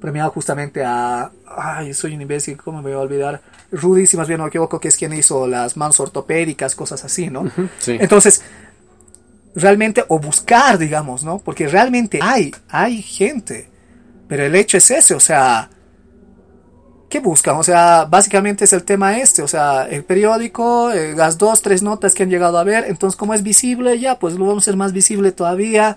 premiado 0.00 0.30
justamente 0.30 0.84
a... 0.84 1.30
Ay, 1.46 1.94
soy 1.94 2.14
un 2.14 2.22
imbécil, 2.22 2.56
¿cómo 2.56 2.78
me 2.78 2.90
voy 2.90 2.92
a 2.92 3.02
olvidar? 3.02 3.40
Rudy, 3.72 4.06
si 4.06 4.16
más 4.16 4.28
bien 4.28 4.38
no 4.38 4.44
me 4.44 4.48
equivoco, 4.48 4.80
que 4.80 4.88
es 4.88 4.96
quien 4.96 5.12
hizo 5.12 5.46
las 5.46 5.76
manos 5.76 5.98
ortopédicas, 6.00 6.74
cosas 6.74 7.04
así, 7.04 7.28
¿no? 7.28 7.50
Sí. 7.78 7.96
Entonces, 7.98 8.42
realmente, 9.54 10.04
o 10.08 10.18
buscar, 10.18 10.78
digamos, 10.78 11.24
¿no? 11.24 11.38
Porque 11.38 11.68
realmente 11.68 12.18
hay, 12.22 12.54
hay 12.68 13.02
gente. 13.02 13.68
Pero 14.28 14.44
el 14.44 14.54
hecho 14.54 14.76
es 14.76 14.90
ese, 14.90 15.14
o 15.14 15.20
sea, 15.20 15.70
¿qué 17.08 17.20
buscan? 17.20 17.56
O 17.56 17.62
sea, 17.62 18.04
básicamente 18.04 18.64
es 18.64 18.72
el 18.72 18.84
tema 18.84 19.18
este, 19.18 19.42
o 19.42 19.48
sea, 19.48 19.88
el 19.88 20.04
periódico, 20.04 20.90
eh, 20.92 21.14
las 21.16 21.38
dos, 21.38 21.62
tres 21.62 21.82
notas 21.82 22.14
que 22.14 22.22
han 22.22 22.30
llegado 22.30 22.58
a 22.58 22.64
ver, 22.64 22.84
entonces 22.88 23.16
como 23.16 23.34
es 23.34 23.42
visible, 23.42 23.98
ya, 23.98 24.18
pues 24.18 24.34
lo 24.34 24.46
vamos 24.46 24.62
a 24.62 24.64
hacer 24.64 24.76
más 24.76 24.92
visible 24.92 25.32
todavía. 25.32 25.96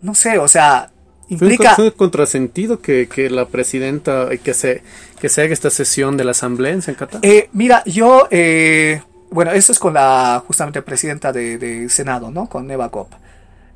No 0.00 0.14
sé, 0.14 0.38
o 0.38 0.48
sea, 0.48 0.90
implica... 1.28 1.74
¿Fue, 1.74 1.92
contrasentido 1.92 2.80
que, 2.80 3.08
que, 3.08 3.30
la 3.30 3.46
presidenta, 3.46 4.28
que 4.42 4.54
se, 4.54 4.82
que 5.20 5.28
se 5.28 5.42
haga 5.42 5.52
esta 5.52 5.70
sesión 5.70 6.16
de 6.16 6.24
la 6.24 6.30
asamblea 6.30 6.72
en 6.72 6.82
San 6.82 6.96
Eh, 7.22 7.48
mira, 7.52 7.82
yo, 7.84 8.28
eh, 8.30 9.02
bueno, 9.30 9.50
eso 9.52 9.72
es 9.72 9.78
con 9.78 9.94
la 9.94 10.42
justamente 10.46 10.82
presidenta 10.82 11.32
del 11.32 11.58
de 11.58 11.88
Senado, 11.88 12.30
¿no? 12.30 12.48
Con 12.48 12.66
Neva 12.66 12.90
Copa. 12.90 13.18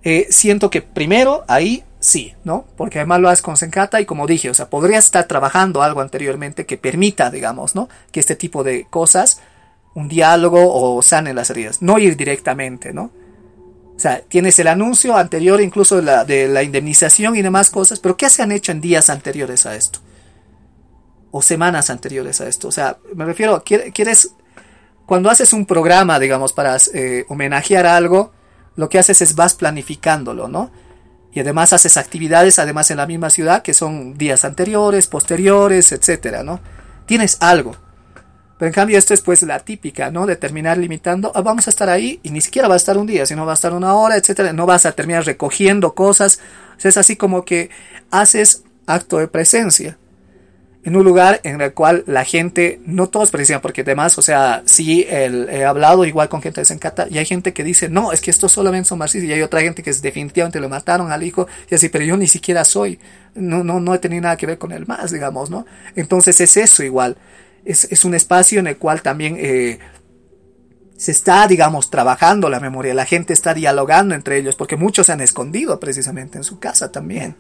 Eh, 0.05 0.27
siento 0.31 0.71
que 0.71 0.83
primero 0.83 1.45
ahí 1.47 1.85
sí, 2.03 2.35
¿no? 2.43 2.67
Porque 2.77 2.99
además 2.99 3.21
lo 3.21 3.29
haces 3.29 3.43
con 3.43 3.57
Sencata 3.57 4.01
y 4.01 4.07
como 4.07 4.27
dije, 4.27 4.51
o 4.51 4.55
sea, 4.55 4.69
podría 4.69 4.99
estar 4.99 5.27
trabajando 5.29 5.83
algo 5.83 6.01
anteriormente 6.01 6.67
que 6.67 6.77
permita, 6.77 7.31
digamos, 7.31 7.77
¿no? 7.77 7.89
Que 8.11 8.19
este 8.19 8.35
tipo 8.35 8.65
de 8.65 8.87
cosas, 8.91 9.41
un 9.95 10.09
diálogo 10.09 10.61
o 10.75 11.01
sane 11.01 11.33
las 11.33 11.51
heridas, 11.51 11.81
no 11.81 11.99
ir 11.99 12.17
directamente, 12.17 12.93
¿no? 12.93 13.13
O 13.95 14.01
sea, 14.03 14.21
tienes 14.21 14.59
el 14.59 14.67
anuncio 14.67 15.17
anterior 15.17 15.61
incluso 15.61 15.97
de 15.97 16.03
la, 16.03 16.25
de 16.25 16.49
la 16.49 16.65
indemnización 16.65 17.37
y 17.37 17.43
demás 17.43 17.71
cosas, 17.71 18.01
pero 18.01 18.17
¿qué 18.17 18.29
se 18.31 18.43
han 18.43 18.51
hecho 18.51 18.73
en 18.73 18.81
días 18.81 19.09
anteriores 19.09 19.65
a 19.65 19.77
esto? 19.77 20.01
O 21.31 21.41
semanas 21.41 21.89
anteriores 21.89 22.41
a 22.41 22.49
esto. 22.49 22.67
O 22.67 22.73
sea, 22.73 22.99
me 23.15 23.25
refiero, 23.25 23.63
quieres, 23.63 24.35
cuando 25.07 25.31
haces 25.31 25.53
un 25.53 25.67
programa, 25.67 26.19
digamos, 26.19 26.53
para 26.53 26.77
eh, 26.95 27.25
homenajear 27.29 27.87
algo, 27.87 28.33
lo 28.75 28.89
que 28.89 28.99
haces 28.99 29.23
es 29.23 29.37
vas 29.37 29.55
planificándolo, 29.55 30.49
¿no? 30.49 30.73
Y 31.33 31.41
además 31.41 31.73
haces 31.73 31.97
actividades, 31.97 32.59
además 32.59 32.91
en 32.91 32.99
la 32.99 33.07
misma 33.07 33.31
ciudad, 33.31 33.63
que 33.63 33.75
son 33.75 34.19
días 34.19 34.45
anteriores, 34.45 35.07
posteriores, 35.07 35.93
etcétera, 35.93 36.43
¿no? 36.43 36.61
Tienes 37.07 37.39
algo. 37.41 37.75
Pero 38.59 38.69
en 38.69 38.75
cambio 38.75 38.99
esto 38.99 39.15
es 39.15 39.23
pues 39.23 39.43
la 39.43 39.59
típica, 39.59 40.11
¿no? 40.11 40.27
De 40.27 40.37
terminar 40.37 40.79
limitando, 40.79 41.33
ah, 41.35 41.41
vamos 41.41 41.67
a 41.67 41.71
estar 41.71 41.89
ahí 41.89 42.21
y 42.23 42.31
ni 42.31 42.41
siquiera 42.41 42.69
va 42.69 42.75
a 42.75 42.77
estar 42.77 42.99
un 42.99 43.07
día, 43.07 43.27
sino 43.27 43.47
va 43.47 43.53
a 43.53 43.55
estar 43.55 43.73
una 43.73 43.95
hora, 43.95 44.17
etcétera. 44.17 44.53
No 44.53 44.67
vas 44.67 44.87
a 44.87 44.93
terminar 44.93 45.25
recogiendo 45.25 45.95
cosas. 45.95 46.39
Es 46.83 46.97
así 46.97 47.17
como 47.17 47.45
que 47.45 47.71
haces 48.11 48.63
acto 48.87 49.19
de 49.19 49.29
presencia 49.29 49.97
en 50.85 50.97
un 50.97 51.05
lugar 51.05 51.41
en 51.45 51.61
el 51.61 51.73
cual 51.75 52.03
la 52.07 52.25
gente, 52.25 52.81
no 52.85 53.09
todos 53.09 53.31
precisamente, 53.31 53.63
porque 53.63 53.83
además, 53.83 54.19
o 54.19 54.23
sea, 54.23 54.63
sí 54.65 55.07
he 55.09 55.65
hablado 55.65 56.05
igual 56.05 56.29
con 56.29 56.43
gente 56.43 56.61
de 56.61 56.65
Sencata 56.65 57.07
y 57.09 57.19
hay 57.19 57.25
gente 57.25 57.53
que 57.53 57.63
dice, 57.63 57.89
no, 57.89 58.11
es 58.13 58.21
que 58.21 58.31
estos 58.31 58.51
solamente 58.51 58.89
son 58.89 58.99
marxistas 58.99 59.31
y 59.31 59.33
hay 59.33 59.43
otra 59.43 59.61
gente 59.61 59.83
que 59.83 59.91
es, 59.91 60.03
definitivamente 60.03 60.61
le 60.61 60.67
mataron 60.67 61.13
al 61.13 61.23
hijo 61.23 61.47
y 61.71 61.75
así, 61.77 61.89
pero 61.89 62.05
yo 62.05 62.17
ni 62.17 62.27
siquiera 62.27 62.65
soy, 62.65 62.99
no, 63.35 63.63
no, 63.63 63.79
no 63.79 63.95
he 63.95 63.99
tenido 63.99 64.23
nada 64.23 64.37
que 64.37 64.47
ver 64.47 64.59
con 64.59 64.73
él 64.73 64.87
más, 64.87 65.13
digamos, 65.13 65.51
¿no? 65.51 65.67
Entonces 65.95 66.41
es 66.41 66.57
eso 66.57 66.83
igual, 66.83 67.17
es, 67.65 67.85
es 67.85 68.05
un 68.05 68.15
espacio 68.15 68.59
en 68.59 68.67
el 68.67 68.77
cual 68.77 69.03
también 69.03 69.37
eh, 69.39 69.79
se 70.97 71.13
está, 71.13 71.47
digamos, 71.47 71.91
trabajando 71.91 72.49
la 72.49 72.59
memoria, 72.59 72.93
la 72.93 73.07
gente 73.07 73.33
está 73.33 73.55
dialogando 73.55 74.17
entre 74.17 74.39
ellos, 74.39 74.57
porque 74.57 74.77
muchos 74.77 75.07
se 75.07 75.13
han 75.13 75.21
escondido 75.21 75.79
precisamente 75.79 76.39
en 76.39 76.45
su 76.45 76.59
casa 76.59 76.91
también. 76.91 77.37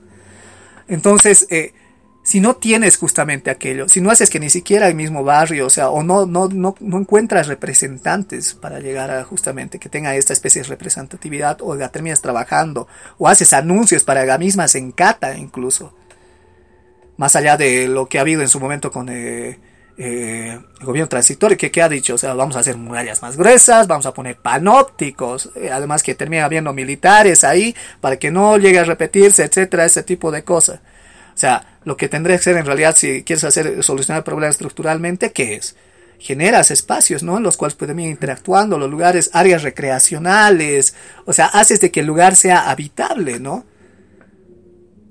Entonces, 0.88 1.46
eh, 1.50 1.72
si 2.22 2.40
no 2.40 2.54
tienes 2.54 2.96
justamente 2.96 3.50
aquello, 3.50 3.88
si 3.88 4.00
no 4.00 4.10
haces 4.10 4.30
que 4.30 4.38
ni 4.38 4.48
siquiera 4.48 4.86
el 4.86 4.94
mismo 4.94 5.24
barrio, 5.24 5.66
o 5.66 5.70
sea, 5.70 5.90
o 5.90 6.04
no, 6.04 6.24
no, 6.24 6.48
no, 6.48 6.74
no 6.78 6.98
encuentras 6.98 7.48
representantes 7.48 8.54
para 8.54 8.78
llegar 8.78 9.10
a 9.10 9.24
justamente 9.24 9.80
que 9.80 9.88
tenga 9.88 10.14
esta 10.14 10.32
especie 10.32 10.62
de 10.62 10.68
representatividad, 10.68 11.58
o 11.60 11.74
la 11.74 11.88
terminas 11.88 12.22
trabajando, 12.22 12.86
o 13.18 13.28
haces 13.28 13.52
anuncios 13.52 14.04
para 14.04 14.24
la 14.24 14.38
misma 14.38 14.68
Sencata 14.68 15.36
incluso, 15.36 15.94
más 17.16 17.34
allá 17.34 17.56
de 17.56 17.88
lo 17.88 18.06
que 18.06 18.18
ha 18.18 18.20
habido 18.20 18.42
en 18.42 18.48
su 18.48 18.60
momento 18.60 18.92
con 18.92 19.08
eh, 19.08 19.58
eh, 19.98 20.60
el 20.80 20.86
gobierno 20.86 21.08
transitorio, 21.08 21.58
que, 21.58 21.72
que, 21.72 21.82
ha 21.82 21.88
dicho, 21.88 22.14
o 22.14 22.18
sea, 22.18 22.34
vamos 22.34 22.54
a 22.54 22.60
hacer 22.60 22.76
murallas 22.76 23.20
más 23.20 23.36
gruesas, 23.36 23.88
vamos 23.88 24.06
a 24.06 24.14
poner 24.14 24.36
panópticos, 24.36 25.50
eh, 25.56 25.70
además 25.72 26.04
que 26.04 26.14
termina 26.14 26.44
habiendo 26.44 26.72
militares 26.72 27.42
ahí, 27.42 27.74
para 28.00 28.16
que 28.16 28.30
no 28.30 28.56
llegue 28.58 28.78
a 28.78 28.84
repetirse, 28.84 29.42
etcétera, 29.42 29.84
ese 29.84 30.04
tipo 30.04 30.30
de 30.30 30.44
cosas. 30.44 30.80
O 31.34 31.38
sea, 31.38 31.78
lo 31.84 31.96
que 31.96 32.08
tendría 32.08 32.36
que 32.36 32.42
ser 32.42 32.56
en 32.56 32.66
realidad, 32.66 32.94
si 32.96 33.22
quieres 33.22 33.44
hacer 33.44 33.82
solucionar 33.82 34.20
el 34.20 34.24
problema 34.24 34.50
estructuralmente, 34.50 35.32
¿qué 35.32 35.54
es? 35.54 35.76
Generas 36.18 36.70
espacios, 36.70 37.22
¿no? 37.22 37.38
En 37.38 37.42
los 37.42 37.56
cuales 37.56 37.74
pueden 37.74 37.98
ir 37.98 38.10
interactuando, 38.10 38.78
los 38.78 38.90
lugares, 38.90 39.30
áreas 39.32 39.62
recreacionales, 39.62 40.94
o 41.24 41.32
sea, 41.32 41.46
haces 41.46 41.80
de 41.80 41.90
que 41.90 42.00
el 42.00 42.06
lugar 42.06 42.36
sea 42.36 42.70
habitable, 42.70 43.40
¿no? 43.40 43.64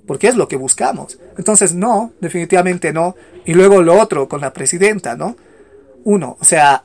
Porque 0.08 0.28
es 0.28 0.36
lo 0.36 0.48
que 0.48 0.56
buscamos. 0.56 1.20
Entonces, 1.38 1.74
no, 1.74 2.14
definitivamente 2.22 2.94
no. 2.94 3.16
Y 3.46 3.54
luego 3.54 3.82
lo 3.82 4.00
otro 4.00 4.28
con 4.30 4.42
la 4.42 4.54
presidenta, 4.54 5.16
¿no? 5.16 5.36
Uno, 6.04 6.38
o 6.40 6.46
sea, 6.46 6.84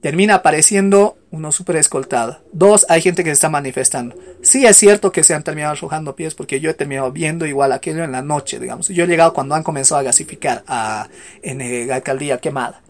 termina 0.00 0.36
apareciendo 0.36 1.15
uno 1.30 1.52
súper 1.52 1.76
escoltado. 1.76 2.40
Dos, 2.52 2.86
hay 2.88 3.02
gente 3.02 3.24
que 3.24 3.30
se 3.30 3.34
está 3.34 3.48
manifestando. 3.48 4.16
Sí 4.42 4.64
es 4.64 4.76
cierto 4.76 5.12
que 5.12 5.24
se 5.24 5.34
han 5.34 5.42
terminado 5.42 5.72
arrojando 5.72 6.16
pies 6.16 6.34
porque 6.34 6.60
yo 6.60 6.70
he 6.70 6.74
terminado 6.74 7.10
viendo 7.12 7.46
igual 7.46 7.72
aquello 7.72 8.04
en 8.04 8.12
la 8.12 8.22
noche, 8.22 8.58
digamos. 8.58 8.88
Yo 8.88 9.04
he 9.04 9.06
llegado 9.06 9.32
cuando 9.32 9.54
han 9.54 9.62
comenzado 9.62 10.00
a 10.00 10.04
gasificar 10.04 10.62
a, 10.66 11.08
en 11.42 11.60
eh, 11.60 11.86
la 11.86 11.96
alcaldía 11.96 12.38
quemada. 12.38 12.82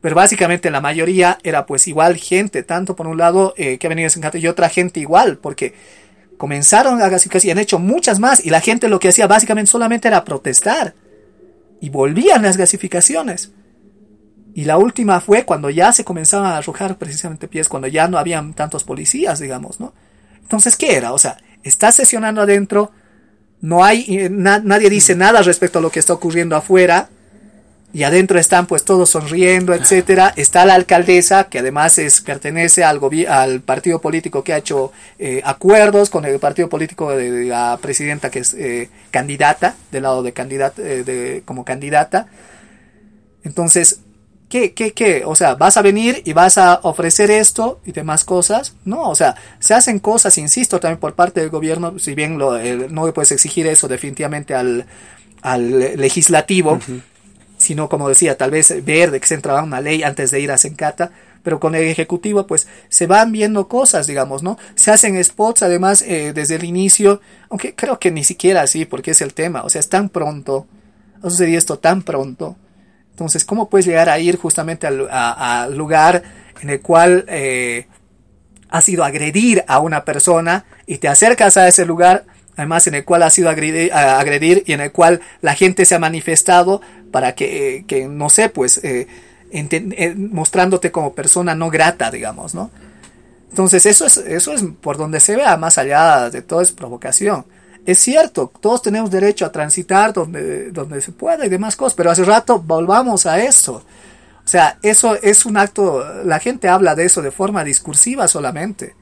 Pero 0.00 0.14
básicamente 0.14 0.70
la 0.70 0.80
mayoría 0.80 1.38
era 1.42 1.66
pues 1.66 1.88
igual 1.88 2.16
gente, 2.16 2.62
tanto 2.62 2.94
por 2.94 3.06
un 3.06 3.16
lado 3.16 3.54
eh, 3.56 3.78
que 3.78 3.86
ha 3.86 3.90
venido 3.90 4.08
a 4.08 4.38
y 4.38 4.46
otra 4.46 4.68
gente 4.68 5.00
igual, 5.00 5.38
porque 5.38 5.74
comenzaron 6.36 7.00
a 7.00 7.08
gasificar 7.08 7.44
y 7.44 7.50
han 7.50 7.58
hecho 7.58 7.78
muchas 7.78 8.20
más 8.20 8.44
y 8.44 8.50
la 8.50 8.60
gente 8.60 8.88
lo 8.88 9.00
que 9.00 9.08
hacía 9.08 9.26
básicamente 9.26 9.70
solamente 9.70 10.08
era 10.08 10.24
protestar 10.24 10.94
y 11.80 11.88
volvían 11.88 12.42
las 12.42 12.56
gasificaciones. 12.56 13.52
Y 14.56 14.64
la 14.64 14.78
última 14.78 15.20
fue 15.20 15.44
cuando 15.44 15.68
ya 15.68 15.92
se 15.92 16.02
comenzaban 16.02 16.50
a 16.50 16.56
arrojar 16.56 16.96
precisamente 16.96 17.46
pies, 17.46 17.68
cuando 17.68 17.88
ya 17.88 18.08
no 18.08 18.16
habían 18.16 18.54
tantos 18.54 18.84
policías, 18.84 19.38
digamos, 19.38 19.80
¿no? 19.80 19.92
Entonces, 20.40 20.78
¿qué 20.78 20.96
era? 20.96 21.12
O 21.12 21.18
sea, 21.18 21.36
está 21.62 21.92
sesionando 21.92 22.40
adentro, 22.40 22.90
no 23.60 23.84
hay, 23.84 24.06
eh, 24.08 24.30
nadie 24.30 24.88
dice 24.88 25.14
nada 25.14 25.42
respecto 25.42 25.78
a 25.78 25.82
lo 25.82 25.90
que 25.90 25.98
está 25.98 26.14
ocurriendo 26.14 26.56
afuera, 26.56 27.10
y 27.92 28.04
adentro 28.04 28.38
están 28.38 28.66
pues 28.66 28.82
todos 28.82 29.10
sonriendo, 29.10 29.74
etcétera. 29.74 30.32
Está 30.36 30.64
la 30.64 30.72
alcaldesa, 30.72 31.44
que 31.50 31.58
además 31.58 31.98
es, 31.98 32.22
pertenece 32.22 32.82
al, 32.82 32.98
al 33.28 33.60
partido 33.60 34.00
político 34.00 34.42
que 34.42 34.54
ha 34.54 34.56
hecho 34.56 34.90
eh, 35.18 35.42
acuerdos 35.44 36.08
con 36.08 36.24
el 36.24 36.38
partido 36.38 36.70
político 36.70 37.10
de, 37.10 37.44
la 37.44 37.78
presidenta 37.82 38.30
que 38.30 38.38
es 38.38 38.54
eh, 38.54 38.88
candidata, 39.10 39.76
del 39.92 40.04
lado 40.04 40.22
de 40.22 40.32
candidata, 40.32 40.80
de, 40.80 41.42
como 41.44 41.62
candidata. 41.66 42.28
Entonces, 43.44 44.00
¿Qué, 44.48 44.74
qué, 44.74 44.92
qué? 44.92 45.24
O 45.24 45.34
sea, 45.34 45.56
¿vas 45.56 45.76
a 45.76 45.82
venir 45.82 46.22
y 46.24 46.32
vas 46.32 46.56
a 46.56 46.78
ofrecer 46.84 47.32
esto 47.32 47.80
y 47.84 47.90
demás 47.90 48.24
cosas? 48.24 48.76
No, 48.84 49.10
o 49.10 49.14
sea, 49.16 49.34
se 49.58 49.74
hacen 49.74 49.98
cosas, 49.98 50.38
insisto, 50.38 50.78
también 50.78 51.00
por 51.00 51.14
parte 51.14 51.40
del 51.40 51.50
gobierno, 51.50 51.98
si 51.98 52.14
bien 52.14 52.38
lo, 52.38 52.56
no 52.88 53.06
le 53.06 53.12
puedes 53.12 53.32
exigir 53.32 53.66
eso 53.66 53.88
definitivamente 53.88 54.54
al, 54.54 54.86
al 55.42 55.96
legislativo, 55.96 56.78
sino 57.58 57.88
como 57.88 58.08
decía, 58.08 58.36
tal 58.36 58.52
vez 58.52 58.84
ver 58.84 59.10
de 59.10 59.18
que 59.18 59.26
se 59.26 59.34
entraba 59.34 59.64
una 59.64 59.80
ley 59.80 60.04
antes 60.04 60.30
de 60.30 60.38
ir 60.38 60.52
a 60.52 60.58
Sencata, 60.58 61.10
pero 61.42 61.58
con 61.58 61.74
el 61.74 61.82
ejecutivo 61.82 62.46
pues 62.46 62.68
se 62.88 63.08
van 63.08 63.32
viendo 63.32 63.66
cosas, 63.66 64.06
digamos, 64.06 64.44
¿no? 64.44 64.58
Se 64.76 64.92
hacen 64.92 65.22
spots 65.24 65.64
además 65.64 66.02
eh, 66.02 66.32
desde 66.32 66.54
el 66.54 66.64
inicio, 66.64 67.20
aunque 67.48 67.74
creo 67.74 67.98
que 67.98 68.12
ni 68.12 68.22
siquiera 68.22 68.62
así, 68.62 68.84
porque 68.84 69.10
es 69.10 69.20
el 69.22 69.34
tema, 69.34 69.62
o 69.64 69.70
sea, 69.70 69.80
es 69.80 69.88
tan 69.88 70.08
pronto, 70.08 70.66
ha 71.20 71.30
sucedido 71.30 71.58
esto 71.58 71.80
tan 71.80 72.02
pronto 72.02 72.56
entonces, 73.16 73.46
¿cómo 73.46 73.70
puedes 73.70 73.86
llegar 73.86 74.10
a 74.10 74.18
ir 74.18 74.36
justamente 74.36 74.86
al, 74.86 75.74
lugar 75.74 76.22
en 76.60 76.68
el 76.68 76.82
cual 76.82 77.24
eh, 77.28 77.86
has 78.68 78.86
ido 78.90 79.04
agredir 79.04 79.64
a 79.68 79.78
una 79.78 80.04
persona 80.04 80.66
y 80.86 80.98
te 80.98 81.08
acercas 81.08 81.56
a 81.56 81.66
ese 81.66 81.86
lugar, 81.86 82.24
además 82.58 82.86
en 82.88 82.94
el 82.94 83.06
cual 83.06 83.22
has 83.22 83.38
ido 83.38 83.48
a 83.48 83.52
agredir, 83.52 84.64
y 84.66 84.72
en 84.74 84.82
el 84.82 84.92
cual 84.92 85.22
la 85.40 85.54
gente 85.54 85.86
se 85.86 85.94
ha 85.94 85.98
manifestado 85.98 86.82
para 87.10 87.34
que, 87.34 88.06
no 88.10 88.28
sé, 88.28 88.50
pues, 88.50 88.84
eh, 88.84 89.06
eh, 89.50 90.14
mostrándote 90.14 90.92
como 90.92 91.14
persona 91.14 91.54
no 91.54 91.70
grata, 91.70 92.10
digamos, 92.10 92.54
¿no? 92.54 92.70
Entonces, 93.48 93.86
eso 93.86 94.04
es, 94.04 94.18
eso 94.18 94.52
es 94.52 94.62
por 94.82 94.98
donde 94.98 95.20
se 95.20 95.36
vea, 95.36 95.56
más 95.56 95.78
allá 95.78 96.28
de 96.28 96.42
todo 96.42 96.60
es 96.60 96.72
provocación. 96.72 97.46
Es 97.86 97.98
cierto, 98.00 98.52
todos 98.60 98.82
tenemos 98.82 99.12
derecho 99.12 99.46
a 99.46 99.52
transitar 99.52 100.12
donde, 100.12 100.72
donde 100.72 101.00
se 101.00 101.12
pueda 101.12 101.46
y 101.46 101.48
demás 101.48 101.76
cosas, 101.76 101.94
pero 101.94 102.10
hace 102.10 102.24
rato 102.24 102.58
volvamos 102.58 103.26
a 103.26 103.40
eso. 103.40 103.84
O 104.44 104.48
sea, 104.48 104.78
eso 104.82 105.14
es 105.22 105.46
un 105.46 105.56
acto, 105.56 106.04
la 106.24 106.40
gente 106.40 106.68
habla 106.68 106.96
de 106.96 107.04
eso 107.04 107.22
de 107.22 107.30
forma 107.30 107.62
discursiva 107.62 108.26
solamente. 108.26 108.96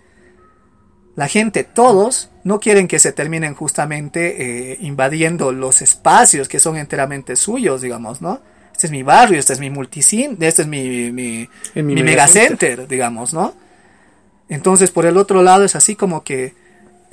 La 1.16 1.28
gente, 1.28 1.65
todos, 1.65 2.28
no 2.44 2.61
quieren 2.61 2.86
que 2.86 2.98
se 2.98 3.12
terminen 3.12 3.55
justamente 3.55 4.73
eh, 4.73 4.78
invadiendo 4.81 5.51
los 5.51 5.81
espacios 5.81 6.47
que 6.47 6.61
son 6.61 6.77
enteramente 6.77 7.36
suyos, 7.36 7.81
digamos, 7.81 8.20
¿no? 8.20 8.40
Este 8.73 8.89
es 8.89 8.90
mi 8.90 9.02
barrio, 9.02 9.39
este 9.39 9.52
es 9.55 9.61
mi 9.61 9.70
multicin, 9.70 10.36
este 10.40 10.62
es 10.62 10.69
mi, 10.69 11.11
mi, 11.12 11.48
mi 11.74 12.02
megacenter, 12.02 12.89
digamos, 12.89 13.32
¿no? 13.32 13.55
Entonces, 14.48 14.90
por 14.90 15.06
el 15.06 15.16
otro 15.16 15.43
lado, 15.43 15.65
es 15.65 15.77
así 15.77 15.94
como 15.94 16.24
que 16.24 16.55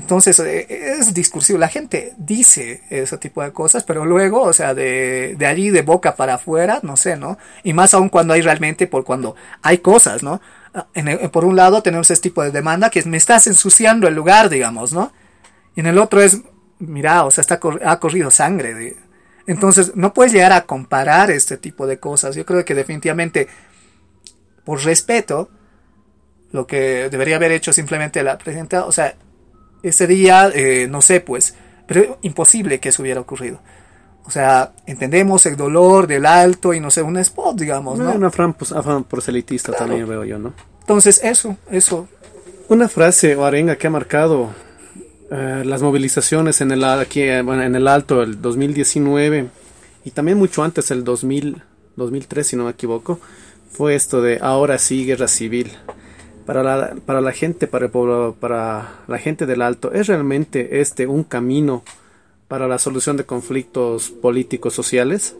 entonces 0.01 0.39
eh, 0.39 0.65
es 0.99 1.13
discursivo, 1.13 1.59
la 1.59 1.67
gente 1.67 2.13
dice 2.17 2.81
ese 2.89 3.19
tipo 3.19 3.43
de 3.43 3.53
cosas, 3.53 3.83
pero 3.83 4.03
luego, 4.03 4.41
o 4.41 4.51
sea, 4.51 4.73
de, 4.73 5.35
de 5.37 5.45
allí, 5.45 5.69
de 5.69 5.83
boca 5.83 6.15
para 6.15 6.35
afuera, 6.35 6.79
no 6.81 6.97
sé, 6.97 7.17
¿no? 7.17 7.37
Y 7.63 7.73
más 7.73 7.93
aún 7.93 8.09
cuando 8.09 8.33
hay 8.33 8.41
realmente, 8.41 8.87
por 8.87 9.03
cuando 9.03 9.35
hay 9.61 9.77
cosas, 9.77 10.23
¿no? 10.23 10.41
En 10.95 11.29
por 11.29 11.45
un 11.45 11.55
lado 11.55 11.83
tenemos 11.83 12.09
ese 12.09 12.19
tipo 12.19 12.41
de 12.41 12.49
demanda 12.49 12.89
que 12.89 12.97
es, 12.97 13.05
me 13.05 13.17
estás 13.17 13.45
ensuciando 13.45 14.07
el 14.07 14.15
lugar, 14.15 14.49
digamos, 14.49 14.91
¿no? 14.91 15.13
Y 15.75 15.81
en 15.81 15.85
el 15.85 15.99
otro 15.99 16.19
es, 16.19 16.41
mira, 16.79 17.23
o 17.23 17.29
sea, 17.29 17.43
está, 17.43 17.59
ha 17.85 17.99
corrido 17.99 18.31
sangre. 18.31 18.73
De, 18.73 18.97
entonces, 19.45 19.95
no 19.95 20.15
puedes 20.15 20.33
llegar 20.33 20.51
a 20.51 20.65
comparar 20.65 21.29
este 21.29 21.57
tipo 21.57 21.85
de 21.85 21.99
cosas. 21.99 22.35
Yo 22.35 22.43
creo 22.43 22.65
que 22.65 22.73
definitivamente, 22.73 23.47
por 24.65 24.83
respeto, 24.83 25.51
lo 26.51 26.65
que 26.65 27.09
debería 27.11 27.35
haber 27.35 27.51
hecho 27.51 27.71
simplemente 27.71 28.23
la 28.23 28.39
presidenta, 28.39 28.85
o 28.85 28.91
sea, 28.91 29.15
ese 29.83 30.07
día, 30.07 30.49
eh, 30.53 30.87
no 30.89 31.01
sé, 31.01 31.21
pues, 31.21 31.55
pero 31.87 32.17
imposible 32.21 32.79
que 32.79 32.89
eso 32.89 33.01
hubiera 33.01 33.19
ocurrido. 33.19 33.61
O 34.25 34.31
sea, 34.31 34.73
entendemos 34.85 35.45
el 35.45 35.57
dolor 35.57 36.07
del 36.07 36.25
alto 36.25 36.73
y 36.73 36.79
no 36.79 36.91
sé, 36.91 37.01
un 37.01 37.17
spot, 37.17 37.59
digamos, 37.59 37.99
¿no? 37.99 38.11
Una 38.11 38.27
afán, 38.27 38.53
pues, 38.53 38.73
proselitista 39.07 39.71
también 39.73 40.07
veo 40.07 40.23
yo, 40.23 40.37
¿no? 40.37 40.53
Entonces, 40.81 41.21
eso, 41.23 41.57
eso. 41.69 42.07
Una 42.69 42.87
frase 42.87 43.35
o 43.35 43.43
arenga 43.43 43.75
que 43.75 43.87
ha 43.87 43.89
marcado 43.89 44.49
eh, 45.31 45.63
las 45.65 45.81
movilizaciones 45.81 46.61
en 46.61 46.71
el, 46.71 46.83
aquí, 46.83 47.21
eh, 47.21 47.39
en 47.39 47.75
el 47.75 47.87
alto, 47.87 48.21
el 48.21 48.41
2019 48.41 49.49
y 50.03 50.11
también 50.11 50.37
mucho 50.37 50.63
antes, 50.63 50.91
el 50.91 51.03
2000, 51.03 51.61
2003, 51.95 52.47
si 52.47 52.55
no 52.55 52.65
me 52.65 52.71
equivoco, 52.71 53.19
fue 53.71 53.95
esto 53.95 54.21
de 54.21 54.39
ahora 54.41 54.77
sí 54.77 55.05
guerra 55.05 55.27
civil 55.27 55.71
para 56.51 56.63
la, 56.63 56.95
para 57.05 57.21
la 57.21 57.31
gente, 57.31 57.65
para 57.65 57.85
el 57.85 57.91
pueblo, 57.91 58.35
para 58.37 58.95
la 59.07 59.17
gente 59.17 59.45
del 59.45 59.61
Alto, 59.61 59.93
¿es 59.93 60.07
realmente 60.07 60.81
este 60.81 61.07
un 61.07 61.23
camino 61.23 61.81
para 62.49 62.67
la 62.67 62.77
solución 62.77 63.15
de 63.15 63.23
conflictos 63.23 64.09
políticos 64.09 64.73
sociales? 64.73 65.33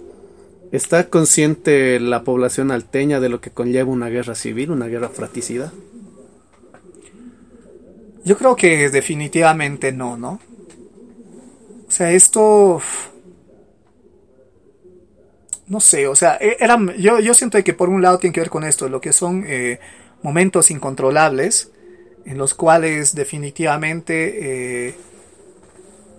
¿Está 0.72 1.10
consciente 1.10 2.00
la 2.00 2.24
población 2.24 2.72
alteña 2.72 3.20
de 3.20 3.28
lo 3.28 3.42
que 3.42 3.50
conlleva 3.50 3.92
una 3.92 4.08
guerra 4.08 4.36
civil, 4.36 4.72
una 4.72 4.88
guerra 4.88 5.10
fratricida? 5.10 5.74
Yo 8.24 8.38
creo 8.38 8.56
que 8.56 8.90
definitivamente 8.90 9.92
no, 9.92 10.16
¿no? 10.16 10.40
O 11.90 11.92
sea, 11.92 12.14
esto... 12.14 12.82
No 15.68 15.82
sé, 15.82 16.08
o 16.08 16.16
sea, 16.16 16.38
e, 16.40 16.56
era, 16.58 16.78
yo, 16.98 17.20
yo 17.20 17.34
siento 17.34 17.62
que 17.62 17.74
por 17.74 17.90
un 17.90 18.02
lado 18.02 18.18
tiene 18.18 18.34
que 18.34 18.40
ver 18.40 18.50
con 18.50 18.64
esto, 18.64 18.88
lo 18.88 19.02
que 19.02 19.12
son 19.12 19.44
eh, 19.46 19.80
momentos 20.24 20.72
incontrolables 20.72 21.72
en 22.26 22.38
los 22.38 22.54
cuales 22.54 23.16
definitivamente 23.16 24.90
eh, 24.90 24.96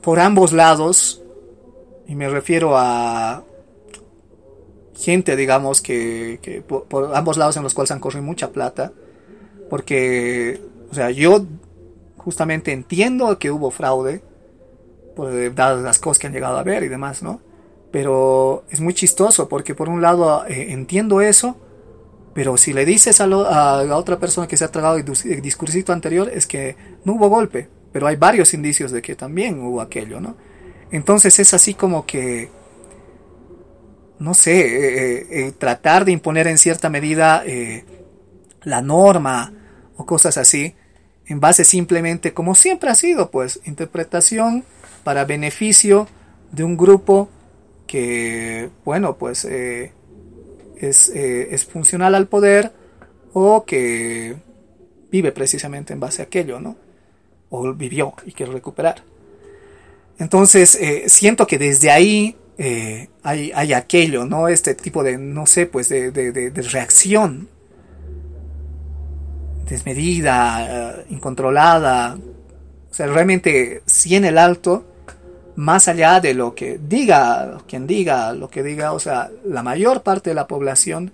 por 0.02 0.18
ambos 0.18 0.52
lados, 0.52 1.22
y 2.06 2.14
me 2.14 2.28
refiero 2.28 2.76
a 2.76 3.44
gente, 4.94 5.36
digamos, 5.36 5.80
que, 5.80 6.62
por, 6.66 7.14
ambos 7.14 7.36
lados 7.36 7.56
en 7.56 7.62
los 7.62 7.74
cuales 7.74 7.92
han 7.92 8.00
corrido 8.00 8.22
mucha 8.22 8.50
plata, 8.50 8.92
porque, 9.70 10.60
o 10.90 10.94
sea, 10.94 11.10
yo 11.10 11.44
justamente 12.16 12.72
entiendo 12.72 13.38
que 13.38 13.50
hubo 13.50 13.70
fraude, 13.70 14.22
por, 15.14 15.54
dadas 15.54 15.82
las 15.82 15.98
cosas 15.98 16.18
que 16.18 16.26
han 16.26 16.32
llegado 16.32 16.58
a 16.58 16.62
ver 16.62 16.82
y 16.82 16.88
demás, 16.88 17.22
¿no? 17.22 17.40
Pero 17.90 18.64
es 18.70 18.80
muy 18.80 18.94
chistoso 18.94 19.48
porque 19.48 19.74
por 19.74 19.88
un 19.88 20.00
lado 20.00 20.46
eh, 20.46 20.72
entiendo 20.72 21.20
eso, 21.20 21.56
pero 22.34 22.56
si 22.56 22.72
le 22.72 22.84
dices 22.84 23.20
a, 23.20 23.26
la 23.26 23.96
otra 23.96 24.18
persona 24.18 24.46
que 24.46 24.56
se 24.56 24.64
ha 24.64 24.70
tragado 24.70 24.96
el, 24.96 25.42
discursito 25.42 25.92
anterior, 25.92 26.30
es 26.32 26.46
que 26.46 26.76
no 27.04 27.14
hubo 27.14 27.28
golpe, 27.28 27.68
pero 27.92 28.06
hay 28.06 28.16
varios 28.16 28.54
indicios 28.54 28.90
de 28.90 29.02
que 29.02 29.14
también 29.14 29.60
hubo 29.60 29.80
aquello, 29.80 30.20
¿no? 30.20 30.36
Entonces 30.90 31.38
es 31.38 31.52
así 31.52 31.74
como 31.74 32.06
que, 32.06 32.50
no 34.18 34.34
sé, 34.34 34.60
eh, 34.60 35.16
eh, 35.18 35.26
eh, 35.30 35.52
tratar 35.56 36.04
de 36.04 36.12
imponer 36.12 36.46
en 36.46 36.58
cierta 36.58 36.88
medida 36.88 37.44
la 38.62 38.82
norma 38.82 39.52
o 39.96 40.06
cosas 40.06 40.38
así, 40.38 40.74
en 41.26 41.40
base 41.40 41.64
simplemente, 41.64 42.32
como 42.32 42.54
siempre 42.54 42.90
ha 42.90 42.94
sido, 42.94 43.30
pues, 43.30 43.60
interpretación 43.64 44.64
para 45.04 45.24
beneficio 45.24 46.08
de 46.50 46.64
un 46.64 46.76
grupo 46.76 47.28
que, 47.86 48.70
bueno, 48.84 49.16
pues 49.16 49.46
es, 50.88 51.08
eh, 51.10 51.54
es, 51.54 51.64
funcional 51.64 52.14
al 52.14 52.26
poder 52.26 52.72
o 53.32 53.64
que 53.64 54.36
vive 55.10 55.32
precisamente 55.32 55.92
en 55.92 56.00
base 56.00 56.22
a 56.22 56.26
aquello, 56.26 56.60
¿no? 56.60 56.76
O 57.50 57.72
vivió 57.72 58.14
y 58.26 58.32
quiere 58.32 58.52
recuperar. 58.52 59.02
Entonces, 60.18 60.74
eh, 60.76 61.04
siento 61.08 61.46
que 61.46 61.58
desde 61.58 61.90
ahí 61.90 62.36
hay, 63.22 63.50
hay, 63.54 63.72
aquello, 63.72 64.24
¿no? 64.24 64.46
Este 64.46 64.74
tipo 64.74 65.02
de, 65.02 65.18
no 65.18 65.46
sé, 65.46 65.66
pues 65.66 65.88
de, 65.88 66.12
de, 66.12 66.30
de 66.32 66.62
reacción 66.62 67.48
desmedida, 69.68 71.04
incontrolada. 71.08 72.18
O 72.90 72.94
sea, 72.94 73.06
realmente, 73.06 73.82
si 73.86 74.14
en 74.14 74.24
el 74.24 74.38
alto, 74.38 74.91
más 75.56 75.88
allá 75.88 76.20
de 76.20 76.34
lo 76.34 76.54
que 76.54 76.78
diga, 76.78 77.58
quien 77.66 77.86
diga, 77.86 78.32
lo 78.32 78.48
que 78.48 78.62
diga, 78.62 78.92
o 78.92 78.98
sea, 78.98 79.30
la 79.44 79.62
mayor 79.62 80.02
parte 80.02 80.30
de 80.30 80.34
la 80.34 80.46
población, 80.46 81.12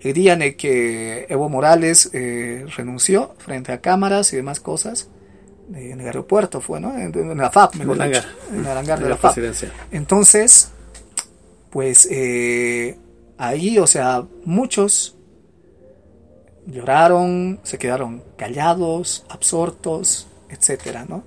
el 0.00 0.12
día 0.12 0.32
en 0.32 0.42
el 0.42 0.56
que 0.56 1.26
Evo 1.28 1.48
Morales 1.48 2.10
eh, 2.12 2.66
renunció 2.76 3.34
frente 3.38 3.72
a 3.72 3.80
cámaras 3.80 4.32
y 4.32 4.36
demás 4.36 4.60
cosas, 4.60 5.08
eh, 5.74 5.90
en 5.92 6.00
el 6.00 6.06
aeropuerto 6.06 6.60
fue, 6.60 6.80
¿no? 6.80 6.96
En, 6.98 7.36
la 7.36 7.50
FAP, 7.50 7.76
mejor 7.76 8.00
en 8.00 8.12
dicho, 8.12 8.24
en 8.52 8.60
el 8.60 8.66
hangar 8.76 9.00
de, 9.00 9.08
la, 9.08 9.16
FAP. 9.16 9.38
Entonces, 9.90 10.70
pues 11.70 12.08
eh, 12.10 12.96
ahí, 13.36 13.78
o 13.78 13.86
sea, 13.86 14.24
muchos 14.44 15.16
lloraron, 16.66 17.60
se 17.62 17.78
quedaron 17.78 18.22
callados, 18.36 19.24
absortos, 19.28 20.26
etcétera, 20.48 21.06
¿no? 21.08 21.22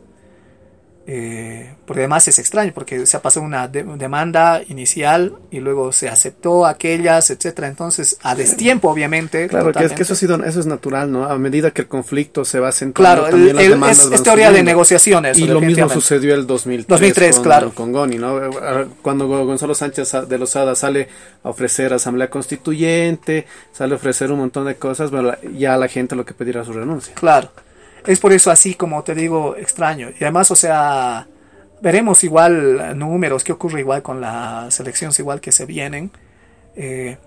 Eh, 1.14 1.74
porque 1.86 2.04
además 2.04 2.26
es 2.30 2.40
extraño, 2.40 2.72
porque 2.74 3.06
se 3.06 3.18
ha 3.18 3.22
pasado 3.22 3.46
una 3.46 3.68
demanda 3.68 4.62
inicial 4.70 5.34
y 5.52 5.60
luego 5.60 5.92
se 5.92 6.08
aceptó 6.08 6.66
aquellas, 6.66 7.30
etcétera. 7.32 7.68
Entonces, 7.68 8.16
a 8.22 8.34
destiempo, 8.34 8.90
obviamente. 8.90 9.50
Claro, 9.50 9.74
que 9.74 9.84
es 9.84 9.92
que 9.92 10.04
eso, 10.04 10.14
ha 10.14 10.16
sido, 10.16 10.42
eso 10.46 10.62
es 10.62 10.68
natural, 10.68 11.12
¿no? 11.12 11.26
A 11.26 11.38
medida 11.38 11.72
que 11.72 11.82
el 11.82 11.90
conflicto 11.90 12.46
se 12.46 12.62
va 12.62 12.70
acentuando. 12.70 13.24
Claro, 13.24 13.30
también 13.30 13.60
el, 13.60 13.78
las 13.78 14.10
es, 14.10 14.24
teoría 14.24 14.54
de 14.54 14.64
negociaciones. 14.64 15.38
Y 15.38 15.48
lo 15.48 15.60
mismo 15.60 15.90
sucedió 15.90 16.34
el 16.34 16.48
2003, 16.48 16.88
2003 16.88 17.36
con, 17.36 17.44
claro. 17.44 17.72
con 17.76 17.92
Goni, 17.92 18.18
¿no? 18.18 18.40
Cuando 19.02 19.28
Gonzalo 19.28 19.76
Sánchez 19.76 20.14
de 20.30 20.38
Lozada 20.38 20.76
sale 20.76 21.10
a 21.44 21.50
ofrecer 21.50 21.92
asamblea 21.92 22.30
constituyente, 22.30 23.48
sale 23.74 23.96
a 23.96 23.98
ofrecer 23.98 24.32
un 24.32 24.40
montón 24.40 24.66
de 24.66 24.76
cosas, 24.76 25.12
pero 25.12 25.36
ya 25.58 25.76
la 25.76 25.90
gente 25.90 26.16
lo 26.16 26.24
que 26.24 26.34
pedirá 26.34 26.64
su 26.64 26.72
renuncia. 26.72 27.16
Claro. 27.16 27.52
Es 28.06 28.20
por 28.20 28.34
eso 28.34 28.52
así 28.52 28.74
como 28.74 29.04
te 29.04 29.16
digo 29.16 29.56
extraño. 29.56 30.10
Y 30.10 30.24
además, 30.24 30.52
o 30.52 30.56
sea, 30.56 31.28
veremos 31.82 32.24
igual 32.24 32.98
números, 32.98 33.44
qué 33.44 33.52
ocurre 33.52 33.82
igual 33.82 34.02
con 34.02 34.22
las 34.22 34.80
elecciones 34.80 35.20
igual 35.20 35.42
que 35.42 35.52
se 35.52 35.66
vienen. 35.66 36.12
Eh, 36.76 37.18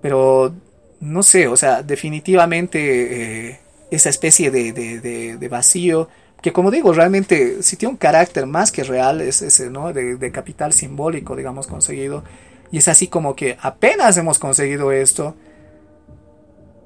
pero 0.00 0.54
no 1.00 1.22
sé, 1.22 1.48
o 1.48 1.56
sea, 1.56 1.82
definitivamente 1.82 3.48
eh, 3.48 3.60
esa 3.90 4.08
especie 4.08 4.50
de, 4.50 4.72
de, 4.72 5.48
vacío, 5.48 6.08
que 6.40 6.52
como 6.52 6.70
digo, 6.70 6.92
realmente 6.92 7.62
si 7.62 7.76
tiene 7.76 7.92
un 7.92 7.98
carácter 7.98 8.46
más 8.46 8.72
que 8.72 8.84
real, 8.84 9.20
es 9.20 9.42
ese, 9.42 9.70
¿no? 9.70 9.92
De, 9.92 10.32
capital 10.32 10.72
simbólico, 10.72 11.36
digamos, 11.36 11.66
conseguido. 11.66 12.24
Y 12.70 12.78
es 12.78 12.88
así 12.88 13.08
como 13.08 13.36
que 13.36 13.56
apenas 13.60 14.16
hemos 14.16 14.38
conseguido 14.38 14.92
esto, 14.92 15.36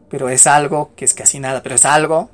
pero 0.09 0.29
es 0.29 0.47
algo 0.47 0.91
que 0.97 1.05
es 1.05 1.15
casi 1.15 1.41
nada, 1.41 1.63
pero 1.63 1.77
es 1.77 1.85
algo 1.85 2.31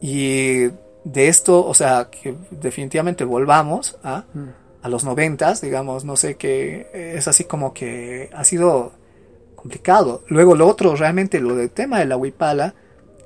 y 0.00 0.68
de 1.04 1.28
esto, 1.28 1.64
o 1.64 1.74
sea, 1.74 2.08
que 2.10 2.34
definitivamente 2.50 3.24
volvamos 3.24 3.98
a, 4.02 4.24
mm. 4.34 4.48
a 4.82 4.88
los 4.88 5.04
noventas, 5.04 5.60
digamos, 5.60 6.04
no 6.04 6.16
sé, 6.16 6.36
que 6.36 6.88
es 6.92 7.28
así 7.28 7.44
como 7.44 7.72
que 7.72 8.30
ha 8.34 8.44
sido 8.44 8.92
complicado. 9.54 10.22
Luego 10.28 10.54
lo 10.54 10.66
otro, 10.66 10.94
realmente 10.96 11.40
lo 11.40 11.54
del 11.54 11.70
tema 11.70 11.98
de 11.98 12.06
la 12.06 12.16
huipala, 12.16 12.74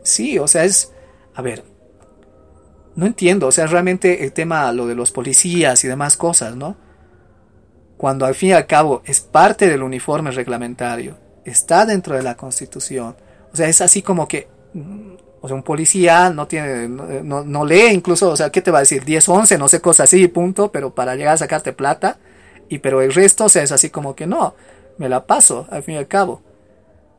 sí, 0.03 0.39
o 0.39 0.47
sea, 0.47 0.65
es, 0.65 0.93
a 1.35 1.43
ver, 1.43 1.65
no 2.95 3.07
entiendo, 3.07 3.47
o 3.47 3.53
sea, 3.53 3.67
realmente 3.67 4.25
el 4.25 4.33
tema, 4.33 4.73
lo 4.73 4.87
de 4.87 4.95
los 4.95 5.13
policías 5.13 5.85
y 5.85 5.89
demás 5.89 6.17
cosas, 6.17 6.57
¿no? 6.57 6.77
Cuando 7.97 8.25
al 8.27 8.35
fin 8.35 8.51
y 8.51 8.53
al 8.53 8.67
cabo 8.67 9.03
es 9.05 9.21
parte 9.21 9.69
del 9.69 9.83
uniforme 9.83 10.31
reglamentario, 10.31 11.17
está 11.45 11.87
dentro 11.87 12.15
de 12.15 12.23
la 12.23 12.37
constitución, 12.37 13.17
o 13.53 13.57
sea, 13.57 13.69
es 13.69 13.81
así 13.81 14.03
como 14.03 14.29
que 14.29 14.49
o 15.43 15.49
sea, 15.49 15.55
un 15.55 15.63
policía 15.63 16.31
no 16.31 16.47
tiene, 16.47 16.89
no, 16.89 17.43
no, 17.45 17.65
lee 17.65 17.89
incluso, 17.93 18.31
o 18.31 18.37
sea, 18.37 18.51
¿qué 18.51 18.61
te 18.61 18.71
va 18.71 18.79
a 18.79 18.83
decir? 18.83 19.05
10, 19.05 19.29
11, 19.29 19.59
no 19.59 19.69
sé, 19.69 19.81
cosas 19.81 20.05
así, 20.05 20.29
punto, 20.29 20.71
pero 20.71 20.95
para 20.95 21.17
llegar 21.17 21.35
a 21.35 21.39
sacarte 21.39 21.73
plata, 21.73 22.19
y 22.69 22.79
pero 22.79 23.01
el 23.01 23.13
resto, 23.13 23.47
o 23.47 23.49
sea, 23.49 23.63
es 23.63 23.73
así 23.73 23.89
como 23.89 24.15
que 24.15 24.27
no, 24.27 24.55
me 24.99 25.09
la 25.09 25.27
paso, 25.27 25.67
al 25.71 25.83
fin 25.83 25.95
y 25.95 25.99
al 25.99 26.07
cabo. 26.07 26.43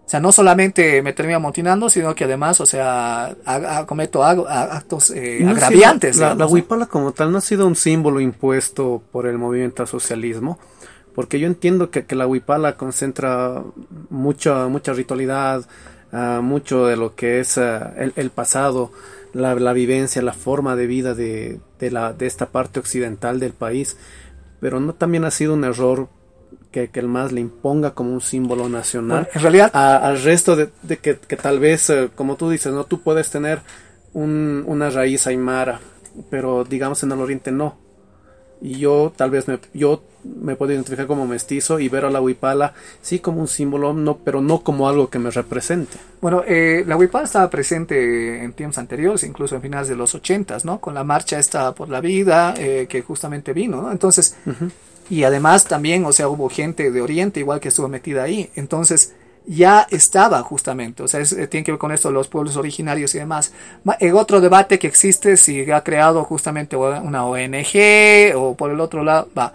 O 0.06 0.10
sea, 0.12 0.20
no 0.20 0.32
solamente 0.32 1.02
me 1.02 1.14
termino 1.14 1.38
amotinando, 1.38 1.90
sino 1.90 2.14
que 2.14 2.26
además, 2.26 2.60
o 2.60 2.66
sea, 2.66 3.34
cometo 3.88 4.24
actos 4.24 5.10
eh, 5.12 5.46
agraviantes. 5.48 6.18
la, 6.18 6.36
la, 6.36 6.48
huipala 6.48 6.86
como 6.88 7.14
tal 7.14 7.32
no 7.32 7.38
ha 7.38 7.42
sido 7.42 7.66
un 7.66 7.76
símbolo 7.76 8.20
impuesto 8.20 9.02
por 9.12 9.26
el 9.26 9.38
movimiento 9.38 9.86
socialismo, 9.86 10.60
porque 11.16 11.40
yo 11.40 11.48
entiendo 11.48 11.90
que, 11.90 12.06
que 12.06 12.16
la 12.16 12.28
huipala 12.28 12.76
concentra 12.76 13.64
mucha, 14.10 14.68
mucha 14.68 14.94
ritualidad, 14.94 15.66
mucho 16.12 16.86
de 16.86 16.98
lo 16.98 17.16
que 17.16 17.40
es 17.40 17.58
el, 17.58 18.14
el, 18.16 18.30
pasado, 18.32 18.92
la, 19.34 19.56
la, 19.56 19.74
vivencia, 19.74 20.22
la 20.22 20.34
forma 20.34 20.76
de 20.76 20.88
vida 20.88 21.14
de, 21.14 21.60
de, 21.80 21.92
la, 21.92 22.14
de 22.14 22.28
esta 22.28 22.48
parte 22.48 22.80
occidental 22.80 23.40
del 23.40 23.54
país, 23.54 23.98
pero 24.60 24.80
no 24.80 24.94
también 24.94 25.24
ha 25.24 25.32
sido 25.32 25.54
un 25.54 25.64
error 25.64 26.10
que, 26.72 26.90
que 26.90 27.00
el 27.00 27.08
MAS 27.08 27.32
le 27.32 27.42
imponga 27.42 27.92
como 27.92 28.14
un 28.14 28.22
símbolo 28.22 28.70
nacional 28.70 29.28
en 29.34 29.42
realidad 29.42 29.72
al 29.74 30.22
resto 30.22 30.56
de, 30.56 30.70
de 30.84 30.98
que, 30.98 31.18
que, 31.18 31.36
tal 31.38 31.60
vez, 31.60 31.90
eh, 31.90 32.10
como 32.16 32.36
tú 32.36 32.50
dices, 32.50 32.74
no 32.74 32.86
tú 32.86 33.02
puedes 33.02 33.30
tener 33.30 33.62
un, 34.14 34.64
una 34.68 34.90
raíz 34.90 35.28
aymara, 35.28 35.80
pero 36.30 36.64
digamos 36.64 37.04
en 37.04 37.12
el 37.12 37.20
oriente 37.20 37.52
no 37.52 37.78
y 38.62 38.78
yo 38.78 39.12
tal 39.16 39.32
vez 39.32 39.48
me, 39.48 39.60
yo 39.74 40.04
me 40.24 40.56
puedo 40.56 40.72
identificar 40.72 41.08
como 41.08 41.26
mestizo 41.26 41.80
y 41.80 41.90
ver 41.90 42.06
a 42.06 42.12
la 42.12 42.22
huipala 42.22 42.74
sí 43.02 43.20
como 43.20 43.42
un 43.42 43.48
símbolo, 43.48 43.94
no, 43.94 44.18
pero 44.18 44.42
no 44.42 44.60
como 44.60 44.88
algo 44.88 45.10
que 45.10 45.20
me 45.20 45.32
represente. 45.32 45.98
Bueno, 46.22 46.44
eh, 46.46 46.84
la 46.86 46.96
huipala 46.96 47.26
estaba 47.26 47.50
presente 47.50 48.44
en 48.44 48.54
tiempos 48.54 48.78
anteriores, 48.78 49.24
incluso 49.24 49.56
en 49.56 49.62
finales 49.62 49.88
de 49.88 49.96
los 49.96 50.14
ochentas, 50.14 50.64
¿no? 50.64 50.80
Con 50.80 50.94
la 50.94 51.04
marcha 51.04 51.40
esta 51.40 51.74
por 51.74 51.90
la 51.90 52.02
vida 52.02 52.54
eh, 52.58 52.86
que 52.88 53.02
justamente 53.02 53.54
vino, 53.54 53.82
¿no? 53.82 53.92
Entonces, 53.92 54.36
y 55.10 55.24
además 55.24 55.66
también, 55.66 56.06
o 56.06 56.14
sea, 56.14 56.30
hubo 56.30 56.50
gente 56.50 56.92
de 56.92 57.02
Oriente 57.02 57.40
igual 57.40 57.60
que 57.60 57.70
estuvo 57.70 57.88
metida 57.88 58.24
ahí. 58.24 58.50
Entonces, 58.56 59.14
ya 59.46 59.88
estaba 59.90 60.42
justamente, 60.44 61.04
o 61.04 61.08
sea, 61.08 61.20
eh, 61.22 61.48
tiene 61.48 61.64
que 61.64 61.72
ver 61.72 61.80
con 61.80 61.92
esto 61.92 62.12
los 62.12 62.28
pueblos 62.28 62.58
originarios 62.58 63.16
y 63.16 63.20
demás. 63.20 63.54
El 64.00 64.16
otro 64.16 64.40
debate 64.40 64.78
que 64.80 64.88
existe 64.88 65.38
si 65.38 65.70
ha 65.72 65.84
creado 65.84 66.24
justamente 66.24 66.76
una 66.76 67.26
ONG 67.26 68.36
o 68.36 68.56
por 68.56 68.72
el 68.72 68.80
otro 68.80 69.04
lado, 69.04 69.30
va. 69.38 69.54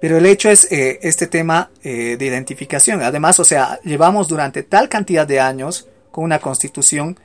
Pero 0.00 0.16
el 0.18 0.26
hecho 0.26 0.48
es 0.48 0.70
eh, 0.70 1.00
este 1.02 1.26
tema 1.26 1.70
eh, 1.82 2.16
de 2.18 2.24
identificación. 2.24 3.02
Además, 3.02 3.40
o 3.40 3.44
sea, 3.44 3.80
llevamos 3.82 4.28
durante 4.28 4.62
tal 4.62 4.88
cantidad 4.88 5.26
de 5.26 5.40
años 5.40 5.88
con 6.10 6.24
una 6.24 6.38
constitución 6.38 7.18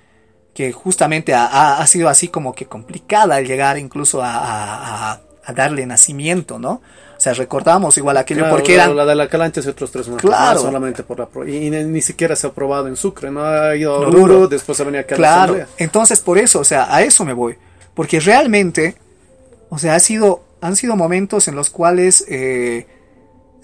que 0.56 0.72
justamente 0.72 1.34
ha, 1.34 1.86
sido 1.88 2.10
así 2.10 2.28
como 2.28 2.54
que 2.54 2.66
complicada 2.66 3.40
el 3.40 3.48
llegar 3.48 3.80
incluso 3.80 4.22
a 4.24 5.20
darle 5.52 5.86
nacimiento, 5.86 6.60
¿no? 6.60 6.82
O 7.18 7.20
sea, 7.24 7.34
recordamos 7.34 7.98
igual 7.98 8.18
aquello 8.18 8.50
porque 8.50 8.76
eran... 8.76 8.96
La 8.96 9.06
de 9.06 9.16
la 9.16 9.28
Calancha 9.28 9.62
y 9.64 9.68
otros 9.68 9.92
tres 9.92 10.08
más. 10.08 10.22
Claro. 10.22 10.60
solamente 10.60 11.04
por 11.04 11.20
la... 11.20 11.28
Y, 11.50 11.70
ni, 11.70 12.02
siquiera 12.02 12.36
se 12.36 12.48
ha 12.48 12.50
aprobado 12.52 12.88
en 12.88 12.96
Sucre, 12.96 13.32
¿no? 13.32 13.44
Ha 13.44 13.76
ido 13.76 13.94
a 13.94 14.00
Oruro, 14.00 14.48
después 14.48 14.78
se 14.78 14.84
venía 14.84 15.02
acá 15.02 15.16
Claro, 15.16 15.58
entonces 15.78 16.20
por 16.22 16.38
eso, 16.38 16.60
o 16.60 16.64
sea, 16.64 16.94
a 16.94 17.02
eso 17.02 17.26
me 17.26 17.34
voy. 17.34 17.56
Porque 17.94 18.20
realmente, 18.20 18.96
o 19.70 19.78
sea, 19.78 19.96
ha 19.96 20.00
sido, 20.00 20.44
han 20.62 20.76
sido 20.76 20.96
momentos 20.96 21.48
en 21.48 21.56
los 21.56 21.70
cuales... 21.70 22.26
Eh, 22.30 22.88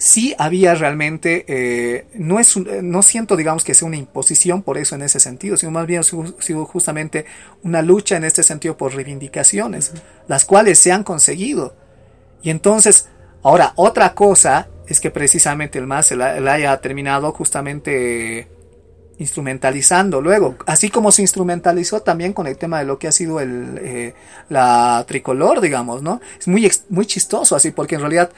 sí 0.00 0.34
había 0.38 0.74
realmente, 0.74 1.44
eh, 1.46 2.06
no, 2.14 2.40
es 2.40 2.56
no 2.56 3.02
siento, 3.02 3.36
digamos, 3.36 3.62
que 3.62 3.74
sea 3.74 3.86
una 3.86 3.98
imposición 3.98 4.62
por 4.62 4.78
eso 4.78 4.96
en 4.96 5.02
ese 5.02 5.20
sentido, 5.20 5.56
sino 5.56 5.70
más 5.70 5.86
bien 5.86 6.02
sido 6.02 6.64
justamente 6.64 7.26
una 7.62 7.82
lucha 7.82 8.16
en 8.16 8.24
este 8.24 8.42
sentido 8.42 8.76
por 8.76 8.94
reivindicaciones, 8.94 9.92
las 10.26 10.44
cuales 10.44 10.78
se 10.78 10.90
han 10.90 11.04
conseguido. 11.04 11.76
Y 12.42 12.50
entonces, 12.50 13.08
Ahora, 13.42 13.72
otra 13.76 14.14
cosa 14.14 14.68
es 14.86 15.00
que 15.00 15.10
precisamente 15.10 15.78
el 15.78 15.86
MAS 15.86 16.10
la, 16.12 16.34
haya 16.52 16.76
terminado 16.80 17.32
justamente 17.32 18.48
instrumentalizando 19.18 20.20
luego, 20.22 20.56
así 20.66 20.88
como 20.88 21.12
se 21.12 21.20
instrumentalizó 21.20 22.00
también 22.00 22.32
con 22.32 22.46
el 22.46 22.56
tema 22.56 22.78
de 22.78 22.86
lo 22.86 22.98
que 22.98 23.06
ha 23.06 23.12
sido 23.12 23.40
el, 23.40 23.78
eh, 23.82 24.14
la 24.48 25.04
tricolor, 25.06 25.60
digamos, 25.60 26.02
¿no? 26.02 26.22
Es 26.38 26.48
muy, 26.48 26.70
muy 26.88 27.04
chistoso 27.04 27.54
así, 27.54 27.70
porque 27.70 27.96
en 27.96 28.00
realidad 28.00 28.30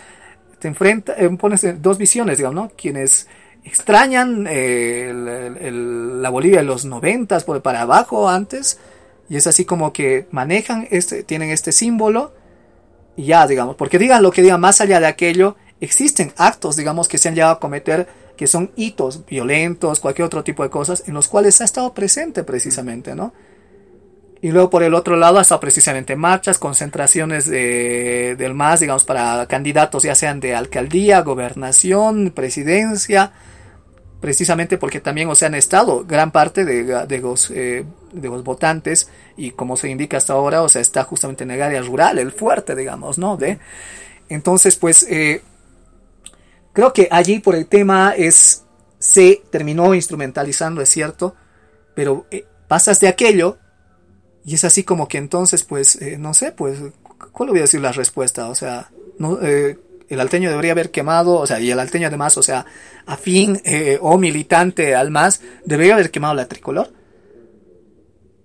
te 0.63 0.69
enfrenta, 0.69 1.15
eh, 1.19 1.29
pones 1.31 1.83
dos 1.83 1.99
visiones, 1.99 2.39
digamos, 2.39 2.55
¿no? 2.55 2.71
Quienes 2.77 3.27
extrañan 3.65 4.47
eh, 4.49 5.13
la 5.13 6.31
Bolivia 6.31 6.61
de 6.61 6.65
los 6.65 6.85
noventas 6.85 7.43
por 7.43 7.61
para 7.63 7.81
abajo 7.81 8.29
antes, 8.29 8.79
y 9.29 9.37
es 9.37 9.49
así 9.49 9.65
como 9.65 9.93
que 9.93 10.29
manejan 10.31 10.87
este, 10.93 11.25
tienen 11.25 11.51
este 11.51 11.73
símbolo, 11.73 12.33
y 13.17 13.25
ya, 13.25 13.49
digamos, 13.49 13.75
porque 13.75 13.99
digan 13.99 14.23
lo 14.23 14.31
que 14.31 14.41
digan, 14.41 14.61
más 14.61 14.81
allá 14.81 15.01
de 15.01 15.07
aquello, 15.07 15.57
existen 15.81 16.33
actos, 16.37 16.77
digamos, 16.77 17.09
que 17.09 17.19
se 17.19 17.29
han 17.29 17.35
llegado 17.35 17.55
a 17.55 17.59
cometer 17.59 18.07
que 18.37 18.47
son 18.47 18.71
hitos 18.77 19.27
violentos, 19.27 19.99
cualquier 19.99 20.27
otro 20.27 20.45
tipo 20.45 20.63
de 20.63 20.71
cosas, 20.71 21.03
en 21.09 21.15
los 21.15 21.27
cuales 21.27 21.61
ha 21.61 21.65
estado 21.65 21.93
presente 21.93 22.45
precisamente, 22.45 23.17
¿no? 23.17 23.33
Y 24.43 24.51
luego 24.51 24.71
por 24.71 24.83
el 24.83 24.95
otro 24.95 25.17
lado 25.17 25.39
ha 25.39 25.43
estado 25.43 25.61
precisamente 25.61 26.17
marchas, 26.17 26.59
concentraciones 26.59 27.47
de, 27.47 28.35
del 28.37 28.55
MAS, 28.55 28.81
digamos, 28.81 29.05
para 29.05 29.47
candidatos 29.47 30.03
ya 30.03 30.17
sean 30.17 30.41
de 30.41 30.57
alcaldía, 30.57 31.21
gobernación, 31.21 32.33
presidencia, 32.35 33.33
precisamente 34.21 34.79
porque 34.79 34.99
también, 34.99 35.29
o 35.29 35.37
sea, 35.37 35.47
han 35.47 35.55
estado 35.55 36.05
gran 36.05 36.33
parte 36.33 36.65
de, 36.65 36.83
de 37.07 37.19
los, 37.19 37.53
eh, 37.53 37.85
de 38.13 38.29
los 38.29 38.43
votantes 38.43 39.09
y 39.37 39.53
como 39.53 39.77
se 39.77 39.89
indica 39.89 40.17
hasta 40.17 40.33
ahora, 40.33 40.63
o 40.63 40.69
sea, 40.69 40.83
está 40.83 41.05
justamente 41.05 41.45
en 41.45 41.53
el 41.53 41.63
área 41.63 41.81
rural, 41.81 42.19
el 42.19 42.33
fuerte, 42.33 42.75
digamos, 42.75 43.19
¿no? 43.19 43.37
De, 43.37 43.61
entonces, 44.29 44.75
pues, 44.75 45.07
eh, 45.09 45.41
creo 46.73 46.93
que 46.93 47.07
allí 47.13 47.39
por 47.39 47.55
el 47.55 47.67
tema 47.67 48.13
es, 48.17 48.65
se 48.99 49.41
terminó 49.51 49.95
instrumentalizando, 49.95 50.81
es 50.81 50.89
cierto, 50.89 51.37
pero 51.95 52.27
eh, 52.33 52.45
pasas 52.67 52.99
de 52.99 53.07
aquello 53.07 53.59
y 54.45 54.55
es 54.55 54.65
así 54.65 54.83
como 54.83 55.09
que 55.09 55.19
entonces, 55.19 55.63
pues, 55.63 56.01
eh, 56.03 56.17
no 56.19 56.35
sé, 56.35 56.53
pues, 56.53 56.79
¿cuál 57.33 57.51
voy 57.51 57.59
a 57.59 57.63
decir 57.63 57.81
la 57.81 57.93
respuesta? 57.93 58.49
O 58.49 58.55
sea, 58.55 58.91
no, 59.19 59.39
eh, 59.43 59.79
el 60.09 60.21
alteño 60.21 60.51
debería 60.51 60.73
haber 60.73 60.91
quemado, 60.91 61.35
o 61.35 61.47
sea, 61.47 61.61
y 61.61 61.71
el 61.71 61.79
alteño 61.79 62.09
además, 62.09 62.37
o 62.37 62.43
sea, 62.43 62.67
afín 63.07 63.61
eh, 63.65 63.99
o 64.01 64.19
militante 64.19 64.95
al 64.95 65.11
más, 65.11 65.41
debería 65.65 65.95
haber 65.95 66.11
quemado 66.11 66.35
la 66.35 66.49
tricolor. 66.49 66.93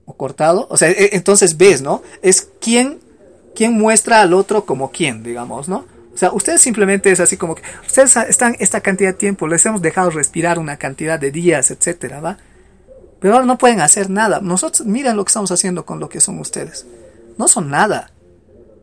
O 0.06 0.16
cortado. 0.16 0.68
O 0.70 0.78
sea, 0.78 0.90
e, 0.90 1.10
entonces 1.14 1.58
ves, 1.58 1.82
¿no? 1.82 2.02
Es 2.22 2.50
quién, 2.62 3.00
quién 3.56 3.74
muestra 3.74 4.22
al 4.22 4.34
otro 4.34 4.66
como 4.66 4.92
quién, 4.92 5.24
digamos, 5.24 5.68
¿no? 5.68 5.86
O 6.14 6.18
sea, 6.18 6.32
ustedes 6.32 6.62
simplemente 6.62 7.12
es 7.12 7.20
así 7.20 7.38
como 7.38 7.56
que, 7.56 7.64
ustedes 7.86 8.16
están 8.16 8.56
esta 8.60 8.82
cantidad 8.82 9.10
de 9.10 9.18
tiempo, 9.18 9.48
les 9.48 9.66
hemos 9.66 9.82
dejado 9.82 10.10
respirar 10.10 10.60
una 10.60 10.78
cantidad 10.78 11.20
de 11.20 11.32
días, 11.32 11.70
etcétera, 11.70 12.22
¿va? 12.22 12.38
Pero 13.20 13.34
ahora 13.34 13.46
no 13.46 13.58
pueden 13.58 13.82
hacer 13.82 14.10
nada. 14.10 14.40
Nosotros, 14.42 14.88
miren 14.88 15.16
lo 15.18 15.26
que 15.26 15.30
estamos 15.30 15.52
haciendo 15.52 15.86
con 15.86 16.00
lo 16.00 16.10
que 16.10 16.20
son 16.20 16.40
ustedes. 16.40 16.86
No 17.38 17.48
son 17.48 17.70
nada. 17.70 18.12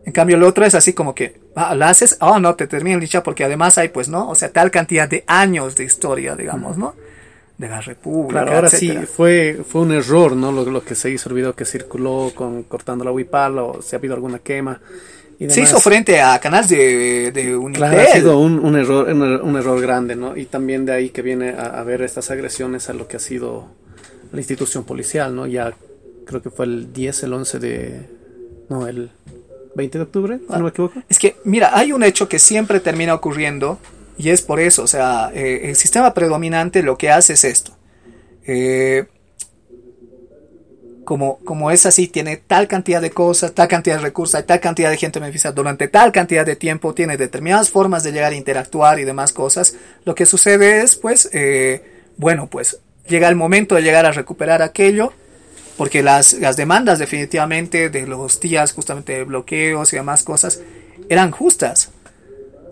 En 0.05 0.12
cambio, 0.12 0.36
lo 0.36 0.47
otro 0.47 0.65
es 0.65 0.74
así 0.74 0.93
como 0.93 1.15
que, 1.15 1.40
ah, 1.55 1.74
la 1.74 1.89
haces, 1.89 2.19
oh, 2.20 2.39
no, 2.39 2.55
te 2.56 2.66
termina 2.66 2.98
dicha 2.98 3.23
porque 3.23 3.44
además 3.44 3.78
hay, 3.78 3.89
pues, 3.89 4.09
¿no? 4.09 4.28
O 4.28 4.35
sea, 4.35 4.52
tal 4.52 4.70
cantidad 4.70 5.09
de 5.09 5.24
años 5.27 5.77
de 5.77 5.85
historia, 5.85 6.36
digamos, 6.36 6.77
¿no? 6.77 6.94
De 7.56 7.69
la 7.69 7.81
República. 7.81 8.43
Claro, 8.43 8.56
ahora 8.56 8.69
sí, 8.69 8.93
fue, 9.06 9.62
fue 9.66 9.81
un 9.82 9.93
error, 9.93 10.36
¿no? 10.36 10.52
Lo, 10.52 10.65
lo, 10.65 10.85
que 10.85 10.94
se 10.94 11.11
hizo, 11.11 11.28
el 11.31 11.36
video 11.36 11.55
que 11.55 11.65
circuló 11.65 12.32
con 12.35 12.65
cortando 12.65 13.05
la 13.05 13.12
huipala 13.12 13.62
o 13.62 13.81
si 13.81 13.97
ha 13.97 13.98
habido 13.98 14.15
alguna 14.15 14.40
quema. 14.40 14.81
Y 15.39 15.48
se 15.51 15.62
hizo 15.62 15.81
frente 15.81 16.20
a 16.20 16.39
canales 16.39 16.69
de, 16.69 17.32
de 17.32 17.56
Unitel. 17.56 17.89
Claro, 17.89 18.01
ha 18.01 18.12
sido 18.12 18.39
un, 18.39 18.59
un 18.59 18.77
error, 18.77 19.09
un, 19.09 19.23
un, 19.23 19.56
error 19.56 19.81
grande, 19.81 20.15
¿no? 20.15 20.36
Y 20.36 20.47
también 20.47 20.85
de 20.85 20.93
ahí 20.93 21.11
que 21.11 21.23
viene 21.23 21.51
a, 21.51 21.81
a 21.81 21.82
ver 21.82 22.02
estas 22.02 22.31
agresiones 22.31 22.89
a 22.89 22.93
lo 22.93 23.09
que 23.09 23.16
ha 23.16 23.20
sido 23.20 23.69
la 24.35 24.40
institución 24.40 24.85
policial, 24.85 25.35
¿no? 25.35 25.47
Ya 25.47 25.73
creo 26.27 26.43
que 26.43 26.51
fue 26.51 26.66
el 26.66 26.93
10, 26.93 27.23
el 27.23 27.32
11 27.32 27.59
de... 27.61 28.11
No, 28.69 28.86
el 28.86 29.11
20 29.77 29.98
de 29.98 30.05
octubre, 30.05 30.39
si 30.39 30.52
no 30.52 30.65
me 30.65 30.70
equivoco. 30.70 31.01
Es 31.09 31.19
que, 31.19 31.36
mira, 31.44 31.77
hay 31.77 31.93
un 31.93 32.02
hecho 32.02 32.28
que 32.28 32.39
siempre 32.39 32.81
termina 32.81 33.15
ocurriendo 33.15 33.78
y 34.19 34.31
es 34.31 34.43
por 34.43 34.61
eso, 34.61 34.82
o 34.82 34.86
sea, 34.86 35.31
eh, 35.35 35.69
el 35.69 35.77
sistema 35.77 36.15
predominante 36.15 36.82
lo 36.82 36.97
que 36.98 37.11
hace 37.11 37.35
es 37.35 37.44
esto. 37.44 37.77
Eh, 38.47 39.05
como, 41.05 41.39
como 41.44 41.70
es 41.70 41.86
así, 41.86 42.09
tiene 42.09 42.39
tal 42.39 42.66
cantidad 42.66 43.01
de 43.01 43.11
cosas, 43.11 43.52
tal 43.52 43.69
cantidad 43.69 43.97
de 43.97 44.02
recursos, 44.02 44.36
hay 44.36 44.44
tal 44.44 44.61
cantidad 44.61 44.90
de 44.90 44.97
gente 44.97 45.20
beneficiada 45.20 45.55
durante 45.55 45.89
tal 45.89 46.12
cantidad 46.12 46.47
de 46.47 46.56
tiempo, 46.56 46.94
tiene 46.94 47.16
determinadas 47.16 47.70
formas 47.70 48.02
de 48.02 48.12
llegar 48.12 48.32
a 48.32 48.36
interactuar 48.36 48.98
y 48.98 49.05
demás 49.05 49.32
cosas. 49.32 49.77
Lo 50.05 50.15
que 50.15 50.27
sucede 50.27 50.82
es, 50.82 50.97
pues, 50.97 51.28
eh, 51.32 51.82
bueno, 52.16 52.48
pues 52.48 52.78
llega 53.06 53.28
el 53.28 53.36
momento 53.36 53.74
de 53.74 53.82
llegar 53.82 54.06
a 54.06 54.12
recuperar 54.12 54.62
aquello, 54.62 55.12
porque 55.76 56.02
las, 56.02 56.35
las 56.35 56.56
demandas 56.56 56.98
definitivamente 56.98 57.90
de 57.90 58.06
los 58.06 58.40
días 58.40 58.72
justamente 58.72 59.12
de 59.14 59.24
bloqueos 59.24 59.93
y 59.93 59.97
demás 59.97 60.22
cosas 60.22 60.60
eran 61.09 61.31
justas. 61.31 61.90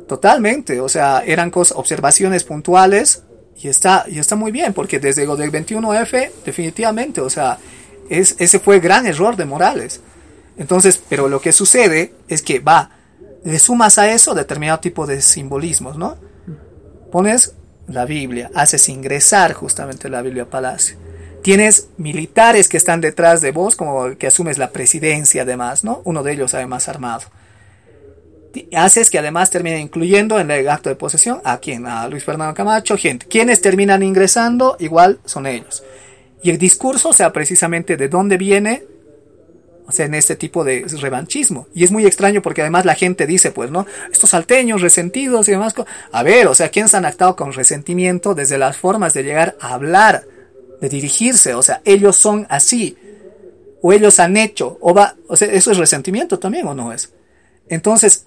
Totalmente, 0.08 0.80
o 0.80 0.88
sea, 0.88 1.22
eran 1.24 1.50
cosas, 1.50 1.76
observaciones 1.76 2.44
puntuales 2.44 3.22
y 3.60 3.68
está, 3.68 4.04
y 4.08 4.18
está 4.18 4.36
muy 4.36 4.52
bien, 4.52 4.72
porque 4.72 4.98
desde 4.98 5.26
lo 5.26 5.36
del 5.36 5.50
21F, 5.50 6.30
definitivamente, 6.44 7.20
o 7.20 7.30
sea, 7.30 7.58
es, 8.08 8.36
ese 8.38 8.58
fue 8.58 8.76
el 8.76 8.80
gran 8.80 9.06
error 9.06 9.36
de 9.36 9.44
Morales. 9.44 10.00
Entonces, 10.58 11.00
pero 11.08 11.28
lo 11.28 11.40
que 11.40 11.52
sucede 11.52 12.12
es 12.28 12.42
que 12.42 12.58
va, 12.58 12.90
le 13.44 13.58
sumas 13.58 13.98
a 13.98 14.12
eso 14.12 14.34
determinado 14.34 14.80
tipo 14.80 15.06
de 15.06 15.22
simbolismos, 15.22 15.96
¿no? 15.96 16.16
Pones 17.10 17.54
la 17.92 18.04
Biblia, 18.04 18.50
haces 18.54 18.88
ingresar 18.88 19.52
justamente 19.52 20.08
la 20.08 20.22
Biblia 20.22 20.44
a 20.44 20.46
Palacio. 20.46 20.96
Tienes 21.42 21.88
militares 21.96 22.68
que 22.68 22.76
están 22.76 23.00
detrás 23.00 23.40
de 23.40 23.50
vos, 23.50 23.74
como 23.74 24.16
que 24.16 24.28
asumes 24.28 24.58
la 24.58 24.70
presidencia 24.70 25.42
además, 25.42 25.82
¿no? 25.82 26.00
Uno 26.04 26.22
de 26.22 26.32
ellos 26.32 26.54
además 26.54 26.88
armado. 26.88 27.22
Haces 28.76 29.10
que 29.10 29.18
además 29.18 29.50
termine 29.50 29.80
incluyendo 29.80 30.38
en 30.38 30.50
el 30.50 30.68
acto 30.68 30.88
de 30.88 30.94
posesión 30.94 31.40
a 31.44 31.58
quien, 31.58 31.86
a 31.86 32.06
Luis 32.06 32.24
Fernando 32.24 32.54
Camacho, 32.54 32.96
gente. 32.96 33.26
Quienes 33.26 33.60
terminan 33.60 34.02
ingresando, 34.02 34.76
igual 34.78 35.18
son 35.24 35.46
ellos. 35.46 35.82
Y 36.42 36.50
el 36.50 36.58
discurso, 36.58 37.08
o 37.08 37.12
sea, 37.12 37.32
precisamente 37.32 37.96
de 37.96 38.08
dónde 38.08 38.36
viene, 38.36 38.84
o 39.86 39.92
sea, 39.92 40.06
en 40.06 40.14
este 40.14 40.36
tipo 40.36 40.64
de 40.64 40.86
revanchismo. 41.00 41.66
Y 41.74 41.84
es 41.84 41.90
muy 41.90 42.06
extraño 42.06 42.40
porque 42.42 42.62
además 42.62 42.84
la 42.84 42.94
gente 42.94 43.26
dice, 43.26 43.50
pues, 43.50 43.70
¿no? 43.70 43.86
Estos 44.10 44.30
salteños 44.30 44.80
resentidos 44.80 45.48
y 45.48 45.52
demás. 45.52 45.74
A 46.12 46.22
ver, 46.22 46.46
o 46.46 46.54
sea, 46.54 46.68
¿quién 46.70 46.88
se 46.88 46.96
han 46.96 47.04
actado 47.04 47.36
con 47.36 47.52
resentimiento 47.52 48.34
desde 48.34 48.58
las 48.58 48.76
formas 48.76 49.12
de 49.14 49.24
llegar 49.24 49.56
a 49.60 49.74
hablar, 49.74 50.24
de 50.80 50.88
dirigirse? 50.88 51.54
O 51.54 51.62
sea, 51.62 51.82
ellos 51.84 52.16
son 52.16 52.46
así. 52.48 52.96
O 53.82 53.92
ellos 53.92 54.20
han 54.20 54.36
hecho. 54.36 54.78
O 54.80 54.94
va, 54.94 55.16
o 55.26 55.36
sea, 55.36 55.48
eso 55.48 55.72
es 55.72 55.78
resentimiento 55.78 56.38
también 56.38 56.66
o 56.68 56.74
no 56.74 56.92
es. 56.92 57.12
Entonces, 57.68 58.26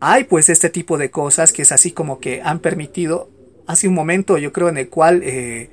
hay 0.00 0.24
pues 0.24 0.48
este 0.48 0.70
tipo 0.70 0.98
de 0.98 1.10
cosas 1.10 1.52
que 1.52 1.62
es 1.62 1.72
así 1.72 1.92
como 1.92 2.18
que 2.18 2.42
han 2.42 2.58
permitido, 2.58 3.30
hace 3.66 3.88
un 3.88 3.94
momento 3.94 4.38
yo 4.38 4.52
creo 4.52 4.68
en 4.68 4.76
el 4.76 4.88
cual 4.88 5.22
eh, 5.24 5.70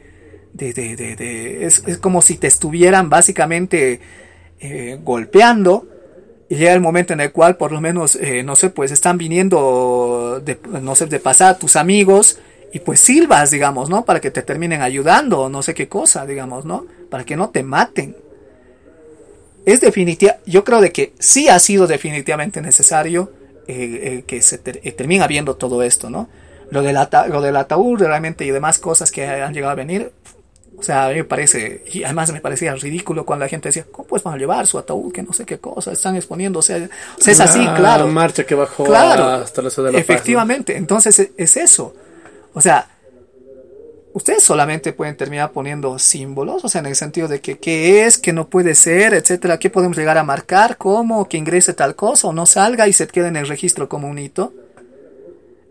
de, 0.53 0.73
de, 0.73 0.95
de, 0.95 1.65
es, 1.65 1.84
es 1.85 1.97
como 1.97 2.22
si 2.22 2.38
te 2.38 2.47
estuvieran 2.47 3.10
básicamente 3.10 3.99
eh, 4.65 4.98
golpeando 5.03 5.85
y 6.48 6.56
llega 6.56 6.72
el 6.72 6.80
momento 6.80 7.11
en 7.11 7.19
el 7.19 7.34
cual 7.34 7.57
por 7.57 7.73
lo 7.73 7.81
menos, 7.81 8.15
eh, 8.15 8.44
no 8.44 8.56
sé, 8.56 8.69
pues 8.69 8.91
están 8.91 9.18
viniendo, 9.18 10.41
de, 10.41 10.57
no 10.81 10.95
sé, 10.95 11.07
de 11.07 11.19
pasar 11.19 11.60
tus 11.60 11.76
amigos 11.76 12.40
y 12.72 12.80
pues 12.80 13.02
silbas, 13.02 13.52
digamos, 13.52 13.90
¿no? 13.90 14.06
Para 14.06 14.22
que 14.22 14.31
te 14.31 14.41
terminen 14.41 14.81
ayudando, 14.81 15.49
no 15.49 15.64
sé 15.64 15.73
qué 15.73 15.90
cosa, 15.90 16.26
digamos, 16.26 16.64
¿no? 16.64 16.85
Para 17.10 17.26
que 17.26 17.35
no 17.35 17.49
te 17.49 17.61
maten. 17.61 18.15
Es 19.65 19.81
definitiva, 19.81 20.38
yo 20.45 20.64
creo 20.64 20.80
de 20.80 20.94
que 20.94 21.11
sí 21.19 21.49
ha 21.49 21.60
sido 21.60 21.85
definitivamente 21.85 22.61
necesario 22.61 23.34
eh, 23.68 24.23
que 24.26 24.41
se 24.41 24.60
ter, 24.60 24.80
termine 24.94 25.26
habiendo 25.26 25.57
todo 25.57 25.84
esto, 25.84 26.10
¿no? 26.10 26.30
Lo 26.69 26.84
del, 26.84 26.98
lo 27.27 27.41
del 27.41 27.57
ataúd 27.57 27.99
realmente 27.99 28.45
y 28.45 28.52
demás 28.52 28.80
cosas 28.80 29.11
que 29.11 29.27
han 29.27 29.53
llegado 29.53 29.73
a 29.73 29.76
venir, 29.76 30.14
o 30.77 30.83
sea, 30.83 31.05
a 31.05 31.09
mí 31.09 31.15
me 31.15 31.23
parece, 31.23 31.83
y 31.91 32.03
además 32.03 32.31
me 32.31 32.41
parecía 32.41 32.73
ridículo 32.75 33.25
cuando 33.25 33.45
la 33.45 33.49
gente 33.49 33.69
decía, 33.69 33.85
¿cómo 33.91 34.07
pues 34.07 34.23
van 34.23 34.33
a 34.33 34.37
llevar 34.37 34.67
su 34.67 34.77
ataúd? 34.77 35.13
Que 35.13 35.23
no 35.23 35.33
sé 35.33 35.45
qué 35.45 35.59
cosa, 35.59 35.91
están 35.91 36.15
exponiendo, 36.15 36.59
o 36.59 36.61
sea, 36.61 36.77
o 37.17 37.21
sea 37.21 37.33
es 37.33 37.39
así, 37.39 37.63
la 37.63 37.75
claro. 37.75 38.07
marcha 38.07 38.45
que 38.45 38.55
bajó 38.55 38.83
claro, 38.83 39.23
hasta 39.23 39.61
la 39.61 39.69
ciudad 39.69 39.89
de 39.89 39.93
la 39.93 39.99
Efectivamente, 39.99 40.73
Paz, 40.73 40.79
¿no? 40.79 40.83
entonces 40.83 41.19
es, 41.19 41.29
es 41.37 41.57
eso. 41.57 41.95
O 42.53 42.61
sea, 42.61 42.87
ustedes 44.13 44.43
solamente 44.43 44.93
pueden 44.93 45.17
terminar 45.17 45.51
poniendo 45.51 45.97
símbolos, 45.99 46.63
o 46.63 46.69
sea, 46.69 46.79
en 46.79 46.87
el 46.87 46.95
sentido 46.95 47.27
de 47.27 47.41
que 47.41 47.57
qué 47.57 48.05
es, 48.05 48.17
qué 48.17 48.31
no 48.31 48.47
puede 48.47 48.75
ser, 48.75 49.13
etcétera, 49.13 49.59
qué 49.59 49.69
podemos 49.69 49.97
llegar 49.97 50.17
a 50.17 50.23
marcar, 50.23 50.77
cómo, 50.77 51.27
que 51.27 51.37
ingrese 51.37 51.73
tal 51.73 51.95
cosa 51.95 52.27
o 52.27 52.33
no 52.33 52.45
salga 52.45 52.87
y 52.87 52.93
se 52.93 53.07
quede 53.07 53.27
en 53.27 53.37
el 53.37 53.47
registro 53.47 53.89
como 53.89 54.07
un 54.07 54.19
hito. 54.19 54.53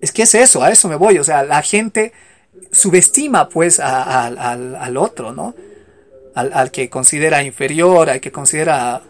Es 0.01 0.11
que 0.11 0.23
es 0.23 0.35
eso, 0.35 0.63
a 0.63 0.71
eso 0.71 0.89
me 0.89 0.97
voy, 0.97 1.19
o 1.19 1.25
sea, 1.25 1.45
la 1.45 1.63
gente 1.63 2.13
subestima 2.71 3.49
pues 3.49 3.81
a, 3.81 4.27
al, 4.27 4.77
al, 4.77 4.97
otro, 4.97 5.33
¿no? 5.33 5.55
Al, 6.35 6.53
al, 6.53 6.71
que 6.71 6.89
considera 6.89 7.43
inferior, 7.43 8.11
al 8.11 8.21
que 8.21 8.33
considera... 8.33 9.03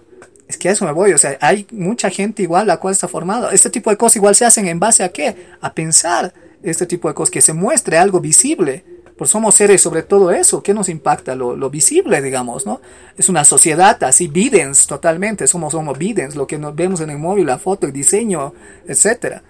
Es 0.48 0.56
que 0.56 0.68
a 0.68 0.72
eso 0.72 0.84
me 0.84 0.92
voy, 0.92 1.12
o 1.12 1.18
sea, 1.18 1.38
hay 1.40 1.66
mucha 1.70 2.10
gente 2.10 2.42
igual 2.42 2.66
la 2.66 2.78
cual 2.78 2.92
está 2.92 3.08
formada. 3.08 3.52
Este 3.52 3.70
tipo 3.70 3.90
de 3.90 3.96
cosas 3.96 4.16
igual 4.16 4.34
se 4.34 4.44
hacen 4.44 4.68
en 4.68 4.78
base 4.78 5.02
a 5.02 5.10
qué? 5.10 5.34
A 5.60 5.72
pensar 5.72 6.34
este 6.62 6.86
tipo 6.86 7.08
de 7.08 7.14
cosas, 7.14 7.30
que 7.30 7.40
se 7.40 7.52
muestre 7.52 7.96
algo 7.98 8.20
visible. 8.20 8.84
Pues 9.16 9.30
somos 9.30 9.54
seres 9.54 9.80
sobre 9.80 10.02
todo 10.02 10.30
eso, 10.30 10.62
¿qué 10.62 10.74
nos 10.74 10.88
impacta? 10.88 11.34
Lo, 11.34 11.54
lo 11.54 11.70
visible, 11.70 12.20
digamos, 12.22 12.66
¿no? 12.66 12.80
Es 13.16 13.28
una 13.28 13.44
sociedad 13.44 14.02
así, 14.04 14.26
videns 14.26 14.86
totalmente, 14.86 15.46
somos 15.46 15.72
somos 15.72 15.96
videns, 15.98 16.34
lo 16.34 16.46
que 16.46 16.58
nos 16.58 16.74
vemos 16.74 17.00
en 17.00 17.10
el 17.10 17.18
móvil, 17.18 17.46
la 17.46 17.58
foto, 17.58 17.86
el 17.86 17.92
diseño, 17.92 18.54
etcétera. 18.86 19.42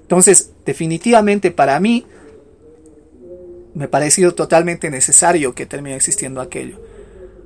Entonces, 0.00 0.50
definitivamente 0.64 1.50
para 1.50 1.78
mí, 1.78 2.04
me 3.74 3.84
ha 3.84 3.90
parecido 3.90 4.34
totalmente 4.34 4.90
necesario 4.90 5.54
que 5.54 5.66
termine 5.66 5.96
existiendo 5.96 6.40
aquello. 6.40 6.78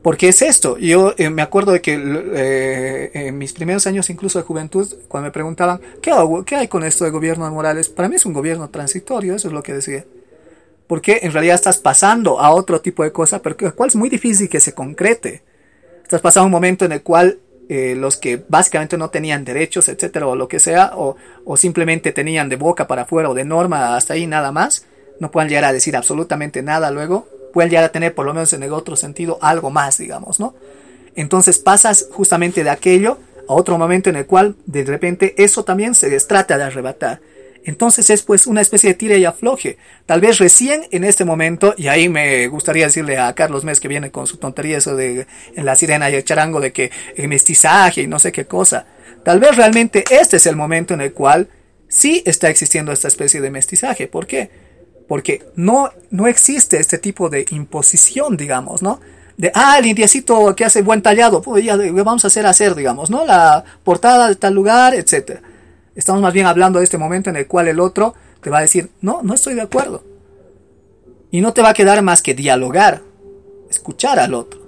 Porque 0.03 0.29
es 0.29 0.41
esto. 0.41 0.79
Yo 0.79 1.15
eh, 1.19 1.31
me 1.31 1.43
acuerdo 1.43 1.73
de 1.73 1.81
que 1.81 1.95
eh, 1.95 3.11
en 3.13 3.39
mis 3.39 3.53
primeros 3.53 3.87
años 3.89 4.09
incluso 4.09 4.39
de 4.39 4.45
juventud, 4.45 4.89
cuando 5.09 5.27
me 5.27 5.33
preguntaban, 5.33 5.81
¿qué, 6.01 6.13
hago, 6.13 6.45
¿qué 6.45 6.55
hay 6.55 6.69
con 6.69 6.85
esto 6.85 7.05
de 7.05 7.11
gobierno 7.11 7.45
de 7.45 7.51
Morales? 7.51 7.89
Para 7.89 8.09
mí 8.09 8.15
es 8.15 8.25
un 8.25 8.33
gobierno 8.33 8.71
transitorio, 8.71 9.35
eso 9.35 9.49
es 9.49 9.55
lo 9.55 9.65
que 9.65 9.73
decía. 9.73 10.05
Porque 10.87 11.21
en 11.23 11.33
realidad 11.33 11.57
estás 11.57 11.79
pasando 11.79 12.39
a 12.39 12.51
otro 12.51 12.81
tipo 12.81 13.03
de 13.03 13.11
cosa, 13.11 13.43
pero 13.43 13.57
el 13.59 13.75
cual 13.75 13.89
es 13.89 13.97
muy 13.97 14.09
difícil 14.09 14.49
que 14.49 14.61
se 14.61 14.75
concrete. 14.75 15.43
Estás 16.05 16.21
pasando 16.21 16.47
un 16.47 16.53
momento 16.53 16.85
en 16.85 16.93
el 16.93 17.03
cual 17.03 17.41
eh, 17.69 17.97
los 17.97 18.17
que 18.17 18.41
básicamente 18.49 18.97
no 18.97 19.11
tenían 19.11 19.45
derechos, 19.45 19.89
etcétera, 19.89 20.29
o 20.29 20.37
lo 20.37 20.47
que 20.47 20.61
sea, 20.61 20.93
o, 20.95 21.17
o 21.45 21.57
simplemente 21.57 22.13
tenían 22.13 22.49
de 22.49 22.55
boca 22.55 22.87
para 22.87 23.03
afuera 23.03 23.29
o 23.29 23.35
de 23.35 23.45
norma 23.45 23.97
hasta 23.97 24.15
ahí 24.15 24.29
nada 24.29 24.53
más, 24.53 24.87
no 25.21 25.31
puedan 25.31 25.49
llegar 25.49 25.65
a 25.65 25.73
decir 25.73 25.97
absolutamente 25.97 26.63
nada 26.63 26.91
luego, 26.91 27.29
pueden 27.53 27.71
llegar 27.71 27.85
a 27.85 27.93
tener 27.93 28.15
por 28.15 28.27
lo 28.27 28.35
menos 28.35 28.53
en 28.53 28.63
el 28.63 28.73
otro 28.73 28.97
sentido 28.97 29.39
algo 29.41 29.71
más, 29.71 29.99
digamos, 29.99 30.41
¿no? 30.41 30.55
Entonces 31.15 31.59
pasas 31.59 32.09
justamente 32.13 32.63
de 32.63 32.71
aquello 32.71 33.19
a 33.49 33.55
otro 33.55 33.79
momento 33.79 34.11
en 34.11 34.17
el 34.17 34.27
cual 34.27 34.57
de 34.67 34.85
repente 34.85 35.35
eso 35.39 35.65
también 35.65 35.95
se 35.95 36.11
les 36.11 36.27
trata 36.27 36.59
de 36.59 36.65
arrebatar. 36.65 37.21
Entonces 37.65 38.11
es 38.11 38.23
pues 38.23 38.47
una 38.47 38.61
especie 38.61 38.91
de 38.91 38.95
tira 38.95 39.17
y 39.17 39.25
afloje. 39.25 39.77
Tal 40.07 40.21
vez 40.21 40.39
recién 40.39 40.87
en 40.93 41.03
este 41.03 41.25
momento, 41.25 41.75
y 41.77 41.89
ahí 41.89 42.09
me 42.09 42.47
gustaría 42.47 42.87
decirle 42.87 43.19
a 43.19 43.35
Carlos 43.35 43.65
Mes 43.65 43.81
que 43.81 43.89
viene 43.89 44.13
con 44.13 44.29
su 44.29 44.37
tontería 44.37 44.79
eso 44.79 44.95
de 44.95 45.27
en 45.57 45.67
la 45.67 45.75
sirena 45.75 46.09
y 46.09 46.15
el 46.15 46.25
charango 46.25 46.61
de 46.61 46.73
que 46.73 46.93
el 47.17 47.27
mestizaje 47.27 48.03
y 48.03 48.07
no 48.07 48.21
sé 48.21 48.31
qué 48.31 48.45
cosa. 48.45 48.87
Tal 49.25 49.41
vez 49.41 49.57
realmente 49.57 50.05
este 50.11 50.37
es 50.37 50.47
el 50.47 50.55
momento 50.55 50.95
en 50.95 51.01
el 51.01 51.13
cual 51.13 51.49
sí 51.89 52.23
está 52.25 52.51
existiendo 52.51 52.93
esta 52.93 53.09
especie 53.09 53.41
de 53.41 53.51
mestizaje. 53.51 54.07
¿Por 54.07 54.29
qué? 54.29 54.66
Porque 55.09 55.47
no, 55.55 55.91
no 56.11 56.27
existe 56.27 56.79
este 56.79 56.99
tipo 56.99 57.29
de 57.29 57.47
imposición, 57.51 58.37
digamos, 58.37 58.83
¿no? 58.83 59.01
De, 59.37 59.53
ah, 59.55 59.79
el 59.79 59.87
indiecito 59.87 60.55
que 60.57 60.65
hace 60.65 60.83
buen 60.83 61.03
tallado, 61.03 61.43
pues 61.43 61.65
ya 61.65 61.77
vamos 61.77 62.25
a 62.25 62.29
hacer 62.29 62.47
hacer, 62.47 62.75
digamos, 62.75 63.11
¿no? 63.11 63.25
La 63.25 63.65
portada 63.85 64.29
de 64.29 64.37
tal 64.37 64.55
lugar, 64.55 64.95
etc. 64.95 65.41
Estamos 65.95 66.23
más 66.23 66.33
bien 66.33 66.47
hablando 66.47 66.79
de 66.79 66.85
este 66.85 66.99
momento 66.99 67.31
en 67.31 67.37
el 67.37 67.47
cual 67.47 67.69
el 67.69 67.81
otro 67.81 68.15
te 68.41 68.51
va 68.51 68.59
a 68.59 68.63
decir, 68.63 68.91
no, 69.01 69.23
no 69.23 69.35
estoy 69.35 69.55
de 69.55 69.63
acuerdo. 69.63 70.03
Y 71.31 71.41
no 71.41 71.53
te 71.53 71.63
va 71.63 71.71
a 71.71 71.75
quedar 71.75 72.01
más 72.03 72.23
que 72.23 72.35
dialogar, 72.35 73.03
escuchar 73.69 74.19
al 74.19 74.35
otro, 74.35 74.61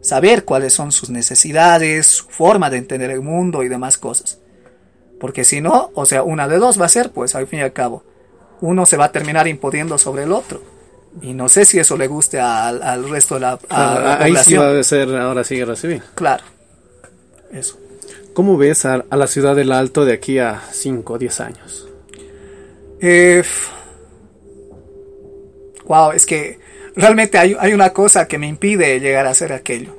saber 0.00 0.44
cuáles 0.44 0.72
son 0.72 0.92
sus 0.92 1.10
necesidades, 1.10 2.06
su 2.06 2.28
forma 2.28 2.68
de 2.68 2.78
entender 2.78 3.10
el 3.10 3.20
mundo 3.20 3.62
y 3.62 3.68
demás 3.68 3.96
cosas. 3.96 4.38
Porque 5.20 5.44
si 5.44 5.60
no, 5.60 5.90
o 5.94 6.06
sea, 6.06 6.22
una 6.22 6.48
de 6.48 6.56
dos 6.56 6.80
va 6.80 6.86
a 6.86 6.88
ser, 6.88 7.12
pues 7.12 7.34
al 7.34 7.46
fin 7.46 7.60
y 7.60 7.62
al 7.62 7.72
cabo, 7.72 8.02
uno 8.60 8.86
se 8.86 8.96
va 8.96 9.06
a 9.06 9.12
terminar 9.12 9.48
imponiendo 9.48 9.98
sobre 9.98 10.24
el 10.24 10.32
otro. 10.32 10.62
Y 11.22 11.34
no 11.34 11.48
sé 11.48 11.64
si 11.64 11.78
eso 11.78 11.96
le 11.96 12.06
guste 12.06 12.38
al, 12.38 13.08
resto 13.08 13.34
de 13.34 13.40
la, 13.40 13.58
Ahí 13.68 14.36
sí 14.36 14.54
va 14.54 14.78
a 14.78 14.82
ser 14.82 15.14
ahora 15.16 15.42
sí 15.42 15.56
guerra 15.56 15.74
civil. 15.74 16.02
Claro, 16.14 16.44
eso. 17.52 17.78
¿Cómo 18.32 18.56
ves 18.56 18.84
a, 18.84 19.04
la 19.10 19.26
ciudad 19.26 19.56
del 19.56 19.72
Alto 19.72 20.04
de 20.04 20.12
aquí 20.12 20.38
a 20.38 20.62
5 20.70 21.12
o 21.12 21.18
10 21.18 21.40
años? 21.40 21.88
Eh, 23.00 23.42
wow, 25.84 26.12
es 26.12 26.26
que 26.26 26.60
realmente 26.94 27.38
hay, 27.38 27.56
hay, 27.58 27.72
una 27.72 27.92
cosa 27.92 28.28
que 28.28 28.38
me 28.38 28.46
impide 28.46 29.00
llegar 29.00 29.26
a 29.26 29.30
hacer 29.30 29.52
aquello. 29.52 29.96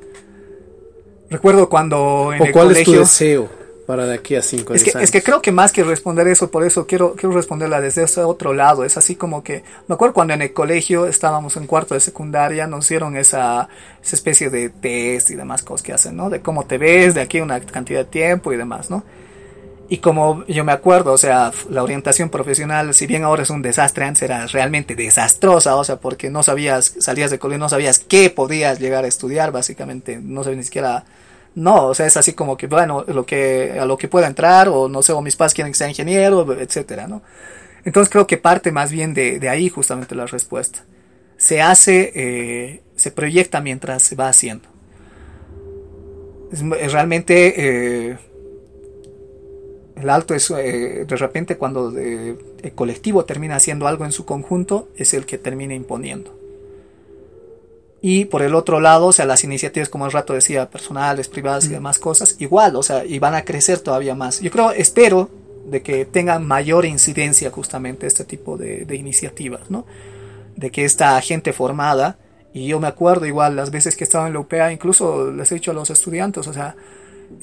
Recuerdo 1.30 1.68
cuando 1.68 2.32
en 2.34 2.42
¿O 2.42 2.52
cuál 2.54 2.72
es 2.72 2.84
tu 2.84 2.94
deseo? 2.94 3.61
Para 3.92 4.06
de 4.06 4.16
aquí 4.16 4.36
a 4.38 4.42
cinco 4.42 4.74
es 4.74 4.86
que, 4.86 4.92
años. 4.92 5.04
Es 5.04 5.12
que 5.12 5.22
creo 5.22 5.42
que 5.42 5.52
más 5.52 5.74
que 5.74 5.84
responder 5.84 6.26
eso, 6.30 6.50
por 6.50 6.64
eso 6.64 6.88
quiero, 6.88 7.14
quiero 7.18 7.36
responderla 7.36 7.82
desde 7.82 8.04
ese 8.04 8.22
otro 8.22 8.54
lado. 8.54 8.86
Es 8.86 8.96
así 8.96 9.18
como 9.18 9.44
que, 9.44 9.66
me 9.90 9.96
acuerdo 9.96 10.14
cuando 10.14 10.34
en 10.34 10.42
el 10.42 10.54
colegio 10.54 11.08
estábamos 11.08 11.58
en 11.58 11.68
cuarto 11.68 11.94
de 11.94 12.00
secundaria, 12.00 12.68
nos 12.68 12.88
dieron 12.88 13.18
esa, 13.18 13.68
esa 14.02 14.16
especie 14.16 14.50
de 14.50 14.70
test 14.70 15.30
y 15.32 15.36
demás 15.36 15.62
cosas 15.62 15.84
que 15.84 15.92
hacen, 15.92 16.16
¿no? 16.16 16.30
De 16.30 16.40
cómo 16.40 16.64
te 16.64 16.78
ves, 16.78 17.16
de 17.16 17.20
aquí 17.20 17.42
una 17.42 17.60
cantidad 17.60 18.00
de 18.00 18.06
tiempo 18.06 18.54
y 18.54 18.56
demás, 18.56 18.90
¿no? 18.90 19.04
Y 19.90 19.98
como 19.98 20.46
yo 20.46 20.64
me 20.64 20.72
acuerdo, 20.72 21.12
o 21.12 21.18
sea, 21.18 21.52
la 21.70 21.84
orientación 21.84 22.30
profesional, 22.30 22.94
si 22.94 23.08
bien 23.08 23.26
ahora 23.26 23.44
es 23.44 23.50
un 23.50 23.62
desastre, 23.62 24.06
antes 24.06 24.22
era 24.22 24.48
realmente 24.48 24.96
desastrosa, 24.96 25.76
o 25.76 25.84
sea, 25.84 25.98
porque 25.98 26.30
no 26.30 26.44
sabías, 26.44 26.96
salías 27.00 27.30
de 27.30 27.40
colegio, 27.40 27.60
no 27.60 27.68
sabías 27.68 28.00
qué 28.00 28.30
podías 28.30 28.80
llegar 28.80 29.04
a 29.04 29.10
estudiar, 29.10 29.52
básicamente, 29.52 30.18
no 30.18 30.46
sabías 30.46 30.60
ni 30.60 30.64
siquiera 30.64 31.04
no, 31.56 31.88
o 31.88 31.94
sea, 31.94 32.06
es 32.06 32.16
así 32.16 32.34
como 32.34 32.56
que, 32.56 32.68
bueno, 32.68 33.04
lo 33.08 33.26
que, 33.26 33.78
a 33.80 33.86
lo 33.86 33.98
que 33.98 34.08
pueda 34.08 34.28
entrar, 34.28 34.70
o 34.70 34.88
no 34.88 35.02
sé, 35.04 35.12
o 35.12 35.22
mis 35.22 35.36
padres 35.36 35.54
quieren 35.54 35.74
que 35.74 35.78
sea 35.78 35.90
ingeniero, 35.90 36.54
etcétera, 36.54 37.08
¿no? 37.08 37.22
Entonces 37.84 38.12
creo 38.12 38.28
que 38.28 38.38
parte 38.38 38.72
más 38.72 38.92
bien 38.92 39.14
de, 39.14 39.48
ahí 39.50 39.70
justamente 39.70 40.16
la 40.16 40.28
respuesta. 40.28 40.86
Se 41.38 41.62
hace, 41.62 42.12
eh, 42.16 42.82
se 42.96 43.12
proyecta 43.12 43.60
mientras 43.62 44.04
se 44.04 44.16
va 44.16 44.30
haciendo. 44.30 44.70
Es, 46.52 46.92
realmente 46.92 47.54
eh, 48.12 48.18
el 49.96 50.10
alto 50.10 50.36
es 50.36 50.52
eh, 50.52 51.06
de 51.08 51.16
repente 51.18 51.58
cuando 51.58 51.92
el 51.98 52.72
colectivo 52.76 53.26
termina 53.26 53.56
haciendo 53.56 53.88
algo 53.88 54.06
en 54.06 54.12
su 54.12 54.26
conjunto, 54.26 54.90
es 54.96 55.14
el 55.14 55.26
que 55.26 55.38
termina 55.38 55.74
imponiendo. 55.74 56.41
Y 58.02 58.26
por 58.26 58.42
el 58.42 58.56
otro 58.56 58.80
lado, 58.80 59.08
o 59.08 59.14
sea, 59.14 59.26
las 59.26 59.44
iniciativas, 59.44 59.88
como 59.88 60.08
el 60.08 60.12
rato 60.12 60.34
decía, 60.34 60.70
personales, 60.70 61.28
privadas 61.28 61.66
y 61.66 61.70
demás 61.70 62.00
cosas, 62.00 62.36
igual, 62.40 62.76
o 62.76 62.82
sea, 62.82 63.06
y 63.06 63.20
van 63.20 63.36
a 63.36 63.46
crecer 63.46 63.80
todavía 63.80 64.16
más. 64.16 64.40
Yo 64.42 64.50
creo, 64.50 64.72
espero 64.72 65.30
de 65.68 65.84
que 65.84 66.06
tengan 66.06 66.48
mayor 66.48 66.86
incidencia 66.86 67.52
justamente 67.52 68.08
este 68.08 68.26
tipo 68.26 68.58
de, 68.58 68.88
iniciativas, 68.96 69.70
¿no? 69.70 69.86
De 70.56 70.72
que 70.72 70.84
esta 70.84 71.22
gente 71.22 71.54
formada, 71.54 72.18
y 72.54 72.66
yo 72.66 72.80
me 72.80 72.88
acuerdo 72.88 73.28
igual 73.28 73.56
las 73.56 73.70
veces 73.70 73.96
que 73.96 74.04
estaba 74.04 74.26
en 74.26 74.34
la 74.34 74.40
UPA, 74.40 74.72
incluso 74.72 75.32
les 75.32 75.52
he 75.52 75.56
dicho 75.56 75.70
a 75.70 75.76
los 75.76 75.92
estudiantes, 75.92 76.48
o 76.48 76.54
sea, 76.54 76.76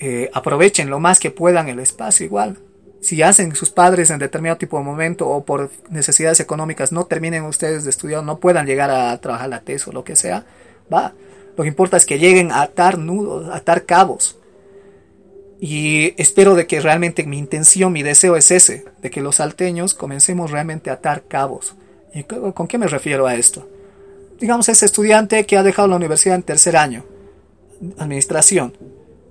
eh, 0.00 0.28
aprovechen 0.34 0.90
lo 0.90 0.98
más 0.98 1.20
que 1.20 1.30
puedan 1.30 1.68
el 1.68 1.78
espacio 1.78 2.26
igual 2.26 2.58
si 3.00 3.22
hacen 3.22 3.54
sus 3.54 3.70
padres 3.70 4.10
en 4.10 4.18
determinado 4.18 4.58
tipo 4.58 4.78
de 4.78 4.84
momento 4.84 5.28
o 5.28 5.44
por 5.44 5.70
necesidades 5.88 6.40
económicas 6.40 6.92
no 6.92 7.04
terminen 7.04 7.44
ustedes 7.44 7.84
de 7.84 7.90
estudiar, 7.90 8.24
no 8.24 8.38
puedan 8.38 8.66
llegar 8.66 8.90
a 8.90 9.16
trabajar 9.20 9.48
la 9.48 9.60
tesis 9.60 9.88
o 9.88 9.92
lo 9.92 10.04
que 10.04 10.16
sea, 10.16 10.44
va. 10.92 11.14
Lo 11.56 11.64
que 11.64 11.68
importa 11.68 11.96
es 11.96 12.06
que 12.06 12.18
lleguen 12.18 12.52
a 12.52 12.62
atar 12.62 12.98
nudos, 12.98 13.48
a 13.48 13.56
atar 13.56 13.84
cabos. 13.84 14.36
Y 15.60 16.14
espero 16.20 16.54
de 16.54 16.66
que 16.66 16.80
realmente 16.80 17.24
mi 17.24 17.38
intención, 17.38 17.92
mi 17.92 18.04
deseo 18.04 18.36
es 18.36 18.50
ese, 18.50 18.84
de 19.02 19.10
que 19.10 19.20
los 19.20 19.36
salteños 19.36 19.94
comencemos 19.94 20.52
realmente 20.52 20.90
a 20.90 20.94
atar 20.94 21.24
cabos. 21.26 21.74
¿Y 22.14 22.22
con 22.24 22.68
qué 22.68 22.78
me 22.78 22.86
refiero 22.86 23.26
a 23.26 23.34
esto? 23.34 23.68
Digamos, 24.38 24.68
ese 24.68 24.86
estudiante 24.86 25.44
que 25.46 25.56
ha 25.56 25.64
dejado 25.64 25.88
la 25.88 25.96
universidad 25.96 26.36
en 26.36 26.44
tercer 26.44 26.76
año, 26.76 27.04
administración, 27.98 28.72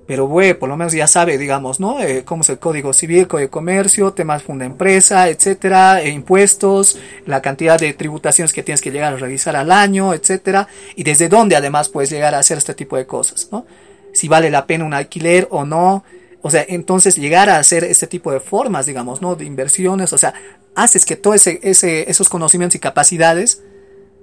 pero 0.08 0.26
bueno, 0.26 0.58
por 0.58 0.70
lo 0.70 0.78
menos 0.78 0.94
ya 0.94 1.06
sabe, 1.06 1.38
digamos, 1.38 1.82
¿no? 1.82 2.00
Eh, 2.00 2.24
cómo 2.24 2.42
es 2.42 2.50
el 2.50 2.60
código 2.60 2.94
civil, 2.94 3.28
código 3.28 3.48
de 3.48 3.50
comercio, 3.50 4.14
temas 4.14 4.42
funda 4.42 4.66
empresa, 4.66 5.28
etcétera, 5.28 6.02
e 6.02 6.10
impuestos, 6.10 6.98
la 7.26 7.42
cantidad 7.42 7.78
de 7.78 7.94
tributaciones 7.94 8.54
que 8.54 8.64
tienes 8.64 8.80
que 8.82 8.92
llegar 8.92 9.14
a 9.14 9.18
revisar 9.18 9.58
al 9.58 9.70
año, 9.70 10.14
etcétera, 10.14 10.70
y 10.96 11.04
desde 11.04 11.28
dónde 11.28 11.58
además 11.58 11.90
puedes 11.90 12.10
llegar 12.10 12.34
a 12.36 12.40
hacer 12.40 12.58
este 12.58 12.74
tipo 12.74 12.96
de 12.96 13.06
cosas, 13.06 13.50
¿no? 13.52 13.66
Si 14.14 14.30
vale 14.30 14.50
la 14.50 14.66
pena 14.66 14.86
un 14.86 14.94
alquiler 14.94 15.50
o 15.52 15.66
no, 15.66 16.06
o 16.42 16.50
sea, 16.50 16.66
entonces 16.70 17.18
llegar 17.18 17.50
a 17.50 17.58
hacer 17.58 17.84
este 17.84 18.08
tipo 18.08 18.32
de 18.32 18.40
formas, 18.40 18.86
digamos, 18.86 19.22
¿no? 19.22 19.36
De 19.36 19.44
inversiones, 19.44 20.14
o 20.14 20.18
sea, 20.18 20.34
haces 20.74 21.06
que 21.06 21.18
todos 21.18 21.36
ese, 21.36 21.60
ese, 21.64 22.10
esos 22.10 22.30
conocimientos 22.30 22.76
y 22.76 22.80
capacidades, 22.80 23.62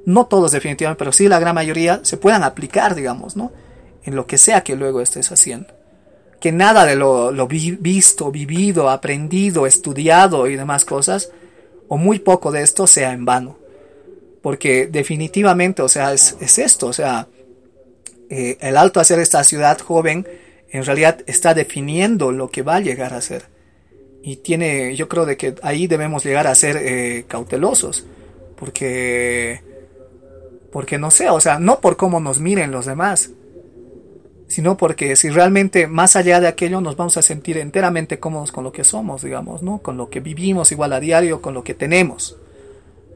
no 0.07 0.25
todos 0.25 0.53
definitivamente, 0.53 0.99
pero 0.99 1.13
sí 1.13 1.29
la 1.29 1.39
gran 1.39 1.55
mayoría, 1.55 2.01
se 2.05 2.17
puedan 2.17 2.43
aplicar, 2.43 2.95
digamos, 2.95 3.37
¿no? 3.37 3.53
En 4.05 4.15
lo 4.15 4.27
que 4.27 4.39
sea 4.39 4.63
que 4.63 4.77
luego 4.77 5.01
estés 5.01 5.33
haciendo. 5.33 5.69
Que 6.41 6.53
nada 6.53 6.85
de 6.85 6.95
lo, 6.95 7.49
visto, 7.49 8.31
vivido, 8.31 8.91
aprendido, 8.91 9.67
estudiado 9.67 10.47
y 10.47 10.57
demás 10.57 10.85
cosas, 10.85 11.31
o 11.89 11.97
muy 11.97 12.19
poco 12.19 12.53
de 12.53 12.63
esto 12.63 12.87
sea 12.87 13.13
en 13.13 13.25
vano. 13.25 13.59
Porque 14.43 14.87
definitivamente, 14.87 15.81
o 15.81 15.89
sea, 15.89 16.13
es, 16.13 16.37
esto, 16.59 16.89
o 16.89 16.93
sea, 16.93 17.29
eh, 18.29 18.59
el 18.61 18.77
alto 18.77 19.01
hacer 19.01 19.19
esta 19.19 19.43
ciudad 19.43 19.79
joven 19.79 20.27
en 20.71 20.85
realidad 20.85 21.21
está 21.27 21.55
definiendo 21.55 22.31
lo 22.33 22.51
que 22.51 22.63
va 22.63 22.77
a 22.77 22.81
llegar 22.81 23.15
a 23.15 23.21
ser. 23.23 23.45
Y 24.23 24.37
tiene, 24.37 24.97
yo 24.97 25.09
creo 25.09 25.25
de 25.25 25.37
que 25.37 25.55
ahí 25.63 25.87
debemos 25.87 26.25
llegar 26.25 26.47
a 26.47 26.55
ser 26.55 26.77
eh, 26.77 27.25
cautelosos, 27.29 28.05
porque, 28.57 29.63
porque 30.73 30.99
no 30.99 31.11
sé, 31.11 31.31
o 31.31 31.41
sea, 31.41 31.59
no 31.59 31.81
por 31.81 31.97
cómo 31.97 32.21
nos 32.21 32.39
miren 32.39 32.71
los 32.71 32.87
demás, 32.87 33.31
sino 34.55 34.77
porque 34.77 35.17
si 35.17 35.31
realmente 35.31 35.89
más 35.89 36.15
allá 36.15 36.39
de 36.39 36.47
aquello 36.47 36.81
nos 36.81 36.97
vamos 36.97 37.17
a 37.17 37.23
sentir 37.23 37.59
enteramente 37.59 38.21
cómodos 38.21 38.53
con 38.53 38.63
lo 38.63 38.71
que 38.71 38.85
somos, 38.85 39.23
digamos, 39.23 39.65
¿no? 39.65 39.79
Con 39.79 39.97
lo 39.97 40.09
que 40.11 40.21
vivimos 40.21 40.71
igual 40.71 40.93
a 40.93 41.01
diario, 41.01 41.43
con 41.43 41.55
lo 41.55 41.65
que 41.65 41.75
tenemos. 41.75 42.37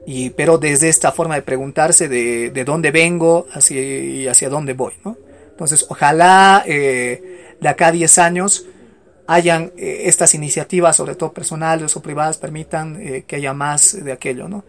Y, 0.05 0.31
pero 0.31 0.59
desde 0.59 0.89
esta 0.89 1.12
forma 1.12 1.36
de 1.36 1.43
preguntarse 1.43 2.09
de, 2.09 2.51
de 2.51 2.65
dónde 2.65 2.90
vengo 2.90 3.47
y 3.70 4.27
hacia 4.27 4.48
dónde 4.48 4.73
voy, 4.73 4.94
¿no? 5.05 5.16
Entonces, 5.52 5.86
ojalá 5.89 6.65
eh, 6.66 7.55
de 7.60 7.69
acá 7.69 7.86
a 7.86 7.93
10 7.93 8.19
años 8.19 8.66
hayan 9.28 9.70
eh, 9.77 10.02
estas 10.06 10.35
iniciativas, 10.35 10.97
sobre 10.97 11.15
todo 11.15 11.32
personales 11.32 11.94
o 11.94 12.02
privadas, 12.02 12.39
permitan 12.39 13.01
eh, 13.01 13.23
que 13.28 13.36
haya 13.36 13.55
más 13.55 14.05
de 14.05 14.10
aquello, 14.10 14.48
¿no? 14.48 14.65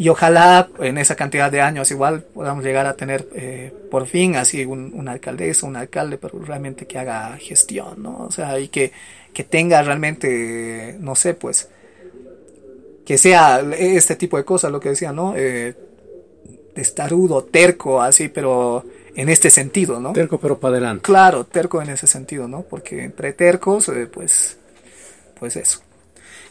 Y 0.00 0.08
ojalá 0.08 0.70
en 0.78 0.96
esa 0.96 1.14
cantidad 1.14 1.52
de 1.52 1.60
años 1.60 1.90
igual 1.90 2.22
podamos 2.22 2.64
llegar 2.64 2.86
a 2.86 2.96
tener 2.96 3.28
eh, 3.34 3.70
por 3.90 4.06
fin 4.06 4.34
así 4.34 4.64
un, 4.64 4.94
una 4.94 5.12
alcaldesa, 5.12 5.66
un 5.66 5.76
alcalde, 5.76 6.16
pero 6.16 6.38
realmente 6.38 6.86
que 6.86 6.98
haga 6.98 7.36
gestión, 7.36 8.02
¿no? 8.02 8.24
O 8.26 8.30
sea, 8.30 8.58
y 8.58 8.68
que, 8.68 8.92
que 9.34 9.44
tenga 9.44 9.82
realmente, 9.82 10.96
no 11.00 11.14
sé, 11.14 11.34
pues, 11.34 11.68
que 13.04 13.18
sea 13.18 13.60
este 13.78 14.16
tipo 14.16 14.38
de 14.38 14.44
cosas, 14.46 14.72
lo 14.72 14.80
que 14.80 14.88
decía, 14.88 15.12
¿no? 15.12 15.34
Eh, 15.36 15.74
testarudo, 16.74 17.44
terco, 17.44 18.00
así, 18.00 18.30
pero 18.30 18.82
en 19.14 19.28
este 19.28 19.50
sentido, 19.50 20.00
¿no? 20.00 20.14
Terco, 20.14 20.40
pero 20.40 20.58
para 20.58 20.76
adelante. 20.76 21.02
Claro, 21.02 21.44
terco 21.44 21.82
en 21.82 21.90
ese 21.90 22.06
sentido, 22.06 22.48
¿no? 22.48 22.62
Porque 22.62 23.04
entre 23.04 23.34
tercos, 23.34 23.90
eh, 23.90 24.06
pues, 24.10 24.56
pues 25.38 25.56
eso. 25.56 25.82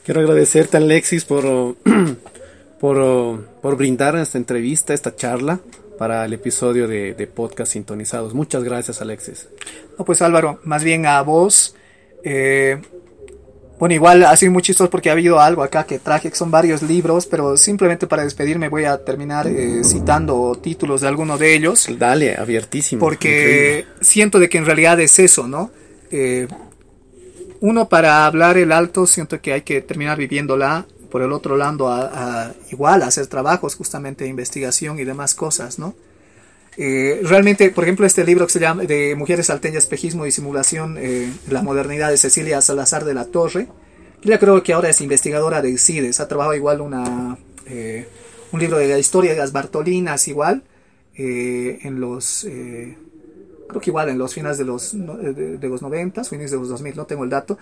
Quiero 0.03 0.21
agradecerte, 0.21 0.77
Alexis, 0.77 1.25
por, 1.25 1.75
por, 2.79 3.45
por 3.61 3.75
brindar 3.77 4.15
esta 4.15 4.37
entrevista, 4.37 4.93
esta 4.93 5.15
charla 5.15 5.59
para 5.97 6.23
el 6.25 6.33
episodio 6.33 6.87
de, 6.87 7.13
de, 7.13 7.27
Podcast 7.27 7.73
Sintonizados. 7.73 8.33
Muchas 8.33 8.63
gracias, 8.63 9.01
Alexis. 9.01 9.49
No, 9.97 10.05
pues 10.05 10.21
Álvaro, 10.21 10.59
más 10.63 10.83
bien 10.83 11.05
a 11.05 11.21
vos. 11.21 11.75
Eh, 12.23 12.81
bueno, 13.79 13.95
igual 13.95 14.23
ha 14.23 14.35
sido 14.35 14.51
muy 14.51 14.61
chistoso 14.61 14.89
porque 14.89 15.09
ha 15.09 15.13
habido 15.13 15.39
algo 15.39 15.63
acá 15.63 15.85
que 15.85 15.99
traje, 15.99 16.29
que 16.29 16.35
son 16.35 16.51
varios 16.51 16.81
libros, 16.81 17.25
pero 17.25 17.55
simplemente 17.55 18.07
para 18.07 18.23
despedirme 18.23 18.67
voy 18.67 18.83
a 18.83 19.03
terminar 19.03 19.47
eh, 19.47 19.83
citando 19.85 20.57
títulos 20.61 21.01
de 21.01 21.07
alguno 21.07 21.37
de 21.37 21.55
ellos. 21.55 21.87
Dale, 21.97 22.35
abiertísimo. 22.35 22.99
Porque 22.99 23.85
increíble. 23.85 23.85
siento 24.01 24.39
de 24.39 24.49
que 24.49 24.57
en 24.57 24.65
realidad 24.65 24.99
es 24.99 25.17
eso, 25.19 25.47
¿no? 25.47 25.71
Eh, 26.11 26.47
uno, 27.61 27.87
para 27.89 28.25
hablar 28.25 28.57
el 28.57 28.71
alto, 28.71 29.05
siento 29.05 29.41
que 29.41 29.53
hay 29.53 29.61
que 29.61 29.81
terminar 29.81 30.17
viviéndola. 30.17 30.85
Por 31.09 31.21
el 31.21 31.31
otro 31.31 31.57
lado, 31.57 31.89
igual 32.71 33.01
hacer 33.03 33.27
trabajos 33.27 33.75
justamente 33.75 34.25
de 34.25 34.29
investigación 34.29 34.99
y 34.99 35.03
demás 35.03 35.33
cosas, 35.35 35.79
¿no? 35.79 35.95
Eh, 36.81 37.19
realmente, 37.23 37.71
por 37.71 37.83
ejemplo, 37.83 38.05
este 38.05 38.23
libro 38.23 38.47
que 38.47 38.53
se 38.53 38.59
llama 38.61 38.83
de 38.83 39.13
Mujeres 39.15 39.47
Salteñas, 39.47 39.83
Espejismo 39.83 40.25
y 40.25 40.31
Simulación, 40.31 40.97
eh, 40.97 41.29
la 41.49 41.61
modernidad 41.61 42.09
de 42.09 42.15
Cecilia 42.15 42.61
Salazar 42.61 43.03
de 43.03 43.13
la 43.13 43.25
Torre. 43.25 43.67
Ella 44.23 44.39
creo 44.39 44.63
que 44.63 44.71
ahora 44.71 44.87
es 44.89 45.01
investigadora 45.01 45.61
de 45.61 45.77
CIDES, 45.77 46.21
ha 46.21 46.29
trabajado 46.29 46.55
igual 46.55 46.79
una, 46.79 47.37
eh, 47.65 48.07
un 48.53 48.61
libro 48.61 48.77
de 48.77 48.87
la 48.87 48.97
historia 48.97 49.31
de 49.31 49.39
las 49.39 49.51
Bartolinas, 49.51 50.29
igual, 50.29 50.63
eh, 51.15 51.79
en 51.83 51.99
los, 51.99 52.47
creo 52.47 53.81
que 53.81 53.89
igual 53.89 54.07
en 54.07 54.17
los 54.17 54.33
finales 54.33 54.57
de 54.57 54.63
los, 54.63 54.93
de, 54.93 55.57
de 55.57 55.67
los 55.67 55.81
90, 55.81 56.23
fines 56.23 56.49
de 56.49 56.57
los 56.57 56.69
2000, 56.69 56.95
no 56.95 57.05
tengo 57.05 57.25
el 57.25 57.29
dato, 57.29 57.57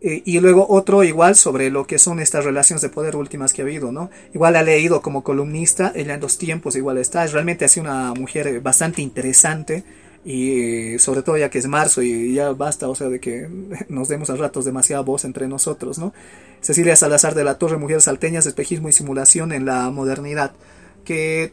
eh, 0.00 0.22
y 0.24 0.38
luego 0.38 0.66
otro 0.68 1.02
igual 1.02 1.34
sobre 1.34 1.70
lo 1.70 1.86
que 1.86 1.98
son 1.98 2.20
estas 2.20 2.44
relaciones 2.44 2.82
de 2.82 2.88
poder 2.88 3.16
últimas 3.16 3.52
que 3.52 3.62
ha 3.62 3.64
habido, 3.64 3.90
¿no? 3.90 4.10
Igual 4.32 4.54
ha 4.54 4.62
leído 4.62 5.02
como 5.02 5.24
columnista, 5.24 5.92
ella 5.94 6.14
en 6.14 6.20
los 6.20 6.38
tiempos 6.38 6.76
igual 6.76 6.98
está, 6.98 7.24
es 7.24 7.32
realmente 7.32 7.64
así 7.64 7.80
una 7.80 8.14
mujer 8.14 8.60
bastante 8.60 9.02
interesante 9.02 9.82
y 10.24 10.94
eh, 10.94 10.98
sobre 11.00 11.22
todo 11.22 11.36
ya 11.36 11.50
que 11.50 11.58
es 11.58 11.66
marzo 11.66 12.02
y 12.02 12.34
ya 12.34 12.52
basta, 12.52 12.88
o 12.88 12.94
sea, 12.94 13.08
de 13.08 13.18
que 13.18 13.48
nos 13.88 14.08
demos 14.08 14.30
a 14.30 14.36
ratos 14.36 14.64
demasiada 14.64 15.02
voz 15.02 15.24
entre 15.24 15.48
nosotros, 15.48 15.98
¿no? 15.98 16.12
Cecilia 16.60 16.94
Salazar 16.94 17.34
de 17.34 17.44
la 17.44 17.58
Torre, 17.58 17.76
Mujeres 17.76 18.04
Salteñas, 18.04 18.46
Espejismo 18.46 18.88
y 18.88 18.92
Simulación 18.92 19.52
en 19.52 19.64
la 19.64 19.90
Modernidad, 19.90 20.52
que 21.04 21.52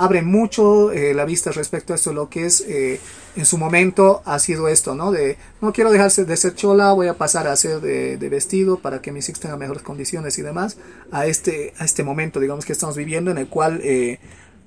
abre 0.00 0.22
mucho 0.22 0.92
eh, 0.92 1.12
la 1.12 1.26
vista 1.26 1.52
respecto 1.52 1.92
a 1.92 1.96
esto, 1.96 2.14
lo 2.14 2.30
que 2.30 2.46
es 2.46 2.62
eh, 2.62 2.98
en 3.36 3.44
su 3.44 3.58
momento 3.58 4.22
ha 4.24 4.38
sido 4.38 4.66
esto, 4.68 4.94
¿no? 4.94 5.12
De 5.12 5.36
no 5.60 5.74
quiero 5.74 5.92
dejarse 5.92 6.24
de 6.24 6.36
ser 6.38 6.54
chola, 6.54 6.92
voy 6.92 7.08
a 7.08 7.14
pasar 7.14 7.46
a 7.46 7.54
ser 7.54 7.82
de, 7.82 8.28
vestido 8.30 8.78
para 8.78 9.02
que 9.02 9.12
mis 9.12 9.28
hijos 9.28 9.40
tengan 9.40 9.58
mejores 9.58 9.82
condiciones 9.82 10.38
y 10.38 10.42
demás, 10.42 10.78
a 11.12 11.26
este, 11.26 11.74
a 11.78 11.84
este 11.84 12.02
momento, 12.02 12.40
digamos, 12.40 12.64
que 12.64 12.72
estamos 12.72 12.96
viviendo 12.96 13.30
en 13.30 13.36
el 13.36 13.48
cual 13.48 13.80
eh, 13.84 14.18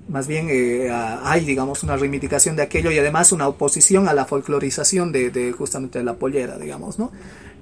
más 0.08 0.28
bien 0.28 0.48
eh, 0.50 0.88
hay, 0.92 1.44
digamos, 1.44 1.82
una 1.82 1.96
reivindicación 1.96 2.54
de 2.54 2.62
aquello 2.62 2.92
y 2.92 2.98
además 2.98 3.32
una 3.32 3.48
oposición 3.48 4.06
a 4.06 4.14
la 4.14 4.26
folclorización 4.26 5.10
de, 5.12 5.54
justamente 5.56 6.02
la 6.04 6.14
pollera, 6.14 6.58
digamos, 6.58 6.98
¿no? 6.98 7.10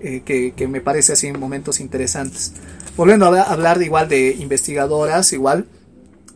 Eh, 0.01 0.23
que, 0.25 0.53
que, 0.53 0.67
me 0.67 0.81
parece 0.81 1.13
así 1.13 1.29
en 1.29 1.39
momentos 1.39 1.79
interesantes. 1.79 2.53
Volviendo 2.97 3.27
a 3.27 3.43
hablar 3.43 3.81
igual 3.81 4.09
de 4.09 4.33
investigadoras, 4.33 5.33
igual, 5.33 5.67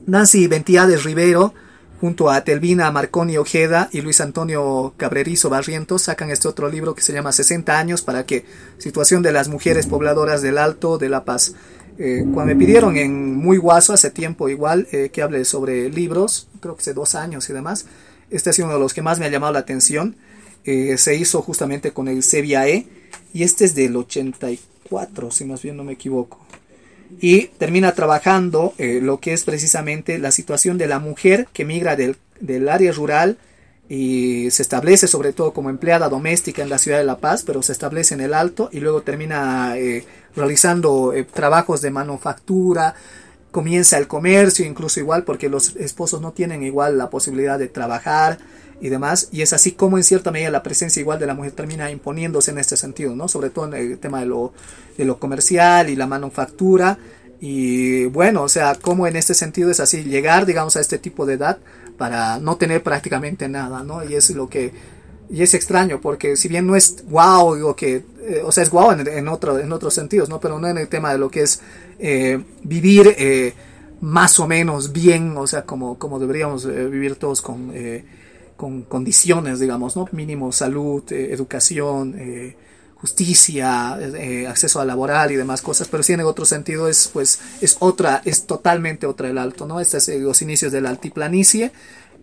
Nancy 0.07 0.47
Ventiades 0.47 1.03
Rivero, 1.03 1.53
junto 2.01 2.31
a 2.31 2.45
Telvina 2.45 2.91
Marconi 2.93 3.39
Ojeda 3.39 3.89
y 3.91 4.03
Luis 4.03 4.21
Antonio 4.21 4.95
Cabrerizo 4.97 5.51
Barrientos, 5.51 6.03
sacan 6.03 6.31
este 6.31 6.47
otro 6.47 6.69
libro 6.69 6.95
que 6.95 7.03
se 7.03 7.13
llama 7.13 7.33
60 7.33 7.77
años 7.77 8.03
para 8.03 8.25
que 8.25 8.45
situación 8.79 9.23
de 9.23 9.33
las 9.33 9.49
mujeres 9.49 9.87
pobladoras 9.87 10.43
del 10.43 10.59
Alto 10.59 10.99
de 10.99 11.09
La 11.09 11.25
Paz. 11.25 11.55
Eh, 11.99 12.25
cuando 12.33 12.55
me 12.55 12.57
pidieron 12.57 12.97
en 12.97 13.35
muy 13.35 13.57
guaso 13.57 13.93
hace 13.93 14.11
tiempo 14.11 14.49
igual 14.49 14.87
eh, 14.93 15.11
que 15.13 15.23
hable 15.23 15.45
sobre 15.45 15.91
libros, 15.91 16.47
creo 16.61 16.77
que 16.77 16.83
hace 16.83 16.95
dos 16.95 17.17
años 17.17 17.51
y 17.51 17.53
demás, 17.53 17.87
este 18.31 18.51
ha 18.51 18.53
sido 18.53 18.67
uno 18.67 18.75
de 18.75 18.81
los 18.81 18.95
que 18.95 19.03
más 19.03 19.19
me 19.19 19.27
ha 19.27 19.31
llamado 19.31 19.55
la 19.55 19.61
atención. 19.61 20.15
Eh, 20.65 20.99
se 20.99 21.17
hizo 21.17 21.43
justamente 21.43 21.93
con 21.93 22.07
el 22.07 22.23
CBAE 22.23 22.87
y 23.33 23.43
este 23.43 23.65
es 23.65 23.75
del 23.75 23.97
84, 23.97 25.31
si 25.33 25.45
más 25.45 25.63
bien 25.63 25.77
no 25.77 25.83
me 25.83 25.95
equivoco 25.95 26.47
y 27.21 27.47
termina 27.59 27.93
trabajando 27.93 28.75
eh, 28.79 29.01
lo 29.03 29.19
que 29.21 29.33
es 29.33 29.45
precisamente 29.45 30.19
la 30.19 30.31
situación 30.31 30.79
de 30.79 30.87
la 30.87 30.99
mujer 30.99 31.49
que 31.53 31.65
migra 31.65 31.97
del, 31.97 32.17
del, 32.41 32.69
área 32.69 32.93
rural 32.93 33.39
y 33.89 34.51
se 34.51 34.63
establece 34.63 35.07
sobre 35.07 35.33
todo 35.33 35.53
como 35.53 35.71
empleada 35.71 36.09
doméstica 36.09 36.63
en 36.63 36.69
la 36.69 36.79
ciudad 36.79 36.99
de 36.99 37.05
La 37.05 37.19
Paz, 37.19 37.45
pero 37.45 37.63
se 37.63 37.73
establece 37.73 38.15
en 38.15 38.21
el 38.21 38.35
Alto 38.35 38.69
y 38.73 38.81
luego 38.81 39.03
termina 39.03 39.77
eh, 39.77 40.05
realizando 40.35 41.13
eh, 41.13 41.25
trabajos 41.25 41.81
de 41.81 41.91
manufactura, 41.91 42.95
comienza 43.51 43.97
el 43.99 44.09
comercio, 44.09 44.67
incluso 44.67 45.01
igual 45.01 45.25
porque 45.25 45.49
los 45.49 45.77
esposos 45.77 46.21
no 46.21 46.33
tienen 46.33 46.63
igual 46.63 46.99
la 46.99 47.11
posibilidad 47.11 47.59
de 47.59 47.69
trabajar 47.69 48.39
y 48.81 48.89
demás, 48.89 49.29
y 49.33 49.43
es 49.43 49.53
así 49.53 49.73
como 49.73 49.97
en 49.97 50.05
cierta 50.05 50.31
medida 50.31 50.51
la 50.51 50.63
presencia 50.63 51.01
igual 51.01 51.19
de 51.19 51.27
la 51.27 51.35
mujer 51.35 51.53
termina 51.53 51.91
imponiéndose 51.91 52.51
en 52.51 52.59
este 52.59 52.77
sentido, 52.77 53.17
¿no? 53.17 53.27
Sobre 53.29 53.51
todo 53.51 53.67
en 53.67 53.75
el 53.75 53.99
tema 53.99 54.21
de 54.21 54.27
lo, 54.27 54.53
de 54.99 55.05
lo 55.05 55.19
comercial 55.19 55.89
y 55.89 55.97
la 55.97 56.07
manufactura, 56.07 56.99
y 57.41 58.07
bueno, 58.07 58.43
o 58.43 58.49
sea, 58.49 58.75
como 58.77 59.07
en 59.07 59.17
este 59.17 59.35
sentido 59.35 59.71
es 59.71 59.81
así, 59.81 60.05
llegar, 60.05 60.47
digamos, 60.47 60.77
a 60.77 60.81
este 60.81 60.99
tipo 60.99 61.27
de 61.27 61.35
edad 61.35 61.59
para 61.99 62.39
no 62.39 62.57
tener 62.57 62.83
prácticamente 62.83 63.49
nada, 63.49 63.83
¿no? 63.83 64.05
Y 64.05 64.15
es 64.15 64.31
lo 64.31 64.49
que, 64.49 64.73
y 65.29 65.43
es 65.43 65.55
extraño, 65.55 66.01
porque 66.01 66.37
si 66.37 66.49
bien 66.49 66.67
no 66.67 66.77
es 66.77 67.05
wow, 67.09 67.55
digo 67.55 67.77
que, 67.77 68.05
eh, 68.23 68.43
o 68.45 68.53
sea, 68.53 68.63
es 68.63 68.71
wow 68.71 68.93
en, 68.93 69.07
en, 69.07 69.29
otro, 69.29 69.59
en 69.59 69.73
otros 69.73 69.95
sentidos, 69.95 70.29
¿no? 70.29 70.41
Pero 70.41 70.59
no 70.59 70.69
en 70.69 70.79
el 70.79 70.89
tema 70.89 71.13
de 71.13 71.19
lo 71.19 71.31
que 71.31 71.43
es 71.43 71.61
eh, 71.99 72.43
vivir 72.63 73.15
eh, 73.19 73.55
más 74.01 74.39
o 74.41 74.47
menos 74.47 74.93
bien, 74.93 75.37
o 75.37 75.47
sea, 75.47 75.63
como, 75.63 75.99
como 75.99 76.19
deberíamos 76.19 76.67
vivir 76.67 77.17
todos 77.17 77.43
con 77.43 77.73
con 78.57 78.83
condiciones, 78.83 79.61
digamos, 79.61 79.97
¿no? 79.97 80.09
Mínimo 80.13 80.53
salud, 80.53 81.05
eh, 81.13 81.33
educación, 81.33 82.15
eh, 82.19 82.57
justicia, 82.97 83.99
eh, 84.01 84.47
acceso 84.47 84.81
a 84.81 84.85
laboral 84.85 85.31
y 85.31 85.37
demás 85.37 85.61
cosas, 85.61 85.89
pero 85.89 86.03
sí 86.03 86.15
en 86.15 86.23
otro 86.23 86.45
sentido 86.45 86.89
es, 86.89 87.11
pues, 87.13 87.41
es 87.61 87.77
otra, 87.81 88.23
es 88.25 88.47
totalmente 88.47 89.07
otra 89.07 89.29
el 89.29 89.39
alto, 89.39 89.67
¿no? 89.67 89.81
Estos 89.81 90.09
es 90.09 90.21
los 90.21 90.41
inicios 90.43 90.73
de 90.73 90.81
la 90.81 90.91
altiplanicie 90.91 91.73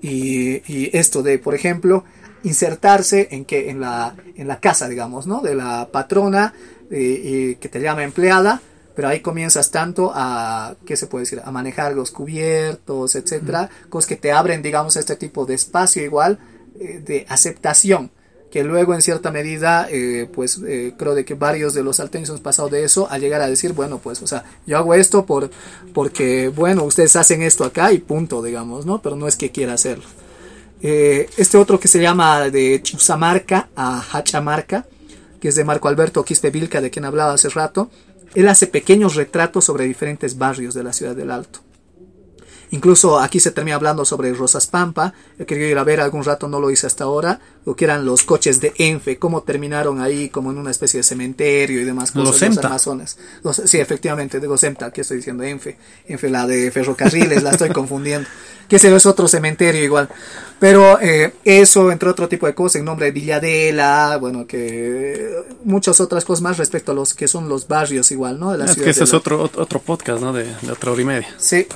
y, 0.01 0.63
y, 0.71 0.89
esto 0.93 1.21
de, 1.21 1.37
por 1.37 1.53
ejemplo, 1.53 2.03
insertarse 2.43 3.29
en 3.31 3.45
que, 3.45 3.69
en 3.69 3.79
la, 3.79 4.15
en 4.35 4.47
la 4.47 4.59
casa, 4.59 4.89
digamos, 4.89 5.27
¿no? 5.27 5.41
De 5.41 5.55
la 5.55 5.89
patrona 5.91 6.53
que 6.89 7.69
te 7.71 7.79
llama 7.79 8.03
empleada, 8.03 8.61
pero 8.95 9.07
ahí 9.07 9.21
comienzas 9.21 9.71
tanto 9.71 10.11
a, 10.13 10.75
¿qué 10.85 10.95
se 10.95 11.07
puede 11.07 11.23
decir? 11.23 11.41
A 11.43 11.51
manejar 11.51 11.93
los 11.93 12.11
cubiertos, 12.11 13.15
etcétera, 13.15 13.69
mm. 13.85 13.89
cosas 13.89 14.07
que 14.07 14.15
te 14.15 14.31
abren, 14.31 14.61
digamos, 14.61 14.95
este 14.95 15.15
tipo 15.15 15.45
de 15.45 15.55
espacio 15.55 16.03
igual 16.03 16.39
eh, 16.79 17.01
de 17.03 17.25
aceptación, 17.27 18.11
que 18.51 18.63
luego 18.63 18.93
en 18.93 19.01
cierta 19.01 19.31
medida, 19.31 19.87
eh, 19.89 20.29
pues 20.31 20.61
eh, 20.65 20.93
creo 20.97 21.15
de 21.15 21.25
que 21.25 21.33
varios 21.33 21.73
de 21.73 21.83
los 21.83 21.95
salteños 21.95 22.29
hemos 22.29 22.41
pasado 22.41 22.69
de 22.69 22.83
eso 22.83 23.07
a 23.09 23.17
llegar 23.17 23.41
a 23.41 23.47
decir, 23.47 23.73
bueno, 23.73 23.97
pues, 23.97 24.21
o 24.21 24.27
sea, 24.27 24.43
yo 24.67 24.77
hago 24.77 24.93
esto 24.93 25.25
por, 25.25 25.49
porque, 25.93 26.49
bueno, 26.49 26.83
ustedes 26.83 27.15
hacen 27.15 27.41
esto 27.41 27.63
acá 27.63 27.91
y 27.91 27.97
punto, 27.97 28.43
digamos, 28.43 28.85
¿no? 28.85 29.01
Pero 29.01 29.15
no 29.15 29.27
es 29.27 29.35
que 29.35 29.51
quiera 29.51 29.73
hacerlo. 29.73 30.05
este 30.81 31.57
otro 31.57 31.79
que 31.79 31.87
se 31.87 32.01
llama 32.01 32.49
de 32.49 32.81
Chusamarca 32.83 33.69
a 33.75 34.01
Hachamarca, 34.01 34.85
que 35.39 35.47
es 35.49 35.55
de 35.55 35.63
Marco 35.63 35.87
Alberto 35.87 36.23
Quispe 36.23 36.51
Vilca, 36.51 36.79
de 36.79 36.89
quien 36.89 37.05
hablaba 37.05 37.33
hace 37.33 37.49
rato, 37.49 37.89
él 38.35 38.47
hace 38.47 38.67
pequeños 38.67 39.15
retratos 39.15 39.65
sobre 39.65 39.85
diferentes 39.85 40.37
barrios 40.37 40.73
de 40.73 40.83
la 40.83 40.93
ciudad 40.93 41.15
del 41.15 41.31
Alto. 41.31 41.62
Incluso 42.73 43.19
aquí 43.19 43.39
se 43.39 43.51
termina 43.51 43.75
hablando 43.75 44.03
sobre 44.03 44.33
Rosas 44.33 44.65
Pampa. 44.65 45.13
He 45.37 45.45
querido 45.45 45.67
ir 45.69 45.77
a 45.77 45.83
ver 45.83 46.01
algún 46.01 46.23
rato, 46.23 46.47
no 46.47 46.59
lo 46.59 46.71
hice 46.71 46.87
hasta 46.87 47.03
ahora. 47.03 47.39
Lo 47.67 47.75
que 47.75 47.85
eran 47.85 48.03
los 48.03 48.23
coches 48.23 48.61
de 48.61 48.73
Enfe, 48.79 49.19
cómo 49.19 49.43
terminaron 49.43 50.01
ahí 50.01 50.29
como 50.29 50.51
en 50.51 50.57
una 50.57 50.71
especie 50.71 50.97
de 50.97 51.03
cementerio 51.03 51.79
y 51.79 51.83
demás 51.83 52.09
cosas. 52.09 52.29
Los 52.29 52.41
Emta. 52.41 52.67
Amazonas. 52.69 53.19
Los, 53.43 53.57
sí, 53.57 53.77
efectivamente, 53.79 54.39
de 54.39 54.47
los 54.47 54.63
Emta, 54.63 54.89
¿qué 54.89 55.01
estoy 55.01 55.17
diciendo? 55.17 55.43
Enfe. 55.43 55.77
Enfe, 56.07 56.31
la 56.31 56.47
de 56.47 56.71
ferrocarriles, 56.71 57.43
la 57.43 57.51
estoy 57.51 57.69
confundiendo. 57.69 58.27
Que 58.63 58.77
ese 58.77 58.95
es 58.95 59.05
otro 59.05 59.27
cementerio 59.27 59.83
igual. 59.83 60.07
Pero 60.57 60.97
eh, 60.99 61.33
eso, 61.43 61.91
entre 61.91 62.09
otro 62.09 62.29
tipo 62.29 62.47
de 62.47 62.55
cosas, 62.55 62.77
en 62.77 62.85
nombre 62.85 63.07
de 63.07 63.11
Villadela, 63.11 64.17
bueno, 64.19 64.47
que 64.47 65.43
muchas 65.65 65.99
otras 65.99 66.23
cosas 66.23 66.41
más 66.41 66.57
respecto 66.57 66.93
a 66.93 66.95
los 66.95 67.13
que 67.13 67.27
son 67.27 67.49
los 67.49 67.67
barrios 67.67 68.09
igual, 68.11 68.39
¿no? 68.39 68.53
De 68.53 68.59
la 68.59 68.65
es 68.65 68.77
que 68.77 68.89
ese 68.89 69.03
es 69.03 69.13
otro, 69.13 69.43
otro 69.43 69.79
podcast, 69.79 70.21
¿no? 70.21 70.31
De, 70.31 70.45
de 70.45 70.71
otra 70.71 70.93
hora 70.93 71.01
y 71.01 71.05
media. 71.05 71.35
Sí. 71.37 71.67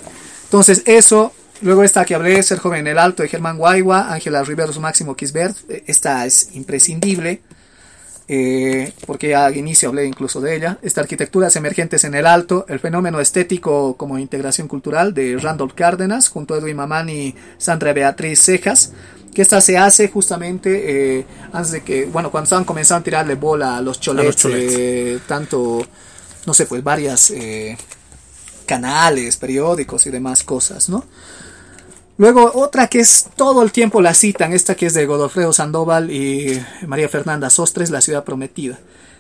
Entonces, 0.48 0.84
eso, 0.86 1.34
luego 1.62 1.84
esta 1.84 2.06
que 2.06 2.16
hablé, 2.16 2.42
Ser 2.42 2.60
joven 2.60 2.80
en 2.82 2.88
el 2.88 3.00
alto, 3.00 3.22
de 3.22 3.28
Germán 3.28 3.58
Guaigua, 3.58 4.14
Ángela 4.14 4.44
Riveros 4.44 4.80
Máximo 4.80 5.16
Kisbert, 5.16 5.58
eh, 5.70 5.84
esta 5.88 6.26
es 6.26 6.50
imprescindible. 6.54 7.42
Eh, 8.30 8.92
porque 9.06 9.30
ya 9.30 9.46
al 9.46 9.56
inicio 9.56 9.88
hablé 9.88 10.06
incluso 10.06 10.42
de 10.42 10.54
ella, 10.54 10.80
esta 10.82 11.00
arquitecturas 11.00 11.56
emergentes 11.56 12.04
en 12.04 12.14
el 12.14 12.26
alto, 12.26 12.66
el 12.68 12.80
fenómeno 12.80 13.22
estético 13.22 13.96
como 13.96 14.20
integración 14.20 14.68
cultural 14.68 15.14
de 15.14 15.38
Randolph 15.38 15.74
Cárdenas, 15.74 16.28
junto 16.28 16.54
a 16.54 16.58
Edwin 16.58 16.76
Mamán 16.76 17.08
y 17.08 17.36
Sandra 17.58 17.94
Beatriz 17.94 18.42
Cejas, 18.42 18.92
que 19.34 19.42
esta 19.42 19.62
se 19.62 19.78
hace 19.78 20.10
justamente 20.10 21.20
eh, 21.20 21.26
antes 21.54 21.72
de 21.72 21.84
que, 21.84 22.06
bueno, 22.06 22.30
cuando 22.30 22.46
estaban 22.46 22.66
comenzando 22.66 23.02
a 23.02 23.04
tirarle 23.04 23.36
bola 23.36 23.78
a 23.78 23.82
los 23.82 24.00
cholets, 24.02 24.46
eh, 24.52 25.20
tanto, 25.26 25.86
no 26.46 26.54
sé, 26.54 26.66
pues 26.66 26.84
varias 26.84 27.32
canales, 28.68 29.38
periódicos 29.38 30.06
y 30.06 30.12
demás 30.12 30.44
cosas, 30.44 30.90
¿no? 30.90 31.04
Luego 32.18 32.52
otra 32.56 32.88
que 32.88 33.00
es 33.00 33.28
todo 33.36 33.64
el 33.64 33.72
tiempo 33.72 34.02
la 34.02 34.14
citan, 34.14 34.54
esta 34.54 34.76
que 34.76 34.88
es 34.88 34.94
de 34.94 35.06
Godofredo 35.06 35.54
Sandoval 35.54 36.12
y 36.12 36.62
María 36.88 37.10
Fernanda 37.10 37.50
Sostres, 37.50 37.92
La 37.92 38.02
ciudad 38.02 38.24
prometida. 38.24 38.80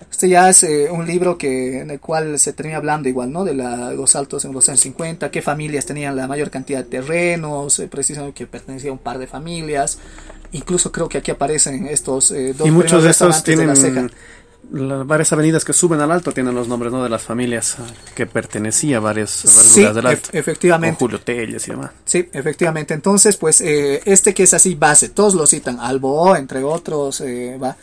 Este 0.09 0.29
ya 0.29 0.49
es 0.49 0.63
eh, 0.63 0.89
un 0.89 1.05
libro 1.05 1.37
que, 1.37 1.81
en 1.81 1.91
el 1.91 1.99
cual 1.99 2.39
se 2.39 2.53
termina 2.53 2.77
hablando 2.77 3.09
igual, 3.09 3.31
¿no? 3.31 3.43
De 3.43 3.53
los 3.53 4.15
altos 4.15 4.45
en 4.45 4.53
los 4.53 4.67
años 4.69 4.79
50, 4.81 5.29
qué 5.29 5.41
familias 5.41 5.85
tenían 5.85 6.15
la 6.15 6.27
mayor 6.27 6.49
cantidad 6.49 6.79
de 6.79 6.89
terrenos, 6.89 7.77
eh, 7.79 7.87
precisamente 7.87 8.33
que 8.33 8.47
pertenecía 8.47 8.89
a 8.89 8.93
un 8.93 8.99
par 8.99 9.19
de 9.19 9.27
familias. 9.27 9.99
Incluso 10.53 10.91
creo 10.91 11.09
que 11.09 11.17
aquí 11.17 11.29
aparecen 11.29 11.87
estos 11.87 12.31
eh, 12.31 12.53
dos 12.57 12.67
Y 12.67 12.71
muchos 12.71 13.03
de 13.03 13.09
estos 13.09 13.43
tienen 13.43 13.69
las 14.71 15.07
varias 15.07 15.31
avenidas 15.33 15.63
que 15.63 15.73
suben 15.73 16.01
al 16.01 16.11
alto 16.11 16.31
tienen 16.31 16.53
los 16.53 16.67
nombres 16.67 16.91
¿no? 16.91 17.03
de 17.03 17.09
las 17.09 17.21
familias 17.21 17.77
que 18.15 18.25
pertenecían 18.25 18.97
a 18.97 18.99
varios, 18.99 19.45
lugares 19.45 19.95
del 19.95 20.05
alto. 20.05 20.29
efectivamente. 20.33 20.97
Julio 20.99 21.21
Telles 21.21 21.67
y 21.67 21.71
demás. 21.71 21.91
Sí, 22.05 22.27
efectivamente. 22.33 22.93
Entonces, 22.93 23.37
pues 23.37 23.61
eh, 23.61 24.01
este 24.05 24.33
que 24.33 24.43
es 24.43 24.53
así 24.53 24.75
base, 24.75 25.09
todos 25.09 25.33
lo 25.33 25.47
citan, 25.47 25.79
Albo, 25.79 26.35
entre 26.35 26.63
otros, 26.63 27.21
eh, 27.21 27.57
va. 27.61 27.77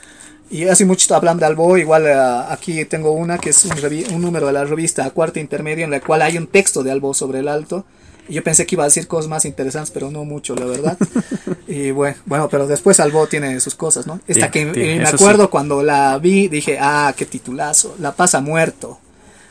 Y 0.51 0.65
así 0.65 0.85
mucho 0.85 1.15
hablan 1.15 1.39
de 1.39 1.47
Albo, 1.47 1.78
igual 1.78 2.06
eh, 2.06 2.15
aquí 2.48 2.85
tengo 2.85 3.12
una 3.12 3.39
que 3.39 3.51
es 3.51 3.65
un, 3.65 3.73
un, 4.15 4.20
número 4.20 4.47
de 4.47 4.52
la 4.52 4.65
revista 4.65 5.09
Cuarto 5.11 5.39
Intermedio 5.40 5.85
en 5.85 5.90
la 5.90 6.01
cual 6.01 6.23
hay 6.23 6.36
un 6.36 6.47
texto 6.47 6.82
de 6.82 6.93
Albo 6.93 7.15
sobre 7.15 7.39
el 7.39 7.48
alto. 7.48 7.86
Yo 8.29 8.43
pensé 8.43 8.67
que 8.67 8.75
iba 8.75 8.85
a 8.85 8.87
decir 8.87 9.07
cosas 9.07 9.29
más 9.29 9.45
interesantes, 9.45 9.91
pero 9.91 10.11
no 10.11 10.25
mucho, 10.25 10.55
la 10.55 10.67
verdad. 10.67 10.99
y 11.69 11.91
bueno, 11.91 12.17
bueno, 12.27 12.49
pero 12.49 12.67
después 12.67 13.01
Albo 13.01 13.27
tiene 13.27 13.59
sus 13.61 13.75
cosas, 13.75 14.07
¿no? 14.07 14.21
Esta 14.27 14.51
que 14.51 14.65
me 14.67 15.07
acuerdo 15.07 15.51
cuando 15.51 15.83
la 15.83 16.19
vi, 16.19 16.49
dije, 16.49 16.79
ah, 16.81 17.13
qué 17.17 17.27
titulazo, 17.27 17.95
La 17.99 18.13
pasa 18.13 18.41
muerto 18.41 18.99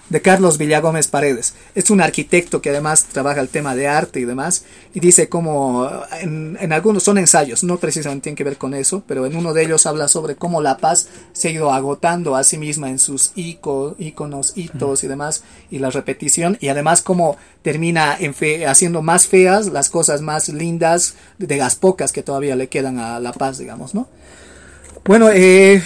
de 0.10 0.22
Carlos 0.22 0.58
Villagómez 0.58 1.08
Paredes. 1.08 1.54
Es 1.76 1.90
un 1.90 2.02
arquitecto 2.02 2.62
que 2.62 2.70
además 2.70 3.06
trabaja 3.06 3.42
el 3.42 3.50
tema 3.50 3.76
de 3.76 3.88
arte 3.88 4.20
y 4.20 4.26
demás, 4.26 4.66
y 4.94 5.00
dice 5.00 5.30
como 5.30 5.90
en, 6.22 6.58
algunos 6.72 7.04
son 7.04 7.18
ensayos, 7.18 7.64
no 7.64 7.78
precisamente 7.78 8.24
tienen 8.24 8.36
que 8.36 8.44
ver 8.44 8.58
con 8.58 8.74
eso, 8.74 9.04
pero 9.08 9.26
en 9.26 9.36
uno 9.36 9.54
de 9.54 9.64
ellos 9.64 9.86
habla 9.86 10.08
sobre 10.08 10.36
cómo 10.36 10.62
la 10.62 10.78
paz 10.78 11.08
se 11.32 11.48
ha 11.48 11.52
ido 11.52 11.72
agotando 11.72 12.36
a 12.36 12.44
sí 12.44 12.58
misma 12.58 12.90
en 12.90 13.00
sus 13.00 13.32
iconos, 13.36 14.54
hitos 14.56 15.04
y 15.04 15.08
demás, 15.08 15.44
y 15.72 15.80
la 15.80 15.90
repetición, 15.90 16.58
y 16.62 16.68
además 16.68 17.02
cómo 17.02 17.38
termina 17.62 18.16
en 18.20 18.34
fe, 18.34 18.68
haciendo 18.68 19.02
más 19.02 19.28
feas 19.28 19.68
las 19.68 19.90
cosas 19.90 20.22
más 20.22 20.50
lindas 20.50 21.16
de 21.38 21.58
las 21.58 21.76
pocas 21.76 22.12
que 22.12 22.24
todavía 22.24 22.56
le 22.56 22.68
quedan 22.68 23.00
a 23.00 23.20
la 23.20 23.34
paz, 23.34 23.58
digamos, 23.58 23.96
¿no? 23.96 24.08
Bueno, 25.06 25.30
eh, 25.30 25.84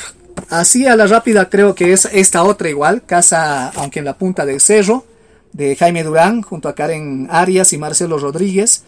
Así 0.49 0.87
a 0.87 0.95
la 0.95 1.07
rápida 1.07 1.49
creo 1.49 1.75
que 1.75 1.93
es 1.93 2.05
esta 2.05 2.43
otra 2.43 2.69
igual, 2.69 3.03
Casa, 3.05 3.69
aunque 3.75 3.99
en 3.99 4.05
la 4.05 4.17
punta 4.17 4.45
del 4.45 4.61
cerro, 4.61 5.05
de 5.53 5.75
Jaime 5.75 6.03
Durán, 6.03 6.41
junto 6.41 6.69
a 6.69 6.75
Karen 6.75 7.27
Arias 7.31 7.73
y 7.73 7.77
Marcelo 7.77 8.17
Rodríguez. 8.17 8.83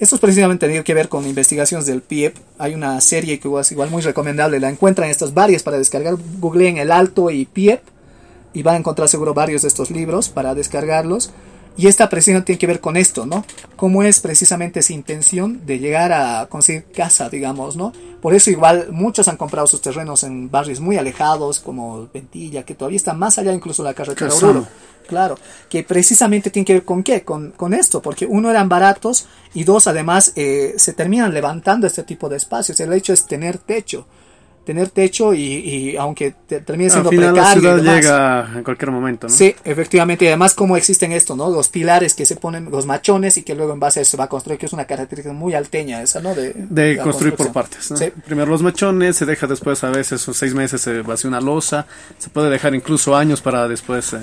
Esto 0.00 0.16
es 0.16 0.20
precisamente 0.20 0.66
tiene 0.66 0.82
que 0.82 0.94
ver 0.94 1.08
con 1.08 1.26
investigaciones 1.26 1.86
del 1.86 2.02
PIEP. 2.02 2.36
Hay 2.58 2.74
una 2.74 3.00
serie 3.00 3.38
que 3.38 3.48
es 3.60 3.72
igual 3.72 3.90
muy 3.90 4.02
recomendable, 4.02 4.58
la 4.58 4.68
encuentran 4.68 5.08
estas 5.08 5.34
varias 5.34 5.62
para 5.62 5.78
descargar. 5.78 6.16
Googleen 6.40 6.78
el 6.78 6.90
Alto 6.90 7.30
y 7.30 7.44
PIEP 7.44 7.80
y 8.52 8.62
van 8.62 8.74
a 8.74 8.78
encontrar 8.78 9.08
seguro 9.08 9.34
varios 9.34 9.62
de 9.62 9.68
estos 9.68 9.90
libros 9.90 10.28
para 10.28 10.54
descargarlos. 10.54 11.30
Y 11.76 11.88
esta 11.88 12.08
presión 12.08 12.44
tiene 12.44 12.58
que 12.58 12.66
ver 12.68 12.80
con 12.80 12.96
esto, 12.96 13.26
¿no? 13.26 13.44
Cómo 13.74 14.04
es 14.04 14.20
precisamente 14.20 14.80
esa 14.80 14.92
intención 14.92 15.66
de 15.66 15.80
llegar 15.80 16.12
a 16.12 16.46
conseguir 16.46 16.84
casa, 16.84 17.28
digamos, 17.28 17.76
¿no? 17.76 17.92
Por 18.22 18.32
eso 18.32 18.50
igual 18.50 18.88
muchos 18.92 19.26
han 19.26 19.36
comprado 19.36 19.66
sus 19.66 19.80
terrenos 19.80 20.22
en 20.22 20.50
barrios 20.50 20.78
muy 20.78 20.96
alejados, 20.96 21.58
como 21.58 22.08
Ventilla, 22.14 22.62
que 22.62 22.74
todavía 22.74 22.96
está 22.96 23.12
más 23.12 23.38
allá 23.38 23.52
incluso 23.52 23.82
de 23.82 23.90
la 23.90 23.94
carretera 23.94 24.32
Oruro. 24.32 24.66
Claro, 25.06 25.36
que 25.68 25.82
precisamente 25.82 26.48
tiene 26.48 26.64
que 26.64 26.72
ver 26.74 26.84
con 26.84 27.02
qué, 27.02 27.24
con, 27.24 27.50
con 27.50 27.74
esto, 27.74 28.00
porque 28.00 28.24
uno 28.24 28.50
eran 28.50 28.68
baratos 28.68 29.26
y 29.52 29.64
dos 29.64 29.86
además 29.86 30.32
eh, 30.36 30.74
se 30.78 30.94
terminan 30.94 31.34
levantando 31.34 31.86
este 31.86 32.04
tipo 32.04 32.28
de 32.28 32.36
espacios. 32.36 32.80
El 32.80 32.92
hecho 32.92 33.12
es 33.12 33.26
tener 33.26 33.58
techo 33.58 34.06
tener 34.64 34.88
techo 34.88 35.34
y, 35.34 35.96
aunque 35.96 36.34
termine 36.46 36.90
siendo 36.90 37.10
Al 37.10 37.14
final 37.14 37.32
precario. 37.34 37.62
La 37.74 37.78
ciudad 37.78 37.94
llega 37.94 38.50
en 38.56 38.64
cualquier 38.64 38.90
momento, 38.90 39.28
¿no? 39.28 39.32
Sí, 39.32 39.54
efectivamente. 39.64 40.24
Y 40.24 40.28
además, 40.28 40.54
como 40.54 40.76
existen 40.76 41.12
esto, 41.12 41.36
¿no? 41.36 41.50
Los 41.50 41.68
pilares 41.68 42.14
que 42.14 42.24
se 42.24 42.36
ponen, 42.36 42.70
los 42.70 42.86
machones 42.86 43.36
y 43.36 43.42
que 43.42 43.54
luego 43.54 43.72
en 43.72 43.80
base 43.80 44.00
a 44.00 44.02
eso 44.02 44.12
se 44.12 44.16
va 44.16 44.24
a 44.24 44.28
construir, 44.28 44.58
que 44.58 44.66
es 44.66 44.72
una 44.72 44.86
característica 44.86 45.32
muy 45.34 45.54
alteña 45.54 46.02
esa, 46.02 46.20
¿no? 46.20 46.34
De, 46.34 46.98
construir 47.02 47.34
por 47.34 47.52
partes. 47.52 47.90
¿no? 47.90 47.98
Primero 48.24 48.50
los 48.50 48.62
machones, 48.62 49.16
se 49.16 49.26
deja 49.26 49.46
después 49.46 49.84
a 49.84 49.90
veces, 49.90 50.26
o 50.28 50.34
seis 50.34 50.54
meses 50.54 50.80
se 50.80 51.02
vacía 51.02 51.28
una 51.28 51.40
losa, 51.40 51.86
se 52.18 52.30
puede 52.30 52.50
dejar 52.50 52.74
incluso 52.74 53.16
años 53.16 53.40
para 53.40 53.68
después. 53.68 54.12
Eh, 54.14 54.18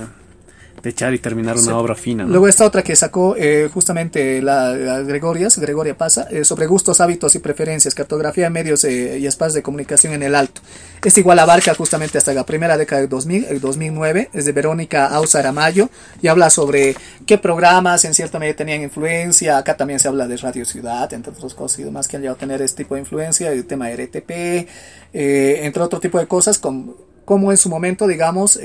de 0.81 0.89
echar 0.89 1.13
y 1.13 1.19
terminar 1.19 1.57
una 1.57 1.77
obra 1.77 1.95
fina. 1.95 2.23
Luego 2.23 2.47
esta 2.47 2.65
otra 2.65 2.83
que 2.83 2.95
sacó 2.95 3.35
eh, 3.37 3.69
justamente 3.71 4.41
la, 4.41 4.73
Gregorias, 5.03 5.59
Gregoria 5.59 5.95
Pasa, 5.95 6.27
eh, 6.31 6.43
sobre 6.43 6.65
gustos, 6.65 7.01
hábitos 7.01 7.35
y 7.35 7.39
preferencias, 7.39 7.93
cartografía 7.93 8.45
de 8.45 8.49
medios 8.49 8.83
eh, 8.83 9.19
y 9.19 9.27
espacios 9.27 9.53
de 9.53 9.61
comunicación 9.61 10.13
en 10.13 10.23
el 10.23 10.33
alto. 10.33 10.61
Este 11.03 11.19
igual 11.19 11.37
abarca 11.39 11.75
justamente 11.75 12.17
hasta 12.17 12.33
la 12.33 12.45
primera 12.45 12.77
década 12.77 13.01
del 13.01 13.09
2000, 13.09 13.45
el 13.45 13.61
2009, 13.61 14.29
es 14.33 14.45
de 14.45 14.51
Verónica 14.51 15.07
Ausa 15.07 15.39
Aramayo 15.39 15.89
y 16.21 16.27
habla 16.27 16.49
sobre 16.49 16.95
qué 17.27 17.37
programas 17.37 18.03
en 18.05 18.13
cierta 18.15 18.39
medida 18.39 18.55
tenían 18.55 18.81
influencia. 18.81 19.57
Acá 19.57 19.77
también 19.77 19.99
se 19.99 20.07
habla 20.07 20.27
de 20.27 20.37
Radio 20.37 20.65
Ciudad, 20.65 21.11
entre 21.13 21.31
otras 21.31 21.53
cosas 21.53 21.79
y 21.79 21.83
demás 21.83 22.07
que 22.07 22.15
han 22.15 22.23
llegado 22.23 22.37
a 22.37 22.39
tener 22.39 22.61
este 22.61 22.83
tipo 22.83 22.95
de 22.95 23.01
influencia, 23.01 23.51
el 23.51 23.65
tema 23.65 23.87
de 23.87 24.05
RTP, 24.05 24.67
entre 25.13 25.83
otro 25.83 25.99
tipo 25.99 26.17
de 26.17 26.27
cosas, 26.27 26.57
como, 26.57 26.95
como 27.25 27.51
en 27.51 27.57
su 27.57 27.69
momento, 27.69 28.07
digamos, 28.07 28.59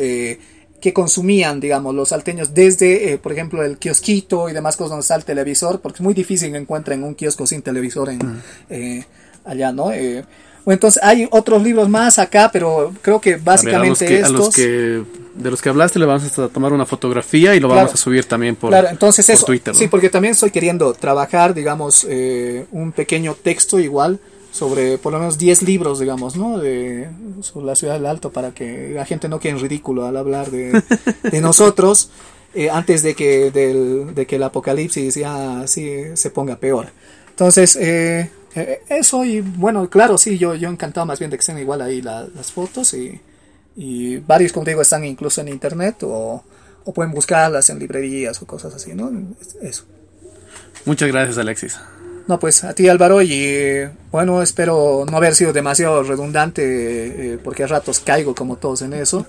que 0.80 0.92
consumían, 0.92 1.60
digamos, 1.60 1.94
los 1.94 2.10
salteños 2.10 2.54
desde, 2.54 3.12
eh, 3.12 3.18
por 3.18 3.32
ejemplo, 3.32 3.62
el 3.62 3.78
kiosquito 3.78 4.48
y 4.48 4.52
demás 4.52 4.76
cosas 4.76 4.90
donde 4.90 5.02
está 5.02 5.14
el 5.14 5.24
televisor, 5.24 5.80
porque 5.80 5.96
es 5.96 6.00
muy 6.00 6.14
difícil 6.14 6.52
que 6.52 6.58
encuentren 6.58 7.02
un 7.02 7.14
kiosco 7.14 7.46
sin 7.46 7.62
televisor 7.62 8.10
en, 8.10 8.42
eh, 8.70 9.04
allá, 9.44 9.72
¿no? 9.72 9.92
Eh, 9.92 10.24
entonces 10.66 11.02
hay 11.02 11.28
otros 11.30 11.62
libros 11.62 11.88
más 11.88 12.18
acá, 12.18 12.50
pero 12.52 12.92
creo 13.00 13.20
que 13.20 13.36
básicamente 13.36 14.16
estos... 14.16 14.32
los 14.32 14.54
que, 14.54 15.02
de 15.34 15.50
los 15.50 15.62
que 15.62 15.68
hablaste 15.68 15.98
le 16.00 16.06
vamos 16.06 16.36
a 16.38 16.48
tomar 16.48 16.72
una 16.72 16.84
fotografía 16.84 17.54
y 17.54 17.60
lo 17.60 17.68
vamos 17.68 17.94
a 17.94 17.96
subir 17.96 18.24
también 18.24 18.56
por, 18.56 18.70
claro, 18.70 18.88
entonces 18.88 19.28
eso, 19.28 19.46
Twitter. 19.46 19.74
Sí, 19.76 19.86
porque 19.86 20.10
también 20.10 20.32
estoy 20.32 20.50
queriendo 20.50 20.92
trabajar, 20.92 21.54
digamos, 21.54 22.04
un 22.72 22.92
pequeño 22.92 23.36
texto 23.40 23.78
igual 23.78 24.18
sobre 24.56 24.96
por 24.98 25.12
lo 25.12 25.18
menos 25.18 25.36
10 25.36 25.62
libros, 25.62 26.00
digamos, 26.00 26.36
¿no? 26.36 26.58
De, 26.58 27.08
sobre 27.42 27.66
la 27.66 27.76
ciudad 27.76 27.94
del 27.94 28.06
Alto 28.06 28.30
para 28.30 28.52
que 28.52 28.90
la 28.94 29.04
gente 29.04 29.28
no 29.28 29.38
quede 29.38 29.52
en 29.52 29.60
ridículo 29.60 30.06
al 30.06 30.16
hablar 30.16 30.50
de, 30.50 30.82
de 31.30 31.40
nosotros 31.40 32.10
eh, 32.54 32.70
antes 32.70 33.02
de 33.02 33.14
que, 33.14 33.50
del, 33.50 34.14
de 34.14 34.26
que 34.26 34.36
el 34.36 34.42
apocalipsis 34.42 35.14
ya 35.14 35.60
así 35.60 36.04
se 36.14 36.30
ponga 36.30 36.56
peor. 36.56 36.86
Entonces, 37.28 37.76
eh, 37.76 38.30
eh, 38.54 38.80
eso 38.88 39.26
y 39.26 39.42
bueno, 39.42 39.90
claro, 39.90 40.16
sí, 40.16 40.38
yo, 40.38 40.54
yo 40.54 40.70
encantado 40.70 41.04
más 41.04 41.18
bien 41.18 41.30
de 41.30 41.36
que 41.36 41.40
estén 41.40 41.58
igual 41.58 41.82
ahí 41.82 42.00
las 42.00 42.52
fotos 42.52 42.94
y, 42.94 43.20
y 43.76 44.16
varios, 44.18 44.52
como 44.52 44.64
digo, 44.64 44.80
están 44.80 45.04
incluso 45.04 45.42
en 45.42 45.48
internet 45.48 46.02
o, 46.04 46.42
o 46.86 46.94
pueden 46.94 47.12
buscarlas 47.12 47.68
en 47.68 47.78
librerías 47.78 48.40
o 48.40 48.46
cosas 48.46 48.74
así, 48.74 48.94
¿no? 48.94 49.12
Eso. 49.60 49.84
Muchas 50.86 51.08
gracias, 51.08 51.36
Alexis. 51.36 51.78
No, 52.28 52.40
pues 52.40 52.64
a 52.64 52.74
ti 52.74 52.88
Álvaro 52.88 53.22
y 53.22 53.88
bueno, 54.10 54.42
espero 54.42 55.04
no 55.08 55.16
haber 55.16 55.36
sido 55.36 55.52
demasiado 55.52 56.02
redundante 56.02 57.34
eh, 57.34 57.38
porque 57.38 57.62
a 57.62 57.68
ratos 57.68 58.00
caigo 58.00 58.34
como 58.34 58.56
todos 58.56 58.82
en 58.82 58.94
eso. 58.94 59.26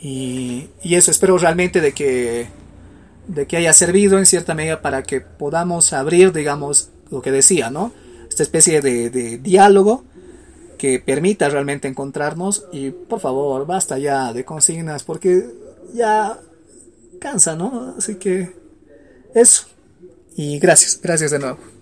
Y, 0.00 0.68
eso 0.82 1.10
espero 1.10 1.38
realmente 1.38 1.80
de 1.80 1.92
que, 1.92 2.48
de 3.28 3.46
que 3.46 3.56
haya 3.56 3.72
servido 3.72 4.18
en 4.18 4.26
cierta 4.26 4.54
medida 4.54 4.82
para 4.82 5.02
que 5.02 5.20
podamos 5.20 5.92
abrir, 5.92 6.32
digamos, 6.32 6.90
lo 7.10 7.22
que 7.22 7.30
decía, 7.30 7.70
¿no? 7.70 7.92
Esta 8.28 8.42
especie 8.42 8.80
de, 8.82 9.10
de 9.10 9.38
diálogo 9.38 10.04
que 10.76 10.98
permita 10.98 11.48
realmente 11.48 11.88
encontrarnos 11.88 12.66
y 12.72 12.90
por 12.90 13.20
favor, 13.20 13.64
basta 13.64 13.96
ya 13.96 14.32
de 14.32 14.44
consignas 14.44 15.04
porque 15.04 15.46
ya 15.94 16.38
cansa, 17.20 17.54
¿no? 17.54 17.94
Así 17.96 18.16
que 18.16 18.52
eso. 19.34 19.66
Y 20.36 20.58
gracias, 20.58 21.00
gracias 21.00 21.30
de 21.30 21.38
nuevo. 21.38 21.73